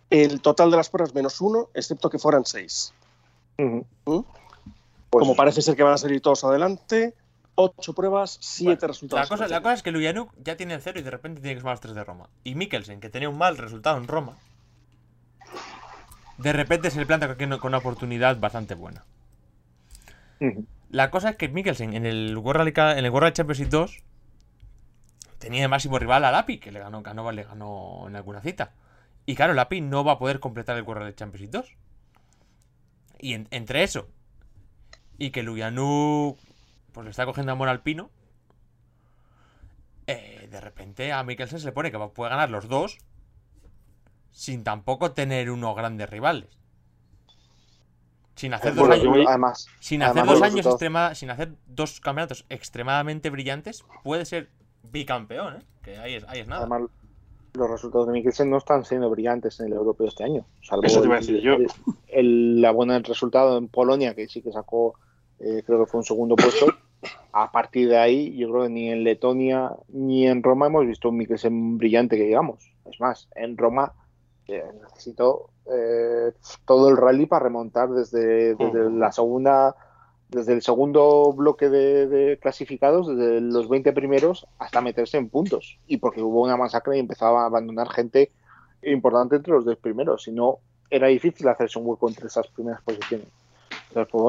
el 0.10 0.42
total 0.42 0.72
de 0.72 0.78
las 0.78 0.90
pruebas 0.90 1.14
menos 1.14 1.40
uno, 1.40 1.70
excepto 1.74 2.10
que 2.10 2.20
fueran 2.20 2.44
seis. 2.46 2.94
¿Mm? 3.58 3.80
Pues, 4.04 4.24
Como 5.10 5.36
parece 5.36 5.62
ser 5.62 5.76
que 5.76 5.84
van 5.84 5.94
a 5.94 5.98
salir 5.98 6.22
todos 6.22 6.44
adelante, 6.44 7.14
ocho 7.56 7.94
pruebas, 7.94 8.38
siete 8.42 8.74
Bueno, 8.76 8.88
resultados. 8.88 9.30
La 9.30 9.36
cosa, 9.38 9.48
la 9.48 9.62
cosa 9.62 9.74
es 9.76 9.84
que 9.84 9.92
Luyanuk 9.92 10.32
ya 10.44 10.56
tiene 10.58 10.74
el 10.74 10.82
cero 10.82 11.00
y 11.00 11.04
de 11.04 11.12
repente 11.12 11.42
tiene 11.42 11.56
que 11.56 11.62
sumar 11.62 11.74
los 11.74 11.82
tres 11.82 11.96
de 11.96 12.04
Roma. 12.04 12.30
Y 12.44 12.56
Mikkelsen, 12.56 13.00
que 13.00 13.10
tenía 13.10 13.30
un 13.30 13.38
mal 13.38 13.58
resultado 13.58 13.98
en 13.98 14.08
Roma, 14.08 14.38
de 16.38 16.54
repente 16.54 16.90
se 16.92 17.00
le 17.00 17.06
planta 17.06 17.36
con 17.36 17.68
una 17.70 17.78
oportunidad 17.78 18.40
bastante 18.40 18.74
buena. 18.76 19.04
La 20.90 21.12
cosa 21.12 21.30
es 21.30 21.36
que 21.36 21.50
Mikkelsen 21.50 21.94
en 21.94 22.06
el 22.06 22.36
World 22.38 22.58
Rally, 22.60 22.74
Ca- 22.74 22.98
en 22.98 23.06
el 23.06 23.12
World 23.12 23.24
Rally 23.26 23.34
Championship 23.34 23.70
2 23.70 24.00
tenía 25.38 25.62
de 25.62 25.68
máximo 25.68 26.00
rival 26.00 26.26
a 26.26 26.32
Lapi, 26.32 26.58
que 26.58 26.72
le 26.72 26.80
ganó, 26.80 27.02
ganó, 27.04 27.32
le 27.32 27.44
ganó 27.44 28.06
en 28.08 28.16
alguna 28.16 28.42
cita. 28.42 28.72
Y 29.26 29.36
claro, 29.36 29.54
Lapi 29.54 29.82
no 29.82 30.04
va 30.04 30.14
a 30.14 30.20
poder 30.20 30.40
completar 30.40 30.78
el 30.78 30.84
World 30.84 31.04
Rally 31.04 31.14
Championship 31.16 31.52
2. 31.52 31.76
Y 33.20 33.34
en- 33.36 33.48
entre 33.52 33.84
eso 33.84 34.08
y 35.20 35.30
que 35.30 35.44
Luyanu 35.44 36.36
pues 36.92 37.06
le 37.06 37.12
está 37.12 37.26
cogiendo 37.26 37.52
amor 37.52 37.70
al 37.70 37.82
pino, 37.82 38.10
eh, 40.08 40.48
de 40.52 40.62
repente 40.62 41.12
a 41.12 41.24
Mikkelsen 41.24 41.60
se 41.60 41.66
le 41.66 41.72
pone 41.72 41.92
que 41.92 41.98
va- 41.98 42.14
puede 42.14 42.32
ganar 42.32 42.50
los 42.50 42.68
dos 42.68 42.98
sin 44.32 44.64
tampoco 44.64 45.12
tener 45.12 45.52
unos 45.52 45.76
grandes 45.76 46.10
rivales. 46.10 46.50
Sin 48.36 48.54
hacer 48.54 48.74
dos 48.74 48.88
Bueno, 48.88 48.94
años. 49.02 49.18
yo 49.24 49.30
además, 49.30 49.68
Sin 49.80 50.02
Además, 50.02 50.24
hacer 50.24 50.34
dos 50.40 50.42
años 50.52 50.66
extrema, 50.66 51.16
sin 51.16 51.30
hacer 51.30 51.54
dos 51.68 52.00
campeonatos 52.00 52.46
extremadamente 52.50 53.30
brillantes, 53.30 53.84
puede 54.04 54.26
ser 54.26 54.50
bicampeón, 54.84 55.58
¿eh? 55.58 55.66
Que 55.84 55.98
ahí 55.98 56.16
es, 56.16 56.24
ahí 56.28 56.40
es 56.40 56.48
nada. 56.48 56.62
además 56.62 56.90
los 57.54 57.70
resultados 57.70 58.08
de 58.08 58.14
Mikkelsen 58.14 58.50
no 58.50 58.58
están 58.58 58.86
siendo 58.86 59.10
brillantes 59.10 59.60
en 59.60 59.68
el 59.68 59.74
europeo 59.74 60.08
este 60.08 60.24
año. 60.24 60.46
Salvo 60.62 60.84
Eso 60.86 61.02
te 61.02 61.08
iba 61.08 61.16
a 61.16 61.20
el- 61.20 61.26
decir 61.28 61.42
yo. 61.42 61.54
el- 61.56 61.68
el- 62.08 62.62
la 62.62 62.72
buena 62.72 62.98
resultado 63.00 63.58
en 63.58 63.68
Polonia, 63.68 64.16
que 64.16 64.28
sí 64.30 64.42
que 64.42 64.54
sacó, 64.54 64.96
eh, 65.44 65.64
creo 65.66 65.80
que 65.80 65.90
fue 65.90 66.00
un 66.00 66.06
segundo 66.06 66.36
puesto. 66.36 66.68
A 67.34 67.52
partir 67.52 67.90
de 67.90 67.98
ahí, 67.98 68.36
yo 68.38 68.50
creo 68.52 68.64
que 68.64 68.70
ni 68.70 68.92
en 68.92 69.04
Letonia 69.04 69.72
ni 69.88 70.28
en 70.28 70.44
Roma 70.44 70.68
hemos 70.68 70.86
visto 70.86 71.10
un 71.10 71.18
Mikkelsen 71.18 71.78
brillante 71.78 72.18
que 72.18 72.26
digamos. 72.26 72.72
Es 72.86 73.00
más, 73.00 73.28
en 73.36 73.58
Roma 73.58 73.94
eh, 74.48 74.64
necesitó 74.84 75.50
eh, 75.66 76.34
todo 76.66 76.90
el 76.90 76.98
rally 76.98 77.26
para 77.26 77.46
remontar 77.46 77.90
desde, 77.90 78.56
la 78.92 79.12
segunda, 79.12 79.76
desde 80.30 80.54
el 80.54 80.62
segundo 80.62 81.34
bloque 81.34 81.70
de, 81.70 82.08
de 82.08 82.38
clasificados, 82.38 83.08
desde 83.08 83.42
los 83.42 83.68
20 83.68 83.94
primeros, 83.94 84.46
hasta 84.60 84.82
meterse 84.82 85.18
en 85.18 85.30
puntos. 85.30 85.80
Y 85.88 85.98
porque 85.98 86.22
hubo 86.22 86.44
una 86.44 86.58
masacre 86.58 86.98
y 86.98 87.00
empezaba 87.00 87.44
a 87.44 87.48
abandonar 87.48 87.90
gente 87.90 88.32
importante 88.84 89.38
entre 89.38 89.54
los 89.54 89.66
10 89.66 89.78
primeros. 89.78 90.24
Si 90.24 90.32
no, 90.32 90.60
era 90.90 91.08
difícil 91.08 91.48
hacerse 91.48 91.80
un 91.80 91.88
hueco 91.88 92.10
entre 92.10 92.28
esas 92.28 92.48
primeras 92.50 92.82
posiciones. 92.82 93.28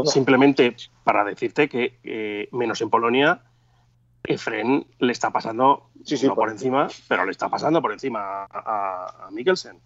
Simplemente 0.06 0.76
para 1.04 1.24
decirte 1.24 1.68
que, 1.68 1.98
eh, 2.02 2.48
menos 2.52 2.80
en 2.80 2.90
Polonia, 2.90 3.42
Efren 4.24 4.86
le 4.98 5.12
está 5.12 5.30
pasando, 5.30 5.90
sí, 6.04 6.16
no 6.26 6.34
por, 6.34 6.50
encima, 6.50 6.88
pero 7.08 7.24
le 7.24 7.32
está 7.32 7.48
pasando 7.48 7.82
por 7.82 7.92
encima 7.92 8.46
a, 8.50 9.26
a 9.26 9.30
Mikkelsen. 9.30 9.78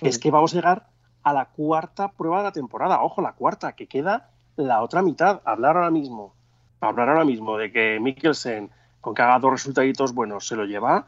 Es 0.00 0.18
que 0.18 0.30
vamos 0.30 0.52
a 0.52 0.56
llegar 0.56 0.86
a 1.22 1.32
la 1.32 1.46
cuarta 1.46 2.08
prueba 2.08 2.38
de 2.38 2.44
la 2.44 2.52
temporada. 2.52 3.02
Ojo, 3.02 3.22
la 3.22 3.32
cuarta, 3.32 3.72
que 3.72 3.86
queda 3.86 4.30
la 4.56 4.82
otra 4.82 5.02
mitad. 5.02 5.40
Hablar 5.44 5.76
ahora 5.76 5.90
mismo, 5.90 6.34
hablar 6.80 7.08
ahora 7.08 7.24
mismo 7.24 7.56
de 7.56 7.72
que 7.72 7.98
Mikkelsen, 8.00 8.70
con 9.00 9.14
que 9.14 9.22
haga 9.22 9.38
dos 9.38 9.52
resultaditos 9.52 10.14
buenos, 10.14 10.46
se 10.46 10.56
lo 10.56 10.64
lleva. 10.64 11.06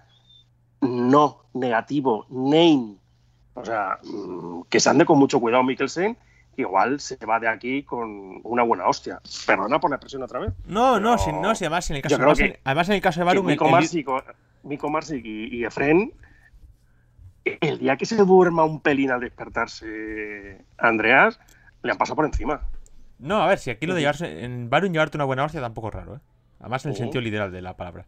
No, 0.80 1.44
negativo, 1.54 2.26
name. 2.28 2.96
O 3.54 3.64
sea, 3.64 3.98
mm, 4.02 4.62
que 4.68 4.80
se 4.80 4.90
ande 4.90 5.06
con 5.06 5.18
mucho 5.18 5.40
cuidado 5.40 5.62
Mikkelsen 5.62 6.16
igual 6.56 7.00
se 7.00 7.16
va 7.26 7.38
de 7.38 7.48
aquí 7.48 7.82
con 7.82 8.40
una 8.44 8.62
buena 8.62 8.86
hostia. 8.86 9.20
Perdona 9.46 9.78
por 9.78 9.90
la 9.90 9.96
expresión 9.96 10.22
otra 10.22 10.40
vez. 10.40 10.52
No, 10.66 10.98
no, 11.00 11.18
si, 11.18 11.32
no, 11.32 11.54
si 11.54 11.64
además 11.64 11.90
en 11.90 11.96
el 11.96 12.02
caso, 12.02 12.16
además, 12.16 12.38
además 12.64 12.88
en 12.88 12.94
el 12.94 13.00
caso 13.00 13.20
de 13.20 13.24
Barum... 13.24 13.46
Miko 14.62 14.90
Marsic 14.90 15.24
y, 15.24 15.58
y 15.58 15.64
Efren 15.64 16.12
el 17.60 17.78
día 17.78 17.96
que 17.96 18.06
se 18.06 18.16
duerma 18.16 18.64
un 18.64 18.80
pelín 18.80 19.10
al 19.10 19.20
despertarse 19.20 20.64
Andreas, 20.78 21.38
le 21.82 21.92
han 21.92 21.98
pasado 21.98 22.16
por 22.16 22.24
encima. 22.24 22.62
No, 23.18 23.42
a 23.42 23.46
ver, 23.46 23.58
si 23.58 23.70
aquí 23.70 23.86
lo 23.86 23.94
de 23.94 24.00
llevarse. 24.00 24.44
En 24.44 24.68
Barum 24.68 24.92
llevarte 24.92 25.16
una 25.16 25.24
buena 25.24 25.44
hostia 25.44 25.60
tampoco 25.60 25.88
es 25.88 25.94
raro, 25.94 26.16
¿eh? 26.16 26.20
Además 26.60 26.84
en 26.84 26.92
el 26.92 26.96
sentido 26.96 27.20
literal 27.20 27.52
de 27.52 27.62
la 27.62 27.76
palabra. 27.76 28.06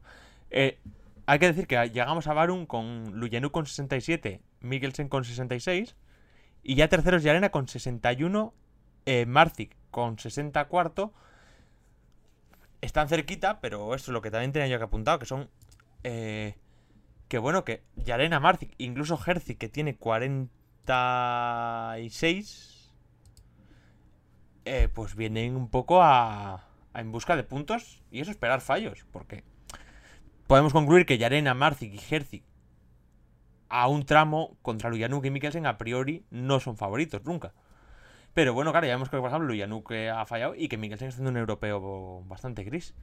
Eh, 0.50 0.78
hay 1.26 1.38
que 1.38 1.46
decir 1.46 1.66
que 1.66 1.76
llegamos 1.90 2.26
a 2.26 2.32
Barum 2.32 2.66
con 2.66 3.12
Luyenu 3.14 3.50
con 3.50 3.66
67, 3.66 4.40
Mikkelsen 4.60 5.08
con 5.08 5.24
66. 5.24 5.96
Y 6.62 6.74
ya 6.74 6.88
terceros 6.88 7.22
Yarena 7.22 7.50
con 7.50 7.68
61, 7.68 8.54
eh, 9.06 9.26
Marzik 9.26 9.76
con 9.90 10.18
64. 10.18 11.12
Están 12.80 13.08
cerquita, 13.08 13.60
pero 13.60 13.94
eso 13.94 14.10
es 14.10 14.12
lo 14.12 14.22
que 14.22 14.30
también 14.30 14.52
tenía 14.52 14.68
yo 14.68 14.78
que 14.78 14.84
apuntado, 14.84 15.18
que 15.18 15.26
son 15.26 15.50
eh, 16.04 16.56
que 17.28 17.38
bueno, 17.38 17.64
que 17.64 17.82
Yarena 17.96 18.38
Marzik, 18.40 18.74
incluso 18.78 19.18
Herzi, 19.24 19.54
que 19.56 19.68
tiene 19.68 19.96
46, 19.96 22.94
eh, 24.64 24.88
pues 24.92 25.14
vienen 25.14 25.54
un 25.56 25.68
poco 25.68 26.02
a, 26.02 26.66
en 26.94 27.12
busca 27.12 27.36
de 27.36 27.44
puntos 27.44 28.02
y 28.10 28.20
eso 28.20 28.30
esperar 28.30 28.62
fallos, 28.62 29.04
porque 29.12 29.44
podemos 30.46 30.72
concluir 30.72 31.04
que 31.04 31.18
Yarena, 31.18 31.52
Marzik 31.54 31.92
y 31.94 32.00
Herzi 32.14 32.42
a 33.68 33.88
un 33.88 34.04
tramo 34.04 34.56
contra 34.62 34.90
Luyanuk 34.90 35.24
y 35.24 35.30
Mikkelsen 35.30 35.66
a 35.66 35.78
priori 35.78 36.24
no 36.30 36.60
son 36.60 36.76
favoritos 36.76 37.24
nunca. 37.24 37.52
Pero 38.34 38.54
bueno, 38.54 38.70
claro, 38.70 38.86
ya 38.86 38.94
vemos 38.94 39.10
que 39.10 39.18
por 39.18 39.28
ejemplo 39.28 39.48
Luyanuk 39.48 39.92
ha 39.92 40.24
fallado 40.26 40.54
y 40.54 40.68
que 40.68 40.76
Mikkelsen 40.76 41.08
está 41.08 41.16
siendo 41.18 41.30
un 41.30 41.36
europeo 41.36 42.22
bastante 42.26 42.64
gris 42.64 42.94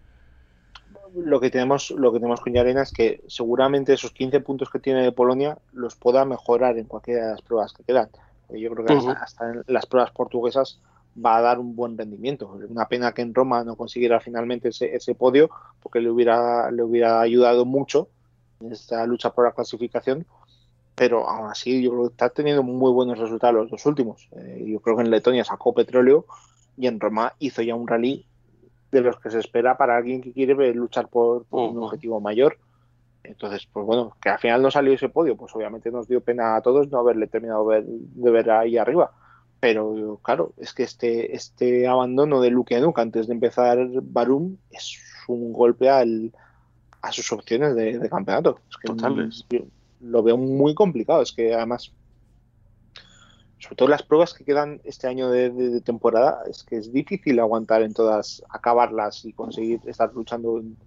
lo 1.14 1.40
que 1.40 1.50
tenemos 1.50 1.92
lo 1.92 2.12
que 2.12 2.20
tenemos 2.20 2.42
con 2.42 2.54
Yarena 2.54 2.82
es 2.82 2.92
que 2.92 3.24
seguramente 3.28 3.94
esos 3.94 4.12
15 4.12 4.40
puntos 4.42 4.70
que 4.70 4.80
tiene 4.80 5.12
Polonia 5.12 5.58
los 5.74 5.96
pueda 5.96 6.26
mejorar 6.26 6.78
en 6.78 6.86
cualquiera 6.86 7.26
de 7.26 7.32
las 7.32 7.42
pruebas 7.42 7.74
que 7.74 7.84
quedan. 7.84 8.10
Yo 8.50 8.70
creo 8.72 8.86
que 8.86 9.10
hasta, 9.10 9.52
en 9.52 9.64
las 9.68 9.86
pruebas 9.86 10.12
portuguesas 10.12 10.80
va 11.24 11.38
a 11.38 11.42
dar 11.42 11.60
un 11.60 11.76
buen 11.76 11.98
rendimiento. 11.98 12.52
Una 12.70 12.88
pena 12.88 13.14
que 13.14 13.22
en 13.22 13.34
Roma 13.34 13.64
no 13.64 13.76
consiguiera 13.76 14.20
finalmente 14.20 14.70
ese, 14.70 15.16
podio, 15.16 15.50
porque 15.82 16.00
le 16.00 16.12
hubiera, 16.12 16.70
le 16.72 16.84
hubiera 16.84 17.22
ayudado 17.22 17.66
mucho 17.66 18.10
en 18.60 18.72
esta 18.72 19.06
lucha 19.08 19.32
por 19.32 19.46
la 19.46 19.54
clasificación. 19.54 20.26
Pero 20.96 21.28
aún 21.28 21.50
así, 21.50 21.82
yo 21.82 21.92
creo 21.92 22.04
que 22.04 22.12
está 22.12 22.30
teniendo 22.30 22.64
muy 22.64 22.92
buenos 22.92 23.20
resultados 23.20 23.56
los 23.56 23.70
dos 23.70 23.86
últimos. 23.86 24.30
Eh, 24.32 24.64
yo 24.68 24.80
creo 24.80 24.96
que 24.96 25.04
en 25.04 25.12
Letonia 25.12 25.44
sacó 25.44 25.74
petróleo 25.74 26.26
y 26.78 26.88
en 26.88 27.00
Roma 27.00 27.34
hizo 27.40 27.62
ya 27.62 27.76
un 27.76 27.88
rally 27.88 28.26
de 28.92 29.02
los 29.02 29.20
que 29.20 29.30
se 29.30 29.40
espera 29.40 29.78
para 29.78 29.98
alguien 29.98 30.22
que 30.22 30.32
quiere 30.32 30.74
luchar 30.74 31.10
por, 31.10 31.46
un 31.50 31.78
objetivo 31.84 32.22
mayor. 32.22 32.58
Entonces, 33.24 33.68
pues 33.72 33.86
bueno, 33.86 34.16
que 34.22 34.30
al 34.30 34.40
final 34.40 34.62
no 34.62 34.72
salió 34.72 34.94
ese 34.94 35.10
podio, 35.10 35.36
pues 35.36 35.54
obviamente 35.56 35.92
nos 35.92 36.08
dio 36.08 36.22
pena 36.22 36.56
a 36.56 36.62
todos 36.62 36.90
no 36.90 37.00
haberle 37.00 37.28
terminado 37.28 37.68
de 37.70 38.32
ver 38.32 38.52
ahí 38.52 38.78
arriba. 38.78 39.12
Pero 39.60 40.20
claro, 40.22 40.54
es 40.58 40.74
que 40.74 40.84
este, 40.84 41.36
este 41.36 41.88
abandono 41.88 42.40
de 42.40 42.52
Luke 42.52 42.80
Nuke 42.80 43.02
antes 43.02 43.28
de 43.28 43.34
empezar 43.34 43.80
Barum 44.04 44.58
es 44.70 45.00
un 45.28 45.52
golpe 45.54 45.90
al, 45.90 46.32
a 47.02 47.12
sus 47.12 47.32
opciones 47.32 47.76
de, 47.76 48.08
campeonato. 48.10 48.60
Es 48.70 48.78
que 49.50 49.66
lo 50.00 50.24
veo 50.24 50.38
muy 50.38 50.74
complicado. 50.74 51.22
Es 51.22 51.32
que 51.32 51.54
además 51.54 51.92
sobre 53.66 53.78
todo 53.78 53.90
las 53.90 54.04
pruebas 54.04 54.36
que 54.36 54.46
quedan 54.46 54.80
este 54.84 55.08
año 55.08 55.32
de, 55.32 55.82
temporada, 55.82 56.44
es 56.48 56.64
que 56.64 56.78
es 56.78 56.94
difícil 56.94 57.40
aguantar 57.40 57.82
en 57.82 57.96
todas, 57.96 58.44
acabarlas 58.50 59.26
y 59.26 59.34
conseguir 59.34 59.80
estar 59.86 60.14
luchando 60.14 60.60
en, 60.60 60.78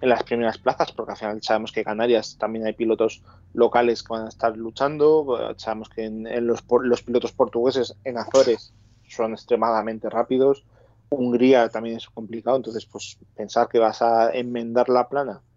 las 0.00 0.22
primeras 0.22 0.58
plazas, 0.58 0.92
porque 0.92 1.12
al 1.12 1.18
final 1.18 1.42
sabemos 1.42 1.72
que 1.72 1.84
Canarias 1.84 2.36
también 2.38 2.66
hay 2.66 2.72
pilotos 2.72 3.22
locales 3.52 4.02
que 4.02 4.12
van 4.12 4.26
a 4.26 4.28
estar 4.28 4.56
luchando, 4.56 5.54
sabemos 5.56 5.88
que 5.88 6.04
en, 6.04 6.46
los, 6.46 6.62
pilotos 6.62 7.32
portugueses 7.32 7.96
en 8.04 8.16
Azores 8.16 8.72
son 9.08 9.32
extremadamente 9.32 10.08
rápidos, 10.08 10.64
Hungría 11.10 11.68
también 11.68 11.96
es 11.96 12.08
complicado, 12.08 12.56
entonces 12.56 12.86
pues 12.86 13.18
pensar 13.34 13.68
que 13.68 13.80
vas 13.80 14.02
a 14.02 14.30
enmendar 14.30 14.88
la 14.88 15.08
plana 15.08 15.40
eh, 15.40 15.47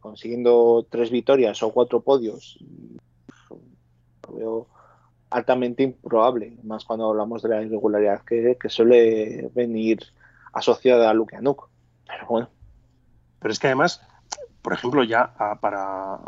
consiguiendo 0.00 0.86
tres 0.88 1.10
victorias 1.10 1.62
o 1.62 1.72
cuatro 1.72 2.00
podios, 2.00 2.58
lo 4.28 4.34
veo 4.34 4.66
altamente 5.30 5.82
improbable, 5.82 6.56
más 6.62 6.84
cuando 6.84 7.10
hablamos 7.10 7.42
de 7.42 7.48
la 7.48 7.62
irregularidad 7.62 8.22
que, 8.22 8.56
suele 8.68 9.50
venir 9.54 10.00
asociada 10.52 11.10
a 11.10 11.14
Luke 11.14 11.36
Anuk. 11.36 11.68
Pero 12.06 12.26
bueno. 12.26 12.48
Pero 13.38 13.52
es 13.52 13.58
que 13.58 13.66
además, 13.66 14.00
por 14.62 14.72
ejemplo, 14.72 15.04
ya 15.04 15.32
para 15.60 16.20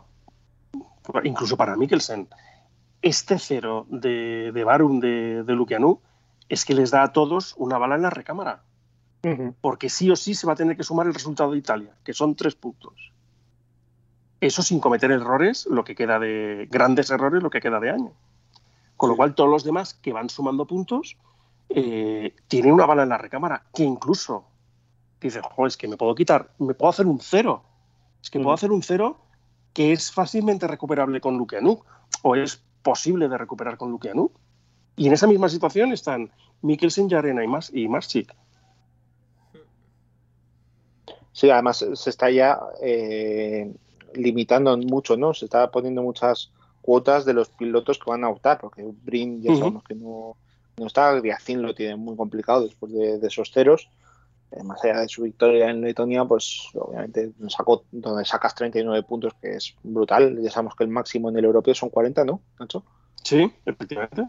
incluso 1.25 1.57
para 1.57 1.77
Mikkelsen, 1.77 2.29
este 3.01 3.39
cero 3.39 3.87
de, 3.89 4.53
de 4.53 4.65
Barum 4.65 5.01
de, 5.01 5.43
de 5.45 5.53
Luke 5.55 5.77
es 6.49 6.65
que 6.65 6.75
les 6.75 6.91
da 6.91 7.03
a 7.03 7.13
todos 7.13 7.55
una 7.57 7.79
bala 7.79 7.97
en 7.97 8.03
la 8.03 8.11
recámara. 8.11 8.63
Porque 9.61 9.89
sí 9.89 10.11
o 10.11 10.17
sí 10.17 10.35
se 10.35 10.47
va 10.47 10.53
a 10.53 10.57
tener 10.57 10.77
que 10.77 10.85
sumar 10.85 11.07
el 11.07 11.15
resultado 11.15 11.53
de 11.53 11.59
Italia, 11.59 11.93
que 12.05 12.15
son 12.15 12.35
tres 12.35 12.55
puntos. 12.55 13.13
Eso 14.41 14.63
sin 14.63 14.81
cometer 14.81 15.11
errores, 15.11 15.67
lo 15.67 15.85
que 15.85 15.95
queda 15.95 16.19
de 16.19 16.69
grandes 16.71 17.11
errores, 17.11 17.43
lo 17.43 17.51
que 17.51 17.61
queda 17.61 17.81
de 17.81 17.91
año. 17.91 18.13
Con 18.97 19.11
lo 19.11 19.17
cual, 19.17 19.35
todos 19.35 19.51
los 19.51 19.65
demás 19.65 19.95
que 19.95 20.13
van 20.13 20.31
sumando 20.31 20.67
puntos 20.67 21.17
eh, 21.69 22.35
tienen 22.47 22.73
una 22.73 22.87
bala 22.87 23.03
en 23.03 23.09
la 23.11 23.19
recámara, 23.19 23.65
que 23.75 23.83
incluso 23.83 24.45
dice, 25.21 25.41
joder, 25.43 25.69
es 25.69 25.77
que 25.77 25.89
me 25.89 25.97
puedo 25.97 26.15
quitar, 26.15 26.53
me 26.59 26.75
puedo 26.75 26.91
hacer 26.91 27.07
un 27.07 27.21
cero. 27.21 27.65
Es 28.23 28.31
que 28.31 28.39
puedo 28.39 28.55
hacer 28.55 28.73
un 28.73 28.83
cero 28.83 29.19
que 29.73 29.93
es 29.93 30.11
fácilmente 30.11 30.67
recuperable 30.67 31.21
con 31.21 31.37
Luke 31.37 31.57
o 32.23 32.37
es 32.37 32.63
posible 32.83 33.29
de 33.29 33.39
recuperar 33.39 33.77
con 33.77 33.91
Luke 33.91 34.11
Y 34.97 35.07
en 35.07 35.13
esa 35.13 35.27
misma 35.27 35.49
situación 35.49 35.93
están 35.93 36.31
Mikkelsen, 36.63 37.09
Yarena 37.09 37.45
y, 37.45 37.49
Mas 37.49 37.71
y 37.73 37.89
Marchik. 37.89 38.35
Sí, 41.33 41.51
además 41.51 41.85
se 41.93 42.11
está 42.11 42.31
ya 42.31 42.59
eh, 42.83 43.73
limitando 44.15 44.77
mucho, 44.77 45.17
¿no? 45.17 45.35
Se 45.35 45.47
está 45.47 45.71
poniendo 45.71 46.03
muchas 46.03 46.51
cuotas 46.81 47.25
de 47.25 47.35
los 47.35 47.49
pilotos 47.51 47.99
que 47.99 48.11
van 48.11 48.25
a 48.25 48.29
optar, 48.29 48.59
porque 48.61 48.83
Brin 49.05 49.43
ya 49.43 49.55
sabemos 49.55 49.85
que 49.85 49.95
no, 49.95 50.37
no 50.79 50.87
está, 50.87 51.13
Griacin 51.15 51.63
lo 51.63 51.75
tiene 51.75 51.97
muy 51.97 52.17
complicado 52.17 52.65
después 52.65 52.93
de, 52.93 53.19
esos 53.27 53.51
ceros. 53.53 53.89
Eh, 54.51 54.63
más 54.63 54.83
allá 54.83 55.01
de 55.01 55.09
su 55.09 55.23
victoria 55.23 55.69
en 55.69 55.83
Letonia, 55.83 56.25
pues 56.25 56.69
obviamente 56.75 57.33
sacó, 57.49 57.85
donde 57.93 58.25
sacas 58.25 58.55
39 58.55 59.03
puntos, 59.03 59.35
que 59.41 59.51
es 59.51 59.75
brutal. 59.83 60.41
Ya 60.41 60.51
sabemos 60.51 60.75
que 60.75 60.85
el 60.85 60.91
máximo 60.91 61.29
en 61.29 61.37
el 61.37 61.45
europeo 61.45 61.75
son 61.75 61.91
40, 61.91 62.25
¿no, 62.25 62.41
Nacho? 62.59 62.83
Sí, 63.23 63.53
efectivamente. 63.67 64.27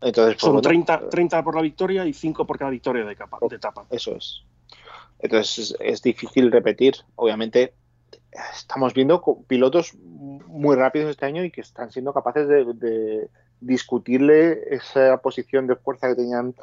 Entonces, 0.00 0.36
pues, 0.40 0.52
son 0.52 0.62
30, 0.62 1.10
30 1.10 1.44
por 1.44 1.56
la 1.56 1.62
victoria 1.62 2.06
y 2.06 2.14
5 2.14 2.46
por 2.46 2.56
cada 2.56 2.70
victoria 2.70 3.04
de, 3.04 3.16
capa, 3.16 3.38
de 3.48 3.56
etapa. 3.56 3.84
Eso 3.90 4.16
es. 4.16 4.44
Entonces 5.18 5.76
es 5.80 6.00
difícil 6.02 6.50
repetir. 6.52 6.94
Obviamente, 7.16 7.74
estamos 8.52 8.94
viendo 8.94 9.22
pilotos 9.46 9.94
muy 9.94 10.76
rápidos 10.76 11.10
este 11.10 11.26
año 11.26 11.44
y 11.44 11.50
que 11.50 11.60
están 11.60 11.90
siendo 11.90 12.12
capaces 12.12 12.48
de, 12.48 13.28
discutirle 13.60 14.72
esa 14.72 15.16
posición 15.16 15.66
de 15.66 15.74
fuerza 15.74 16.08
que 16.08 16.14
tenían 16.14 16.54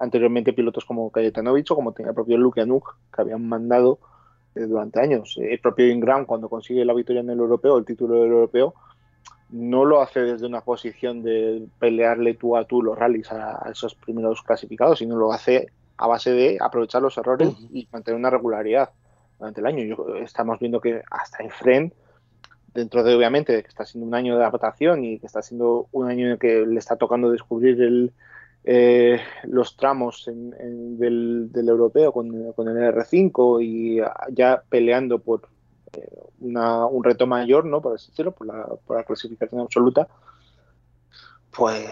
anteriormente 0.00 0.52
pilotos 0.52 0.84
como 0.84 1.10
Cayetanovic 1.10 1.70
o 1.70 1.76
como 1.76 1.92
tenía 1.92 2.10
el 2.10 2.14
propio 2.14 2.36
Luke 2.38 2.60
Anuk, 2.60 2.96
que 3.14 3.22
habían 3.22 3.48
mandado 3.48 4.00
eh, 4.56 4.62
durante 4.62 5.00
años. 5.00 5.38
El 5.40 5.60
propio 5.60 5.86
Ingram, 5.88 6.24
cuando 6.24 6.48
consigue 6.48 6.84
la 6.84 6.92
victoria 6.92 7.20
en 7.20 7.30
el 7.30 7.38
europeo, 7.38 7.78
el 7.78 7.84
título 7.84 8.20
del 8.20 8.32
europeo, 8.32 8.74
no 9.50 9.84
lo 9.84 10.00
hace 10.00 10.20
desde 10.20 10.46
una 10.46 10.62
posición 10.62 11.22
de 11.22 11.66
pelearle 11.78 12.34
tú 12.34 12.56
a 12.56 12.64
tú 12.64 12.82
los 12.82 12.98
rallies 12.98 13.30
a, 13.30 13.68
esos 13.70 13.94
primeros 13.94 14.42
clasificados, 14.42 14.98
sino 14.98 15.16
lo 15.16 15.32
hace 15.32 15.68
a 15.96 16.06
base 16.06 16.32
de 16.32 16.58
aprovechar 16.60 17.02
los 17.02 17.16
errores 17.18 17.50
y 17.72 17.86
mantener 17.92 18.18
una 18.18 18.30
regularidad 18.30 18.90
durante 19.40 19.60
el 19.60 19.66
año. 19.66 19.96
estamos 20.22 20.58
viendo 20.58 20.80
que 20.80 21.02
hasta 21.10 21.42
en 21.42 21.50
Fren 21.50 21.94
dentro 22.74 23.02
de 23.02 23.14
obviamente 23.14 23.60
que 23.62 23.68
está 23.68 23.84
siendo 23.84 24.06
un 24.06 24.14
año 24.14 24.36
de 24.36 24.44
adaptación 24.44 25.04
y 25.04 25.18
que 25.18 25.26
está 25.26 25.42
siendo 25.42 25.88
un 25.90 26.08
año 26.08 26.26
en 26.26 26.32
el 26.32 26.38
que 26.38 26.64
le 26.66 26.78
está 26.78 26.96
tocando 26.96 27.30
descubrir 27.30 27.80
el, 27.82 28.12
eh, 28.64 29.20
los 29.44 29.76
tramos 29.76 30.26
del, 30.26 31.50
europeo 31.54 32.12
con, 32.12 32.28
el 32.28 32.54
R5 32.54 33.64
y 33.64 34.00
ya 34.32 34.62
peleando 34.68 35.18
por 35.18 35.48
eh, 35.94 36.08
un 36.40 37.02
reto 37.02 37.26
mayor, 37.26 37.64
¿no? 37.64 37.80
Por 37.80 37.94
así 37.94 38.10
decirlo, 38.10 38.32
por 38.32 38.46
la, 38.46 38.66
por 38.86 38.96
la 38.96 39.04
clasificación 39.04 39.62
absoluta, 39.62 40.06
pues 41.50 41.90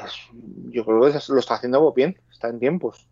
yo 0.70 0.84
creo 0.84 1.00
que 1.00 1.18
lo 1.32 1.38
está 1.38 1.54
haciendo 1.54 1.92
bien, 1.92 2.16
está 2.30 2.48
en 2.48 2.60
tiempos. 2.60 3.08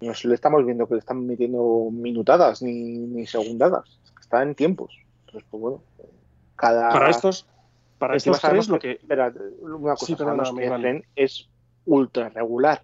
No 0.00 0.12
le 0.24 0.34
estamos 0.34 0.64
viendo 0.64 0.86
que 0.86 0.94
le 0.94 1.00
están 1.00 1.26
metiendo 1.26 1.88
minutadas 1.90 2.62
ni, 2.62 2.98
ni 2.98 3.26
segundadas, 3.26 3.98
está 4.20 4.42
en 4.42 4.54
tiempos. 4.54 4.96
Entonces, 5.26 5.48
pues 5.50 5.60
bueno, 5.60 5.82
cada... 6.56 6.90
Para 6.90 7.10
estos, 7.10 7.46
para 7.98 8.16
estos 8.16 8.40
tres, 8.40 8.68
lo 8.68 8.78
que... 8.78 8.92
Espera, 8.92 9.32
una 9.60 9.94
cosa, 9.94 10.16
es 11.16 11.48
ultra 11.86 12.28
regular 12.28 12.82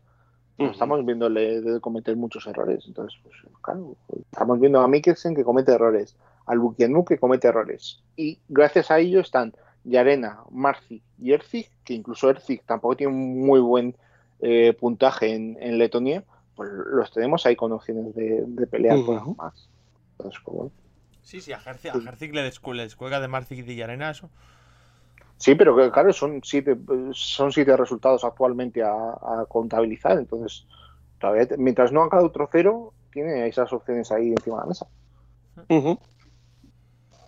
Estamos 0.59 1.05
viéndole 1.05 1.61
de 1.61 1.81
cometer 1.81 2.17
muchos 2.17 2.47
errores. 2.47 2.85
Entonces, 2.87 3.19
pues 3.23 3.35
claro, 3.61 3.95
estamos 4.33 4.59
viendo 4.59 4.81
a 4.81 4.89
Mikkelsen 4.89 5.35
que 5.35 5.45
comete 5.45 5.73
errores, 5.73 6.17
al 6.47 6.59
Bukianuk 6.59 7.09
que 7.09 7.19
comete 7.19 7.49
errores. 7.49 8.03
Y 8.17 8.39
gracias 8.49 8.91
a 8.91 8.99
ello 8.99 9.21
están 9.21 9.53
Yarena, 9.85 10.41
Marci 10.51 11.03
y 11.21 11.33
Erzik, 11.33 11.71
que 11.85 11.95
incluso 11.95 12.31
Erzik 12.31 12.65
tampoco 12.65 12.97
tiene 12.97 13.13
un 13.13 13.45
muy 13.45 13.61
buen 13.61 13.97
eh, 14.41 14.75
puntaje 14.79 15.35
en, 15.35 15.79
Letonia, 15.79 16.25
pues 16.57 16.71
los 16.73 17.13
tenemos 17.13 17.47
ahí 17.47 17.55
con 17.55 17.71
opciones 17.73 18.15
de, 18.15 18.67
pelear 18.69 18.99
por 19.05 19.37
más. 19.37 19.69
Entonces, 20.19 20.41
pues, 20.45 20.73
Sí, 21.27 21.41
sí, 21.41 21.53
a 21.53 21.57
Herzik, 21.59 22.33
le, 22.33 22.43
descuelga 22.45 23.19
de 23.19 23.27
Marci 23.27 23.57
y 23.57 23.63
de 23.63 23.75
Yarena 23.75 24.11
eso. 24.11 24.31
Sí, 25.39 25.57
pero 25.57 25.91
claro, 25.91 26.13
son 26.13 26.41
siete, 26.45 26.77
son 27.11 27.51
siete 27.51 27.77
resultados 27.77 28.23
actualmente 28.23 28.85
a, 28.85 29.45
contabilizar. 29.49 30.19
Entonces, 30.19 30.69
todavía, 31.19 31.49
mientras 31.59 31.91
no 31.91 32.05
haga 32.05 32.25
otro 32.25 32.49
cero, 32.53 32.95
tiene 33.13 33.45
esas 33.49 33.73
opciones 33.73 34.13
ahí 34.13 34.31
encima 34.31 34.57
de 34.57 34.63
la 34.63 34.67
mesa. 34.69 34.87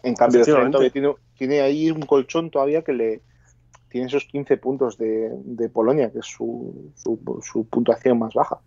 En 0.04 0.14
cambio, 0.14 0.44
tiene, 0.44 1.14
tiene, 1.36 1.60
ahí 1.60 1.90
un 1.90 2.02
colchón 2.02 2.52
todavía 2.52 2.82
que 2.82 2.92
le 2.92 3.22
tiene 3.88 4.06
esos 4.06 4.26
15 4.26 4.58
puntos 4.58 4.96
de, 4.96 5.70
Polonia, 5.72 6.12
que 6.12 6.20
es 6.20 6.26
su, 6.26 6.92
su, 6.94 7.66
puntuación 7.68 8.20
más 8.20 8.32
baja. 8.32 8.60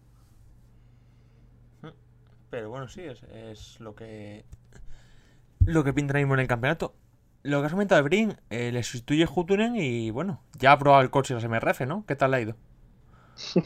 Pero 2.52 2.69
bueno, 2.69 2.88
sí, 2.88 3.02
es, 3.02 3.23
es 3.23 3.80
lo 3.80 3.95
que 3.95 4.45
lo 5.65 5.84
que 5.84 5.94
pinta 5.94 6.11
ahora 6.11 6.19
mismo 6.19 6.36
en 6.36 6.41
el 6.41 6.48
campeonato 6.48 6.94
lo 7.44 7.60
que 7.60 7.65
has 7.65 7.72
comentado 7.72 8.02
de 8.02 8.03
Brin, 8.03 8.38
eh, 8.49 8.72
le 8.72 8.84
sustituye 8.84 9.28
Hutunen 9.28 9.76
y 9.76 10.11
bueno, 10.11 10.41
ya 10.60 10.73
ha 10.73 10.80
probado 10.80 11.02
el 11.02 11.10
coche 11.10 11.34
de 11.34 11.41
los 11.41 11.49
MRF, 11.49 11.82
¿no? 11.82 12.06
¿Qué 12.07 12.15
tal 12.15 12.32
le 12.32 12.38
ha 12.38 12.41
ido? 12.41 12.56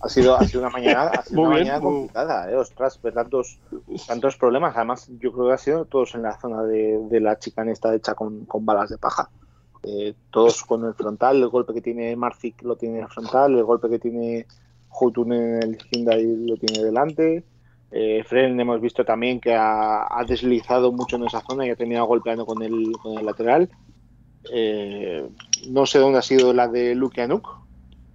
ha 0.00 0.08
sido, 0.08 0.36
ha 0.36 0.44
sido 0.44 0.60
una 0.60 0.70
mañana, 0.70 1.04
ha 1.04 1.22
sido 1.22 1.40
una 1.42 1.50
mañana 1.50 1.80
complicada, 1.80 2.50
¿eh? 2.50 2.56
Ostras, 2.56 3.00
ver 3.00 3.14
tantos, 3.14 3.58
tantos 4.06 4.36
problemas. 4.36 4.76
Además, 4.76 5.08
yo 5.18 5.32
creo 5.32 5.48
que 5.48 5.54
ha 5.54 5.58
sido 5.58 5.84
todos 5.86 6.14
en 6.14 6.22
la 6.22 6.38
zona 6.38 6.62
de, 6.62 7.20
la 7.20 7.38
chicanesta 7.38 7.94
hecha 7.94 8.14
con, 8.14 8.46
balas 8.60 8.90
de 8.90 8.98
paja. 8.98 9.30
Eh, 9.84 10.14
todos 10.30 10.64
con 10.64 10.84
el 10.84 10.94
frontal, 10.94 11.36
el 11.36 11.48
golpe 11.48 11.72
que 11.72 11.80
tiene 11.80 12.16
Marzik 12.16 12.62
lo 12.62 12.76
tiene 12.76 12.98
en 12.98 13.04
el 13.04 13.08
frontal, 13.08 13.54
el 13.54 13.64
golpe 13.64 13.88
que 13.88 14.00
tiene 14.00 14.46
Hutunen 14.90 15.62
en 15.62 15.70
el 15.70 15.78
Hyundai 15.78 16.26
lo 16.46 16.56
tiene 16.56 16.84
delante. 16.84 17.44
Eh, 17.90 18.22
Fren 18.24 18.60
hemos 18.60 18.80
visto 18.80 19.04
también 19.04 19.40
que 19.40 19.54
ha, 19.54 20.06
deslizado 20.26 20.92
mucho 20.92 21.16
en 21.16 21.24
esa 21.24 21.40
zona 21.40 21.66
y 21.66 21.70
ha 21.70 21.76
terminado 21.76 22.06
golpeando 22.06 22.44
con 22.44 22.62
el, 22.62 22.92
con 23.02 23.18
el 23.18 23.24
lateral. 23.24 23.70
Eh, 24.52 25.28
no 25.68 25.86
sé 25.86 25.98
dónde 25.98 26.18
ha 26.18 26.22
sido 26.22 26.52
la 26.52 26.68
de 26.68 26.94
Lukianuk. 26.94 27.58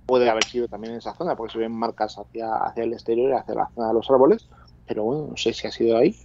Puede 0.05 0.29
haber 0.29 0.43
sido 0.43 0.67
también 0.67 0.93
en 0.93 0.99
esa 0.99 1.15
zona 1.15 1.35
porque 1.35 1.53
se 1.53 1.59
ven 1.59 1.71
marcas 1.71 2.17
hacia, 2.17 2.55
hacia 2.55 2.83
el 2.83 2.93
exterior, 2.93 3.33
hacia 3.33 3.55
la 3.55 3.69
zona 3.73 3.87
de 3.87 3.93
los 3.93 4.09
árboles. 4.11 4.47
Pero 4.85 5.03
bueno, 5.03 5.27
no 5.31 5.37
sé 5.37 5.53
si 5.53 5.65
ha 5.65 5.71
sido 5.71 5.97
ahí. 5.97 6.15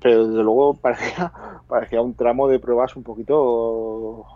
Pero 0.00 0.26
desde 0.26 0.42
luego 0.42 0.74
parecía, 0.80 1.32
parecía 1.68 2.02
un 2.02 2.14
tramo 2.14 2.48
de 2.48 2.58
pruebas 2.58 2.94
un 2.96 3.02
poquito. 3.04 4.26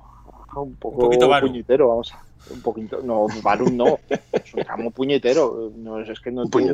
Un, 0.56 0.74
poco 0.76 1.10
puñetero, 1.10 1.88
vamos 1.88 2.14
a. 2.14 2.24
Un 2.50 2.62
poquito. 2.62 3.00
No, 3.02 3.26
Barun 3.42 3.76
no. 3.76 3.98
Es 4.32 4.54
un 4.54 4.62
tramo 4.62 4.90
puñetero. 4.90 5.72
No, 5.76 6.00
es 6.00 6.20
que 6.20 6.30
no 6.30 6.46
tiene 6.46 6.72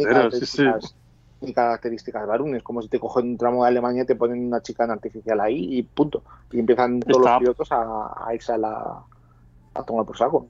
y 1.43 1.53
características 1.53 2.27
de 2.27 2.57
Es 2.57 2.63
como 2.63 2.83
si 2.83 2.89
te 2.89 2.99
cogen 2.99 3.31
un 3.31 3.39
tramo 3.39 3.65
de 3.65 3.69
Alemania 3.69 4.03
y 4.03 4.07
te 4.07 4.17
ponen 4.17 4.47
una 4.47 4.63
chica 4.63 4.85
en 4.85 4.91
artificial 4.91 5.41
ahí 5.41 5.79
y 5.79 5.83
punto. 5.83 6.23
Y 6.51 6.61
empiezan 6.61 7.01
todos 7.01 7.25
los 7.25 7.39
pilotos 7.39 7.69
a, 7.71 8.29
irse 8.35 8.53
a 8.53 8.59
la 8.59 9.03
a 9.75 9.83
tomar 9.85 10.05
por 10.05 10.17
saco. 10.17 10.47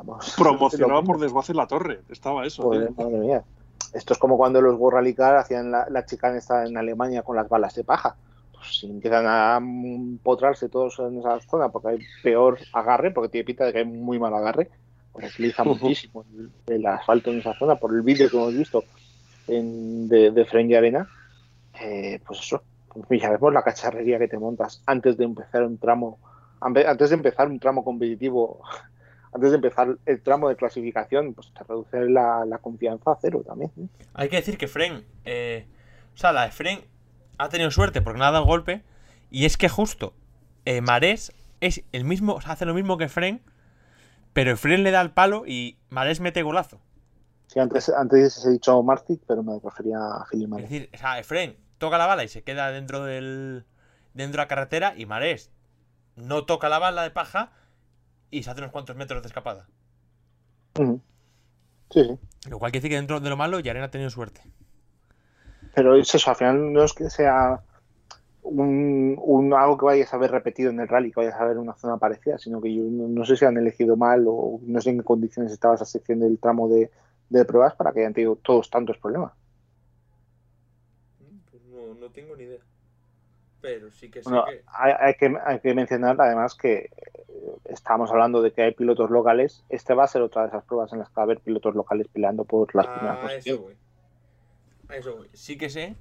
Promocionado 0.38 1.04
por 1.04 1.18
Desguace 1.18 1.54
la 1.54 1.66
Torre, 1.66 2.00
estaba 2.08 2.46
eso. 2.46 2.70
madre 2.96 3.18
mía. 3.18 3.44
Esto 3.92 4.12
es 4.14 4.18
como 4.18 4.36
cuando 4.36 4.60
los 4.60 4.76
Gorralicar 4.76 5.36
hacían 5.36 5.70
la, 5.70 5.86
la 5.90 6.04
chica 6.04 6.32
en 6.64 6.76
Alemania 6.76 7.22
con 7.22 7.36
las 7.36 7.48
balas 7.48 7.74
de 7.74 7.84
paja. 7.84 8.16
Pues 8.52 8.78
si 8.78 8.86
empiezan 8.86 9.24
a 9.26 9.60
potrarse 10.22 10.68
todos 10.68 10.98
en 11.00 11.18
esa 11.18 11.40
zona 11.40 11.70
porque 11.70 11.88
hay 11.88 11.98
peor 12.22 12.58
agarre, 12.72 13.10
porque 13.10 13.30
tiene 13.30 13.44
pinta 13.44 13.64
de 13.64 13.72
que 13.72 13.78
hay 13.80 13.84
muy 13.84 14.18
mal 14.18 14.34
agarre, 14.34 14.70
pues 15.12 15.32
utiliza 15.32 15.64
muchísimo 15.64 16.24
el, 16.66 16.86
asfalto 16.86 17.30
en 17.30 17.38
esa 17.38 17.54
zona 17.54 17.76
por 17.76 17.94
el 17.94 18.02
vídeo 18.02 18.30
que 18.30 18.36
hemos 18.36 18.54
visto 18.54 18.84
de, 19.50 20.30
de 20.30 20.62
y 20.62 20.74
Arena, 20.74 21.08
eh, 21.80 22.20
pues 22.26 22.40
eso, 22.40 22.62
ya 23.10 23.30
vemos 23.30 23.52
la 23.52 23.62
cacharrería 23.62 24.18
que 24.18 24.28
te 24.28 24.38
montas 24.38 24.82
antes 24.86 25.16
de 25.16 25.24
empezar 25.24 25.62
un 25.64 25.78
tramo, 25.78 26.18
antes 26.60 27.10
de 27.10 27.16
empezar 27.16 27.48
un 27.48 27.58
tramo 27.58 27.84
competitivo, 27.84 28.62
antes 29.32 29.50
de 29.50 29.56
empezar 29.56 29.96
el 30.06 30.22
tramo 30.22 30.48
de 30.48 30.56
clasificación, 30.56 31.34
pues 31.34 31.52
te 31.52 31.64
reduce 31.64 32.08
la, 32.08 32.58
confianza 32.62 33.12
a 33.12 33.18
cero 33.20 33.42
también. 33.46 33.70
¿eh? 33.78 33.86
Hay 34.14 34.28
que 34.28 34.36
decir 34.36 34.56
que 34.56 34.68
Fren, 34.68 35.04
eh, 35.24 35.66
o 36.14 36.16
sea, 36.16 36.32
la 36.32 36.44
de 36.44 36.52
Fren 36.52 36.80
ha 37.38 37.48
tenido 37.48 37.70
suerte 37.70 38.02
porque 38.02 38.18
no 38.18 38.24
ha 38.24 38.30
dado 38.30 38.44
golpe, 38.44 38.82
y 39.30 39.44
es 39.44 39.56
que 39.56 39.68
justo 39.68 40.12
Marés 40.82 41.32
es 41.60 41.82
el 41.92 42.04
mismo, 42.04 42.38
hace 42.44 42.64
lo 42.64 42.74
mismo 42.74 42.98
que 42.98 43.08
Fren, 43.08 43.40
pero 44.32 44.56
Fren 44.56 44.82
le 44.82 44.90
da 44.90 45.00
el 45.00 45.10
palo 45.10 45.44
y 45.46 45.78
Marés 45.88 46.20
mete 46.20 46.42
golazo. 46.42 46.80
Sí, 47.50 47.58
antes, 47.58 47.88
antes 47.88 48.44
he 48.46 48.50
dicho 48.50 48.80
Martic, 48.80 49.22
pero 49.26 49.42
me 49.42 49.58
refería 49.58 49.98
a 49.98 50.24
Philip 50.30 50.52
Es 50.54 50.62
decir, 50.70 50.90
o 50.94 50.96
sea, 50.96 51.18
Efren 51.18 51.56
toca 51.78 51.98
la 51.98 52.06
bala 52.06 52.22
y 52.22 52.28
se 52.28 52.44
queda 52.44 52.70
dentro 52.70 53.04
del 53.04 53.66
dentro 54.14 54.38
de 54.38 54.44
la 54.44 54.46
carretera 54.46 54.94
y 54.96 55.04
Marés 55.04 55.50
no 56.14 56.44
toca 56.46 56.68
la 56.68 56.78
bala 56.78 57.02
de 57.02 57.10
paja 57.10 57.50
y 58.30 58.44
se 58.44 58.50
hace 58.52 58.60
unos 58.60 58.70
cuantos 58.70 58.94
metros 58.94 59.20
de 59.22 59.26
escapada. 59.26 59.66
Sí, 60.76 61.00
sí. 61.90 62.18
Lo 62.48 62.60
cual 62.60 62.70
quiere 62.70 62.82
decir 62.82 62.90
que 62.90 62.96
dentro 62.98 63.18
de 63.18 63.28
lo 63.28 63.36
malo 63.36 63.58
Yaren 63.58 63.82
ha 63.82 63.90
tenido 63.90 64.10
suerte. 64.10 64.42
Pero 65.74 65.96
es 65.96 66.14
eso, 66.14 66.30
al 66.30 66.36
final 66.36 66.72
no 66.72 66.84
es 66.84 66.92
que 66.92 67.10
sea 67.10 67.62
un, 68.42 69.52
algo 69.58 69.76
que 69.76 69.86
vayas 69.86 70.14
a 70.14 70.18
ver 70.18 70.30
repetido 70.30 70.70
en 70.70 70.78
el 70.78 70.86
rally, 70.86 71.10
que 71.10 71.18
vayas 71.18 71.40
a 71.40 71.46
ver 71.46 71.58
una 71.58 71.74
zona 71.74 71.96
parecida, 71.96 72.38
sino 72.38 72.60
que 72.60 72.72
yo 72.72 72.84
no, 72.84 73.24
sé 73.24 73.36
si 73.36 73.44
han 73.44 73.56
elegido 73.56 73.96
mal 73.96 74.24
o 74.28 74.60
no 74.62 74.80
sé 74.80 74.90
en 74.90 74.98
qué 74.98 75.04
condiciones 75.04 75.50
estaba 75.50 75.74
esa 75.74 75.84
sección 75.84 76.20
del 76.20 76.38
tramo 76.38 76.68
de, 76.68 76.92
de 77.30 77.44
pruebas 77.44 77.74
para 77.74 77.92
que 77.92 78.00
hayan 78.00 78.12
tenido 78.12 78.36
todos 78.36 78.68
tantos 78.68 78.98
problemas. 78.98 79.32
Pues 81.50 81.62
no, 81.64 82.10
tengo 82.10 82.36
ni 82.36 82.44
idea. 82.44 82.60
Pero 83.60 83.90
sí 83.90 84.10
que 84.10 84.22
sé 84.22 84.30
que... 84.30 84.62
Hay, 84.66 85.14
que... 85.14 85.36
Hay 85.44 85.60
que 85.60 85.74
mencionar 85.74 86.16
además 86.20 86.54
que 86.54 86.76
eh, 86.76 86.90
estamos 87.66 88.10
hablando 88.10 88.42
de 88.42 88.52
que 88.52 88.62
hay 88.62 88.74
pilotos 88.74 89.10
locales. 89.10 89.64
Este 89.68 89.94
va 89.94 90.04
a 90.04 90.08
ser 90.08 90.22
otra 90.22 90.42
de 90.42 90.48
esas 90.48 90.64
pruebas 90.64 90.92
en 90.92 90.98
las 90.98 91.08
que 91.08 91.14
va 91.16 91.22
a 91.22 91.24
haber 91.24 91.40
pilotos 91.40 91.74
locales 91.74 92.08
peleando 92.08 92.44
por 92.44 92.74
las 92.74 92.86
primeras 92.86 93.18
posiciones. 93.18 93.78
Eso, 94.90 95.24
Sí 95.32 95.56
que 95.56 95.70
sé 95.70 95.94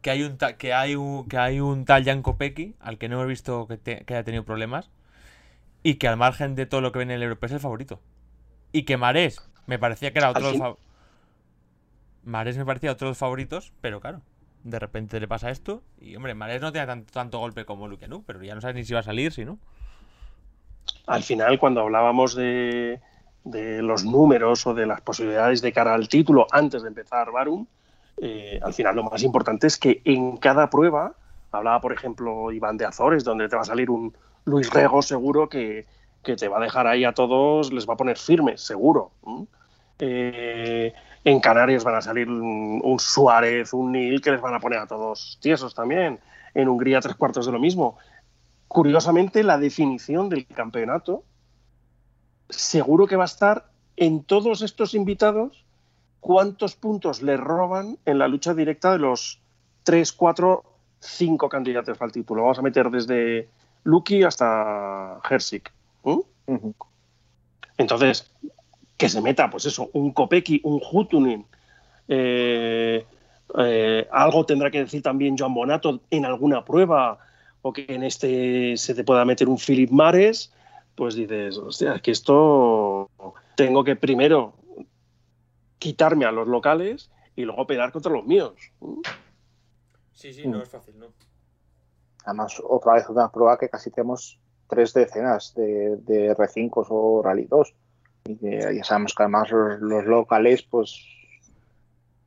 que 0.00 0.10
hay 0.10 0.24
un 0.24 0.36
que 0.36 0.72
hay 0.72 0.96
un 0.96 1.28
que 1.28 1.38
hay 1.38 1.60
un 1.60 1.84
tal 1.84 2.04
Jan 2.04 2.22
Kopecky 2.22 2.74
al 2.80 2.98
que 2.98 3.08
no 3.08 3.22
he 3.22 3.26
visto 3.26 3.68
que, 3.68 3.78
que, 3.78 4.14
haya 4.14 4.24
tenido 4.24 4.44
problemas 4.44 4.90
y 5.84 5.94
que 5.94 6.08
al 6.08 6.16
margen 6.16 6.56
de 6.56 6.66
todo 6.66 6.80
lo 6.80 6.90
que 6.90 6.98
viene 6.98 7.14
en 7.14 7.18
el 7.18 7.22
europeo 7.22 7.46
es 7.46 7.52
el 7.52 7.60
favorito 7.60 8.00
y 8.72 8.84
que 8.84 8.96
Marés 8.96 9.48
me 9.66 9.78
parecía 9.78 10.12
que 10.12 10.18
era 10.18 10.30
otro 10.30 10.52
de 10.52 10.58
los 10.58 10.76
Marés 12.24 12.56
me 12.56 12.64
parecía 12.64 12.92
otro 12.92 13.06
de 13.06 13.10
los 13.10 13.18
favoritos, 13.18 13.72
pero 13.80 14.00
claro, 14.00 14.20
de 14.62 14.78
repente 14.78 15.18
le 15.18 15.26
pasa 15.26 15.50
esto. 15.50 15.82
Y 16.00 16.14
hombre, 16.14 16.34
Marés 16.34 16.62
no 16.62 16.70
tiene 16.70 16.86
tanto, 16.86 17.12
tanto 17.12 17.38
golpe 17.38 17.64
como 17.64 17.88
Luke 17.88 18.06
pero 18.26 18.42
ya 18.42 18.54
no 18.54 18.60
sabes 18.60 18.76
ni 18.76 18.84
si 18.84 18.94
va 18.94 19.00
a 19.00 19.04
salir, 19.04 19.32
si 19.32 19.44
no. 19.44 19.58
Al 21.06 21.22
final, 21.22 21.58
cuando 21.58 21.80
hablábamos 21.80 22.34
de, 22.34 23.00
de 23.44 23.82
los 23.82 24.04
números 24.04 24.66
o 24.66 24.74
de 24.74 24.86
las 24.86 25.00
posibilidades 25.00 25.62
de 25.62 25.72
cara 25.72 25.94
al 25.94 26.08
título 26.08 26.46
antes 26.50 26.82
de 26.82 26.88
empezar 26.88 27.30
Barum, 27.32 27.66
eh, 28.18 28.60
al 28.62 28.72
final 28.72 28.96
lo 28.96 29.04
más 29.04 29.22
importante 29.22 29.66
es 29.66 29.76
que 29.76 30.00
en 30.04 30.36
cada 30.36 30.70
prueba, 30.70 31.14
hablaba 31.50 31.80
por 31.80 31.92
ejemplo 31.92 32.52
Iván 32.52 32.76
de 32.76 32.84
Azores, 32.84 33.24
donde 33.24 33.48
te 33.48 33.56
va 33.56 33.62
a 33.62 33.66
salir 33.66 33.90
un 33.90 34.14
Luis 34.44 34.70
Rego 34.70 35.02
seguro 35.02 35.48
que, 35.48 35.86
que 36.22 36.36
te 36.36 36.48
va 36.48 36.58
a 36.58 36.62
dejar 36.62 36.86
ahí 36.86 37.04
a 37.04 37.12
todos, 37.12 37.72
les 37.72 37.88
va 37.88 37.94
a 37.94 37.96
poner 37.96 38.18
firmes, 38.18 38.60
seguro. 38.60 39.12
Eh, 39.98 40.92
en 41.24 41.40
Canarias 41.40 41.84
van 41.84 41.96
a 41.96 42.02
salir 42.02 42.28
un, 42.28 42.96
Suárez, 42.98 43.72
un 43.72 43.92
Nil, 43.92 44.20
que 44.20 44.32
les 44.32 44.40
van 44.40 44.54
a 44.54 44.60
poner 44.60 44.78
a 44.78 44.86
todos 44.86 45.38
tiesos 45.40 45.74
también. 45.74 46.20
En 46.54 46.68
Hungría 46.68 47.00
tres 47.00 47.16
cuartos 47.16 47.46
de 47.46 47.52
lo 47.52 47.58
mismo. 47.58 47.96
curiosamente, 48.68 49.42
la 49.42 49.58
definición 49.58 50.28
del 50.28 50.46
campeonato 50.46 51.24
seguro 52.48 53.06
que 53.06 53.16
va 53.16 53.24
a 53.24 53.26
estar 53.26 53.70
en 53.96 54.24
todos 54.24 54.62
estos 54.62 54.94
invitados 54.94 55.64
cuántos 56.20 56.76
puntos 56.76 57.20
le 57.20 57.36
roban 57.36 57.98
en 58.04 58.18
la 58.18 58.28
lucha 58.28 58.54
directa 58.54 58.92
de 58.92 58.98
los 58.98 59.42
3, 59.82 60.12
4, 60.12 60.64
5 61.00 61.48
candidatos 61.48 62.00
al 62.00 62.12
título. 62.12 62.42
Vamos 62.42 62.58
a 62.58 62.62
meter 62.62 62.90
desde 62.90 63.48
Lucky 63.84 64.22
hasta 64.22 65.20
Hersik. 65.28 65.72
Entonces, 67.78 68.30
que 68.96 69.08
se 69.08 69.20
meta, 69.20 69.50
pues 69.50 69.66
eso, 69.66 69.90
un 69.92 70.12
Kopeki, 70.12 70.60
un 70.64 70.80
Hutunin. 70.80 71.46
Eh, 72.08 73.04
eh, 73.58 74.08
algo 74.10 74.46
tendrá 74.46 74.70
que 74.70 74.80
decir 74.80 75.02
también 75.02 75.36
Joan 75.36 75.54
Bonato 75.54 76.00
en 76.10 76.24
alguna 76.24 76.64
prueba, 76.64 77.18
o 77.62 77.72
que 77.72 77.86
en 77.88 78.02
este 78.02 78.76
se 78.76 78.94
te 78.94 79.04
pueda 79.04 79.24
meter 79.24 79.48
un 79.48 79.58
Philip 79.58 79.90
Mares, 79.90 80.52
pues 80.94 81.14
dices, 81.14 81.56
hostia, 81.56 81.94
es 81.94 82.02
que 82.02 82.10
esto 82.10 83.10
tengo 83.56 83.84
que 83.84 83.96
primero 83.96 84.54
quitarme 85.78 86.24
a 86.24 86.32
los 86.32 86.46
locales 86.46 87.10
y 87.34 87.42
luego 87.42 87.66
pelear 87.66 87.92
contra 87.92 88.12
los 88.12 88.24
míos. 88.24 88.54
Sí, 90.12 90.32
sí, 90.32 90.46
no 90.46 90.58
mm. 90.58 90.62
es 90.62 90.68
fácil, 90.68 90.98
¿no? 90.98 91.06
Además, 92.24 92.62
otra 92.64 92.94
vez 92.94 93.08
una 93.08 93.30
prueba 93.30 93.58
que 93.58 93.68
casi 93.68 93.90
tenemos 93.90 94.38
tres 94.72 94.94
decenas 94.94 95.54
de, 95.54 95.98
de 95.98 96.34
R5 96.34 96.86
o 96.88 97.22
Rally 97.22 97.44
2. 97.44 97.74
Y 98.24 98.36
que 98.36 98.74
ya 98.74 98.84
sabemos 98.84 99.14
que 99.14 99.22
además 99.22 99.50
los, 99.50 100.06
locales, 100.06 100.62
pues 100.62 101.04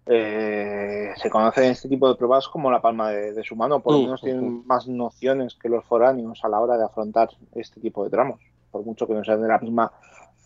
eh, 0.05 1.11
se 1.15 1.30
conocen 1.31 1.72
este 1.72 1.89
tipo 1.89 2.07
de 2.07 2.13
pruebas 2.13 2.47
como 2.47 2.69
la 2.69 2.84
palma 2.84 3.09
de, 3.09 3.43
su 3.43 3.55
mano, 3.55 3.80
por 3.80 3.93
lo 3.93 4.01
menos 4.01 4.22
tienen 4.22 4.63
más 4.67 4.88
nociones 4.88 5.55
que 5.55 5.69
los 5.69 5.84
foráneos 5.85 6.39
a 6.43 6.49
la 6.49 6.59
hora 6.59 6.77
de 6.77 6.84
afrontar 6.84 7.30
este 7.55 7.81
tipo 7.81 8.03
de 8.03 8.11
tramos, 8.11 8.39
por 8.69 8.85
mucho 8.85 9.07
que 9.07 9.15
no 9.15 9.23
sean 9.23 9.41
de 9.41 9.47
la 9.47 9.57
misma 9.57 9.91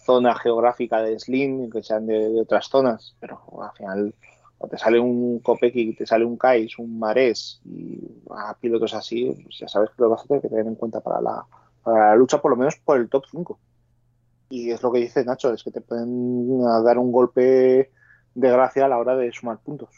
zona 0.05 0.35
geográfica 0.35 1.01
de 1.01 1.19
Slim, 1.19 1.69
que 1.69 1.83
sean 1.83 2.07
de, 2.07 2.39
otras 2.39 2.69
zonas, 2.69 3.17
pero 3.19 3.41
al 3.61 3.71
final 3.75 4.13
te 4.69 4.77
sale 4.77 4.99
un 4.99 5.39
Kopecky, 5.39 5.95
te 5.95 6.05
sale 6.05 6.23
un 6.23 6.37
Kais, 6.37 6.79
un 6.79 6.97
Mares 6.97 7.59
y 7.65 7.99
a 8.29 8.53
pilotos 8.53 8.93
así, 8.93 9.37
pues 9.43 9.57
ya 9.59 9.67
sabes 9.67 9.89
que 9.89 10.01
lo 10.03 10.09
vas 10.09 10.23
a 10.23 10.27
tener 10.27 10.41
que 10.41 10.49
tener 10.49 10.67
en 10.67 10.75
cuenta 10.75 11.01
para 11.01 11.19
la, 11.19 11.45
para 11.91 12.09
la 12.09 12.15
lucha, 12.15 12.41
por 12.41 12.51
lo 12.51 12.57
menos 12.57 12.75
por 12.77 12.97
el 12.97 13.09
top 13.09 13.25
5. 13.31 13.59
Y 14.49 14.71
es 14.71 14.81
lo 14.81 14.91
que 14.91 14.99
dice 14.99 15.23
Nacho, 15.23 15.53
es 15.53 15.63
que 15.63 15.71
te 15.71 15.81
pueden 15.81 16.61
dar 16.83 16.97
un 16.97 17.11
golpe 17.11 17.91
de 18.35 18.51
gracia 18.51 18.85
a 18.85 18.87
la 18.87 18.97
hora 18.97 19.15
de 19.15 19.31
sumar 19.31 19.59
puntos. 19.59 19.89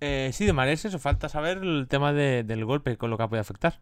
Eh, 0.00 0.30
sí, 0.32 0.46
de 0.46 0.52
Mares 0.52 0.84
eso, 0.84 0.98
falta 0.98 1.28
saber 1.28 1.58
el 1.58 1.86
tema 1.88 2.12
del 2.12 2.64
golpe, 2.64 2.96
con 2.96 3.10
lo 3.10 3.18
que 3.18 3.28
puede 3.28 3.40
afectar. 3.40 3.78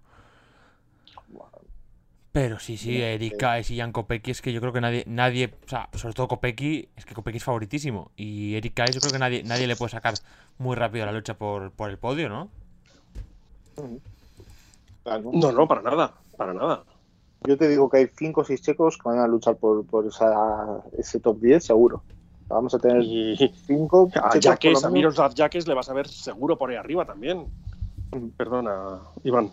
Pero 2.32 2.60
sí, 2.60 2.76
sí, 2.76 3.02
Erika 3.02 3.58
y 3.58 3.76
Jan 3.76 3.90
Kopecky 3.90 4.30
es 4.30 4.40
que 4.40 4.52
yo 4.52 4.60
creo 4.60 4.72
que 4.72 4.80
nadie, 4.80 5.02
nadie, 5.06 5.52
o 5.64 5.68
sea, 5.68 5.88
sobre 5.94 6.14
todo 6.14 6.28
Kopecky, 6.28 6.88
es 6.94 7.04
que 7.04 7.14
Kopecky 7.14 7.38
es 7.38 7.44
favoritísimo. 7.44 8.12
Y 8.16 8.54
Erika 8.54 8.84
yo 8.86 9.00
creo 9.00 9.12
que 9.12 9.18
nadie, 9.18 9.42
nadie 9.42 9.66
le 9.66 9.74
puede 9.74 9.90
sacar 9.90 10.14
muy 10.58 10.76
rápido 10.76 11.06
la 11.06 11.12
lucha 11.12 11.34
por, 11.34 11.72
el 11.88 11.98
podio, 11.98 12.28
¿no? 12.28 12.48
No, 15.04 15.52
no, 15.52 15.66
para 15.66 15.82
nada, 15.82 16.14
para 16.36 16.54
nada. 16.54 16.84
Yo 17.46 17.56
te 17.56 17.68
digo 17.68 17.88
que 17.88 17.98
hay 17.98 18.10
5 18.14 18.40
o 18.40 18.44
6 18.44 18.60
checos 18.60 18.98
que 18.98 19.08
van 19.08 19.18
a 19.18 19.26
luchar 19.26 19.56
por, 19.56 19.84
esa, 20.06 20.82
ese 20.98 21.20
top 21.20 21.40
10, 21.40 21.64
seguro. 21.64 22.02
Vamos 22.48 22.74
a 22.74 22.78
tener 22.78 23.04
5. 23.04 24.10
A 24.22 24.38
Jaques, 24.40 24.84
a 24.84 24.90
Miroslav 24.90 25.34
Jaques 25.34 25.66
le 25.66 25.74
vas 25.74 25.88
a 25.88 25.94
ver 25.94 26.08
seguro 26.08 26.58
por 26.58 26.70
ahí 26.70 26.76
arriba 26.76 27.04
también. 27.04 27.46
Perdona, 28.36 29.00
Iván. 29.22 29.50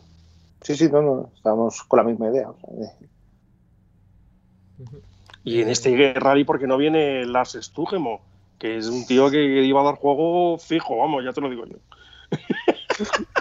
Sí, 0.62 0.76
sí, 0.76 0.90
no, 0.92 1.02
no, 1.02 1.30
estamos 1.36 1.84
con 1.84 1.98
la 1.98 2.04
misma 2.04 2.30
idea. 2.30 2.50
Y 5.44 5.62
en 5.62 5.70
este 5.70 6.14
rally, 6.16 6.44
porque 6.44 6.68
no 6.68 6.78
viene 6.78 7.26
Lars 7.26 7.58
Stugemo, 7.62 8.22
que 8.58 8.78
es 8.78 8.88
un 8.88 9.06
tío 9.06 9.30
que 9.30 9.64
iba 9.64 9.82
a 9.82 9.86
dar 9.86 9.96
juego 9.96 10.58
fijo, 10.58 10.98
vamos, 10.98 11.24
ya 11.24 11.32
te 11.32 11.42
lo 11.42 11.50
digo 11.50 11.66
yo. 11.66 11.78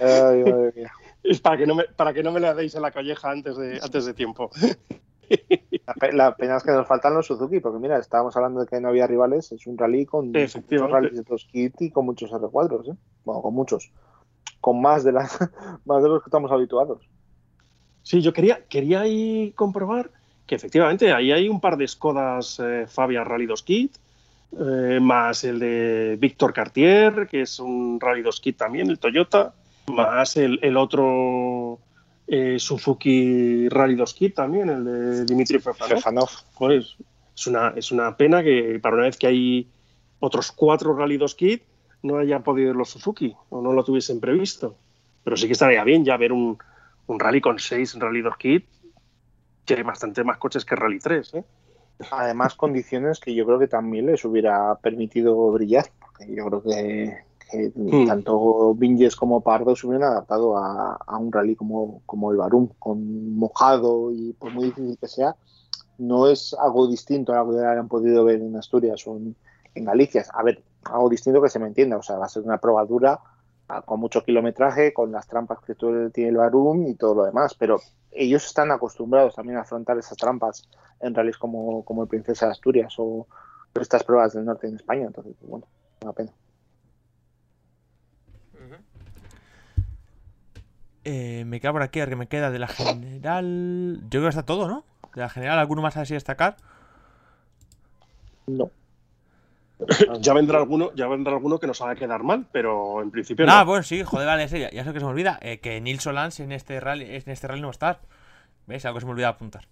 Es 0.00 1.40
para 1.42 1.56
que, 1.56 1.66
no 1.66 1.74
me, 1.74 1.84
para 1.84 2.12
que 2.12 2.22
no 2.22 2.32
me 2.32 2.40
la 2.40 2.54
deis 2.54 2.74
en 2.74 2.82
la 2.82 2.90
colleja 2.90 3.30
antes 3.30 3.56
de, 3.56 3.78
antes 3.82 4.06
de 4.06 4.14
tiempo. 4.14 4.50
La 6.12 6.34
pena 6.34 6.56
es 6.56 6.64
que 6.64 6.72
nos 6.72 6.88
faltan 6.88 7.14
los 7.14 7.26
Suzuki, 7.26 7.60
porque 7.60 7.78
mira, 7.78 7.98
estábamos 7.98 8.36
hablando 8.36 8.60
de 8.60 8.66
que 8.66 8.80
no 8.80 8.88
había 8.88 9.06
rivales, 9.06 9.52
es 9.52 9.64
un 9.66 9.78
rally 9.78 10.04
con 10.04 10.32
muchos 10.32 10.90
rallies 10.90 11.24
de 11.24 11.36
kit 11.52 11.82
y 11.82 11.90
con 11.90 12.04
muchos 12.04 12.32
R4, 12.32 12.92
¿eh? 12.92 12.96
bueno, 13.24 13.40
con 13.40 13.54
muchos 13.54 13.92
con 14.60 14.80
más 14.80 15.04
de, 15.04 15.12
las, 15.12 15.38
más 15.84 16.02
de 16.02 16.08
los 16.08 16.22
que 16.22 16.28
estamos 16.28 16.50
habituados. 16.50 17.08
Sí, 18.02 18.22
yo 18.22 18.32
quería, 18.32 18.64
quería 18.66 19.02
ahí 19.02 19.52
comprobar 19.56 20.10
que 20.46 20.56
efectivamente 20.56 21.12
ahí 21.12 21.30
hay 21.30 21.48
un 21.48 21.60
par 21.60 21.76
de 21.76 21.86
Skodas 21.86 22.58
eh, 22.58 22.86
Fabia 22.88 23.22
Rally 23.22 23.46
2 23.46 23.62
Kit, 23.62 23.96
eh, 24.58 24.98
más 25.00 25.44
el 25.44 25.60
de 25.60 26.16
Víctor 26.18 26.52
Cartier, 26.52 27.28
que 27.28 27.42
es 27.42 27.60
un 27.60 28.00
Rally 28.00 28.22
2 28.22 28.40
Kit 28.40 28.56
también, 28.56 28.90
el 28.90 28.98
Toyota, 28.98 29.54
más 29.90 30.36
el, 30.36 30.76
otro 30.76 31.78
eh, 32.26 32.56
Suzuki 32.58 33.68
Rally 33.68 33.94
2 33.94 34.14
Kit 34.14 34.34
también, 34.34 34.68
el 34.68 34.84
de 34.84 35.24
Dimitri 35.24 35.58
Fefanov. 35.58 36.30
Pues, 36.58 36.96
es, 37.34 37.46
una, 37.46 37.74
es 37.76 37.92
una 37.92 38.16
pena 38.16 38.42
que 38.42 38.78
para 38.80 38.96
una 38.96 39.04
vez 39.04 39.16
que 39.16 39.26
hay 39.26 39.68
otros 40.20 40.52
cuatro 40.52 40.94
Rally 40.94 41.16
2 41.16 41.34
Kit, 41.34 41.62
no 42.02 42.18
hayan 42.18 42.42
podido 42.42 42.70
ir 42.70 42.76
los 42.76 42.90
Suzuki 42.90 43.34
o 43.50 43.60
no 43.60 43.72
lo 43.72 43.84
tuviesen 43.84 44.20
previsto. 44.20 44.76
Pero 45.24 45.36
sí 45.36 45.46
que 45.46 45.52
estaría 45.52 45.84
bien 45.84 46.04
ya 46.04 46.16
ver 46.16 46.32
un, 46.32 46.58
rally 47.06 47.40
con 47.40 47.58
seis 47.58 47.98
Rally 47.98 48.22
2 48.22 48.36
Kit, 48.36 48.66
que 49.64 49.74
hay 49.74 49.82
bastante 49.82 50.24
más 50.24 50.38
coches 50.38 50.64
que 50.64 50.76
Rally 50.76 50.98
3. 50.98 51.34
¿eh? 51.34 51.44
Además, 52.10 52.54
condiciones 52.54 53.20
que 53.20 53.34
yo 53.34 53.44
creo 53.44 53.58
que 53.58 53.68
también 53.68 54.06
les 54.06 54.24
hubiera 54.24 54.74
permitido 54.76 55.50
brillar. 55.52 55.86
Porque 55.98 56.34
yo 56.34 56.46
creo 56.46 56.62
que, 56.62 57.18
hmm. 57.74 58.06
tanto 58.06 58.74
Vinges 58.74 59.16
como 59.16 59.40
Pardo 59.40 59.74
se 59.74 59.86
hubieran 59.86 60.10
adaptado 60.10 60.56
a, 60.56 61.18
un 61.18 61.32
rally 61.32 61.56
como, 61.56 62.02
como 62.06 62.30
el 62.30 62.38
Barum, 62.38 62.68
con 62.78 63.36
mojado 63.36 64.12
y 64.12 64.32
por 64.34 64.52
muy 64.52 64.66
difícil 64.66 64.98
que 64.98 65.08
sea, 65.08 65.36
no 65.98 66.28
es 66.28 66.54
algo 66.58 66.88
distinto 66.88 67.32
a 67.32 67.44
lo 67.44 67.50
que 67.50 67.58
hayan 67.58 67.88
podido 67.88 68.24
ver 68.24 68.40
en 68.40 68.56
Asturias 68.56 69.06
o 69.06 69.16
en, 69.16 69.36
en 69.74 69.84
Galicia. 69.84 70.24
A 70.32 70.42
ver, 70.42 70.62
algo 70.84 71.08
distinto 71.08 71.42
que 71.42 71.50
se 71.50 71.58
me 71.58 71.66
entienda, 71.66 71.96
o 71.96 72.02
sea, 72.02 72.16
va 72.18 72.26
a 72.26 72.28
ser 72.28 72.42
una 72.42 72.58
prueba 72.58 72.84
dura 72.84 73.20
ah, 73.68 73.82
con 73.82 74.00
mucho 74.00 74.22
kilometraje, 74.22 74.92
con 74.92 75.12
las 75.12 75.26
trampas 75.26 75.58
que 75.60 75.74
tiene 75.74 76.30
el 76.30 76.36
Barum 76.36 76.86
y 76.86 76.94
todo 76.94 77.14
lo 77.14 77.24
demás, 77.24 77.54
pero 77.54 77.80
ellos 78.12 78.44
están 78.46 78.70
acostumbrados 78.70 79.34
también 79.34 79.58
a 79.58 79.62
afrontar 79.62 79.98
esas 79.98 80.16
trampas 80.16 80.68
en 81.00 81.14
rallies 81.14 81.38
como, 81.38 81.84
como 81.84 82.02
el 82.02 82.08
Princesa 82.08 82.46
de 82.46 82.52
Asturias 82.52 82.94
o 82.98 83.26
estas 83.74 84.02
pruebas 84.04 84.32
del 84.32 84.44
norte 84.44 84.66
en 84.66 84.76
España, 84.76 85.06
entonces, 85.06 85.34
bueno, 85.42 85.66
una 86.02 86.12
pena. 86.12 86.32
Eh, 91.12 91.44
me 91.44 91.60
queda 91.60 91.72
por 91.72 91.82
aquí, 91.82 91.98
a 91.98 92.04
ver 92.04 92.10
que 92.10 92.16
me 92.16 92.28
queda 92.28 92.52
de 92.52 92.60
la 92.60 92.68
general. 92.68 93.98
Yo 94.02 94.20
creo 94.20 94.22
que 94.22 94.28
está 94.28 94.44
todo, 94.44 94.68
¿no? 94.68 94.84
De 95.12 95.20
la 95.20 95.28
general, 95.28 95.58
¿alguno 95.58 95.82
más 95.82 95.96
así 95.96 96.14
destacar? 96.14 96.56
No. 98.46 98.70
ya 100.20 100.34
vendrá 100.34 100.58
alguno, 100.58 100.94
ya 100.94 101.08
vendrá 101.08 101.32
alguno 101.32 101.58
que 101.58 101.66
nos 101.66 101.80
haga 101.80 101.96
quedar 101.96 102.22
mal, 102.22 102.46
pero 102.52 103.02
en 103.02 103.10
principio 103.10 103.44
no. 103.44 103.50
Ah, 103.50 103.64
bueno, 103.64 103.82
sí, 103.82 104.04
joder, 104.04 104.24
vale, 104.24 104.46
ya, 104.46 104.70
ya 104.70 104.84
sé 104.84 104.92
que 104.92 105.00
se 105.00 105.04
me 105.04 105.10
olvida. 105.10 105.36
Eh, 105.42 105.58
que 105.58 105.80
Nils 105.80 106.04
Solans 106.04 106.38
en 106.38 106.52
este 106.52 106.78
rally, 106.78 107.06
en 107.06 107.28
este 107.28 107.48
rally 107.48 107.60
no 107.60 107.66
va 107.66 107.70
a 107.70 107.72
estar. 107.72 108.00
¿Veis? 108.68 108.84
Algo 108.84 108.98
que 108.98 109.00
se 109.00 109.06
me 109.06 109.12
olvida 109.12 109.30
apuntar. 109.30 109.66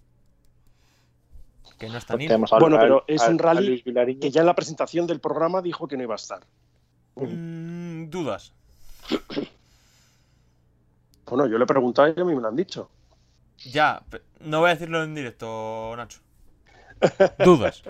Que 1.77 1.87
no 1.87 1.99
está 1.99 2.17
Nils. 2.17 2.35
Bueno, 2.59 2.77
pero 2.81 3.05
es 3.07 3.25
un 3.25 3.39
rally 3.39 3.81
que 4.19 4.29
ya 4.29 4.41
en 4.41 4.47
la 4.47 4.55
presentación 4.55 5.07
del 5.07 5.21
programa 5.21 5.61
dijo 5.61 5.87
que 5.87 5.95
no 5.95 6.03
iba 6.03 6.15
a 6.15 6.17
estar. 6.17 6.41
Mm, 7.15 8.09
dudas. 8.09 8.51
Bueno, 11.29 11.47
yo 11.47 11.57
le 11.57 11.63
he 11.63 11.67
preguntado 11.67 12.07
y 12.07 12.19
a 12.19 12.23
mí 12.23 12.35
me 12.35 12.41
lo 12.41 12.47
han 12.47 12.55
dicho. 12.55 12.89
Ya, 13.57 14.01
no 14.39 14.59
voy 14.61 14.69
a 14.69 14.73
decirlo 14.73 15.03
en 15.03 15.13
directo, 15.13 15.93
Nacho. 15.95 16.19
Dudas. 17.43 17.83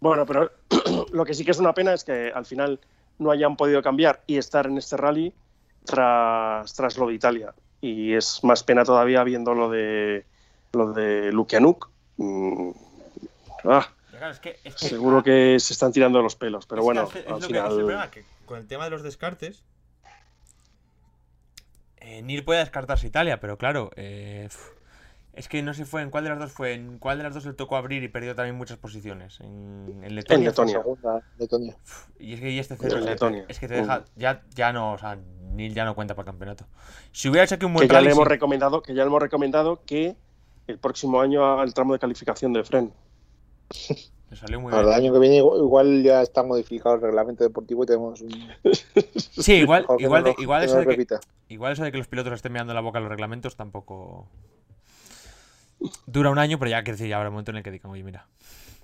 Bueno, 0.00 0.26
pero 0.26 0.50
lo 1.12 1.24
que 1.24 1.34
sí 1.34 1.44
que 1.44 1.50
es 1.50 1.58
una 1.58 1.74
pena 1.74 1.92
es 1.92 2.04
que 2.04 2.30
al 2.34 2.46
final 2.46 2.80
no 3.18 3.30
hayan 3.30 3.56
podido 3.56 3.82
cambiar 3.82 4.22
y 4.26 4.36
estar 4.36 4.66
en 4.66 4.78
este 4.78 4.96
rally 4.96 5.32
tras, 5.84 6.72
tras 6.74 6.98
lo 6.98 7.08
de 7.08 7.14
Italia. 7.14 7.54
Y 7.80 8.14
es 8.14 8.42
más 8.42 8.62
pena 8.62 8.84
todavía 8.84 9.22
viendo 9.24 9.54
lo 9.54 9.70
de 9.70 10.24
lo 10.72 10.92
de 10.92 11.32
Lukianuk. 11.32 11.90
Mm, 12.16 12.70
ah, 13.64 13.88
seguro 14.76 15.22
que 15.22 15.58
se 15.60 15.72
están 15.72 15.92
tirando 15.92 16.22
los 16.22 16.36
pelos, 16.36 16.66
pero 16.66 16.82
bueno, 16.82 17.08
al 17.28 17.42
final... 17.42 18.10
con 18.44 18.58
el 18.58 18.66
tema 18.66 18.84
de 18.84 18.90
los 18.90 19.02
descartes, 19.02 19.62
eh, 22.06 22.22
Nir 22.22 22.44
puede 22.44 22.60
descartarse 22.60 23.06
Italia, 23.06 23.40
pero 23.40 23.58
claro, 23.58 23.90
eh, 23.96 24.48
Es 25.32 25.48
que 25.48 25.62
no 25.62 25.74
sé 25.74 25.84
fue 25.84 26.00
en 26.00 26.08
cuál 26.10 26.24
de 26.24 26.30
las 26.30 26.38
dos 26.38 26.52
fue, 26.52 26.72
en 26.72 26.98
cuál 26.98 27.18
de 27.18 27.24
las 27.24 27.34
dos 27.34 27.44
le 27.44 27.52
tocó 27.52 27.76
abrir 27.76 28.02
y 28.02 28.08
perdió 28.08 28.34
también 28.34 28.56
muchas 28.56 28.78
posiciones. 28.78 29.38
En, 29.40 29.86
en 29.98 30.04
En 30.04 30.14
Letonia. 30.14 30.48
Letonia. 30.48 30.78
Segunda, 30.78 31.22
Letonia. 31.38 31.76
Y 32.18 32.32
es 32.32 32.40
que 32.40 32.50
y 32.52 32.58
este 32.58 32.76
cero 32.80 32.92
En 32.96 32.98
es 33.00 33.04
que- 33.04 33.10
Letonia. 33.10 33.44
es 33.46 33.58
que 33.60 33.68
te 33.68 33.74
deja, 33.74 34.04
ya, 34.14 34.42
ya 34.54 34.72
no, 34.72 34.94
o 34.94 34.98
sea, 34.98 35.18
Nil 35.52 35.74
ya 35.74 35.84
no 35.84 35.94
cuenta 35.94 36.14
para 36.14 36.24
el 36.24 36.32
campeonato. 36.32 36.66
Si 37.12 37.28
hubiera 37.28 37.44
hecho 37.44 37.56
aquí 37.56 37.66
un 37.66 37.74
buen 37.74 37.86
Que 37.86 37.92
ya 37.92 38.00
le 38.00 38.04
rally, 38.06 38.12
hemos 38.14 38.24
sí, 38.24 38.30
recomendado, 38.30 38.82
que 38.82 38.94
ya 38.94 39.02
le 39.02 39.08
hemos 39.08 39.20
recomendado 39.20 39.82
que 39.84 40.16
el 40.68 40.78
próximo 40.78 41.20
año 41.20 41.44
haga 41.44 41.64
el 41.64 41.74
tramo 41.74 41.92
de 41.92 41.98
calificación 41.98 42.54
de 42.54 42.64
Fren. 42.64 42.92
le 44.30 44.36
salió 44.36 44.60
muy 44.60 44.72
Para 44.72 44.88
el 44.88 44.92
año 44.94 45.12
que 45.12 45.18
viene 45.18 45.36
igual 45.36 46.02
ya 46.02 46.20
está 46.22 46.42
modificado 46.42 46.96
el 46.96 47.00
reglamento 47.02 47.44
deportivo 47.44 47.84
y 47.84 47.86
tenemos 47.86 48.20
un... 48.20 48.30
Sí, 49.16 49.54
igual, 49.54 49.86
que 49.98 50.02
igual, 50.04 50.24
de- 50.24 50.34
igual 50.38 50.60
que 50.60 50.66
eso 50.66 50.78
de 50.78 50.96
que, 50.96 51.06
igual 51.48 51.72
eso 51.72 51.84
de 51.84 51.92
que 51.92 51.98
los 51.98 52.08
pilotos 52.08 52.32
estén 52.32 52.52
mirando 52.52 52.74
la 52.74 52.80
boca 52.80 52.98
a 52.98 53.00
los 53.02 53.10
reglamentos 53.10 53.56
tampoco 53.56 54.28
dura 56.06 56.30
un 56.30 56.38
año, 56.38 56.58
pero 56.58 56.70
ya 56.70 56.82
quiero 56.82 56.96
decir, 56.96 57.08
ya 57.08 57.16
habrá 57.16 57.28
un 57.28 57.34
momento 57.34 57.50
en 57.50 57.58
el 57.58 57.62
que 57.62 57.70
digan, 57.70 57.90
oye, 57.92 58.02
mira, 58.02 58.26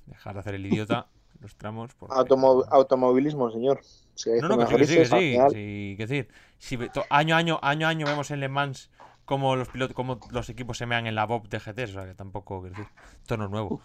dejar 0.06 0.35
de 0.35 0.40
hacer 0.40 0.55
el 0.55 0.66
idiota 0.66 1.06
los 1.40 1.56
tramos. 1.56 1.94
porque- 1.94 2.14
Automo- 2.14 2.64
automovilismo, 2.70 3.51
señor. 3.51 3.81
Si 4.14 4.31
No, 4.40 4.48
no, 4.48 4.59
que 4.59 4.66
sí, 4.86 4.94
que 4.97 5.05
sí, 5.06 5.10
que 5.10 5.47
sí, 5.51 5.94
que 5.97 6.06
decir, 6.06 6.28
si 6.59 6.78
año 7.10 7.35
a 7.35 7.39
año, 7.39 7.59
año 7.62 7.89
año 7.89 8.06
vemos 8.06 8.31
en 8.31 8.40
Le 8.40 8.48
Mans 8.48 8.90
cómo 9.24 9.56
los 9.56 9.69
pilotos, 9.69 9.97
cómo 9.97 10.20
los 10.31 10.51
equipos 10.51 10.77
se 10.77 10.85
mean 10.85 11.06
en 11.06 11.14
la 11.14 11.24
Bob 11.24 11.48
de 11.48 11.59
GT, 11.59 11.85
o 11.85 11.86
sea 11.86 12.05
que 12.06 12.14
tampoco, 12.14 12.60
quiero 12.60 12.77
decir, 12.77 12.93
esto 13.23 13.36
no 13.39 13.44
es 13.47 13.51
nuevo. 13.51 13.81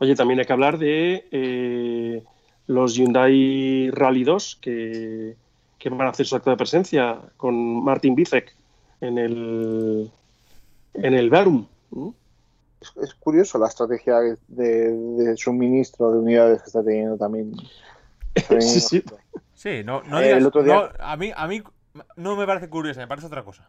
Oye, 0.00 0.14
también 0.16 0.40
hay 0.40 0.46
que 0.46 0.52
hablar 0.52 0.78
de 0.78 1.28
eh, 1.30 2.24
los 2.66 2.94
Hyundai 2.96 3.90
Rally 3.92 4.24
2 4.24 4.58
que, 4.60 5.36
que 5.78 5.88
van 5.90 6.02
a 6.08 6.10
hacer 6.10 6.26
su 6.26 6.34
acto 6.36 6.50
de 6.50 6.56
presencia 6.56 7.18
con 7.36 7.54
Martin 7.84 8.14
Bizek 8.14 8.54
en 9.00 9.18
el 9.18 10.10
en 10.94 11.14
el 11.14 11.30
Verum. 11.30 11.66
¿Mm? 11.90 12.08
Es, 12.80 12.92
es 13.02 13.14
curioso 13.14 13.58
la 13.58 13.68
estrategia 13.68 14.18
de, 14.48 14.92
de 14.92 15.36
suministro 15.36 16.10
de 16.12 16.18
unidades 16.18 16.62
que 16.62 16.66
está 16.66 16.82
teniendo 16.82 17.16
también. 17.16 17.52
también- 18.48 18.62
Sí, 18.62 18.80
sí. 18.80 19.04
Sí, 19.54 19.82
no, 19.84 20.02
no 20.04 20.18
Eh, 20.18 20.24
digas, 20.24 20.38
el 20.38 20.46
otro 20.46 20.62
día- 20.62 20.74
no, 20.74 21.04
a 21.04 21.16
mí, 21.18 21.30
a 21.36 21.46
mí 21.46 21.62
no 22.16 22.36
me 22.36 22.46
parece 22.46 22.70
curiosa, 22.70 23.00
me 23.00 23.06
parece 23.06 23.26
otra 23.26 23.44
cosa. 23.44 23.68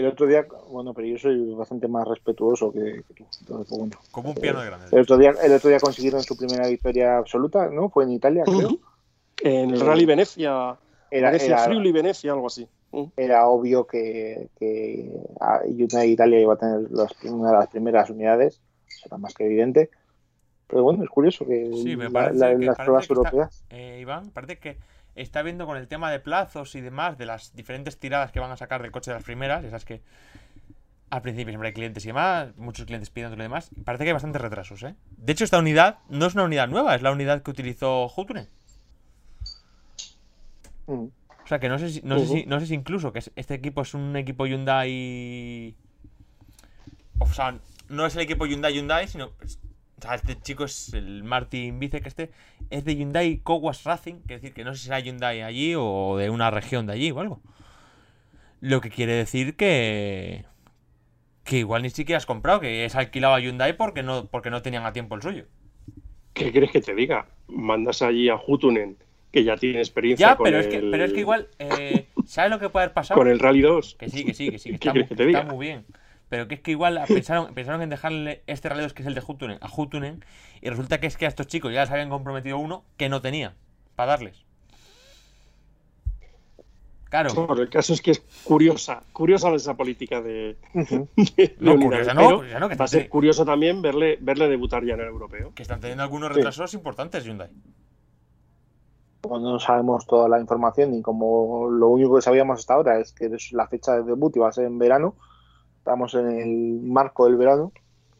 El 0.00 0.06
otro 0.06 0.26
día, 0.26 0.46
bueno, 0.70 0.94
pero 0.94 1.06
yo 1.06 1.18
soy 1.18 1.54
bastante 1.54 1.86
más 1.88 2.06
respetuoso 2.08 2.72
que, 2.72 3.02
que 3.06 3.14
tú. 3.14 3.26
Entonces, 3.40 3.66
pues 3.68 3.78
bueno. 3.78 3.96
Como 4.10 4.30
un 4.30 4.34
piano 4.36 4.60
de 4.60 4.66
grande. 4.66 4.86
El 4.92 5.02
otro, 5.02 5.18
día, 5.18 5.34
el 5.42 5.52
otro 5.52 5.68
día 5.68 5.78
consiguieron 5.78 6.22
su 6.22 6.36
primera 6.36 6.66
victoria 6.68 7.18
absoluta, 7.18 7.68
¿no? 7.68 7.88
Fue 7.90 8.04
en 8.04 8.12
Italia, 8.12 8.44
creo. 8.44 8.78
En 9.42 9.70
el 9.70 9.80
Rally 9.80 10.06
Venecia, 10.06 10.76
Era, 11.10 11.28
Venecia 11.30 11.54
era, 11.54 11.64
Friuli, 11.64 11.92
Venecia, 11.92 12.32
algo 12.32 12.46
así. 12.46 12.66
Era 13.16 13.46
obvio 13.46 13.86
que, 13.86 14.48
que 14.58 15.10
a- 15.40 15.62
Hyundai 15.66 16.10
Italia 16.10 16.40
iba 16.40 16.54
a 16.54 16.58
tener 16.58 16.90
las- 16.90 17.14
una 17.24 17.50
de 17.52 17.56
las 17.58 17.68
primeras 17.68 18.10
unidades, 18.10 18.60
será 18.88 19.16
más 19.18 19.32
que 19.34 19.44
evidente. 19.44 19.90
Pero 20.66 20.82
bueno, 20.84 21.02
es 21.02 21.08
curioso 21.10 21.44
que, 21.46 21.70
Sí, 21.82 21.96
me 21.96 22.04
la- 22.04 22.10
parece 22.10 22.38
la- 22.38 22.58
que- 22.58 22.64
las 22.66 22.76
pruebas 22.76 23.06
que 23.06 23.12
está- 23.12 23.28
europeas. 23.28 23.64
Eh, 23.70 23.98
Iván, 24.00 24.30
parece 24.30 24.58
que 24.58 24.76
está 25.14 25.42
viendo 25.42 25.66
con 25.66 25.76
el 25.76 25.88
tema 25.88 26.10
de 26.10 26.20
plazos 26.20 26.74
y 26.74 26.80
demás, 26.80 27.18
de 27.18 27.26
las 27.26 27.54
diferentes 27.54 27.98
tiradas 27.98 28.32
que 28.32 28.40
van 28.40 28.50
a 28.50 28.56
sacar 28.56 28.82
del 28.82 28.90
coche 28.90 29.10
de 29.10 29.16
las 29.16 29.24
primeras, 29.24 29.64
esas 29.64 29.84
que 29.84 30.02
al 31.10 31.22
principio 31.22 31.50
siempre 31.50 31.68
hay 31.68 31.74
clientes 31.74 32.04
y 32.04 32.08
demás, 32.08 32.56
muchos 32.56 32.86
clientes 32.86 33.10
pidiendo 33.10 33.36
y 33.36 33.40
demás, 33.40 33.70
y 33.76 33.80
parece 33.80 34.04
que 34.04 34.10
hay 34.10 34.14
bastantes 34.14 34.40
retrasos, 34.40 34.82
¿eh? 34.84 34.94
De 35.16 35.32
hecho, 35.32 35.42
esta 35.44 35.58
unidad 35.58 35.98
no 36.08 36.26
es 36.26 36.34
una 36.34 36.44
unidad 36.44 36.68
nueva, 36.68 36.94
es 36.94 37.02
la 37.02 37.10
unidad 37.10 37.42
que 37.42 37.50
utilizó 37.50 38.08
Houtunen. 38.08 38.48
Mm. 40.86 40.92
O 41.42 41.46
sea 41.46 41.58
que 41.58 41.68
no 41.68 41.78
sé 41.80 41.90
si, 41.90 42.00
no 42.04 42.18
sé 42.20 42.26
si, 42.26 42.46
no 42.46 42.60
sé 42.60 42.66
si 42.66 42.74
incluso 42.74 43.12
que 43.12 43.18
es- 43.18 43.32
este 43.34 43.54
equipo 43.54 43.82
es 43.82 43.92
un 43.94 44.14
equipo 44.16 44.46
Hyundai. 44.46 45.74
O 47.18 47.26
sea, 47.26 47.58
no 47.88 48.06
es 48.06 48.14
el 48.14 48.22
equipo 48.22 48.46
Hyundai 48.46 48.72
Hyundai, 48.72 49.08
sino. 49.08 49.32
O 50.00 50.02
sea, 50.02 50.14
este 50.16 50.40
chico 50.40 50.64
es 50.64 50.92
el 50.94 51.22
Martin 51.24 51.78
Vice 51.78 52.00
que 52.00 52.08
este 52.08 52.30
es 52.70 52.84
de 52.84 52.96
Hyundai 52.96 53.38
Cowas 53.42 53.84
Racing, 53.84 54.22
que 54.26 54.34
decir 54.34 54.54
que 54.54 54.64
no 54.64 54.74
sé 54.74 54.80
si 54.80 54.84
será 54.86 55.00
Hyundai 55.00 55.42
allí 55.42 55.74
o 55.76 56.16
de 56.18 56.30
una 56.30 56.50
región 56.50 56.86
de 56.86 56.94
allí 56.94 57.10
o 57.10 57.20
algo. 57.20 57.42
Lo 58.60 58.80
que 58.80 58.90
quiere 58.90 59.12
decir 59.14 59.56
que. 59.56 60.44
Que 61.44 61.58
igual 61.58 61.82
ni 61.82 61.90
siquiera 61.90 62.16
has 62.18 62.24
comprado, 62.26 62.60
que 62.60 62.84
es 62.86 62.94
alquilado 62.94 63.34
a 63.34 63.40
Hyundai 63.40 63.76
porque 63.76 64.02
no, 64.02 64.26
porque 64.30 64.50
no 64.50 64.62
tenían 64.62 64.86
a 64.86 64.92
tiempo 64.94 65.14
el 65.16 65.22
suyo. 65.22 65.44
¿Qué 66.32 66.50
quieres 66.52 66.70
que 66.72 66.80
te 66.80 66.94
diga? 66.94 67.28
Mandas 67.48 68.02
allí 68.02 68.28
a 68.28 68.36
Hutunen, 68.36 68.96
que 69.32 69.44
ya 69.44 69.56
tiene 69.56 69.78
experiencia 69.80 70.34
Ya, 70.34 70.36
con, 70.36 70.46
pero 70.46 70.58
el, 70.58 70.60
es, 70.60 70.68
que, 70.68 70.82
pero 70.82 71.04
es 71.04 71.12
que 71.12 71.20
igual. 71.20 71.48
eh, 71.58 72.08
¿Sabes 72.24 72.50
lo 72.50 72.58
que 72.58 72.68
puede 72.68 72.84
haber 72.84 72.94
pasado? 72.94 73.20
con 73.20 73.28
el 73.28 73.38
Rally 73.38 73.60
2. 73.62 73.96
Que 73.96 74.08
sí, 74.08 74.24
que 74.24 74.34
sí, 74.34 74.50
que 74.50 74.58
sí, 74.58 74.70
que 74.70 74.76
¿Qué 74.78 74.90
está, 74.90 74.92
quieres 74.92 75.08
muy, 75.08 75.08
que 75.08 75.16
te 75.16 75.26
está 75.26 75.42
diga? 75.42 75.44
muy 75.44 75.66
bien. 75.66 75.86
Pero 76.30 76.48
que 76.48 76.54
es 76.54 76.60
que 76.60 76.70
igual 76.70 76.98
pensaron, 77.08 77.52
pensaron 77.54 77.82
en 77.82 77.90
dejarle 77.90 78.42
este 78.46 78.68
rally 78.70 78.82
2 78.82 78.94
que 78.94 79.02
es 79.02 79.08
el 79.08 79.14
de 79.14 79.22
Hutunen 79.26 79.58
a 79.60 79.68
Hutunen 79.68 80.24
y 80.62 80.70
resulta 80.70 81.00
que 81.00 81.08
es 81.08 81.16
que 81.16 81.26
a 81.26 81.28
estos 81.28 81.48
chicos 81.48 81.72
ya 81.72 81.80
les 81.82 81.90
habían 81.90 82.08
comprometido 82.08 82.56
uno 82.56 82.84
que 82.96 83.08
no 83.08 83.20
tenía 83.20 83.54
para 83.96 84.12
darles. 84.12 84.44
Claro. 87.10 87.34
Bueno, 87.34 87.60
el 87.62 87.68
caso 87.68 87.92
es 87.92 88.00
que 88.00 88.12
es 88.12 88.20
curiosa, 88.44 89.02
curiosa 89.12 89.52
esa 89.52 89.74
política 89.76 90.22
de, 90.22 90.56
No, 91.58 91.76
curiosa 91.76 92.14
no, 92.14 92.20
pero 92.20 92.36
curiosa 92.36 92.60
no, 92.60 92.68
que 92.68 92.76
va 92.76 92.84
a 92.84 92.88
ser 92.88 93.08
curioso 93.08 93.44
también 93.44 93.82
verle, 93.82 94.16
verle 94.20 94.48
debutar 94.48 94.84
ya 94.84 94.94
en 94.94 95.00
el 95.00 95.06
europeo. 95.08 95.52
Que 95.52 95.62
están 95.62 95.80
teniendo 95.80 96.04
algunos 96.04 96.28
Sí. 96.28 96.34
retrasos 96.36 96.72
importantes 96.74 97.24
Hyundai. 97.24 97.50
Como 99.22 99.40
no 99.40 99.58
sabemos 99.58 100.06
toda 100.06 100.28
la 100.28 100.38
información 100.40 100.94
y 100.94 101.02
como 101.02 101.68
lo 101.68 101.88
único 101.88 102.14
que 102.14 102.22
sabíamos 102.22 102.60
hasta 102.60 102.74
ahora 102.74 103.00
es 103.00 103.10
que 103.12 103.28
la 103.50 103.66
fecha 103.66 103.96
de 103.96 104.04
debut 104.04 104.36
iba 104.36 104.48
a 104.48 104.52
ser 104.52 104.66
en 104.66 104.78
verano, 104.78 105.16
estamos 105.80 106.14
en 106.14 106.28
el 106.28 106.80
marco 106.82 107.24
del 107.24 107.36
verano 107.36 107.72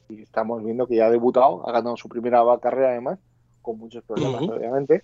y 0.09 0.23
estamos 0.23 0.65
viendo 0.65 0.87
que 0.87 0.97
ya 0.97 1.07
ha 1.07 1.11
debutado, 1.11 1.69
ha 1.69 1.73
ganado 1.73 1.97
su 1.97 2.09
primera 2.09 2.43
carrera 2.61 2.89
además, 2.89 3.19
con 3.61 3.79
muchos 3.79 4.03
problemas 4.03 4.43
obviamente, 4.43 5.03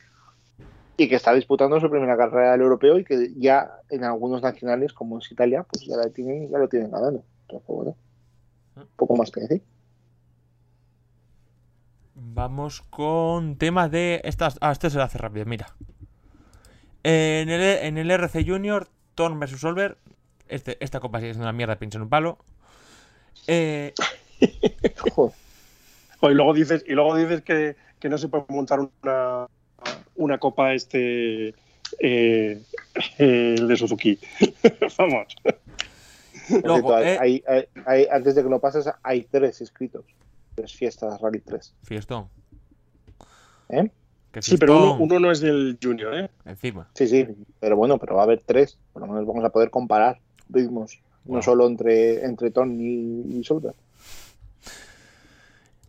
y 0.96 1.08
que 1.08 1.16
está 1.16 1.34
disputando 1.34 1.78
su 1.78 1.90
primera 1.90 2.16
carrera 2.16 2.52
del 2.52 2.62
europeo 2.62 2.98
y 2.98 3.04
que 3.04 3.32
ya 3.36 3.70
en 3.90 4.04
algunos 4.04 4.40
nacionales, 4.40 4.94
como 4.94 5.18
es 5.18 5.30
Italia, 5.30 5.64
pues 5.70 5.84
ya, 5.84 5.96
la 5.96 6.08
tienen, 6.08 6.48
ya 6.50 6.58
lo 6.58 6.68
tienen 6.68 6.90
ganando. 6.90 7.22
Entonces, 7.42 7.68
bueno, 7.68 7.94
poco 8.96 9.16
más 9.16 9.30
que 9.30 9.40
decir. 9.42 9.62
Vamos 12.14 12.80
con 12.80 13.56
temas 13.56 13.90
de 13.90 14.22
estas. 14.24 14.56
Ah, 14.62 14.72
este 14.72 14.88
se 14.88 14.96
lo 14.96 15.04
hace 15.04 15.18
rápido, 15.18 15.44
mira. 15.44 15.76
En 17.02 17.50
el, 17.50 17.60
en 17.60 17.98
el 17.98 18.10
RC 18.10 18.44
Junior, 18.46 18.88
Torn 19.14 19.38
vs 19.38 19.60
Solver. 19.60 19.98
Este, 20.48 20.76
esta 20.84 21.00
copa 21.00 21.18
sigue 21.20 21.32
siendo 21.32 21.44
una 21.46 21.52
mierda, 21.52 21.76
pinche 21.76 21.96
en 21.98 22.02
un 22.02 22.08
palo. 22.08 22.38
Eh, 23.46 23.92
Joder. 25.14 25.34
Y 26.22 26.28
luego 26.34 26.54
dices, 26.54 26.84
y 26.86 26.92
luego 26.92 27.14
dices 27.16 27.42
que, 27.42 27.76
que 28.00 28.08
no 28.08 28.18
se 28.18 28.28
puede 28.28 28.44
montar 28.48 28.80
una, 28.80 29.46
una 30.16 30.38
copa 30.38 30.72
este 30.74 31.54
eh, 32.00 32.62
el 33.18 33.68
de 33.68 33.76
Suzuki. 33.76 34.18
Vamos. 34.98 35.36
Por 36.48 36.64
Luego, 36.64 36.96
cierto, 36.98 37.02
eh, 37.04 37.18
hay- 37.20 37.44
hay- 37.46 37.68
hay- 37.86 38.06
antes 38.10 38.34
de 38.34 38.42
que 38.42 38.48
lo 38.48 38.60
pases, 38.60 38.88
hay 39.02 39.24
tres 39.24 39.60
inscritos. 39.60 40.04
Tres 40.54 40.72
fiestas 40.74 41.20
Rally 41.20 41.40
3. 41.40 41.74
Fiestón. 41.82 42.28
¿Eh? 43.68 43.90
Sí, 44.40 44.56
pero 44.58 44.94
uno, 44.94 45.18
no 45.18 45.30
es 45.30 45.40
del 45.40 45.78
Junior, 45.82 46.14
¿eh? 46.14 46.30
Encima. 46.44 46.88
Sí, 46.94 47.06
sí, 47.06 47.26
pero 47.58 47.76
bueno, 47.76 47.98
pero 47.98 48.16
va 48.16 48.22
a 48.22 48.24
haber 48.24 48.42
tres. 48.44 48.78
Por 48.92 49.02
lo 49.02 49.08
menos 49.08 49.26
vamos 49.26 49.44
a 49.44 49.50
poder 49.50 49.70
comparar 49.70 50.20
ritmos, 50.48 51.00
no 51.24 51.42
solo 51.42 51.66
entre, 51.66 52.24
entre 52.24 52.50
Ton 52.50 52.80
y, 52.80 53.38
y. 53.38 53.42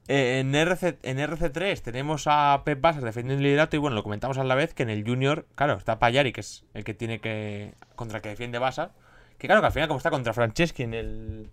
Eh, 0.10 0.40
en, 0.40 0.56
RC, 0.56 0.98
en 1.04 1.18
RC3 1.18 1.82
tenemos 1.82 2.24
a 2.28 2.62
Pep 2.64 2.80
Basas 2.80 3.04
defendiendo 3.04 3.40
el 3.42 3.44
liderato 3.44 3.76
y 3.76 3.80
bueno, 3.80 3.96
lo 3.96 4.04
comentamos 4.04 4.38
a 4.38 4.44
la 4.46 4.56
vez 4.56 4.74
que 4.74 4.84
en 4.84 4.90
el 4.90 5.04
Junior, 5.06 5.46
claro, 5.56 5.74
está 5.74 6.00
Payari, 6.00 6.32
que 6.32 6.42
es 6.42 6.64
el 6.74 6.84
que 6.86 6.94
tiene 6.94 7.20
que. 7.20 7.74
contra 7.96 8.18
el 8.18 8.22
que 8.24 8.30
defiende 8.30 8.58
Basas. 8.58 8.92
Que 9.38 9.48
claro, 9.48 9.62
que 9.62 9.68
al 9.68 9.74
final, 9.74 9.88
como 9.90 9.98
está 9.98 10.10
contra 10.10 10.34
Franceschi 10.34 10.84
en 10.84 10.94
el. 10.94 11.50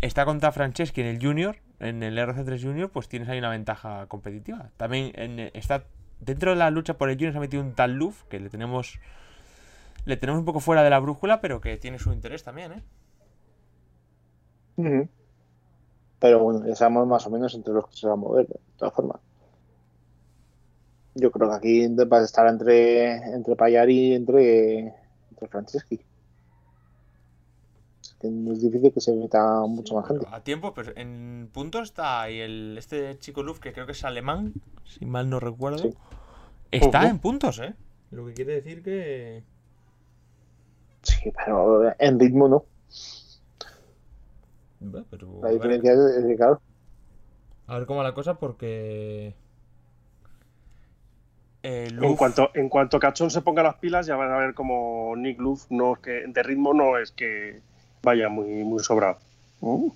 Está 0.00 0.24
contra 0.24 0.52
Franceschi 0.52 1.02
en 1.02 1.06
el 1.06 1.22
Junior, 1.22 1.56
en 1.80 2.02
el 2.02 2.16
RC3 2.18 2.60
Junior, 2.62 2.90
pues 2.90 3.08
tienes 3.08 3.28
ahí 3.28 3.38
una 3.38 3.50
ventaja 3.50 4.06
competitiva. 4.06 4.70
También 4.78 5.12
en- 5.14 5.50
está 5.54 5.84
dentro 6.20 6.50
de 6.50 6.56
la 6.56 6.70
lucha 6.70 6.94
por 6.94 7.10
el 7.10 7.16
Junior 7.16 7.32
se 7.32 7.38
ha 7.38 7.40
metido 7.42 7.62
un 7.62 7.74
tal 7.74 7.92
Luf 7.92 8.22
que 8.30 8.40
le 8.40 8.48
tenemos. 8.48 8.98
Le 10.04 10.16
tenemos 10.16 10.40
un 10.40 10.44
poco 10.44 10.60
fuera 10.60 10.82
de 10.82 10.90
la 10.90 10.98
brújula, 10.98 11.40
pero 11.40 11.60
que 11.60 11.76
tiene 11.76 11.98
su 11.98 12.12
interés 12.12 12.42
también, 12.42 12.72
¿eh? 12.72 12.82
Pero 16.18 16.40
bueno, 16.40 16.66
ya 16.66 16.74
sabemos 16.74 17.06
más 17.06 17.26
o 17.26 17.30
menos 17.30 17.54
entre 17.54 17.72
los 17.72 17.88
que 17.88 17.96
se 17.96 18.06
va 18.06 18.14
a 18.14 18.16
mover, 18.16 18.48
de 18.48 18.58
todas 18.76 18.94
formas. 18.94 19.20
Yo 21.14 21.30
creo 21.30 21.50
que 21.50 21.56
aquí 21.56 21.88
va 21.88 22.18
a 22.18 22.24
estar 22.24 22.48
entre, 22.48 23.12
entre 23.34 23.54
Payari 23.54 23.94
y 23.94 24.14
entre, 24.14 24.78
entre 25.30 25.48
Franceschi. 25.48 26.00
Es 28.00 28.16
que 28.20 28.28
no 28.28 28.52
es 28.52 28.62
difícil 28.62 28.92
que 28.92 29.00
se 29.00 29.12
meta 29.12 29.60
mucha 29.66 29.94
más 29.94 30.08
gente. 30.08 30.26
A 30.30 30.42
tiempo, 30.42 30.72
pero 30.74 30.92
en 30.96 31.50
puntos 31.52 31.82
está 31.82 32.22
ahí 32.22 32.40
el 32.40 32.76
este 32.78 33.18
chico 33.18 33.42
Luf, 33.42 33.60
que 33.60 33.72
creo 33.72 33.86
que 33.86 33.92
es 33.92 34.04
alemán, 34.04 34.54
si 34.84 35.04
mal 35.04 35.28
no 35.28 35.38
recuerdo. 35.38 35.78
Sí. 35.78 35.94
Está 36.70 37.08
en 37.08 37.18
puntos, 37.18 37.58
¿eh? 37.58 37.74
Lo 38.10 38.26
que 38.26 38.32
quiere 38.32 38.54
decir 38.54 38.82
que... 38.82 39.44
Sí, 41.02 41.32
pero 41.36 41.92
en 41.98 42.18
ritmo 42.20 42.48
no. 42.48 42.64
Bueno, 44.80 45.06
pero 45.10 45.40
La 45.42 45.50
diferencia 45.50 45.92
es, 45.92 45.98
es 45.98 46.26
que, 46.26 46.36
claro, 46.36 46.60
A 47.66 47.78
ver 47.78 47.86
cómo 47.86 47.98
va 47.98 48.04
la 48.04 48.14
cosa 48.14 48.34
porque. 48.34 49.34
Eh, 51.62 51.88
En 52.00 52.16
cuanto, 52.16 52.50
en 52.54 52.68
cuanto 52.68 52.98
Cachón 52.98 53.30
se 53.30 53.40
ponga 53.42 53.62
las 53.62 53.76
pilas, 53.76 54.06
ya 54.06 54.16
van 54.16 54.32
a 54.32 54.38
ver 54.38 54.54
como 54.54 55.14
Nick 55.16 55.38
Luff 55.38 55.66
no 55.70 55.92
es 55.94 55.98
que, 56.00 56.24
de 56.26 56.42
ritmo 56.42 56.74
no 56.74 56.98
es 56.98 57.12
que 57.12 57.62
vaya 58.02 58.28
muy, 58.28 58.64
muy 58.64 58.82
sobrado. 58.82 59.18
Uh, 59.60 59.92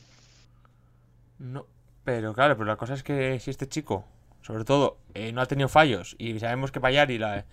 No, 1.39 1.67
pero 2.05 2.35
claro, 2.35 2.57
pero 2.57 2.67
la 2.67 2.77
cosa 2.77 2.95
es 2.95 3.03
que 3.03 3.41
si 3.41 3.51
este 3.51 3.69
chico, 3.69 4.05
sobre 4.43 4.65
todo, 4.65 4.99
eh, 5.15 5.33
no 5.33 5.41
ha 5.41 5.47
tenido 5.47 5.69
fallos 5.69 6.15
y 6.19 6.39
sabemos 6.39 6.71
que 6.71 6.81
Payari 6.81 7.19
la, 7.19 7.45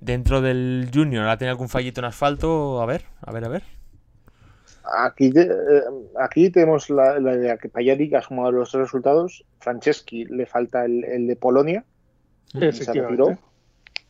dentro 0.00 0.40
del 0.40 0.90
Junior 0.92 1.26
ha 1.28 1.36
tenido 1.36 1.52
algún 1.52 1.68
fallito 1.68 2.00
en 2.00 2.06
asfalto, 2.06 2.80
a 2.80 2.86
ver, 2.86 3.04
a 3.20 3.32
ver, 3.32 3.44
a 3.44 3.48
ver. 3.48 3.62
Aquí, 4.98 5.32
eh, 5.34 5.82
aquí 6.20 6.50
tenemos 6.50 6.90
la, 6.90 7.20
la 7.20 7.34
idea 7.34 7.56
que 7.56 7.68
Payari 7.68 8.12
ha 8.14 8.22
sumado 8.22 8.50
los 8.50 8.70
tres 8.70 8.82
resultados, 8.82 9.44
Franceschi 9.60 10.24
le 10.24 10.46
falta 10.46 10.84
el, 10.84 11.04
el 11.04 11.26
de 11.26 11.36
Polonia 11.36 11.84
y 12.52 12.72
se 12.72 12.92
retiró, 12.92 13.38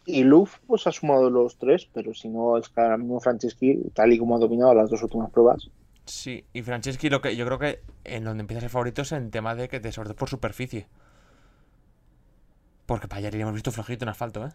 y 0.06 0.24
Luf 0.24 0.58
pues 0.66 0.86
ha 0.86 0.92
sumado 0.92 1.28
los 1.30 1.58
tres, 1.58 1.88
pero 1.92 2.14
si 2.14 2.28
no 2.28 2.56
es 2.56 2.68
que 2.68 2.80
ahora 2.80 2.96
mismo 2.96 3.20
Franceschi, 3.20 3.90
tal 3.94 4.12
y 4.12 4.18
como 4.18 4.36
ha 4.36 4.38
dominado 4.38 4.74
las 4.74 4.88
dos 4.88 5.02
últimas 5.02 5.30
pruebas, 5.30 5.68
Sí, 6.04 6.44
y 6.52 6.62
Franceschi 6.62 7.08
lo 7.08 7.20
que 7.20 7.36
yo 7.36 7.46
creo 7.46 7.58
que 7.58 7.80
en 8.04 8.24
donde 8.24 8.40
empieza 8.40 8.58
a 8.58 8.62
ser 8.62 8.70
favorito 8.70 9.02
es 9.02 9.12
en 9.12 9.30
tema 9.30 9.54
de 9.54 9.68
que 9.68 9.80
te 9.80 9.92
sobre 9.92 10.08
todo 10.08 10.16
por 10.16 10.28
superficie. 10.28 10.86
Porque 12.86 13.08
Payari 13.08 13.36
le 13.36 13.42
hemos 13.42 13.54
visto 13.54 13.70
flojito 13.70 14.04
en 14.04 14.08
asfalto, 14.08 14.44
¿eh? 14.44 14.50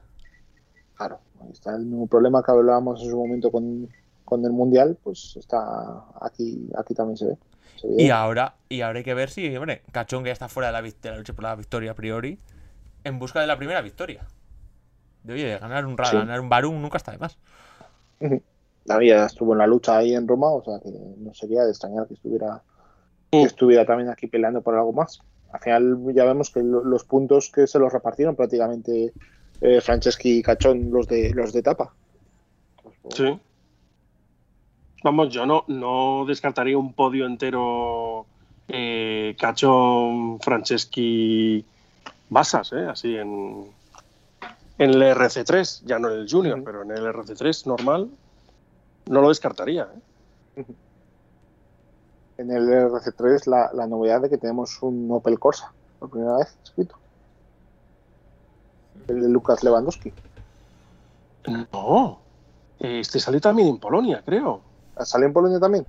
Claro, 0.97 1.19
ahí 1.41 1.51
está 1.51 1.75
el 1.75 1.85
mismo 1.85 2.07
problema 2.07 2.41
que 2.43 2.51
hablábamos 2.51 3.01
en 3.03 3.09
su 3.11 3.17
momento 3.17 3.51
con, 3.51 3.87
con 4.25 4.43
el 4.43 4.51
Mundial, 4.51 4.97
pues 5.03 5.35
está 5.37 6.03
aquí, 6.21 6.69
aquí 6.77 6.93
también 6.93 7.17
se 7.17 7.25
ve. 7.27 7.37
Se 7.75 7.87
ve. 7.87 7.95
Y 8.03 8.09
ahora, 8.09 8.55
y 8.69 8.81
ahora 8.81 8.97
hay 8.99 9.03
que 9.05 9.13
ver 9.13 9.29
si, 9.29 9.55
hombre, 9.55 9.83
Cachón 9.91 10.23
que 10.23 10.29
ya 10.29 10.33
está 10.33 10.49
fuera 10.49 10.67
de 10.67 10.73
la, 10.73 10.81
de 10.81 11.09
la 11.11 11.17
lucha 11.17 11.33
por 11.33 11.43
la 11.43 11.55
victoria 11.55 11.91
a 11.91 11.95
priori, 11.95 12.39
en 13.03 13.19
busca 13.19 13.39
de 13.39 13.47
la 13.47 13.57
primera 13.57 13.81
victoria. 13.81 14.25
De 15.23 15.33
oye, 15.33 15.45
de 15.45 15.57
ganar 15.59 15.85
un, 15.85 15.95
Sí. 16.03 16.15
ganar 16.17 16.39
un 16.41 16.49
Barum 16.49 16.81
nunca 16.81 16.97
está 16.97 17.11
de 17.11 17.17
más. 17.19 17.37
David 18.85 19.09
ya 19.09 19.25
estuvo 19.25 19.53
en 19.53 19.59
la 19.59 19.67
lucha 19.67 19.97
ahí 19.97 20.15
en 20.15 20.27
Roma, 20.27 20.49
o 20.51 20.63
sea 20.63 20.79
que 20.79 20.89
no 21.17 21.33
sería 21.33 21.63
de 21.63 21.71
extrañar 21.71 22.07
que 22.07 22.13
estuviera, 22.13 22.63
que 23.29 23.43
estuviera 23.43 23.85
también 23.85 24.09
aquí 24.09 24.27
peleando 24.27 24.61
por 24.61 24.75
algo 24.75 24.93
más. 24.93 25.19
Al 25.51 25.59
final 25.59 25.97
ya 26.13 26.23
vemos 26.25 26.49
que 26.49 26.63
lo- 26.63 26.83
los 26.83 27.03
puntos 27.03 27.51
que 27.53 27.67
se 27.67 27.79
los 27.79 27.91
repartieron 27.91 28.35
prácticamente 28.35 29.13
eh, 29.61 29.81
Franceschi 29.81 30.39
y 30.39 30.43
Cachón 30.43 30.91
los 30.91 31.07
de 31.07 31.31
los 31.33 31.53
de 31.53 31.63
pues, 31.63 33.15
Sí. 33.15 33.39
Vamos, 35.03 35.29
yo 35.29 35.45
no, 35.45 35.63
no 35.67 36.25
descartaría 36.27 36.77
un 36.77 36.93
podio 36.93 37.25
entero 37.25 38.25
eh, 38.67 39.35
Cachón, 39.39 40.39
Franceschi, 40.39 41.63
Basas, 42.29 42.73
¿eh? 42.73 42.85
así 42.89 43.15
en, 43.15 43.65
en 44.77 44.89
el 44.89 45.01
RC3, 45.01 45.83
ya 45.85 45.99
no 45.99 46.09
en 46.09 46.19
el 46.19 46.29
Junior, 46.29 46.61
pero 46.63 46.83
en 46.83 46.91
el 46.91 47.05
RC3 47.05 47.67
normal, 47.67 48.09
no 49.05 49.21
lo 49.21 49.29
descartaría. 49.29 49.87
¿eh? 50.55 50.65
En 52.37 52.51
el 52.51 52.67
RC3 52.67 53.45
la, 53.45 53.71
la 53.73 53.87
novedad 53.87 54.21
de 54.21 54.29
que 54.29 54.37
tenemos 54.37 54.81
un 54.81 55.07
Opel 55.11 55.39
Corsa, 55.39 55.71
por 55.99 56.09
primera 56.09 56.37
vez 56.37 56.57
escrito. 56.63 56.97
El 59.07 59.21
de 59.21 59.29
Lucas 59.29 59.63
Lewandowski. 59.63 60.13
No, 61.71 62.19
este 62.79 63.19
salió 63.19 63.39
también 63.39 63.69
en 63.69 63.77
Polonia, 63.79 64.21
creo. 64.25 64.61
¿Sale 64.99 65.25
en 65.27 65.33
Polonia 65.33 65.59
también? 65.59 65.85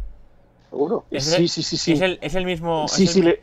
¿Seguro? 0.71 1.05
Ese- 1.11 1.37
Sí, 1.37 1.49
sí, 1.49 1.63
sí, 1.63 1.77
sí. 1.77 1.93
Es, 1.95 2.01
el, 2.03 2.19
es 2.23 2.35
el 2.35 2.45
mismo. 2.45 2.87
Sí, 2.89 3.05
es, 3.05 3.09
el, 3.11 3.15
sí, 3.15 3.23
le- 3.23 3.43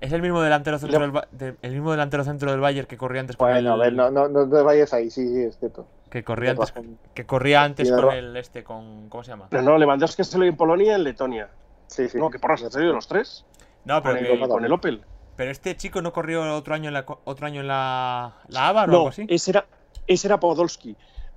es 0.00 0.12
el 0.12 0.22
mismo 0.22 0.40
delantero 0.40 0.78
centro 0.78 1.06
Le- 1.06 1.22
del, 1.32 1.56
el 1.60 1.72
mismo 1.72 1.90
delantero 1.90 2.24
centro 2.24 2.50
del 2.50 2.60
Bayern 2.60 2.86
que 2.86 2.96
corría 2.96 3.20
antes 3.20 3.36
con 3.36 3.48
el, 3.50 3.54
Bueno, 3.64 3.72
a 3.74 3.76
ver, 3.76 3.92
no, 3.92 4.10
no, 4.10 4.28
no 4.28 4.48
te 4.48 4.62
vayas 4.62 4.92
ahí, 4.94 5.10
sí, 5.10 5.26
sí, 5.28 5.42
es 5.42 5.58
cierto. 5.58 5.86
que 6.10 6.22
corría 6.24 6.52
antes, 6.52 6.70
razón. 6.70 6.98
que 7.12 7.26
corría 7.26 7.62
antes 7.64 7.90
con 7.90 8.14
el 8.14 8.36
este 8.36 8.62
con 8.64 9.08
¿cómo 9.08 9.24
se 9.24 9.30
llama? 9.32 9.48
No, 9.50 9.60
no, 9.62 9.76
Lewandowski 9.76 10.24
salió 10.24 10.48
en 10.48 10.56
Polonia 10.56 10.92
y 10.92 10.94
en 10.94 11.04
Letonia. 11.04 11.48
Sí, 11.88 12.08
sí. 12.08 12.16
No, 12.18 12.30
que 12.30 12.38
porras, 12.38 12.62
han 12.62 12.70
salido 12.70 12.92
los 12.94 13.06
tres. 13.08 13.44
No, 13.84 14.02
pero, 14.02 14.14
Con 14.16 14.24
que- 14.24 14.32
el, 14.42 14.48
con 14.48 14.64
el 14.64 14.72
Opel. 14.72 15.02
Pero 15.36 15.50
este 15.50 15.76
chico 15.76 16.00
no 16.02 16.12
corrió 16.12 16.54
otro 16.54 16.74
año 16.74 16.88
en 16.88 16.94
la 16.94 17.04
otro 17.24 17.46
año 17.46 17.60
en 17.60 17.68
la 17.68 18.36
la 18.48 18.68
ABA 18.68 18.84
o 18.84 18.86
No, 18.86 18.92
algo 18.98 19.08
así. 19.08 19.26
ese 19.28 19.50
era, 19.52 19.66
ese 20.06 20.26
era 20.28 20.38
Podolski, 20.40 20.96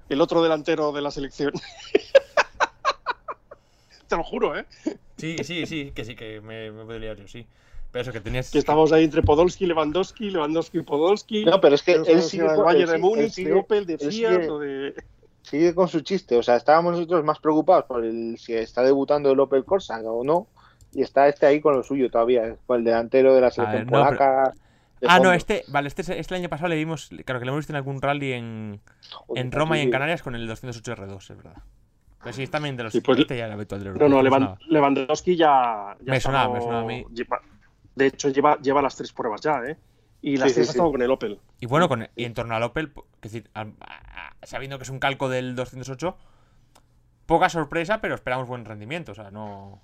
el 0.09 0.21
otro 0.21 0.41
delantero 0.43 0.91
de 0.91 1.01
la 1.01 1.11
selección. 1.11 1.51
Te 4.07 4.15
lo 4.15 4.23
juro, 4.23 4.57
¿eh? 4.57 4.65
Sí, 5.17 5.35
sí, 5.43 5.65
sí, 5.65 5.91
que 5.93 6.05
sí 6.05 6.15
que 6.15 6.39
me, 6.39 6.71
me 6.71 6.99
liar 6.99 7.17
yo, 7.17 7.27
sí. 7.27 7.45
Pero 7.91 8.03
eso 8.03 8.11
que 8.13 8.21
tenías 8.21 8.51
Que 8.51 8.59
estábamos 8.59 8.91
ahí 8.93 9.03
entre 9.03 9.21
Podolski 9.21 9.65
y 9.65 9.67
Lewandowski, 9.67 10.29
Lewandowski 10.29 10.77
y 10.79 10.81
Podolski. 10.83 11.45
No, 11.45 11.59
pero 11.59 11.75
es 11.75 11.83
que 11.83 11.93
él 11.93 12.21
sigue, 12.21 12.43
era 12.43 12.51
del 12.53 12.55
con- 12.57 12.65
Bayern 12.65 12.81
él 12.81 12.87
de 12.87 12.93
sigue- 12.95 13.01
Múnich, 13.01 13.23
él 13.25 13.31
sigue- 13.31 13.49
de 13.49 13.53
Opel, 13.59 13.85
de 13.85 13.93
él 13.93 13.99
Fiat 13.99 14.11
sigue- 14.11 14.49
o 14.49 14.59
de... 14.59 14.95
sigue 15.41 15.75
con 15.75 15.87
su 15.87 16.01
chiste. 16.01 16.37
O 16.37 16.43
sea, 16.43 16.55
estábamos 16.55 16.93
nosotros 16.93 17.23
más 17.25 17.39
preocupados 17.39 17.85
por 17.85 18.03
el, 18.05 18.37
si 18.37 18.53
está 18.53 18.81
debutando 18.83 19.31
el 19.31 19.39
Opel 19.39 19.65
Corsa 19.65 19.99
o 20.03 20.23
no. 20.23 20.47
Y 20.97 21.03
está 21.03 21.27
este 21.27 21.45
ahí 21.45 21.61
con 21.61 21.75
lo 21.75 21.83
suyo 21.83 22.09
todavía, 22.09 22.55
con 22.65 22.79
el 22.79 22.83
delantero 22.83 23.35
de 23.35 23.41
la 23.41 23.51
selección 23.51 23.85
ver, 23.85 23.91
no, 23.91 24.03
polaca. 24.03 24.51
Ah, 25.07 25.19
no, 25.19 25.31
este, 25.31 25.63
vale, 25.67 25.87
este, 25.89 26.01
es- 26.01 26.09
este 26.09 26.33
el 26.33 26.41
año 26.41 26.49
pasado 26.49 26.69
le 26.69 26.75
vimos, 26.75 27.09
claro 27.23 27.39
que 27.39 27.45
lo 27.45 27.51
hemos 27.51 27.59
visto 27.59 27.71
en 27.71 27.77
algún 27.77 28.01
rally 28.01 28.33
en, 28.33 28.81
Joder, 29.11 29.45
en 29.45 29.51
Roma 29.51 29.77
y 29.77 29.81
en. 29.81 29.91
Canarias 29.91 30.23
con 30.23 30.33
el 30.33 30.47
208 30.47 30.95
R2, 30.95 31.17
es 31.29 31.37
verdad. 31.37 31.57
Pero 32.23 32.33
sí, 32.33 32.41
es 32.41 32.49
también 32.49 32.75
de 32.77 32.81
los 32.85 32.93
Sí, 32.93 33.01
pues- 33.01 33.19
este 33.19 33.37
ya 33.37 33.45
era 33.45 33.53
habitual 33.53 33.83
del 33.83 33.93
No, 33.93 34.09
no. 34.09 34.57
Lewandowski 34.69 35.35
ya... 35.35 35.95
ya 35.99 36.11
Me 36.11 36.17
ha 36.17 36.19
sonaba, 36.19 36.51
me 36.51 36.61
sonaba 36.61 36.81
a 36.81 36.85
mí. 36.85 37.05
lleva- 37.13 37.41
de 37.93 38.07
hecho, 38.07 38.29
lleva, 38.29 38.57
lleva 38.59 38.81
las 38.81 38.95
tres 38.95 39.13
pruebas 39.13 39.41
ya, 39.41 39.61
¿eh? 39.67 39.77
Y 40.23 40.37
las 40.37 40.47
Sí, 40.47 40.49
sí, 40.49 40.55
tres 40.55 40.69
ha 40.69 40.71
sí. 40.71 40.77
estado 40.77 40.91
con 40.93 41.01
el 41.03 41.11
Opel. 41.11 41.39
Y 41.59 41.67
bueno, 41.67 41.87
con, 41.87 42.07
y 42.15 42.23
en 42.25 42.33
torno 42.33 42.55
al 42.55 42.63
Opel, 42.63 42.91
que 42.91 43.29
decir, 43.29 43.51
al- 43.53 43.75
a- 43.81 44.29
a- 44.41 44.45
sabiendo 44.47 44.79
que 44.79 44.83
es 44.83 44.89
un 44.89 44.97
calco 44.97 45.29
del 45.29 45.55
208, 45.55 46.17
poca 47.27 47.49
sorpresa, 47.49 48.01
pero 48.01 48.15
esperamos 48.15 48.47
buen 48.47 48.65
rendimiento, 48.65 49.11
o 49.11 49.15
sea, 49.15 49.29
no... 49.29 49.79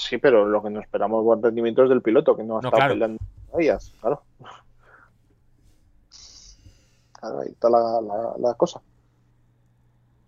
Sí, 0.00 0.16
pero 0.18 0.46
lo 0.46 0.62
que 0.62 0.70
nos 0.70 0.82
esperamos 0.84 1.22
buen 1.24 1.42
rendimiento 1.42 1.82
es 1.82 1.90
del 1.90 2.00
piloto, 2.00 2.34
que 2.36 2.42
no 2.42 2.56
ha 2.58 2.62
No, 2.62 2.68
estado 2.68 2.78
claro. 2.78 2.94
peleando 2.94 3.18
ellas, 3.58 3.92
claro. 4.00 4.22
Claro, 7.12 7.40
ahí 7.40 7.48
está 7.50 7.68
la, 7.68 8.00
la, 8.00 8.34
la 8.38 8.54
cosa. 8.54 8.80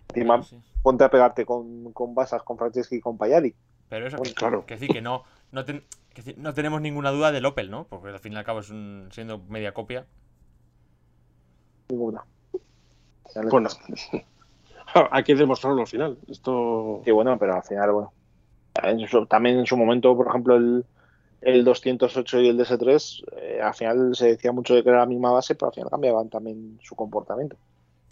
Encima, 0.08 0.42
sí. 0.42 0.60
ponte 0.82 1.04
a 1.04 1.10
pegarte 1.10 1.46
con, 1.46 1.90
con 1.94 2.14
Basas, 2.14 2.42
con 2.42 2.58
Franceschi 2.58 2.96
y 2.96 3.00
con 3.00 3.16
Payari. 3.16 3.54
Pero 3.88 4.06
eso, 4.06 4.18
Bueno, 4.18 4.28
que, 4.30 4.34
claro. 4.34 4.66
que 4.66 4.74
decir 4.74 4.90
que 4.90 5.00
no, 5.00 5.22
no, 5.52 5.64
ten- 5.64 5.84
que 6.12 6.34
no 6.36 6.52
tenemos 6.52 6.82
ninguna 6.82 7.10
duda 7.10 7.32
del 7.32 7.46
Opel, 7.46 7.70
¿no? 7.70 7.84
Porque 7.84 8.08
al 8.10 8.20
fin 8.20 8.34
y 8.34 8.36
al 8.36 8.44
cabo 8.44 8.60
es 8.60 8.68
un, 8.68 9.08
siendo 9.10 9.38
media 9.38 9.72
copia. 9.72 10.04
Ninguna. 11.88 12.24
Bueno, 13.50 13.70
hay 15.10 15.24
que 15.24 15.34
demostrarlo 15.34 15.80
al 15.80 15.86
final. 15.86 16.18
Esto... 16.28 17.00
Sí, 17.06 17.10
bueno, 17.10 17.38
pero 17.38 17.54
al 17.54 17.62
final, 17.62 17.90
bueno. 17.92 18.12
También 19.28 19.58
en 19.58 19.66
su 19.66 19.76
momento, 19.76 20.16
por 20.16 20.28
ejemplo, 20.28 20.56
el, 20.56 20.84
el 21.42 21.64
208 21.64 22.40
y 22.40 22.48
el 22.48 22.56
DS3, 22.56 23.22
eh, 23.36 23.60
al 23.62 23.74
final 23.74 24.14
se 24.16 24.28
decía 24.28 24.52
mucho 24.52 24.74
de 24.74 24.82
que 24.82 24.88
era 24.90 25.00
la 25.00 25.06
misma 25.06 25.32
base, 25.32 25.54
pero 25.54 25.68
al 25.68 25.74
final 25.74 25.90
cambiaban 25.90 26.30
también 26.30 26.78
su 26.82 26.94
comportamiento. 26.96 27.56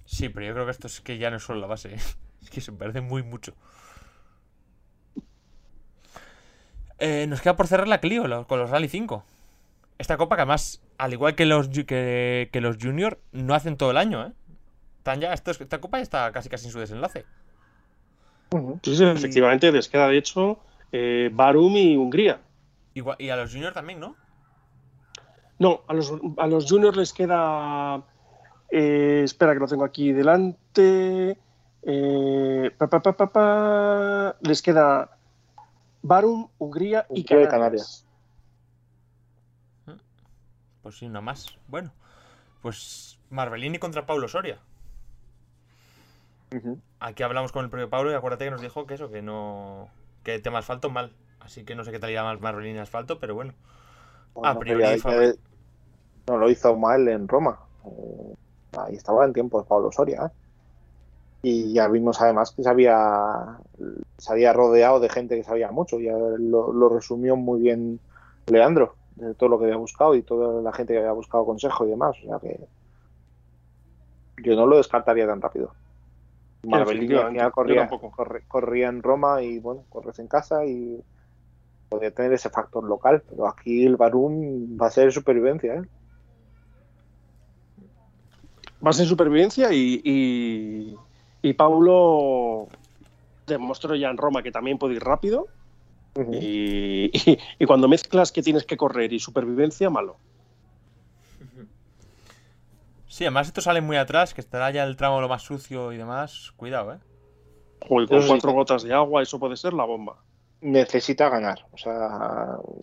Sí, 0.05 0.29
pero 0.29 0.47
yo 0.47 0.53
creo 0.55 0.65
que 0.67 0.73
esto 0.73 0.87
es 0.89 1.01
que 1.01 1.19
ya 1.19 1.31
no 1.31 1.37
es 1.37 1.43
solo 1.43 1.61
la 1.61 1.67
base, 1.67 1.95
¿eh? 1.95 1.99
es 2.43 2.51
que 2.51 2.61
se 2.61 2.73
me 2.73 2.79
parece 2.79 3.01
muy 3.01 3.23
mucho. 3.23 3.55
Eh, 6.99 7.27
nos 7.29 7.41
queda 7.41 7.57
por 7.57 7.67
cerrar 7.67 7.89
la 7.89 8.01
Clio 8.01 8.47
con 8.47 8.59
los 8.59 8.71
Rally 8.71 8.89
5. 8.89 9.25
Esta 9.99 10.17
copa 10.17 10.37
que 10.37 10.43
además, 10.43 10.83
al 10.99 11.13
igual 11.13 11.35
que 11.35 11.47
los, 11.47 11.69
que, 11.69 12.51
los 12.55 12.77
Junior, 12.81 13.19
no 13.33 13.55
hacen 13.55 13.77
todo 13.77 13.91
el 13.91 13.97
año, 13.97 14.27
¿eh? 14.27 14.33
Están 14.99 15.21
ya, 15.21 15.33
esto 15.33 15.51
es- 15.51 15.61
esta 15.61 15.81
copa 15.81 15.99
ya 15.99 16.03
está 16.03 16.33
casi 16.33 16.49
casi 16.49 16.67
en 16.67 16.73
su 16.73 16.79
desenlace. 16.81 17.25
Sí, 18.83 18.97
sí, 18.97 19.05
efectivamente, 19.05 19.71
les 19.71 19.89
queda 19.89 20.09
de 20.09 20.19
hecho 20.19 20.59
eh, 20.93 21.31
Barum 21.33 21.77
y 21.77 21.97
Hungría. 21.97 22.41
Igual- 22.95 23.17
y 23.21 23.29
a 23.31 23.37
los 23.37 23.53
Junior 23.53 23.73
también, 23.73 24.01
¿no? 24.01 24.17
No, 25.59 25.83
a 25.87 25.93
los, 25.95 26.13
a 26.39 26.47
los 26.47 26.67
juniors 26.67 26.97
les 26.97 27.13
queda. 27.13 28.03
eh, 28.71 29.21
espera, 29.25 29.53
que 29.53 29.61
lo 29.61 29.67
tengo 29.69 29.85
aquí 29.85 30.11
delante. 30.13 31.39
eh, 31.83 32.71
pa, 32.79 32.89
pa, 32.89 33.01
pa, 33.03 33.13
pa, 33.13 33.27
pa, 33.31 34.37
les 34.41 34.63
queda 34.63 35.11
Barum, 36.03 36.49
Hungría 36.59 37.07
y 37.11 37.21
Hungría 37.21 37.43
y 37.45 37.49
Canarias. 37.49 38.07
Pues 40.83 40.97
sí, 40.97 41.05
una 41.07 41.21
más. 41.21 41.55
Bueno, 41.69 41.93
pues 42.63 43.19
Marbellini 43.29 43.79
contra 43.79 44.07
Paulo 44.07 44.29
Soria. 44.29 44.59
Aquí 46.99 47.23
hablamos 47.23 47.53
con 47.53 47.65
el 47.65 47.71
propio 47.71 47.89
Pablo 47.89 48.11
y 48.11 48.15
acuérdate 48.15 48.45
que 48.45 48.51
nos 48.51 48.61
dijo 48.61 48.87
que 48.87 48.95
eso, 48.95 49.11
que 49.11 49.23
no. 49.23 49.89
que 50.23 50.35
el 50.35 50.43
tema 50.43 50.59
asfalto 50.59 50.91
mal. 50.91 51.13
Así 51.41 51.65
que 51.65 51.75
no 51.75 51.85
sé 51.85 51.93
qué 51.93 51.99
tal 51.99 52.11
irá 52.11 52.23
más 52.23 52.55
en 52.65 52.79
asfalto, 52.79 53.19
pero 53.19 53.35
bueno. 53.35 53.55
Bueno, 54.35 54.49
A 54.49 54.59
priori, 54.59 54.85
no 56.29 56.39
lo 56.39 56.51
hizo 56.51 56.77
mal 56.77 57.09
en 57.09 57.27
Roma. 57.27 57.59
Eh, 57.85 58.35
ahí 58.79 58.95
estaba 58.95 59.25
en 59.25 59.33
tiempo 59.33 59.61
de 59.61 59.69
Pablo 59.69 59.91
Soria. 59.91 60.27
¿eh? 60.27 60.31
Y 61.43 61.73
ya 61.73 61.89
vimos 61.89 62.21
además 62.21 62.53
que 62.53 62.63
se 62.63 62.69
había, 62.69 63.59
se 64.19 64.33
había 64.33 64.53
rodeado 64.53 65.01
de 65.01 65.09
gente 65.09 65.37
que 65.37 65.45
sabía 65.45 65.73
mucho. 65.73 65.99
Ya 65.99 66.13
lo, 66.13 66.73
lo 66.73 66.89
resumió 66.89 67.37
muy 67.37 67.61
bien 67.61 67.99
Leandro, 68.47 68.95
de 69.17 69.35
todo 69.35 69.49
lo 69.49 69.59
que 69.59 69.65
había 69.65 69.77
buscado 69.77 70.15
y 70.15 70.23
toda 70.23 70.63
la 70.63 70.73
gente 70.73 70.93
que 70.93 70.99
había 71.01 71.13
buscado 71.13 71.47
consejo 71.47 71.87
y 71.87 71.91
demás. 71.91 72.17
O 72.23 72.27
sea 72.27 72.39
que 72.39 72.61
yo 74.43 74.55
no 74.55 74.67
lo 74.67 74.77
descartaría 74.77 75.27
tan 75.27 75.41
rápido. 75.41 75.73
Al 76.71 76.87
final 76.87 77.35
yo 77.35 77.51
corría, 77.51 77.89
tampoco. 77.89 78.11
corre- 78.11 78.45
corría 78.47 78.89
en 78.89 79.03
Roma 79.03 79.43
y 79.43 79.59
bueno, 79.59 79.87
corres 79.89 80.19
en 80.19 80.29
casa 80.29 80.65
y 80.65 81.01
podría 81.89 82.11
tener 82.13 82.33
ese 82.33 82.51
factor 82.51 82.85
local, 82.85 83.23
pero 83.29 83.49
aquí 83.49 83.85
el 83.85 83.97
Barum 83.97 84.79
va 84.81 84.87
a 84.87 84.91
ser 84.91 85.13
supervivencia, 85.13 85.75
¿eh? 85.75 85.83
Va 88.85 88.91
a 88.91 88.93
ser 88.95 89.07
supervivencia 89.07 89.73
y, 89.73 90.01
y, 90.05 90.97
y 91.43 91.53
Paulo 91.55 92.69
demostró 93.47 93.95
ya 93.95 94.09
en 94.11 94.17
Roma 94.17 94.43
que 94.43 94.53
también 94.53 94.79
puede 94.79 94.95
ir 94.95 95.03
rápido. 95.03 95.49
Y- 96.33 97.11
y 97.59 97.67
cuando 97.67 97.89
mezclas 97.89 98.33
que 98.33 98.43
tienes 98.43 98.65
que 98.65 98.77
correr 98.77 99.13
y 99.13 99.19
supervivencia, 99.21 99.91
malo. 99.91 100.17
Sí, 103.21 103.25
además 103.27 103.49
esto 103.49 103.61
sale 103.61 103.83
muy 103.83 103.99
atrás, 103.99 104.33
que 104.33 104.41
estará 104.41 104.71
ya 104.71 104.83
el 104.83 104.97
tramo 104.97 105.21
lo 105.21 105.29
más 105.29 105.43
sucio 105.43 105.93
y 105.93 105.99
demás. 105.99 106.53
Cuidado, 106.57 106.95
¿eh? 106.95 107.01
Joder, 107.89 108.09
con 108.09 108.25
cuatro 108.25 108.53
gotas 108.53 108.83
de 108.85 108.95
agua, 108.95 109.23
eso 109.23 109.39
puede 109.39 109.57
ser 109.57 109.75
la 109.75 109.85
bomba. 109.85 110.25
Necesita 110.63 111.29
ganar, 111.29 111.59
o 111.71 111.77
sea, 111.79 111.99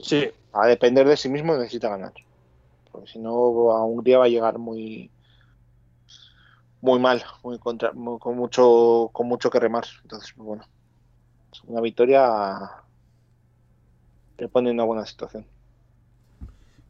Sí, 0.02 0.32
a 0.54 0.68
depender 0.68 1.08
de 1.08 1.18
sí 1.18 1.30
mismo 1.30 1.56
necesita 1.56 1.90
ganar. 1.90 2.14
Porque 2.92 3.08
si 3.12 3.20
no, 3.20 3.32
a 3.74 3.86
Hungría 3.86 4.20
va 4.20 4.26
a 4.26 4.30
llegar 4.30 4.60
muy 4.60 5.14
muy 6.82 7.00
mal, 7.00 7.24
muy 7.44 7.60
contra, 7.60 7.92
muy- 7.94 8.20
con 8.20 8.36
mucho 8.38 9.10
con 9.14 9.28
mucho 9.28 9.50
que 9.50 9.60
remar. 9.60 9.86
Entonces, 10.04 10.32
pues 10.36 10.46
bueno, 10.48 10.66
una 11.68 11.82
victoria 11.82 12.86
le 14.40 14.48
pone 14.50 14.72
en 14.72 14.76
una 14.78 14.84
buena 14.86 15.06
situación. 15.06 15.48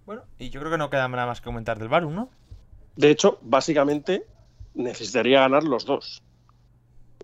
Bueno, 0.05 0.23
y 0.39 0.49
yo 0.49 0.59
creo 0.59 0.71
que 0.71 0.77
no 0.79 0.89
queda 0.89 1.07
nada 1.07 1.27
más 1.27 1.39
que 1.41 1.45
comentar 1.45 1.77
del 1.77 1.89
Barum, 1.89 2.15
¿no? 2.15 2.29
De 2.97 3.09
hecho, 3.11 3.37
básicamente 3.41 4.25
necesitaría 4.73 5.39
ganar 5.41 5.63
los 5.63 5.85
dos. 5.85 6.21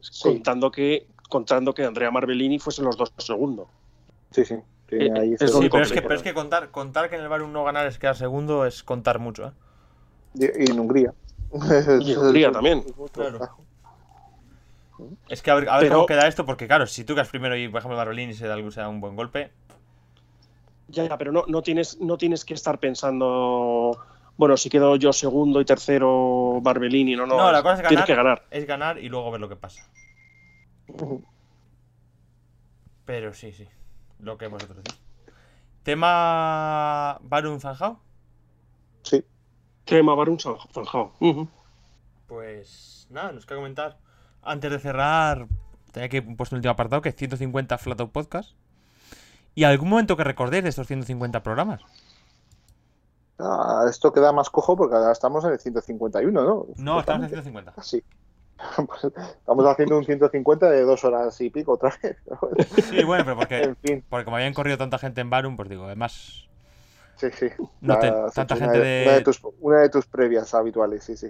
Sí, 0.02 0.24
Contando 0.30 0.72
que 0.72 1.08
contando 1.30 1.74
que 1.74 1.84
Andrea 1.84 2.12
Marbellini 2.12 2.60
fuesen 2.60 2.86
los 2.86 2.96
dos 2.98 3.12
segundos. 3.18 3.68
sí, 4.32 4.46
sí. 4.46 4.56
sí, 4.90 4.96
Eh, 4.98 5.12
ahí 5.20 5.34
es 5.34 5.40
se- 5.40 5.46
lo 5.46 5.52
Sí, 5.54 5.58
único 5.60 5.74
pero 5.78 5.84
es 5.86 5.90
que 5.90 5.96
que, 5.96 6.02
le 6.02 6.08
pero 6.08 6.16
es 6.18 6.24
que 6.24 6.34
contar, 6.34 6.70
contar 6.72 7.10
que 7.10 7.16
en 7.16 7.22
el 7.24 7.28
Barum 7.30 7.52
no 7.52 7.64
ganar 7.64 7.88
es 7.88 7.98
quedar 7.98 8.16
segundo 8.16 8.66
es 8.66 8.84
contar 8.84 9.18
mucho, 9.20 9.48
¿eh? 9.48 10.52
y 10.60 10.72
en 10.72 10.80
Hungría. 10.80 11.14
Y 12.02 12.12
en 12.14 12.18
Hungría 12.20 12.52
también. 12.52 12.84
Claro. 13.12 13.40
Es 15.28 15.42
que 15.42 15.52
a 15.52 15.56
ver, 15.56 15.70
a 15.70 15.74
ver 15.78 15.86
Pero- 15.86 15.96
cómo 15.96 16.06
queda 16.06 16.28
esto, 16.28 16.46
porque 16.46 16.68
claro, 16.68 16.86
si 16.88 17.04
tú 17.04 17.16
quedas 17.16 17.30
primero 17.30 17.56
y, 17.58 17.68
por 17.68 17.80
ejemplo, 17.80 17.98
Barolini 17.98 18.34
se 18.34 18.48
da, 18.48 18.54
algún- 18.54 18.72
se 18.72 18.80
da 18.82 18.90
un 18.90 19.02
buen 19.02 19.16
golpe, 19.16 19.52
Ya, 20.90 21.08
ya, 21.08 21.18
pero 21.18 21.32
no, 21.32 21.46
no, 21.48 21.64
tienes, 21.64 22.00
no 22.00 22.18
tienes 22.18 22.46
que 22.46 22.54
estar 22.54 22.78
pensando, 22.80 23.98
bueno, 24.38 24.58
si 24.58 24.70
quedo 24.70 24.96
yo 24.96 25.14
segundo 25.14 25.62
y 25.62 25.66
tercero 25.66 26.60
Marbellini, 26.64 27.16
no, 27.16 27.26
no. 27.26 27.38
No, 27.38 27.52
la 27.52 27.62
cosa 27.62 27.76
es 27.76 27.82
ganar. 27.82 27.90
Tienes 27.90 28.06
que 28.06 28.16
ganar. 28.16 28.46
es 28.52 28.66
ganar 28.66 29.00
y 29.00 29.10
luego 29.10 29.32
ver 29.32 29.42
lo 29.42 29.50
que 29.50 29.56
pasa. 29.56 29.88
Pero 33.06 33.34
sí, 33.34 33.52
sí, 33.52 33.68
lo 34.20 34.38
que 34.38 34.48
vosotros 34.48 34.84
decís. 34.84 35.00
Tema 35.84 37.20
Barum 37.22 37.60
Zanjao. 37.60 38.00
Sí, 39.04 39.24
Tema 39.86 40.16
Barun 40.16 40.40
Zanjao. 40.40 41.14
Pues 42.28 43.08
nada, 43.10 43.34
nos 43.34 43.46
queda 43.46 43.58
comentar. 43.58 43.98
Antes 44.42 44.72
de 44.72 44.80
cerrar, 44.80 45.48
tenía 45.92 46.10
que 46.10 46.22
puesto 46.22 46.56
un 46.56 46.58
último 46.58 46.72
apartado 46.72 47.02
que 47.02 47.10
es 47.10 47.16
150 47.16 47.78
Flat 47.78 48.00
Out 48.00 48.12
Podcast. 48.12 48.52
¿Y 49.56 49.66
algún 49.66 49.90
momento 49.90 50.18
que 50.18 50.24
recordéis 50.24 50.64
de 50.64 50.70
estos 50.70 50.88
150 50.88 51.44
programas? 51.44 51.82
Ah, 53.44 53.86
esto 53.90 54.14
queda 54.14 54.32
más 54.32 54.50
cojo 54.50 54.78
porque 54.78 54.96
ahora 54.96 55.12
estamos 55.12 55.44
en 55.46 55.52
el 55.52 55.60
151, 55.60 56.44
¿no? 56.44 56.68
No, 56.78 57.00
estamos 57.00 57.24
en 57.24 57.30
150. 57.30 57.74
Sí. 57.84 58.04
Pues 58.88 59.04
estamos 59.04 59.66
haciendo 59.66 59.98
un 59.98 60.06
150 60.06 60.70
de 60.70 60.82
dos 60.84 61.04
horas 61.04 61.40
y 61.42 61.50
pico 61.50 61.74
otra 61.74 61.94
vez. 62.02 62.18
Sí, 62.90 63.04
bueno, 63.04 63.24
pero 63.26 63.36
porque, 63.38 63.64
en 63.64 63.76
fin, 63.78 64.06
porque 64.10 64.26
como 64.26 64.38
habían 64.38 64.54
corrido 64.54 64.78
tanta 64.78 64.98
gente 65.00 65.22
en 65.22 65.30
Barum, 65.30 65.56
pues 65.56 65.70
digo, 65.70 65.86
además. 65.86 66.48
sí, 67.16 67.28
sí. 67.32 67.48
No 67.82 67.98
te- 68.00 68.08
Has 68.08 68.34
tanta 68.34 68.56
gente 68.56 68.80
una, 68.80 68.84
de- 68.84 69.04
Una 69.06 69.14
de, 69.14 69.22
tus, 69.22 69.40
una 69.60 69.80
de 69.82 69.90
tus 69.90 70.06
previas 70.08 70.54
habituales, 70.54 71.04
sí, 71.04 71.18
sí. 71.18 71.30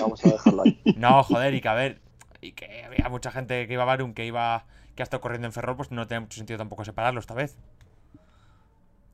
Vamos 0.00 0.24
a 0.24 0.28
dejarlo 0.30 0.62
ahí. 0.62 0.72
No, 0.96 1.22
joder, 1.22 1.54
y 1.54 1.60
que 1.60 1.68
a 1.68 1.74
ver. 1.74 2.00
Y 2.40 2.52
que 2.52 2.84
había 2.84 3.08
mucha 3.08 3.30
gente 3.32 3.66
que 3.66 3.72
iba 3.72 3.82
a 3.82 3.86
Barum, 3.86 4.14
que 4.14 4.24
iba. 4.24 4.64
que 4.94 5.02
ha 5.02 5.04
estado 5.04 5.20
corriendo 5.20 5.46
en 5.46 5.52
Ferrol, 5.52 5.76
pues 5.76 5.90
no 5.90 6.06
tenía 6.06 6.20
mucho 6.20 6.36
sentido 6.38 6.58
tampoco 6.58 6.84
separarlo 6.84 7.20
esta 7.20 7.34
vez. 7.34 7.56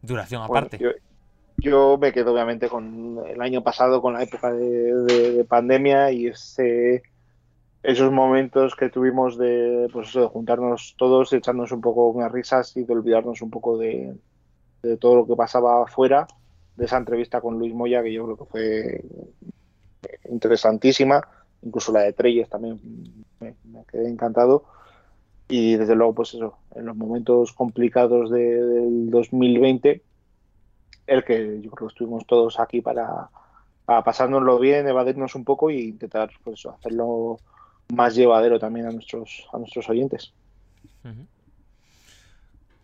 Duración 0.03 0.43
Bueno, 0.47 0.67
aparte. 0.67 0.79
yo, 0.79 0.91
yo 1.57 1.99
me 1.99 2.13
quedo 2.13 2.33
obviamente 2.33 2.69
con 2.69 3.19
el 3.27 3.41
año 3.41 3.63
pasado, 3.63 4.03
con 4.03 4.15
la 4.15 4.23
época 4.23 4.53
de, 4.53 4.95
de- 4.95 5.33
de 5.33 5.45
pandemia 5.45 6.11
y 6.13 6.27
esos 7.83 8.11
momentos 8.13 8.75
que 8.77 8.89
tuvimos 8.91 9.37
de, 9.39 9.89
pues 9.93 10.13
de 10.15 10.27
juntarnos 10.27 10.95
todos, 10.99 11.33
echarnos 11.33 11.71
un 11.73 11.81
poco 11.81 12.09
unas 12.09 12.33
risas 12.33 12.77
y 12.77 12.85
de 12.85 12.93
olvidarnos 12.95 13.43
un 13.43 13.51
poco 13.51 13.77
de, 13.79 14.17
todo 14.99 15.17
lo 15.17 15.27
que 15.27 15.37
pasaba 15.37 15.85
afuera, 15.85 16.27
de 16.77 16.85
esa 16.87 16.99
entrevista 16.99 17.41
con 17.41 17.59
Luis 17.59 17.75
Moya, 17.75 18.03
que 18.03 18.13
yo 18.13 18.25
creo 18.25 18.37
que 18.39 18.45
fue 18.47 19.03
interesantísima, 20.31 21.21
incluso 21.63 21.93
la 21.93 22.01
de 22.03 22.13
Treyes 22.13 22.49
también 22.49 22.81
me, 23.41 23.57
quedé 23.87 24.09
encantado. 24.09 24.65
Y 25.49 25.77
desde 25.77 25.97
luego, 25.97 26.15
pues 26.15 26.35
eso, 26.35 26.59
en 26.75 26.87
los 26.87 26.97
momentos 26.97 27.53
complicados 27.55 28.31
de- 28.31 28.63
del 28.65 29.11
2020, 29.11 30.05
el 31.07 31.25
que 31.25 31.61
yo 31.61 31.71
creo 31.71 31.89
que 31.89 31.93
estuvimos 31.93 32.27
todos 32.27 32.59
aquí 32.59 32.81
para, 32.81 33.29
para 33.85 34.03
pasárnoslo 34.03 34.59
bien, 34.59 34.89
evadirnos 34.89 35.35
un 35.35 35.45
poco 35.45 35.71
e 35.71 35.81
intentar 35.81 36.31
pues, 36.43 36.61
eso, 36.61 36.71
hacerlo 36.71 37.39
más 37.93 38.15
llevadero 38.15 38.59
también 38.59 38.87
a 38.87 38.91
nuestros, 38.91 39.47
a 39.53 39.59
nuestros 39.59 39.89
oyentes. 39.89 40.33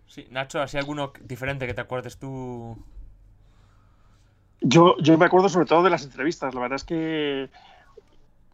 Sí, 0.06 0.26
Nacho, 0.30 0.60
¿así 0.60 0.76
alguno 0.76 1.12
diferente 1.22 1.66
que 1.66 1.74
te 1.74 1.80
acuerdes 1.80 2.18
tú? 2.18 2.76
Yo, 4.60 4.96
yo 4.98 5.16
me 5.16 5.24
acuerdo 5.24 5.48
sobre 5.48 5.66
todo 5.66 5.82
de 5.82 5.90
las 5.90 6.04
entrevistas. 6.04 6.54
La 6.54 6.60
verdad 6.60 6.76
es 6.76 6.84
que 6.84 7.48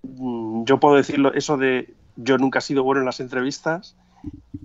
mm, 0.03 0.65
yo 0.65 0.79
puedo 0.79 0.95
decirlo 0.95 1.33
eso 1.35 1.57
de 1.57 1.95
yo 2.15 2.39
nunca 2.39 2.61
he 2.61 2.63
sido 2.63 2.85
bueno 2.85 3.01
en 3.01 3.07
las 3.07 3.21
entrevistas 3.21 3.97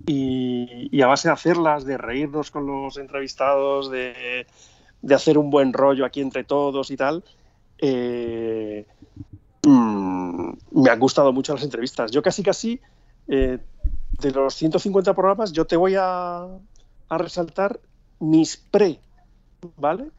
y, 0.05 0.89
y 0.91 1.01
a 1.01 1.07
base 1.07 1.29
de 1.29 1.33
hacerlas, 1.33 1.85
de 1.85 1.97
reírnos 1.97 2.51
con 2.51 2.67
los 2.67 2.97
entrevistados, 2.97 3.89
de, 3.89 4.45
de 5.01 5.15
hacer 5.15 5.37
un 5.37 5.49
buen 5.49 5.73
rollo 5.73 6.05
aquí 6.05 6.21
entre 6.21 6.43
todos 6.43 6.91
y 6.91 6.97
tal, 6.97 7.23
eh, 7.79 8.85
mm, 9.63 10.51
me 10.71 10.89
han 10.89 10.99
gustado 10.99 11.33
mucho 11.33 11.53
las 11.53 11.63
entrevistas. 11.63 12.11
Yo 12.11 12.21
casi 12.21 12.43
casi 12.43 12.79
eh, 13.27 13.57
de 14.19 14.31
los 14.31 14.53
150 14.55 15.13
programas 15.13 15.51
yo 15.51 15.65
te 15.65 15.75
voy 15.75 15.95
a, 15.97 16.45
a 17.09 17.17
resaltar 17.17 17.79
mis 18.19 18.57
pre, 18.57 18.99
¿vale? 19.77 20.11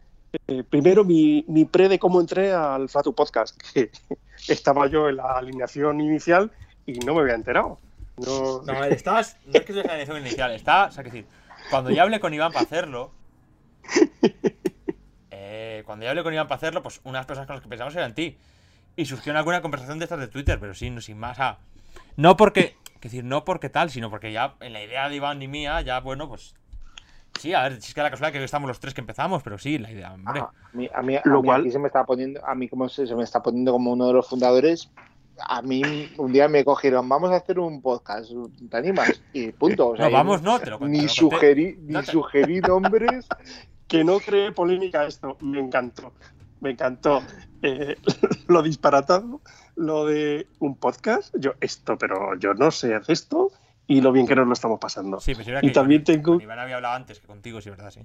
Eh, 0.49 0.65
primero, 0.69 1.05
mi, 1.05 1.45
mi 1.47 1.65
pre 1.65 1.89
de 1.89 1.99
cómo 1.99 2.21
entré 2.21 2.53
al 2.53 2.89
Flatu 2.89 3.15
Podcast, 3.15 3.61
que 3.73 3.91
estaba 4.49 4.87
yo 4.87 5.09
en 5.09 5.17
la 5.17 5.33
alineación 5.33 6.01
inicial 6.01 6.51
y 6.87 6.95
no 7.01 7.15
me 7.15 7.21
había 7.21 7.35
enterado. 7.35 7.79
No, 8.17 8.63
No, 8.63 8.85
estabas. 8.85 9.37
No 9.47 9.53
es 9.55 9.65
que 9.65 9.73
sea 9.73 9.85
la 9.85 9.99
edición 9.99 10.19
inicial, 10.19 10.53
está. 10.53 10.87
O 10.87 10.93
sea, 10.93 11.05
que 11.05 11.11
decir, 11.11 11.27
cuando 11.71 11.91
ya 11.91 12.03
hablé 12.03 12.21
con 12.21 12.33
Iván 12.33 12.53
para 12.53 12.65
hacerlo. 12.65 13.11
eh, 15.83 15.85
cuando 15.85 16.05
ya 16.05 16.11
hablé 16.11 16.23
con 16.23 16.33
Iván 16.33 16.47
para 16.47 16.57
hacerlo, 16.57 16.83
pues 16.83 17.01
unas 17.05 17.27
personas 17.27 17.47
con 17.47 17.57
las 17.57 17.63
que 17.63 17.69
pensamos 17.69 17.95
eran 17.97 18.15
ti. 18.15 18.37
Y 18.97 19.05
surgió 19.07 19.37
alguna 19.37 19.63
conversación 19.63 19.99
de 19.99 20.05
estas 20.05 20.21
de 20.21 20.29
Twitter, 20.29 20.59
pero 20.61 20.75
sí, 20.75 20.91
no, 20.91 21.01
sin 21.01 21.19
más. 21.19 21.39
ah, 21.41 21.59
no 22.17 22.37
porque. 22.37 22.77
Es 23.03 23.11
decir, 23.11 23.25
no 23.25 23.45
porque 23.45 23.69
tal, 23.69 23.91
sino 23.91 24.11
porque 24.11 24.31
ya 24.31 24.55
en 24.61 24.73
la 24.73 24.81
idea 24.81 25.09
de 25.09 25.17
Iván 25.17 25.43
y 25.43 25.49
mía, 25.49 25.81
ya 25.81 25.99
bueno, 25.99 26.29
pues. 26.29 26.55
Sí, 27.41 27.53
a 27.53 27.63
ver, 27.65 27.83
si 27.83 27.89
es 27.89 27.95
que 27.95 28.01
la 28.01 28.11
casualidad 28.11 28.39
que 28.39 28.45
estamos 28.45 28.69
los 28.69 28.79
tres 28.79 28.95
que 28.95 29.01
empezamos, 29.01 29.43
pero 29.43 29.59
sí, 29.59 29.77
la 29.79 29.91
idea, 29.91 30.13
hombre. 30.13 30.39
Ajá. 30.39 30.53
A 30.73 30.77
mí, 30.77 30.89
a 30.95 31.03
mí, 31.03 31.17
a 31.17 31.23
Lo 31.25 31.43
mí 31.43 31.47
cual- 31.49 31.63
aquí 31.63 31.73
se 31.73 31.81
me 31.81 31.89
está 31.89 32.05
poniendo, 32.05 32.47
a 32.47 32.55
mí 32.55 32.69
como 32.69 32.89
se, 32.89 33.05
se 33.09 33.17
me 33.17 33.25
está 33.25 33.43
poniendo 33.43 33.73
como 33.73 33.91
uno 33.93 34.07
de 34.07 34.13
los 34.13 34.29
fundadores. 34.29 34.89
A 35.49 35.63
mí 35.63 36.13
un 36.17 36.33
día 36.33 36.47
me 36.47 36.65
cogieron, 36.65 37.09
vamos 37.09 37.33
a 37.33 37.37
hacer 37.37 37.59
un 37.59 37.83
podcast, 37.83 38.31
¿te 38.71 38.77
animas? 38.77 39.21
Y 39.33 39.51
punto. 39.51 39.89
O 39.89 39.97
sea, 39.97 40.05
no, 40.05 40.11
yo 40.13 40.17
vamos, 40.19 40.43
no, 40.43 40.61
te 40.61 40.71
lo 40.71 40.79
cuento. 40.79 40.97
Ni 41.03 41.09
sugerí, 41.09 41.77
ni 41.81 41.95
No 41.95 42.01
te- 42.05 42.13
sugerí 42.13 42.61
nombres. 42.61 43.27
que 43.93 44.05
no 44.05 44.19
cree 44.19 44.53
polémica 44.53 45.05
esto, 45.07 45.37
me 45.41 45.61
encantó. 45.61 46.13
Me 46.61 46.71
encantó 46.71 47.23
eh, 47.63 47.97
lo 48.49 48.63
disparatado, 48.63 49.41
lo 49.77 50.07
de 50.07 50.47
un 50.61 50.77
podcast. 50.77 51.35
Yo, 51.39 51.53
esto, 51.61 51.99
pero 51.99 52.35
yo 52.39 52.55
no 52.55 52.71
sé 52.71 52.95
hacer 52.95 53.13
esto 53.13 53.51
y 53.87 54.01
lo 54.01 54.13
bien 54.13 54.27
que 54.27 54.35
nos 54.35 54.47
lo 54.47 54.53
estamos 54.53 54.79
pasando. 54.81 55.21
Sí, 55.21 55.35
pero 55.35 55.59
Y 55.59 55.69
que 55.69 55.71
también 55.71 56.03
con- 56.03 56.15
tengo- 56.15 56.41
Iván 56.41 56.59
había 56.59 56.77
hablado 56.77 56.95
antes 56.95 57.21
que 57.21 57.27
contigo, 57.27 57.61
sí, 57.61 57.71
verdad, 57.71 57.91
sí. 57.91 58.01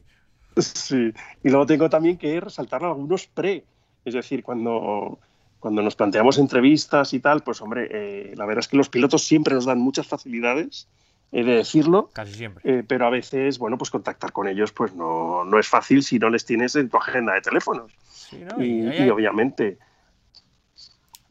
Sí, 0.59 1.13
y 1.43 1.49
luego 1.49 1.65
tengo 1.67 1.89
también 1.89 2.17
que 2.17 2.39
resaltar 2.39 2.83
algunos 2.83 3.27
pre, 3.27 3.63
es 4.05 4.13
decir, 4.13 4.43
cuando 4.43 5.19
cuando 5.59 5.81
nos 5.81 5.95
planteamos 5.95 6.37
entrevistas 6.37 7.13
y 7.13 7.19
tal, 7.19 7.41
pues 7.43 7.61
hombre, 7.61 7.87
eh, 7.91 8.33
la 8.35 8.45
verdad 8.45 8.59
es 8.59 8.67
que 8.67 8.77
los 8.77 8.89
pilotos 8.89 9.23
siempre 9.23 9.55
nos 9.55 9.65
dan 9.65 9.79
muchas 9.79 10.05
facilidades, 10.07 10.87
he 11.31 11.43
de 11.43 11.55
decirlo. 11.55 12.09
Casi 12.13 12.33
siempre. 12.33 12.63
Eh, 12.63 12.83
pero 12.87 13.05
a 13.05 13.09
veces, 13.09 13.59
bueno, 13.59 13.77
pues 13.77 13.89
contactar 13.89 14.31
con 14.31 14.47
ellos 14.47 14.71
pues 14.71 14.93
no, 14.93 15.43
no, 15.43 15.59
es 15.59 15.67
fácil 15.67 16.03
si 16.03 16.19
no 16.19 16.29
les 16.29 16.45
tienes 16.45 16.75
en 16.75 16.89
tu 16.89 16.97
agenda 16.97 17.33
de 17.33 17.41
teléfonos. 17.41 17.91
Sí, 18.07 18.43
¿no? 18.43 18.63
y, 18.63 18.67
y, 18.67 18.83
y 18.85 18.89
hay, 18.89 19.09
obviamente... 19.09 19.77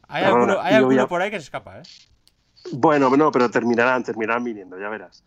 hay 0.07 0.23
alguno, 0.23 0.59
hay 0.59 0.73
y 0.73 0.75
alguno 0.77 0.95
obvia- 1.03 1.07
por 1.07 1.21
ahí 1.21 1.31
que 1.31 1.37
se 1.37 1.43
escapa, 1.45 1.79
¿eh? 1.79 1.83
Bueno, 2.73 3.09
no, 3.15 3.31
pero 3.31 3.49
terminarán, 3.49 4.03
terminarán 4.03 4.43
viniendo, 4.43 4.79
ya 4.79 4.89
verás. 4.89 5.23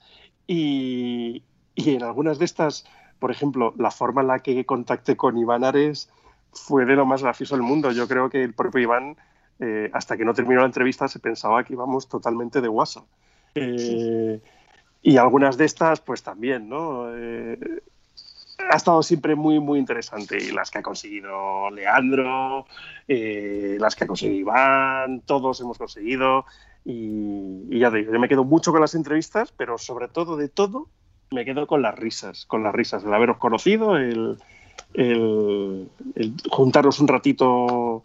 Y, 0.46 1.42
y 1.74 1.94
en 1.94 2.02
algunas 2.02 2.38
de 2.38 2.44
estas, 2.44 2.84
por 3.18 3.30
ejemplo, 3.30 3.72
la 3.78 3.90
forma 3.90 4.20
en 4.20 4.28
la 4.28 4.40
que 4.40 4.64
contacté 4.66 5.16
con 5.16 5.38
Iván 5.38 5.64
Ares 5.64 6.10
fue 6.52 6.84
de 6.84 6.96
lo 6.96 7.06
más 7.06 7.22
gracioso 7.22 7.54
del 7.54 7.62
mundo. 7.62 7.92
Yo 7.92 8.08
creo 8.08 8.28
que 8.28 8.42
el 8.42 8.52
propio 8.52 8.82
Iván, 8.82 9.16
eh, 9.60 9.90
hasta 9.94 10.16
que 10.16 10.24
no 10.24 10.34
terminó 10.34 10.60
la 10.60 10.66
entrevista, 10.66 11.08
se 11.08 11.18
pensaba 11.18 11.64
que 11.64 11.72
íbamos 11.72 12.08
totalmente 12.08 12.60
de 12.60 12.68
WhatsApp. 12.68 13.04
Eh, 13.54 14.40
y 15.02 15.16
algunas 15.16 15.56
de 15.56 15.64
estas, 15.64 16.00
pues 16.00 16.22
también, 16.22 16.68
¿no? 16.68 17.06
Eh, 17.16 17.58
ha 18.70 18.76
estado 18.76 19.02
siempre 19.02 19.34
muy, 19.34 19.58
muy 19.58 19.78
interesante. 19.78 20.38
Y 20.38 20.50
las 20.52 20.70
que 20.70 20.78
ha 20.78 20.82
conseguido 20.82 21.70
Leandro, 21.70 22.66
eh, 23.08 23.76
las 23.80 23.96
que 23.96 24.04
ha 24.04 24.06
conseguido 24.06 24.38
Iván, 24.40 25.22
todos 25.22 25.60
hemos 25.60 25.78
conseguido. 25.78 26.44
Y, 26.84 27.66
y 27.70 27.78
ya 27.78 27.90
te 27.90 27.98
digo, 27.98 28.12
yo 28.12 28.20
me 28.20 28.28
quedo 28.28 28.44
mucho 28.44 28.72
con 28.72 28.80
las 28.80 28.94
entrevistas, 28.94 29.52
pero 29.56 29.78
sobre 29.78 30.08
todo 30.08 30.36
de 30.36 30.48
todo, 30.48 30.88
me 31.30 31.44
quedo 31.44 31.66
con 31.66 31.82
las 31.82 31.98
risas, 31.98 32.46
con 32.46 32.62
las 32.62 32.74
risas, 32.74 33.04
el 33.04 33.12
haberos 33.14 33.38
conocido, 33.38 33.96
el, 33.96 34.36
el- 34.94 35.88
el 36.14 36.34
juntarnos 36.50 36.98
un 37.00 37.08
ratito, 37.08 38.02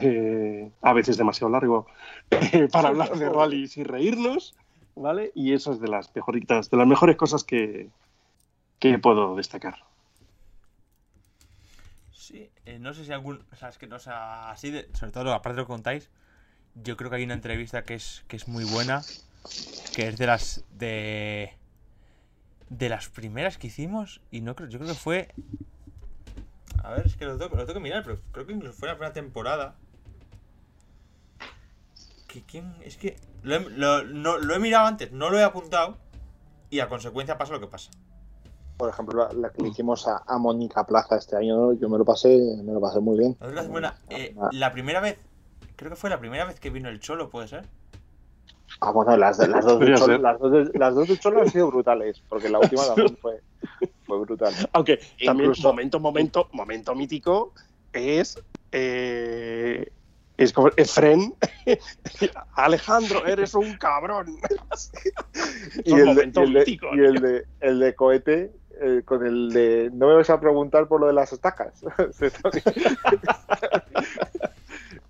eh, 0.00 0.70
a 0.82 0.92
veces 0.92 1.16
demasiado 1.16 1.50
largo, 1.52 1.86
eh, 2.30 2.68
para 2.72 2.88
hablar 2.88 3.16
de 3.16 3.28
rallies 3.28 3.76
y 3.76 3.84
reírnos, 3.84 4.54
¿vale? 4.96 5.30
Y 5.34 5.52
eso 5.52 5.72
es 5.72 5.80
de 5.80 5.88
las 5.88 6.14
mejoritas, 6.14 6.70
de 6.70 6.76
las 6.76 6.86
mejores 6.86 7.16
cosas 7.16 7.44
que, 7.44 7.90
que 8.78 8.98
puedo 8.98 9.36
destacar. 9.36 9.84
Sí, 12.26 12.50
eh, 12.64 12.80
no 12.80 12.92
sé 12.92 13.04
si 13.04 13.12
algún. 13.12 13.44
O 13.52 13.56
sea, 13.56 13.68
es 13.68 13.78
que 13.78 13.86
no 13.86 14.00
sea 14.00 14.50
así, 14.50 14.72
sobre 14.94 15.12
todo 15.12 15.32
aparte 15.32 15.60
lo 15.60 15.66
contáis. 15.68 16.10
Yo 16.74 16.96
creo 16.96 17.08
que 17.08 17.16
hay 17.16 17.22
una 17.22 17.34
entrevista 17.34 17.84
que 17.84 17.94
es, 17.94 18.24
que 18.26 18.34
es 18.36 18.48
muy 18.48 18.64
buena. 18.64 19.02
Que 19.94 20.08
es 20.08 20.18
de 20.18 20.26
las. 20.26 20.64
de. 20.72 21.52
De 22.68 22.88
las 22.88 23.08
primeras 23.08 23.58
que 23.58 23.68
hicimos. 23.68 24.20
Y 24.32 24.40
no 24.40 24.56
creo. 24.56 24.68
Yo 24.68 24.80
creo 24.80 24.90
que 24.90 24.98
fue. 24.98 25.28
A 26.82 26.90
ver, 26.90 27.06
es 27.06 27.16
que 27.16 27.26
lo 27.26 27.38
tengo, 27.38 27.54
lo 27.54 27.64
tengo 27.64 27.74
que 27.74 27.82
mirar, 27.82 28.02
pero 28.02 28.20
creo 28.32 28.46
que 28.46 28.52
incluso 28.54 28.74
fue 28.74 28.88
la 28.88 28.94
primera 28.94 29.12
temporada. 29.12 29.76
Que 32.26 32.42
quién. 32.42 32.74
Es 32.82 32.96
que. 32.96 33.16
Lo 33.46 33.54
he, 33.54 33.60
lo- 33.70 34.04
no- 34.04 34.38
lo 34.38 34.54
he 34.54 34.58
mirado 34.58 34.86
antes, 34.86 35.12
no 35.12 35.30
lo 35.30 35.38
he 35.38 35.44
apuntado. 35.44 35.96
Y 36.68 36.80
a 36.80 36.88
consecuencia 36.88 37.38
pasa 37.38 37.52
lo 37.52 37.60
que 37.60 37.68
pasa. 37.68 37.90
Por 38.76 38.90
ejemplo, 38.90 39.24
la, 39.26 39.32
la 39.32 39.50
que 39.50 39.62
le 39.62 39.68
hicimos 39.68 40.06
a, 40.08 40.22
a 40.26 40.36
Mónica 40.36 40.84
Plaza 40.84 41.16
este 41.16 41.36
año, 41.36 41.72
yo 41.74 41.88
me 41.88 41.96
lo 41.96 42.04
pasé, 42.04 42.28
me 42.64 42.72
lo 42.72 42.80
pasé 42.80 42.98
muy 43.00 43.16
bien. 43.18 43.36
La 43.40 43.62
buena. 43.62 43.94
Eh, 44.10 44.34
Ah, 44.38 44.48
la 44.52 44.72
primera 44.72 45.00
vez. 45.00 45.16
Creo 45.76 45.90
que 45.90 45.96
fue 45.96 46.10
la 46.10 46.18
primera 46.18 46.44
vez 46.44 46.58
que 46.58 46.70
vino 46.70 46.88
el 46.88 46.98
Cholo, 47.00 47.30
¿puede 47.30 47.46
ser? 47.48 47.64
Ah, 48.80 48.90
bueno, 48.90 49.16
las, 49.16 49.38
las 49.48 49.64
dos 49.64 49.78
de 49.78 49.94
Cholo, 49.94 50.18
las 50.18 50.38
dos 50.40 50.52
de, 50.52 50.78
las 50.78 50.94
dos 50.94 51.06
de 51.08 51.18
Cholo 51.18 51.40
han 51.42 51.50
sido 51.50 51.68
brutales, 51.70 52.20
porque 52.28 52.48
la 52.48 52.58
última 52.58 52.84
también 52.84 53.16
fue, 53.22 53.40
fue 54.04 54.18
brutal. 54.18 54.52
Aunque 54.72 54.98
también, 55.24 55.50
Incluso- 55.50 55.68
momento, 55.68 56.00
momento, 56.00 56.48
momento 56.52 56.94
mítico 56.96 57.52
es. 57.92 58.42
eh, 58.72 59.92
es 60.38 60.52
como 60.52 60.70
Efren. 60.76 61.34
Alejandro, 62.54 63.24
eres 63.26 63.54
un 63.54 63.76
cabrón. 63.76 64.36
Y 65.84 65.92
el, 65.94 66.14
de, 66.14 66.24
y 66.34 66.38
el 66.42 66.52
de- 66.52 66.58
míticos. 66.60 66.90
y 66.94 66.98
el 67.00 67.14
de- 67.20 67.44
el 67.60 67.78
de 67.80 67.94
cohete, 67.94 68.52
eh, 68.80 69.02
con 69.04 69.24
el 69.26 69.50
de 69.52 69.90
no 69.92 70.08
me 70.08 70.14
vas 70.14 70.30
a 70.30 70.40
preguntar 70.40 70.86
por 70.88 71.00
lo 71.00 71.06
de 71.06 71.12
las 71.12 71.32
estacas. 71.32 71.82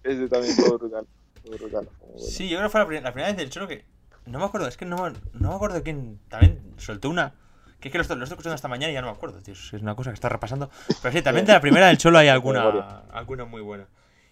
Ese 0.04 0.28
también, 0.28 0.54
fue 0.54 0.76
brutal. 0.78 1.06
Fue 1.44 1.56
brutal. 1.56 1.88
fue 1.98 2.06
bueno. 2.08 2.18
Sí, 2.18 2.48
yo 2.48 2.58
creo 2.58 2.68
que 2.68 2.72
fue 2.72 2.80
la, 2.80 2.86
pri- 2.86 3.00
la 3.00 3.12
primera 3.12 3.28
vez 3.28 3.36
del 3.36 3.50
Cholo 3.50 3.68
que. 3.68 3.84
No 4.26 4.38
me 4.40 4.44
acuerdo, 4.44 4.66
es 4.66 4.76
que 4.76 4.84
no, 4.84 4.96
me- 5.04 5.12
no 5.34 5.50
me 5.50 5.54
acuerdo 5.54 5.82
quién. 5.82 6.18
También 6.28 6.60
soltó 6.78 7.08
una. 7.10 7.34
Que 7.80 7.88
es 7.88 7.92
que 7.92 7.98
lo 7.98 8.02
estoy, 8.02 8.16
lo 8.16 8.24
estoy 8.24 8.34
escuchando 8.36 8.54
esta 8.56 8.68
mañana 8.68 8.90
y 8.90 8.94
ya 8.94 9.00
no 9.02 9.08
me 9.08 9.12
acuerdo, 9.14 9.40
tío. 9.42 9.54
Es 9.54 9.72
una 9.74 9.94
cosa 9.94 10.10
que 10.10 10.14
está 10.14 10.28
repasando. 10.28 10.70
Pero 11.02 11.12
sí, 11.12 11.22
también 11.22 11.46
de 11.46 11.52
la 11.52 11.60
primera 11.60 11.86
del 11.88 11.98
Cholo 11.98 12.18
hay 12.18 12.28
alguna, 12.28 13.02
alguna 13.10 13.44
muy 13.44 13.60
buena. 13.62 13.86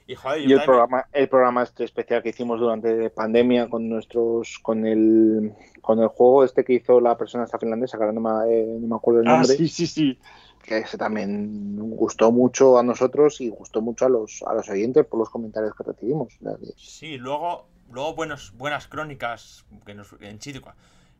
Y 0.06 0.14
joder, 0.16 0.40
Y 0.40 0.42
el 0.44 0.48
también- 0.50 0.64
programa, 0.66 1.06
el 1.12 1.28
programa 1.28 1.62
este 1.62 1.84
especial 1.84 2.22
que 2.22 2.28
hicimos 2.28 2.60
durante 2.60 3.08
pandemia 3.10 3.68
con 3.70 3.88
nuestros, 3.88 4.58
con 4.60 4.86
el, 4.86 5.52
con 5.80 5.98
el 6.00 6.08
juego 6.08 6.44
este 6.44 6.62
que 6.64 6.74
hizo 6.74 7.00
la 7.00 7.16
persona 7.16 7.44
esta 7.44 7.58
finlandesa, 7.58 7.96
que 7.96 8.04
ahora 8.04 8.12
no 8.12 8.20
me, 8.20 8.52
eh, 8.52 8.66
no 8.80 8.86
me 8.88 8.96
acuerdo 8.96 9.20
el 9.22 9.28
Ah, 9.28 9.38
nombre, 9.38 9.56
sí, 9.56 9.66
sí, 9.68 9.86
sí. 9.86 10.18
que 10.62 10.78
ese 10.78 10.98
también 10.98 11.76
gustó 11.96 12.30
mucho 12.32 12.78
a 12.78 12.82
nosotros 12.82 13.40
y 13.40 13.48
gustó 13.48 13.80
mucho 13.80 14.04
a 14.06 14.08
los, 14.10 14.42
a 14.46 14.52
los 14.54 14.68
oyentes 14.68 15.06
por 15.06 15.18
los 15.20 15.30
comentarios 15.30 15.74
que 15.74 15.84
recibimos. 15.84 16.34
Sí, 16.76 17.16
luego, 17.16 17.66
luego 17.90 18.14
buenos, 18.14 18.52
buenas 18.58 18.86
crónicas 18.88 19.64
que 19.86 19.94
nos, 19.94 20.14
en 20.20 20.40
sitio. 20.40 20.62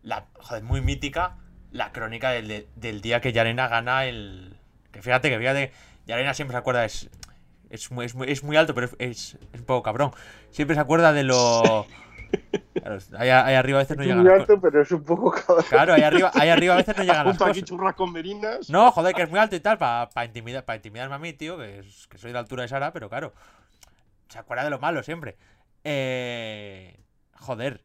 La, 0.02 0.27
joder, 0.40 0.62
muy 0.62 0.82
mítica, 0.82 1.36
la 1.73 1.90
crónica 1.93 2.31
del, 2.31 2.48
de- 2.48 2.69
del 2.77 3.01
día 3.01 3.23
que 3.23 3.32
Yarena 3.32 3.69
gana 3.69 4.05
el. 4.05 4.56
Que 4.93 5.01
fíjate, 5.02 5.31
que 5.31 5.39
fíjate, 5.39 5.73
Yarena 6.06 6.35
siempre 6.35 6.52
se 6.55 6.59
acuerda, 6.59 6.85
es, 6.85 7.09
es, 7.75 7.91
muy, 7.91 8.07
es, 8.07 8.15
muy, 8.15 8.31
es 8.31 8.43
muy 8.45 8.57
alto, 8.57 8.75
pero 8.75 8.87
es, 8.89 8.97
es, 8.99 9.39
es 9.53 9.61
un 9.61 9.67
poco 9.67 9.83
cabrón. 9.83 10.13
Siempre 10.51 10.75
se 10.77 10.81
acuerda 10.81 11.13
de 11.13 11.25
lo. 11.25 11.87
Claro, 12.75 12.99
ahí, 13.19 13.31
ahí 13.31 13.55
arriba 13.55 13.79
a 13.79 13.83
veces 13.83 13.97
no 13.97 14.03
es 14.03 14.09
llegan 14.09 14.25
muy 14.25 14.27
las 14.27 14.37
alto, 14.41 14.61
cosas. 14.61 14.61
pero 14.61 14.83
es 14.83 14.91
un 14.93 15.05
poco 15.05 15.31
cabrón. 15.33 15.65
Claro, 15.69 15.93
ahí 15.95 16.03
arriba, 16.03 16.33
ahí 16.37 16.49
arriba 16.49 16.75
a 16.75 16.77
veces 16.79 16.97
no 16.97 17.05
llegan 17.05 17.27
las 17.27 17.39
Junto 17.39 17.45
aquí 17.45 17.63
cosas. 17.63 17.65
churras 17.65 17.95
con 17.95 18.13
merinas. 18.13 18.73
No, 18.73 18.91
joder, 18.93 19.15
que 19.15 19.23
es 19.23 19.31
muy 19.31 19.39
alto 19.39 19.57
y 19.57 19.61
tal, 19.61 19.79
para 19.79 20.25
intimidar, 20.25 20.65
para 20.65 20.77
intimidarme 20.77 21.15
a 21.17 21.19
mí, 21.19 21.33
tío, 21.35 21.59
que, 21.59 21.81
es- 21.81 22.07
que 22.09 22.19
soy 22.19 22.31
de 22.31 22.35
la 22.35 22.41
altura 22.41 22.63
de 22.63 22.69
Sara, 22.69 22.93
pero 22.93 23.09
claro, 23.11 23.35
se 24.29 24.39
acuerda 24.39 24.65
de 24.65 24.71
lo 24.71 24.79
malo 24.81 25.03
siempre. 25.03 25.37
Eh, 25.85 26.99
joder, 27.35 27.85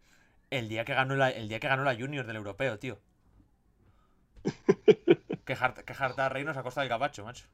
el 0.52 0.70
día 0.70 0.86
que 0.86 0.94
ganó 0.96 1.16
la, 1.16 1.30
el 1.32 1.50
día 1.50 1.60
que 1.60 1.68
ganó 1.70 1.84
la 1.84 1.96
Junior 1.96 2.26
del 2.28 2.38
europeo, 2.38 2.80
tío. 2.80 3.00
que, 5.46 5.54
harta, 5.54 5.84
que 5.84 5.94
harta 6.04 6.30
reírnos 6.30 6.58
a 6.58 6.64
costa 6.64 6.82
del 6.82 6.90
gabacho, 6.90 7.24
macho. 7.26 7.46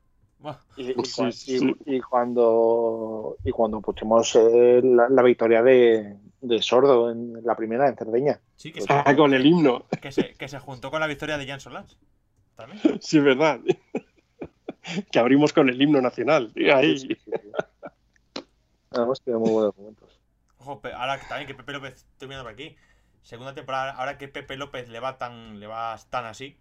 Y, 0.78 0.92
y 0.92 1.06
Sí, 1.06 1.32
sí, 1.32 1.56
y- 1.56 1.60
sí. 1.60 1.76
y 1.86 2.02
cuando 2.02 3.38
y 3.44 3.52
cuando 3.52 3.82
pusimos 3.82 4.36
eh, 4.36 4.82
la, 4.84 5.08
la 5.10 5.22
victoria 5.24 5.62
de, 5.64 6.18
de 6.42 6.62
Sordo 6.62 7.12
en 7.12 7.34
la 7.44 7.56
primera 7.56 7.88
en 7.88 7.96
Cerdeña. 7.96 8.40
Sí, 8.56 8.72
que 8.72 8.82
se, 8.82 8.88
Ah, 8.90 9.16
con 9.16 9.34
el 9.34 9.46
himno. 9.46 9.86
que, 10.02 10.12
se, 10.12 10.34
que 10.34 10.48
se 10.48 10.60
juntó 10.60 10.92
con 10.92 11.00
la 11.00 11.08
victoria 11.08 11.38
de 11.38 11.48
Jan 11.48 11.60
Solans. 11.60 11.98
También. 12.56 12.82
Sí, 13.02 13.18
es 13.18 13.24
verdad. 13.24 13.60
que 15.12 15.20
abrimos 15.20 15.54
con 15.54 15.70
el 15.70 15.82
himno 15.82 16.02
nacional. 16.02 16.52
Ahí. 16.74 16.98
Sí, 16.98 17.08
sí, 17.08 17.16
sí, 17.26 17.32
sí. 17.42 17.52
Hemos 18.94 19.22
tenido 19.22 19.40
muy 19.40 19.52
buenos 19.52 19.78
momentos. 19.78 20.20
Ojo, 20.60 20.82
ahora 20.96 21.20
que 21.20 21.26
también 21.28 21.48
que 21.48 21.54
Pepe 21.56 21.74
López, 21.74 22.06
estoy 22.14 22.28
viendo 22.28 22.44
por 22.44 22.54
aquí. 22.54 22.76
Segunda 23.24 23.54
temporada, 23.54 23.92
ahora 23.92 24.18
que 24.18 24.28
Pepe 24.28 24.56
López 24.58 24.88
le 24.90 25.00
va 25.00 25.18
tan, 25.18 25.60
le 25.60 25.68
va 25.68 25.98
tan 26.10 26.26
así. 26.26 26.58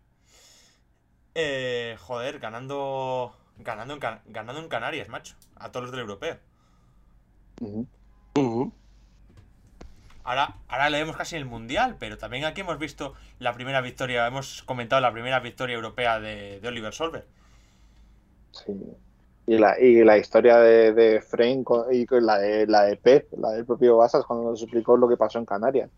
Eh, 1.35 1.97
joder, 2.01 2.39
ganando. 2.39 3.35
Ganando 3.59 3.95
en, 3.95 4.01
Can- 4.01 4.21
ganando 4.27 4.61
en 4.61 4.69
Canarias, 4.69 5.09
macho. 5.09 5.35
A 5.57 5.71
todos 5.71 5.85
los 5.85 5.91
del 5.93 6.01
europeo. 6.01 6.37
Ujú. 7.61 8.73
Ahora, 10.25 10.55
ahora 10.69 10.89
le 10.91 10.99
vemos 10.99 11.17
casi 11.17 11.37
el 11.37 11.45
mundial, 11.45 11.97
pero 11.99 12.17
también 12.17 12.45
aquí 12.47 12.63
hemos 12.63 12.79
visto 12.79 13.15
la 13.39 13.53
primera 13.53 13.81
victoria, 13.83 14.27
hemos 14.27 14.63
comentado 14.63 15.01
la 15.03 15.13
primera 15.13 15.39
victoria 15.41 15.75
europea 15.77 16.19
de, 16.19 16.61
de 16.61 16.69
Oliver 16.69 16.95
Solver. 16.95 17.27
Sí. 18.53 18.73
Y 19.47 19.59
la, 19.59 19.79
y 19.79 20.03
la 20.03 20.17
historia 20.17 20.57
de, 20.57 20.95
de 20.95 21.21
Frank 21.21 21.65
con- 21.65 21.93
y 21.95 22.07
con 22.07 22.25
la 22.25 22.39
de, 22.39 22.67
la 22.67 22.85
de 22.85 22.97
Pep, 22.97 23.29
la 23.39 23.51
del 23.51 23.67
propio 23.67 23.99
Basas, 23.99 24.25
cuando 24.25 24.51
nos 24.51 24.63
explicó 24.63 24.97
lo 24.97 25.07
que 25.09 25.19
pasó 25.19 25.39
en 25.39 25.45
Canarias. 25.45 25.91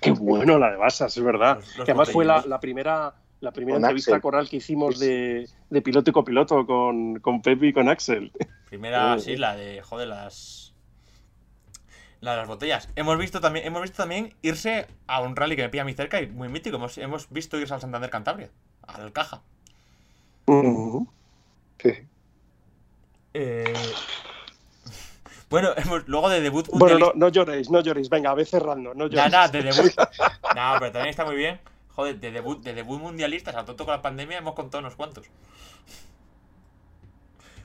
Qué 0.00 0.12
bueno 0.12 0.58
la 0.58 0.70
de 0.70 0.76
Basas, 0.78 1.14
es 1.14 1.22
verdad. 1.22 1.56
Los- 1.56 1.76
los 1.76 1.84
que 1.84 1.92
además 1.92 2.10
fue 2.10 2.24
la, 2.24 2.42
la 2.46 2.58
primera, 2.60 3.12
la 3.44 3.52
primera 3.52 3.76
Con 3.76 3.84
entrevista 3.84 4.10
Axel. 4.12 4.22
coral 4.22 4.48
que 4.48 4.56
hicimos 4.56 4.98
de, 4.98 5.48
de 5.70 5.82
piloto 5.82 6.10
y 6.10 6.12
copiloto 6.12 6.66
con, 6.66 7.20
con 7.20 7.40
Pepe 7.42 7.68
y 7.68 7.72
con 7.72 7.88
Axel. 7.88 8.32
Primera, 8.68 9.18
Sí. 9.18 9.32
sí, 9.32 9.36
la 9.36 9.54
de, 9.56 9.80
joder, 9.82 10.08
las. 10.08 10.74
La 12.20 12.30
de 12.32 12.36
las 12.38 12.48
botellas. 12.48 12.88
Hemos 12.96 13.18
visto 13.18 13.40
también, 13.40 13.66
hemos 13.66 13.82
visto 13.82 13.98
también 13.98 14.34
irse 14.42 14.86
a 15.06 15.20
un 15.20 15.36
rally 15.36 15.56
que 15.56 15.62
me 15.62 15.68
pilla 15.68 15.84
muy 15.84 15.92
cerca 15.92 16.20
y 16.22 16.26
muy 16.26 16.48
mítico. 16.48 16.76
Hemos, 16.76 16.96
hemos 16.98 17.28
visto 17.30 17.58
irse 17.58 17.74
al 17.74 17.80
Santander 17.82 18.08
Cantabria, 18.10 18.50
al 18.86 19.12
Caja. 19.12 19.42
Ujú. 20.46 21.06
Sí. 21.82 21.92
Eh, 23.34 23.72
Bueno, 25.50 25.70
hemos, 25.76 26.08
luego 26.08 26.28
de 26.30 26.40
debut 26.40 26.66
Bueno, 26.72 26.98
no, 26.98 27.12
no 27.14 27.28
lloréis, 27.28 27.70
no 27.70 27.80
lloréis. 27.80 28.08
Venga, 28.08 28.30
a 28.30 28.34
veces 28.34 28.50
cerrando, 28.50 28.92
no 28.94 29.06
lloréis. 29.06 29.30
nada, 29.30 29.48
de 29.48 29.62
debut. 29.62 29.92
No, 30.56 30.74
pero 30.80 30.90
también 30.92 31.08
está 31.10 31.24
muy 31.24 31.36
bien. 31.36 31.60
Joder, 31.94 32.18
de 32.20 32.30
debut, 32.32 32.62
de 32.62 32.74
debut 32.74 33.00
mundialista, 33.00 33.50
o 33.50 33.54
sea, 33.54 33.64
tonto 33.64 33.84
con 33.84 33.94
la 33.94 34.02
pandemia, 34.02 34.38
hemos 34.38 34.54
contado 34.54 34.80
unos 34.80 34.96
cuantos. 34.96 35.30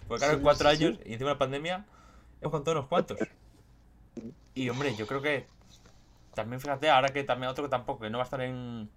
Porque 0.07 0.19
claro, 0.19 0.34
en 0.35 0.39
Sí, 0.39 0.43
cuatro 0.43 0.69
sí, 0.69 0.76
sí. 0.76 0.85
años 0.85 0.99
y 1.06 1.14
encima 1.14 1.30
de 1.30 1.35
la 1.35 1.39
pandemia, 1.39 1.85
hemos 2.41 2.51
contado 2.51 2.77
unos 2.77 2.89
cuantos. 2.89 3.19
Y 4.53 4.69
hombre, 4.69 4.95
yo 4.95 5.07
creo 5.07 5.22
que 5.22 5.47
también 6.34 6.61
fíjate, 6.61 6.89
ahora 6.89 7.14
que 7.14 7.23
también 7.23 7.49
otro 7.51 7.64
que 7.64 7.69
tampoco, 7.69 8.01
que 8.01 8.10
no 8.10 8.18
va 8.18 8.23
a 8.23 8.26
estar 8.26 8.41
en. 8.41 8.89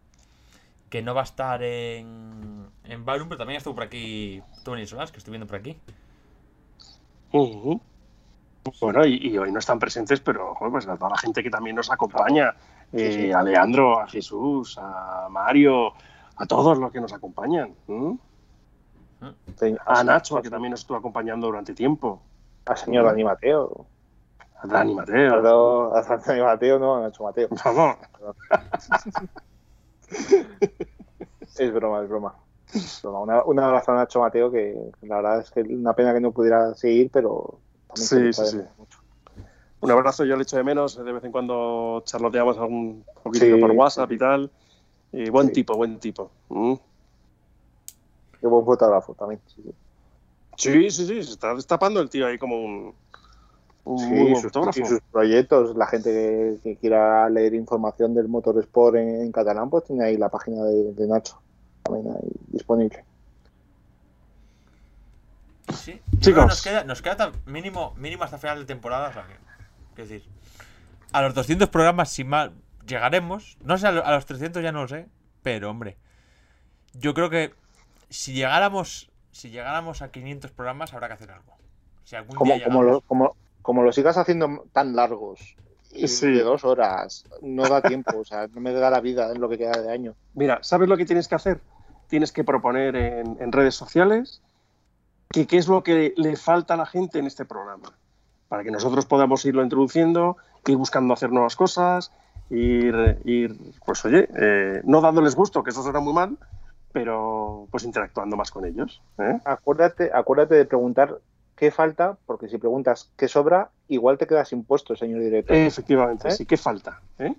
Que 0.91 1.03
no 1.03 1.15
va 1.15 1.23
a 1.23 1.25
estar 1.25 1.63
en. 1.63 2.71
En 2.85 3.05
Barum, 3.05 3.29
pero 3.29 3.39
también 3.39 3.59
estuvo 3.59 3.75
por 3.75 3.85
aquí 3.85 4.43
Tony 4.65 4.87
Solás, 4.87 5.13
que 5.13 5.19
estoy 5.19 5.33
viendo 5.33 5.47
por 5.47 5.57
aquí. 5.57 5.79
Bueno, 8.81 9.05
y, 9.07 9.17
y 9.17 9.39
hoy 9.39 9.51
no 9.53 9.59
están 9.59 9.79
presentes, 9.79 10.21
pero 10.21 10.55
joder, 10.55 10.73
pues 10.73 10.87
a 10.89 10.97
toda 10.97 11.11
la 11.11 11.19
gente 11.19 11.43
que 11.43 11.51
también 11.51 11.77
nos 11.77 11.91
acompaña, 11.91 12.55
eh, 12.93 13.13
sí. 13.13 13.33
a 13.33 13.43
Leandro, 13.43 14.01
a 14.01 14.07
Jesús, 14.07 14.77
a 14.81 15.27
Mario, 15.31 15.93
a 16.37 16.47
todos 16.47 16.79
los 16.79 16.91
que 16.93 17.01
nos 17.01 17.13
acompañan. 17.13 17.75
A 19.87 20.03
Nacho, 20.05 20.43
que 20.43 20.51
también 20.51 20.71
nos 20.73 20.81
estuvo 20.81 20.97
acompañando 20.97 21.47
durante 21.47 21.75
tiempo. 21.75 22.21
Al 22.67 22.77
señor 22.77 23.05
Dani 23.07 23.25
Mateo. 23.25 23.87
A 24.61 24.67
Dani 24.67 24.95
Mateo. 24.95 25.31
Perdón, 25.33 25.97
a 25.97 26.03
Dani 26.03 26.41
Mateo, 26.43 26.79
no, 26.79 26.97
a 26.97 27.01
Nacho 27.03 27.25
Mateo. 27.25 27.49
Vamos. 27.65 27.97
Es 31.59 31.73
broma, 31.73 32.03
es 32.03 32.09
broma. 32.09 32.35
Es 32.73 33.01
broma. 33.03 33.21
Una- 33.21 33.45
un 33.45 33.59
abrazo 33.61 33.93
a 33.93 33.97
Nacho 33.97 34.21
Mateo, 34.21 34.51
que 34.51 34.91
la 35.03 35.17
verdad 35.17 35.41
es 35.41 35.51
que 35.51 35.61
una 35.63 35.93
pena 35.95 36.13
que 36.15 36.21
no 36.21 36.33
pudiera 36.33 36.75
seguir, 36.75 37.11
pero 37.13 37.61
también 37.89 38.07
Sí, 38.07 38.17
se 38.17 38.21
le 38.21 38.33
sí, 38.33 38.41
puede 38.41 38.51
sí. 38.65 38.69
mucho. 38.79 38.99
Un 39.83 39.91
abrazo, 39.91 40.25
yo 40.25 40.37
le 40.37 40.43
echo 40.45 40.57
de 40.57 40.65
menos. 40.65 40.97
De 40.97 41.13
vez 41.13 41.23
en 41.25 41.33
cuando 41.33 42.03
charloteamos 42.07 42.57
algún 42.57 43.05
poquitito 43.23 43.57
Sí, 43.57 43.61
por 43.61 43.71
WhatsApp 43.73 44.09
sí. 44.09 44.15
y 44.15 44.19
tal. 44.19 44.51
Y 45.13 45.29
buen 45.31 45.49
Sí. 45.49 45.53
tipo, 45.55 45.77
buen 45.77 45.99
tipo. 45.99 46.31
¿m? 46.51 46.79
Qué 48.41 48.47
buen 48.47 48.65
fotógrafo 48.65 49.15
también. 49.15 49.41
Sí, 49.47 49.63
sí. 49.65 49.73
Sí, 50.57 50.91
sí, 50.91 51.07
sí, 51.07 51.23
se 51.25 51.33
está 51.33 51.55
destapando 51.55 52.01
el 52.01 52.09
tío 52.11 52.27
ahí 52.27 52.39
como 52.39 52.57
un, 52.63 52.95
un 53.85 53.99
Sí, 53.99 54.07
muy 54.07 54.23
buen 54.23 54.35
sus, 54.37 54.45
fotógrafo. 54.45 54.81
y 54.81 54.85
sus 54.87 55.01
proyectos, 55.11 55.77
la 55.77 55.87
gente 55.87 56.11
que, 56.13 56.59
que 56.63 56.77
quiera 56.77 57.29
leer 57.31 57.55
información 57.55 58.15
del 58.15 58.29
Motorsport 58.29 58.97
en, 58.97 59.23
en 59.23 59.33
catalán, 59.33 59.69
pues 59.71 59.85
tiene 59.85 60.05
ahí 60.05 60.17
la 60.17 60.29
página 60.29 60.63
de, 60.65 60.93
de 60.93 61.07
Nacho 61.09 61.41
también 61.83 62.15
ahí 62.15 62.29
disponible. 62.49 63.05
Sí. 65.75 66.01
Chicos. 66.21 66.47
Nos 66.47 66.63
queda, 66.63 66.85
nos 66.85 67.03
queda 67.03 67.33
mínimo, 67.47 67.95
mínimo 67.97 68.25
hasta 68.25 68.39
final 68.39 68.59
de 68.61 68.65
temporada. 68.67 69.09
O 69.09 69.13
sea 69.13 69.25
que, 69.27 69.35
es 69.97 70.09
decir, 70.09 70.25
a 71.13 71.23
los 71.23 71.35
200 71.35 71.69
programas, 71.69 72.11
sin 72.11 72.29
mal, 72.29 72.53
llegaremos. 72.87 73.57
No 73.65 73.77
sé, 73.79 73.87
a 73.87 73.93
lo- 73.93 74.05
a 74.07 74.13
los 74.13 74.27
300 74.27 74.63
ya 74.63 74.73
no 74.73 74.83
lo 74.83 74.89
sé. 74.89 75.07
Pero, 75.43 75.71
hombre, 75.71 75.97
yo 76.95 77.15
creo 77.15 77.29
que 77.31 77.53
si 78.09 78.33
llegáramos, 78.33 79.11
si 79.33 79.51
llegáramos 79.51 80.03
a 80.03 80.11
500 80.11 80.51
programas, 80.53 80.93
habrá 80.95 81.09
que 81.09 81.15
hacer 81.15 81.31
algo. 81.31 81.53
Si 82.05 82.17
algún 82.17 82.37
Como, 82.37 82.55
día 82.55 82.65
como, 82.65 82.83
lo, 82.83 83.01
como, 83.03 83.37
como 83.63 83.83
lo 83.83 83.93
sigas 83.93 84.17
haciendo 84.17 84.65
tan 84.73 84.95
largos 84.97 85.57
y 85.93 86.09
Sí. 86.09 86.27
de 86.31 86.43
dos 86.43 86.65
horas, 86.65 87.25
no 87.43 87.69
da 87.69 87.83
tiempo, 87.83 88.19
o 88.19 88.25
sea, 88.25 88.47
no 88.49 88.61
me 88.61 88.73
da 88.73 88.91
la 88.91 89.01
vida 89.01 89.31
en 89.31 89.41
lo 89.41 89.49
que 89.49 89.59
queda 89.59 89.81
de 89.83 89.93
año. 89.93 90.15
Mira, 90.35 90.59
¿sabes 90.63 90.89
lo 90.89 90.97
que 90.97 91.05
tienes 91.05 91.29
que 91.29 91.35
hacer? 91.35 91.61
Tienes 92.09 92.33
que 92.33 92.45
proponer 92.45 92.97
en, 92.97 93.37
en 93.41 93.53
redes 93.53 93.75
sociales 93.75 94.43
que 95.31 95.47
qué 95.47 95.57
es 95.59 95.67
lo 95.69 95.83
que 95.83 96.13
le 96.17 96.37
falta 96.37 96.75
a 96.75 96.77
la 96.77 96.87
gente 96.87 97.19
en 97.19 97.27
este 97.27 97.45
programa. 97.45 97.93
Para 98.53 98.65
que 98.65 98.71
nosotros 98.71 99.07
podamos 99.07 99.43
irlo 99.47 99.63
introduciendo, 99.63 100.37
ir 100.67 100.77
buscando 100.77 101.15
hacer 101.15 101.31
nuevas 101.33 101.57
cosas, 101.57 102.13
ir, 102.51 103.19
ir 103.25 103.57
pues 103.87 104.05
oye, 104.05 104.29
eh, 104.37 104.83
no 104.85 105.01
dándoles 105.01 105.35
gusto, 105.35 105.63
que 105.63 105.71
eso 105.71 105.83
suena 105.83 106.01
muy 106.01 106.13
mal, 106.13 106.37
pero 106.93 107.67
pues 107.71 107.85
interactuando 107.85 108.37
más 108.37 108.51
con 108.51 108.67
ellos. 108.67 109.01
¿eh? 109.17 109.41
Acuérdate, 109.47 110.11
acuérdate 110.13 110.57
de 110.57 110.67
preguntar 110.67 111.19
qué 111.57 111.71
falta, 111.71 112.19
porque 112.27 112.47
si 112.47 112.59
preguntas 112.59 113.11
qué 113.17 113.27
sobra, 113.27 113.71
igual 113.89 114.19
te 114.19 114.27
quedas 114.27 114.51
sin 114.51 114.65
puesto, 114.65 114.95
señor 114.97 115.21
director. 115.21 115.57
Efectivamente, 115.57 116.29
¿Eh? 116.29 116.33
sí. 116.33 116.45
¿Qué 116.45 116.59
falta? 116.59 117.01
¿eh? 117.21 117.35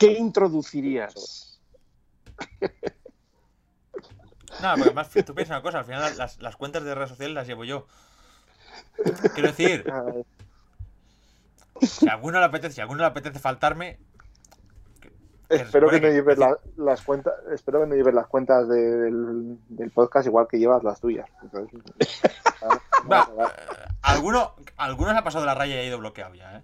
¿Qué 0.00 0.18
introducirías? 0.18 1.60
No, 4.60 4.70
porque 4.72 4.82
además 4.82 5.10
tú 5.10 5.32
piensas 5.32 5.50
una 5.50 5.62
cosa, 5.62 5.78
al 5.78 5.84
final 5.84 6.18
las, 6.18 6.42
las 6.42 6.56
cuentas 6.56 6.82
de 6.82 6.92
redes 6.92 7.10
sociales 7.10 7.36
las 7.36 7.46
llevo 7.46 7.62
yo. 7.64 7.86
Quiero 9.34 9.48
decir, 9.48 9.84
si 11.82 12.08
a 12.08 12.12
alguno 12.12 12.38
le 12.38 12.44
apetece, 12.46 12.74
si 12.74 12.80
a 12.80 12.84
alguno 12.84 13.00
le 13.00 13.06
apetece 13.06 13.38
faltarme, 13.38 13.98
que 15.00 15.10
espero 15.56 15.88
que 15.90 16.00
no 16.00 16.08
lleves 16.08 16.38
la- 16.38 16.58
las 16.76 17.02
cuentas, 17.02 17.34
espero 17.52 17.80
que 17.80 17.86
no 17.88 17.94
lleves 17.94 18.14
las 18.14 18.26
cuentas 18.26 18.68
de- 18.68 18.96
del, 18.96 19.58
del 19.68 19.90
podcast 19.90 20.26
igual 20.26 20.46
que 20.48 20.58
llevas 20.58 20.82
las 20.82 21.00
tuyas. 21.00 21.28
Entonces, 21.42 21.80
Va, 23.10 23.28
eh, 23.38 23.86
alguno, 24.02 24.54
alguno 24.78 25.12
se 25.12 25.18
ha 25.18 25.24
pasado 25.24 25.44
la 25.44 25.54
raya 25.54 25.74
y 25.76 25.78
ha 25.78 25.84
ido 25.84 25.98
bloqueado 25.98 26.34
ya, 26.34 26.56
¿eh? 26.58 26.62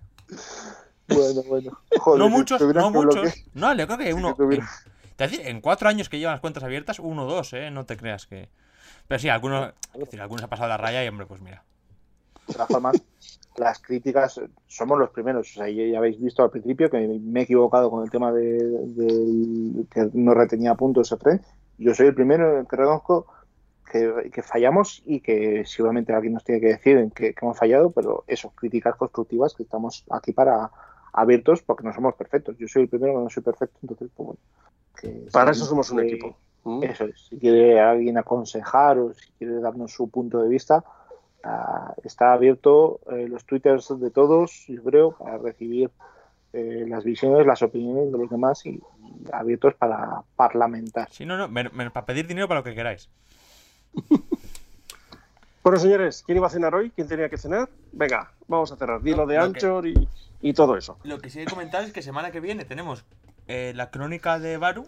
bueno, 1.09 1.43
bueno. 1.47 1.79
Joder, 1.99 2.19
no 2.19 2.29
muchos, 2.31 2.63
no 2.63 2.91
muchos. 2.91 3.45
No, 3.53 3.75
yo 3.75 3.87
creo 3.87 3.99
que 3.99 4.15
uno. 4.15 4.31
si 4.31 4.37
tuviera- 4.37 4.65
En, 4.65 5.17
te 5.17 5.25
decir, 5.29 5.47
en 5.47 5.61
cuatro 5.61 5.89
años 5.91 6.09
que 6.09 6.19
llevan 6.19 6.33
las 6.35 6.41
cuentas 6.41 6.63
abiertas, 6.63 6.99
uno 6.99 7.25
o 7.27 7.31
dos, 7.31 7.53
¿eh? 7.53 7.71
No 7.71 7.85
te 7.85 7.99
creas 7.99 8.27
que. 8.27 8.49
Pero 9.07 9.19
sí, 9.19 9.29
algunos. 9.29 9.75
Es 9.93 10.01
decir, 10.01 10.21
algunos 10.23 10.43
ha 10.45 10.49
pasado 10.49 10.69
la 10.71 10.79
raya 10.79 11.05
y, 11.05 11.09
hombre, 11.09 11.27
pues 11.27 11.43
mira. 11.43 11.63
De 12.51 12.55
todas 12.55 12.69
formas, 12.69 13.03
las 13.57 13.79
críticas 13.81 14.41
somos 14.67 14.99
los 14.99 15.11
primeros. 15.11 15.51
O 15.51 15.55
sea, 15.55 15.69
ya 15.69 15.99
habéis 15.99 16.21
visto 16.21 16.43
al 16.43 16.51
principio 16.51 16.91
que 16.91 16.99
me 17.23 17.41
he 17.41 17.43
equivocado 17.45 17.91
con 17.91 18.03
el 18.05 18.11
tema 18.11 18.33
de, 18.33 18.59
de- 18.65 19.85
que 19.91 20.11
no 20.15 20.35
retenía 20.35 20.75
puntos 20.75 21.13
Efren. 21.13 21.41
Yo 21.79 21.95
soy 21.95 22.09
el 22.09 22.15
primero 22.15 22.67
que 22.69 22.77
reconozco 22.77 23.27
que, 23.91 24.31
que 24.33 24.43
fallamos 24.43 25.03
y 25.07 25.21
que 25.21 25.65
seguramente 25.65 26.13
alguien 26.13 26.35
nos 26.35 26.45
tiene 26.45 26.61
que 26.61 26.69
decir 26.69 26.97
en 26.99 27.11
que, 27.11 27.35
que 27.35 27.45
hemos 27.45 27.59
fallado, 27.59 27.91
pero 27.91 28.25
eso, 28.27 28.51
críticas 28.51 28.97
constructivas 28.97 29.55
que 29.55 29.63
estamos 29.65 30.05
aquí 30.11 30.33
para 30.33 30.71
abiertos 31.13 31.63
porque 31.63 31.85
no 31.85 31.93
somos 31.93 32.15
perfectos. 32.15 32.57
Yo 32.59 32.69
soy 32.69 32.83
el 32.83 32.89
primero 32.89 33.15
que 33.15 33.21
no 33.25 33.31
soy 33.31 33.43
perfecto, 33.43 33.79
entonces, 33.83 34.11
pues 34.15 34.27
bueno. 34.27 34.41
que 35.01 35.27
Para 35.33 35.51
eso 35.53 35.65
somos 35.65 35.91
un 35.91 36.01
equipo. 36.01 36.37
quiere- 36.63 36.87
¿m? 36.87 36.93
Eso 36.93 37.05
es. 37.05 37.27
Si 37.29 37.39
quiere 37.39 37.81
alguien 37.81 38.19
aconsejar 38.19 38.99
o 38.99 39.13
si 39.15 39.33
quiere 39.39 39.61
darnos 39.61 39.93
su 39.93 40.09
punto 40.11 40.41
de 40.43 40.49
vista, 40.49 40.85
ah, 41.45 41.95
está 42.05 42.33
abierto 42.33 43.01
eh, 43.11 43.27
los 43.29 43.45
twitters 43.45 43.89
de 44.01 44.11
todos, 44.11 44.67
yo 44.67 44.83
creo, 44.83 45.13
para 45.13 45.39
recibir 45.39 45.91
eh, 46.53 46.85
las 46.89 47.05
visiones, 47.05 47.47
las 47.47 47.63
opiniones 47.63 48.11
de 48.11 48.19
los 48.19 48.31
demás 48.31 48.65
y, 48.67 48.71
y 48.71 48.83
abiertos 49.33 49.75
para 49.75 50.23
parlamentar. 50.37 51.09
Sí, 51.11 51.25
no, 51.25 51.37
no, 51.37 51.93
para 51.93 52.07
pedir 52.07 52.27
dinero 52.27 52.49
para 52.49 52.61
lo 52.61 52.65
que 52.65 52.75
queráis. 52.75 53.09
Bueno, 55.63 55.79
señores, 55.79 56.23
¿quién 56.25 56.39
iba 56.39 56.47
a 56.47 56.51
cenar 56.51 56.75
hoy? 56.75 56.91
¿Quién 56.91 57.07
tenía 57.07 57.29
que 57.29 57.37
cenar? 57.37 57.69
Venga, 57.93 58.33
vamos 58.49 58.73
a 58.73 58.77
cerrar. 58.77 59.03
Dilo 59.03 59.19
No, 59.19 59.27
de 59.27 59.37
Anchor 59.37 59.87
y, 59.87 60.09
y 60.41 60.55
todo 60.55 60.77
eso. 60.77 60.99
Lo 61.05 61.19
que 61.19 61.29
sí 61.29 61.39
he 61.39 61.45
de 61.45 61.51
comentar 61.51 61.85
es 61.85 61.93
que 61.93 62.01
semana 62.01 62.31
que 62.31 62.41
viene 62.41 62.65
tenemos 62.65 63.05
eh, 63.47 63.73
la 63.77 63.91
crónica 63.91 64.39
de 64.39 64.57
Baru. 64.57 64.87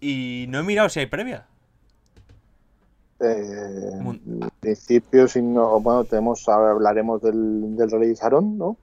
Y 0.00 0.46
no 0.48 0.58
he 0.58 0.62
mirado 0.62 0.88
si 0.88 1.00
hay 1.00 1.06
previa. 1.06 1.46
Eh, 3.20 4.51
principio, 4.62 5.26
si 5.26 5.42
no, 5.42 5.80
bueno, 5.80 6.04
tenemos, 6.04 6.48
hablaremos 6.48 7.20
del, 7.20 7.76
del 7.76 7.90
Rally 7.90 8.06
de 8.08 8.16
Sarón, 8.16 8.56
¿no? 8.56 8.76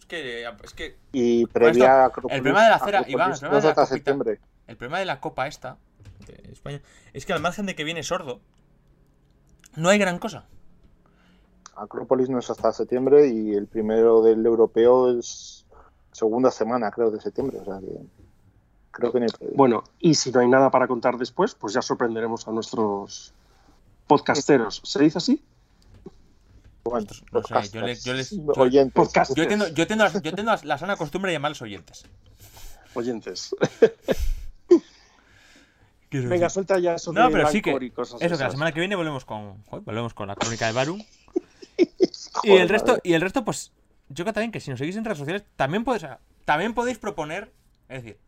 Es 0.00 0.06
que. 0.06 0.42
Es 0.62 0.72
que 0.74 0.96
Y 1.12 1.44
previa 1.46 2.04
a 2.04 2.10
Acrópolis- 2.10 2.32
el 2.32 2.40
problema 2.42 2.64
de 2.64 2.70
la 2.70 2.78
cera, 2.78 3.04
Iván, 3.06 3.32
el 3.32 3.34
no 3.34 3.38
problema 3.40 3.58
es 3.58 3.62
de 3.62 3.66
la 3.68 3.70
hasta 3.70 3.82
copita. 3.82 3.86
septiembre. 3.94 4.40
el 4.66 4.76
problema 4.76 4.98
de 4.98 5.04
la 5.04 5.20
copa 5.20 5.46
esta. 5.46 5.76
De 6.26 6.52
España. 6.52 6.80
Es 7.12 7.26
que 7.26 7.34
al 7.34 7.40
margen 7.42 7.66
de 7.66 7.74
que 7.76 7.84
viene 7.84 8.02
sordo. 8.02 8.40
No 9.76 9.90
hay 9.90 9.98
gran 9.98 10.18
cosa. 10.18 10.46
Acrópolis 11.76 12.30
no 12.30 12.38
es 12.38 12.48
hasta 12.48 12.72
septiembre 12.72 13.26
y 13.28 13.52
el 13.54 13.66
primero 13.66 14.22
del 14.22 14.44
europeo 14.46 15.18
es 15.18 15.66
segunda 16.12 16.50
semana, 16.50 16.90
creo, 16.92 17.10
de 17.10 17.20
septiembre. 17.20 17.58
O 17.60 17.64
sea 17.64 17.78
que 17.80 17.98
creo 18.92 19.12
que 19.12 19.18
no 19.20 19.24
hay 19.26 19.30
problema. 19.32 19.56
Bueno, 19.56 19.84
y 19.98 20.14
si 20.14 20.30
no 20.32 20.40
hay 20.40 20.48
nada 20.48 20.70
para 20.70 20.86
contar 20.88 21.18
después, 21.18 21.54
pues 21.54 21.74
ya 21.74 21.82
sorprenderemos 21.82 22.46
a 22.48 22.52
nuestros 22.52 23.34
podcasteros. 24.06 24.80
¿Se 24.84 25.02
dice 25.02 25.18
así? 25.18 25.42
No 26.84 27.00
sé, 27.00 27.70
yo 27.72 27.80
le- 27.80 27.94
yo 27.96 28.12
les- 28.12 28.30
yo- 28.30 28.52
oyentes. 28.56 29.08
Yo 29.34 29.42
entiendo, 29.42 29.68
yo 29.68 29.84
yo 29.86 30.28
entiendo 30.28 30.44
la, 30.52 30.60
la 30.62 30.78
sana 30.78 30.96
costumbre 30.96 31.30
de 31.30 31.36
llamarlos 31.36 31.62
oyentes. 31.62 32.04
Oyentes. 32.94 33.54
Quiero 36.10 36.28
Venga, 36.28 36.44
decir. 36.44 36.50
suelta 36.54 36.78
ya 36.78 36.94
eso 36.94 37.12
No, 37.12 37.26
de 37.26 37.32
pero 37.32 37.48
sí 37.50 37.60
que. 37.62 37.76
Y 37.80 37.90
cosas 37.90 38.20
Eso, 38.20 38.20
que 38.20 38.28
la 38.28 38.34
esas. 38.36 38.52
semana 38.52 38.72
que 38.72 38.80
viene 38.80 38.94
volvemos 38.96 39.24
con. 39.24 39.62
joder, 39.64 39.84
volvemos 39.84 40.14
con 40.14 40.28
la 40.28 40.36
crónica 40.36 40.66
de 40.66 40.72
Baru. 40.72 40.98
Y 42.42 42.50
el 42.52 42.68
resto, 42.68 42.98
y 43.02 43.14
el 43.14 43.20
resto, 43.20 43.44
pues. 43.44 43.72
Yo 44.08 44.24
creo 44.24 44.34
también 44.34 44.52
que 44.52 44.60
si 44.60 44.68
nos 44.70 44.78
seguís 44.78 44.96
en 44.96 45.04
redes 45.04 45.18
sociales, 45.18 45.44
también 45.56 45.82
podéis, 45.82 46.04
también 46.44 46.74
podéis 46.74 46.98
proponer. 46.98 47.52
Es 47.88 48.02
decir, 48.02 48.18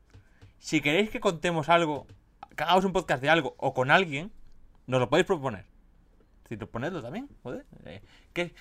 si 0.58 0.80
queréis 0.80 1.10
que 1.10 1.20
contemos 1.20 1.68
algo, 1.68 2.06
que 2.56 2.64
hagamos 2.64 2.84
un 2.84 2.92
podcast 2.92 3.20
de 3.22 3.28
algo 3.28 3.54
o 3.58 3.74
con 3.74 3.90
alguien, 3.90 4.32
nos 4.86 5.00
lo 5.00 5.08
podéis 5.08 5.26
proponer. 5.26 5.64
Es 6.44 6.50
decir, 6.50 6.68
ponedlo 6.68 7.02
también, 7.02 7.28
joder. 7.42 7.66
Eh, 7.86 8.02
que 8.32 8.54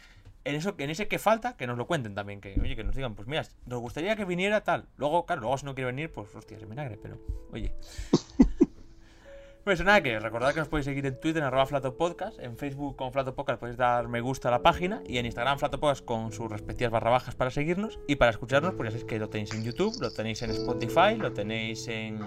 en 0.44 0.56
eso, 0.56 0.76
en 0.78 0.90
ese 0.90 1.08
que 1.08 1.20
falta, 1.20 1.58
que 1.58 1.68
nos 1.68 1.78
lo 1.78 1.88
cuenten 1.88 2.16
también. 2.16 2.42
Que, 2.42 2.60
oye, 2.62 2.76
que 2.76 2.84
nos 2.84 2.96
digan, 2.96 3.16
pues 3.16 3.28
mira, 3.28 3.44
nos 3.66 3.80
gustaría 3.80 4.16
que 4.16 4.26
viniera 4.26 4.64
tal. 4.64 4.88
Luego, 4.98 5.26
claro, 5.26 5.42
luego 5.42 5.58
si 5.58 5.66
no 5.66 5.76
quiere 5.76 5.92
venir, 5.92 6.12
pues 6.12 6.34
hostia, 6.36 6.58
es 6.58 6.68
vinagre, 6.68 6.98
pero, 7.02 7.20
oye. 7.52 7.74
Pues 9.66 9.84
nada, 9.84 10.04
que 10.04 10.20
recordad 10.20 10.54
que 10.54 10.60
nos 10.60 10.68
podéis 10.68 10.86
seguir 10.86 11.08
en 11.08 11.20
Twitter 11.20 11.42
en 11.42 11.48
arroba 11.48 11.66
flatopodcast, 11.66 12.40
en 12.40 12.56
Facebook 12.56 12.96
con 12.96 13.12
flatopodcast 13.12 13.60
podéis 13.60 13.78
dar 13.78 14.08
me 14.08 14.22
gusta 14.22 14.50
a 14.50 14.52
la 14.52 14.62
página 14.62 15.02
y 15.08 15.18
en 15.18 15.26
Instagram 15.26 15.58
flatopodcast 15.58 16.06
con 16.06 16.32
sus 16.32 16.52
respectivas 16.52 16.92
barra 16.92 17.10
bajas 17.10 17.34
para 17.34 17.50
seguirnos 17.50 18.00
y 18.08 18.18
para 18.18 18.30
escucharnos 18.30 18.76
pues 18.76 18.86
ya 18.86 18.92
sabéis 18.92 19.10
que 19.10 19.18
lo 19.18 19.28
tenéis 19.28 19.56
en 19.56 19.64
YouTube, 19.64 20.00
lo 20.00 20.12
tenéis 20.12 20.44
en 20.44 20.52
Spotify, 20.52 21.16
lo 21.18 21.34
tenéis 21.34 21.88
en, 21.88 22.20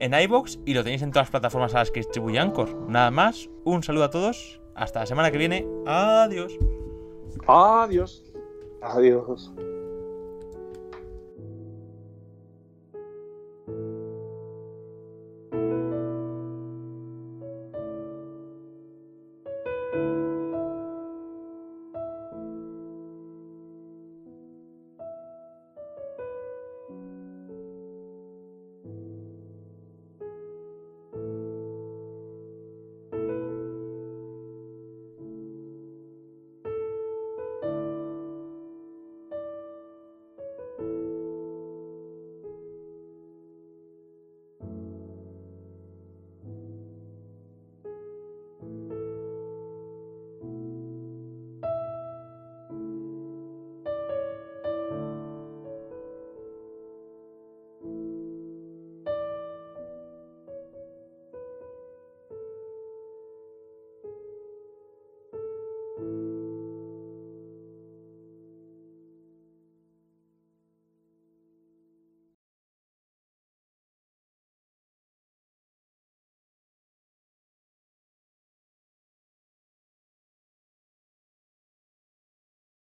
en 0.00 0.14
iBox 0.14 0.58
y 0.64 0.74
lo 0.74 0.82
tenéis 0.82 1.02
en 1.02 1.10
todas 1.10 1.26
las 1.26 1.30
plataformas 1.30 1.74
a 1.74 1.78
las 1.78 1.90
que 1.90 2.00
distribuye 2.00 2.38
Anchor. 2.38 2.74
Nada 2.88 3.10
más, 3.10 3.48
un 3.64 3.82
saludo 3.82 4.04
a 4.04 4.10
todos, 4.10 4.60
hasta 4.74 5.00
la 5.00 5.06
semana 5.06 5.30
que 5.30 5.38
viene, 5.38 5.66
adiós. 5.86 6.58
Adiós. 7.46 8.24
Adiós. 8.82 9.52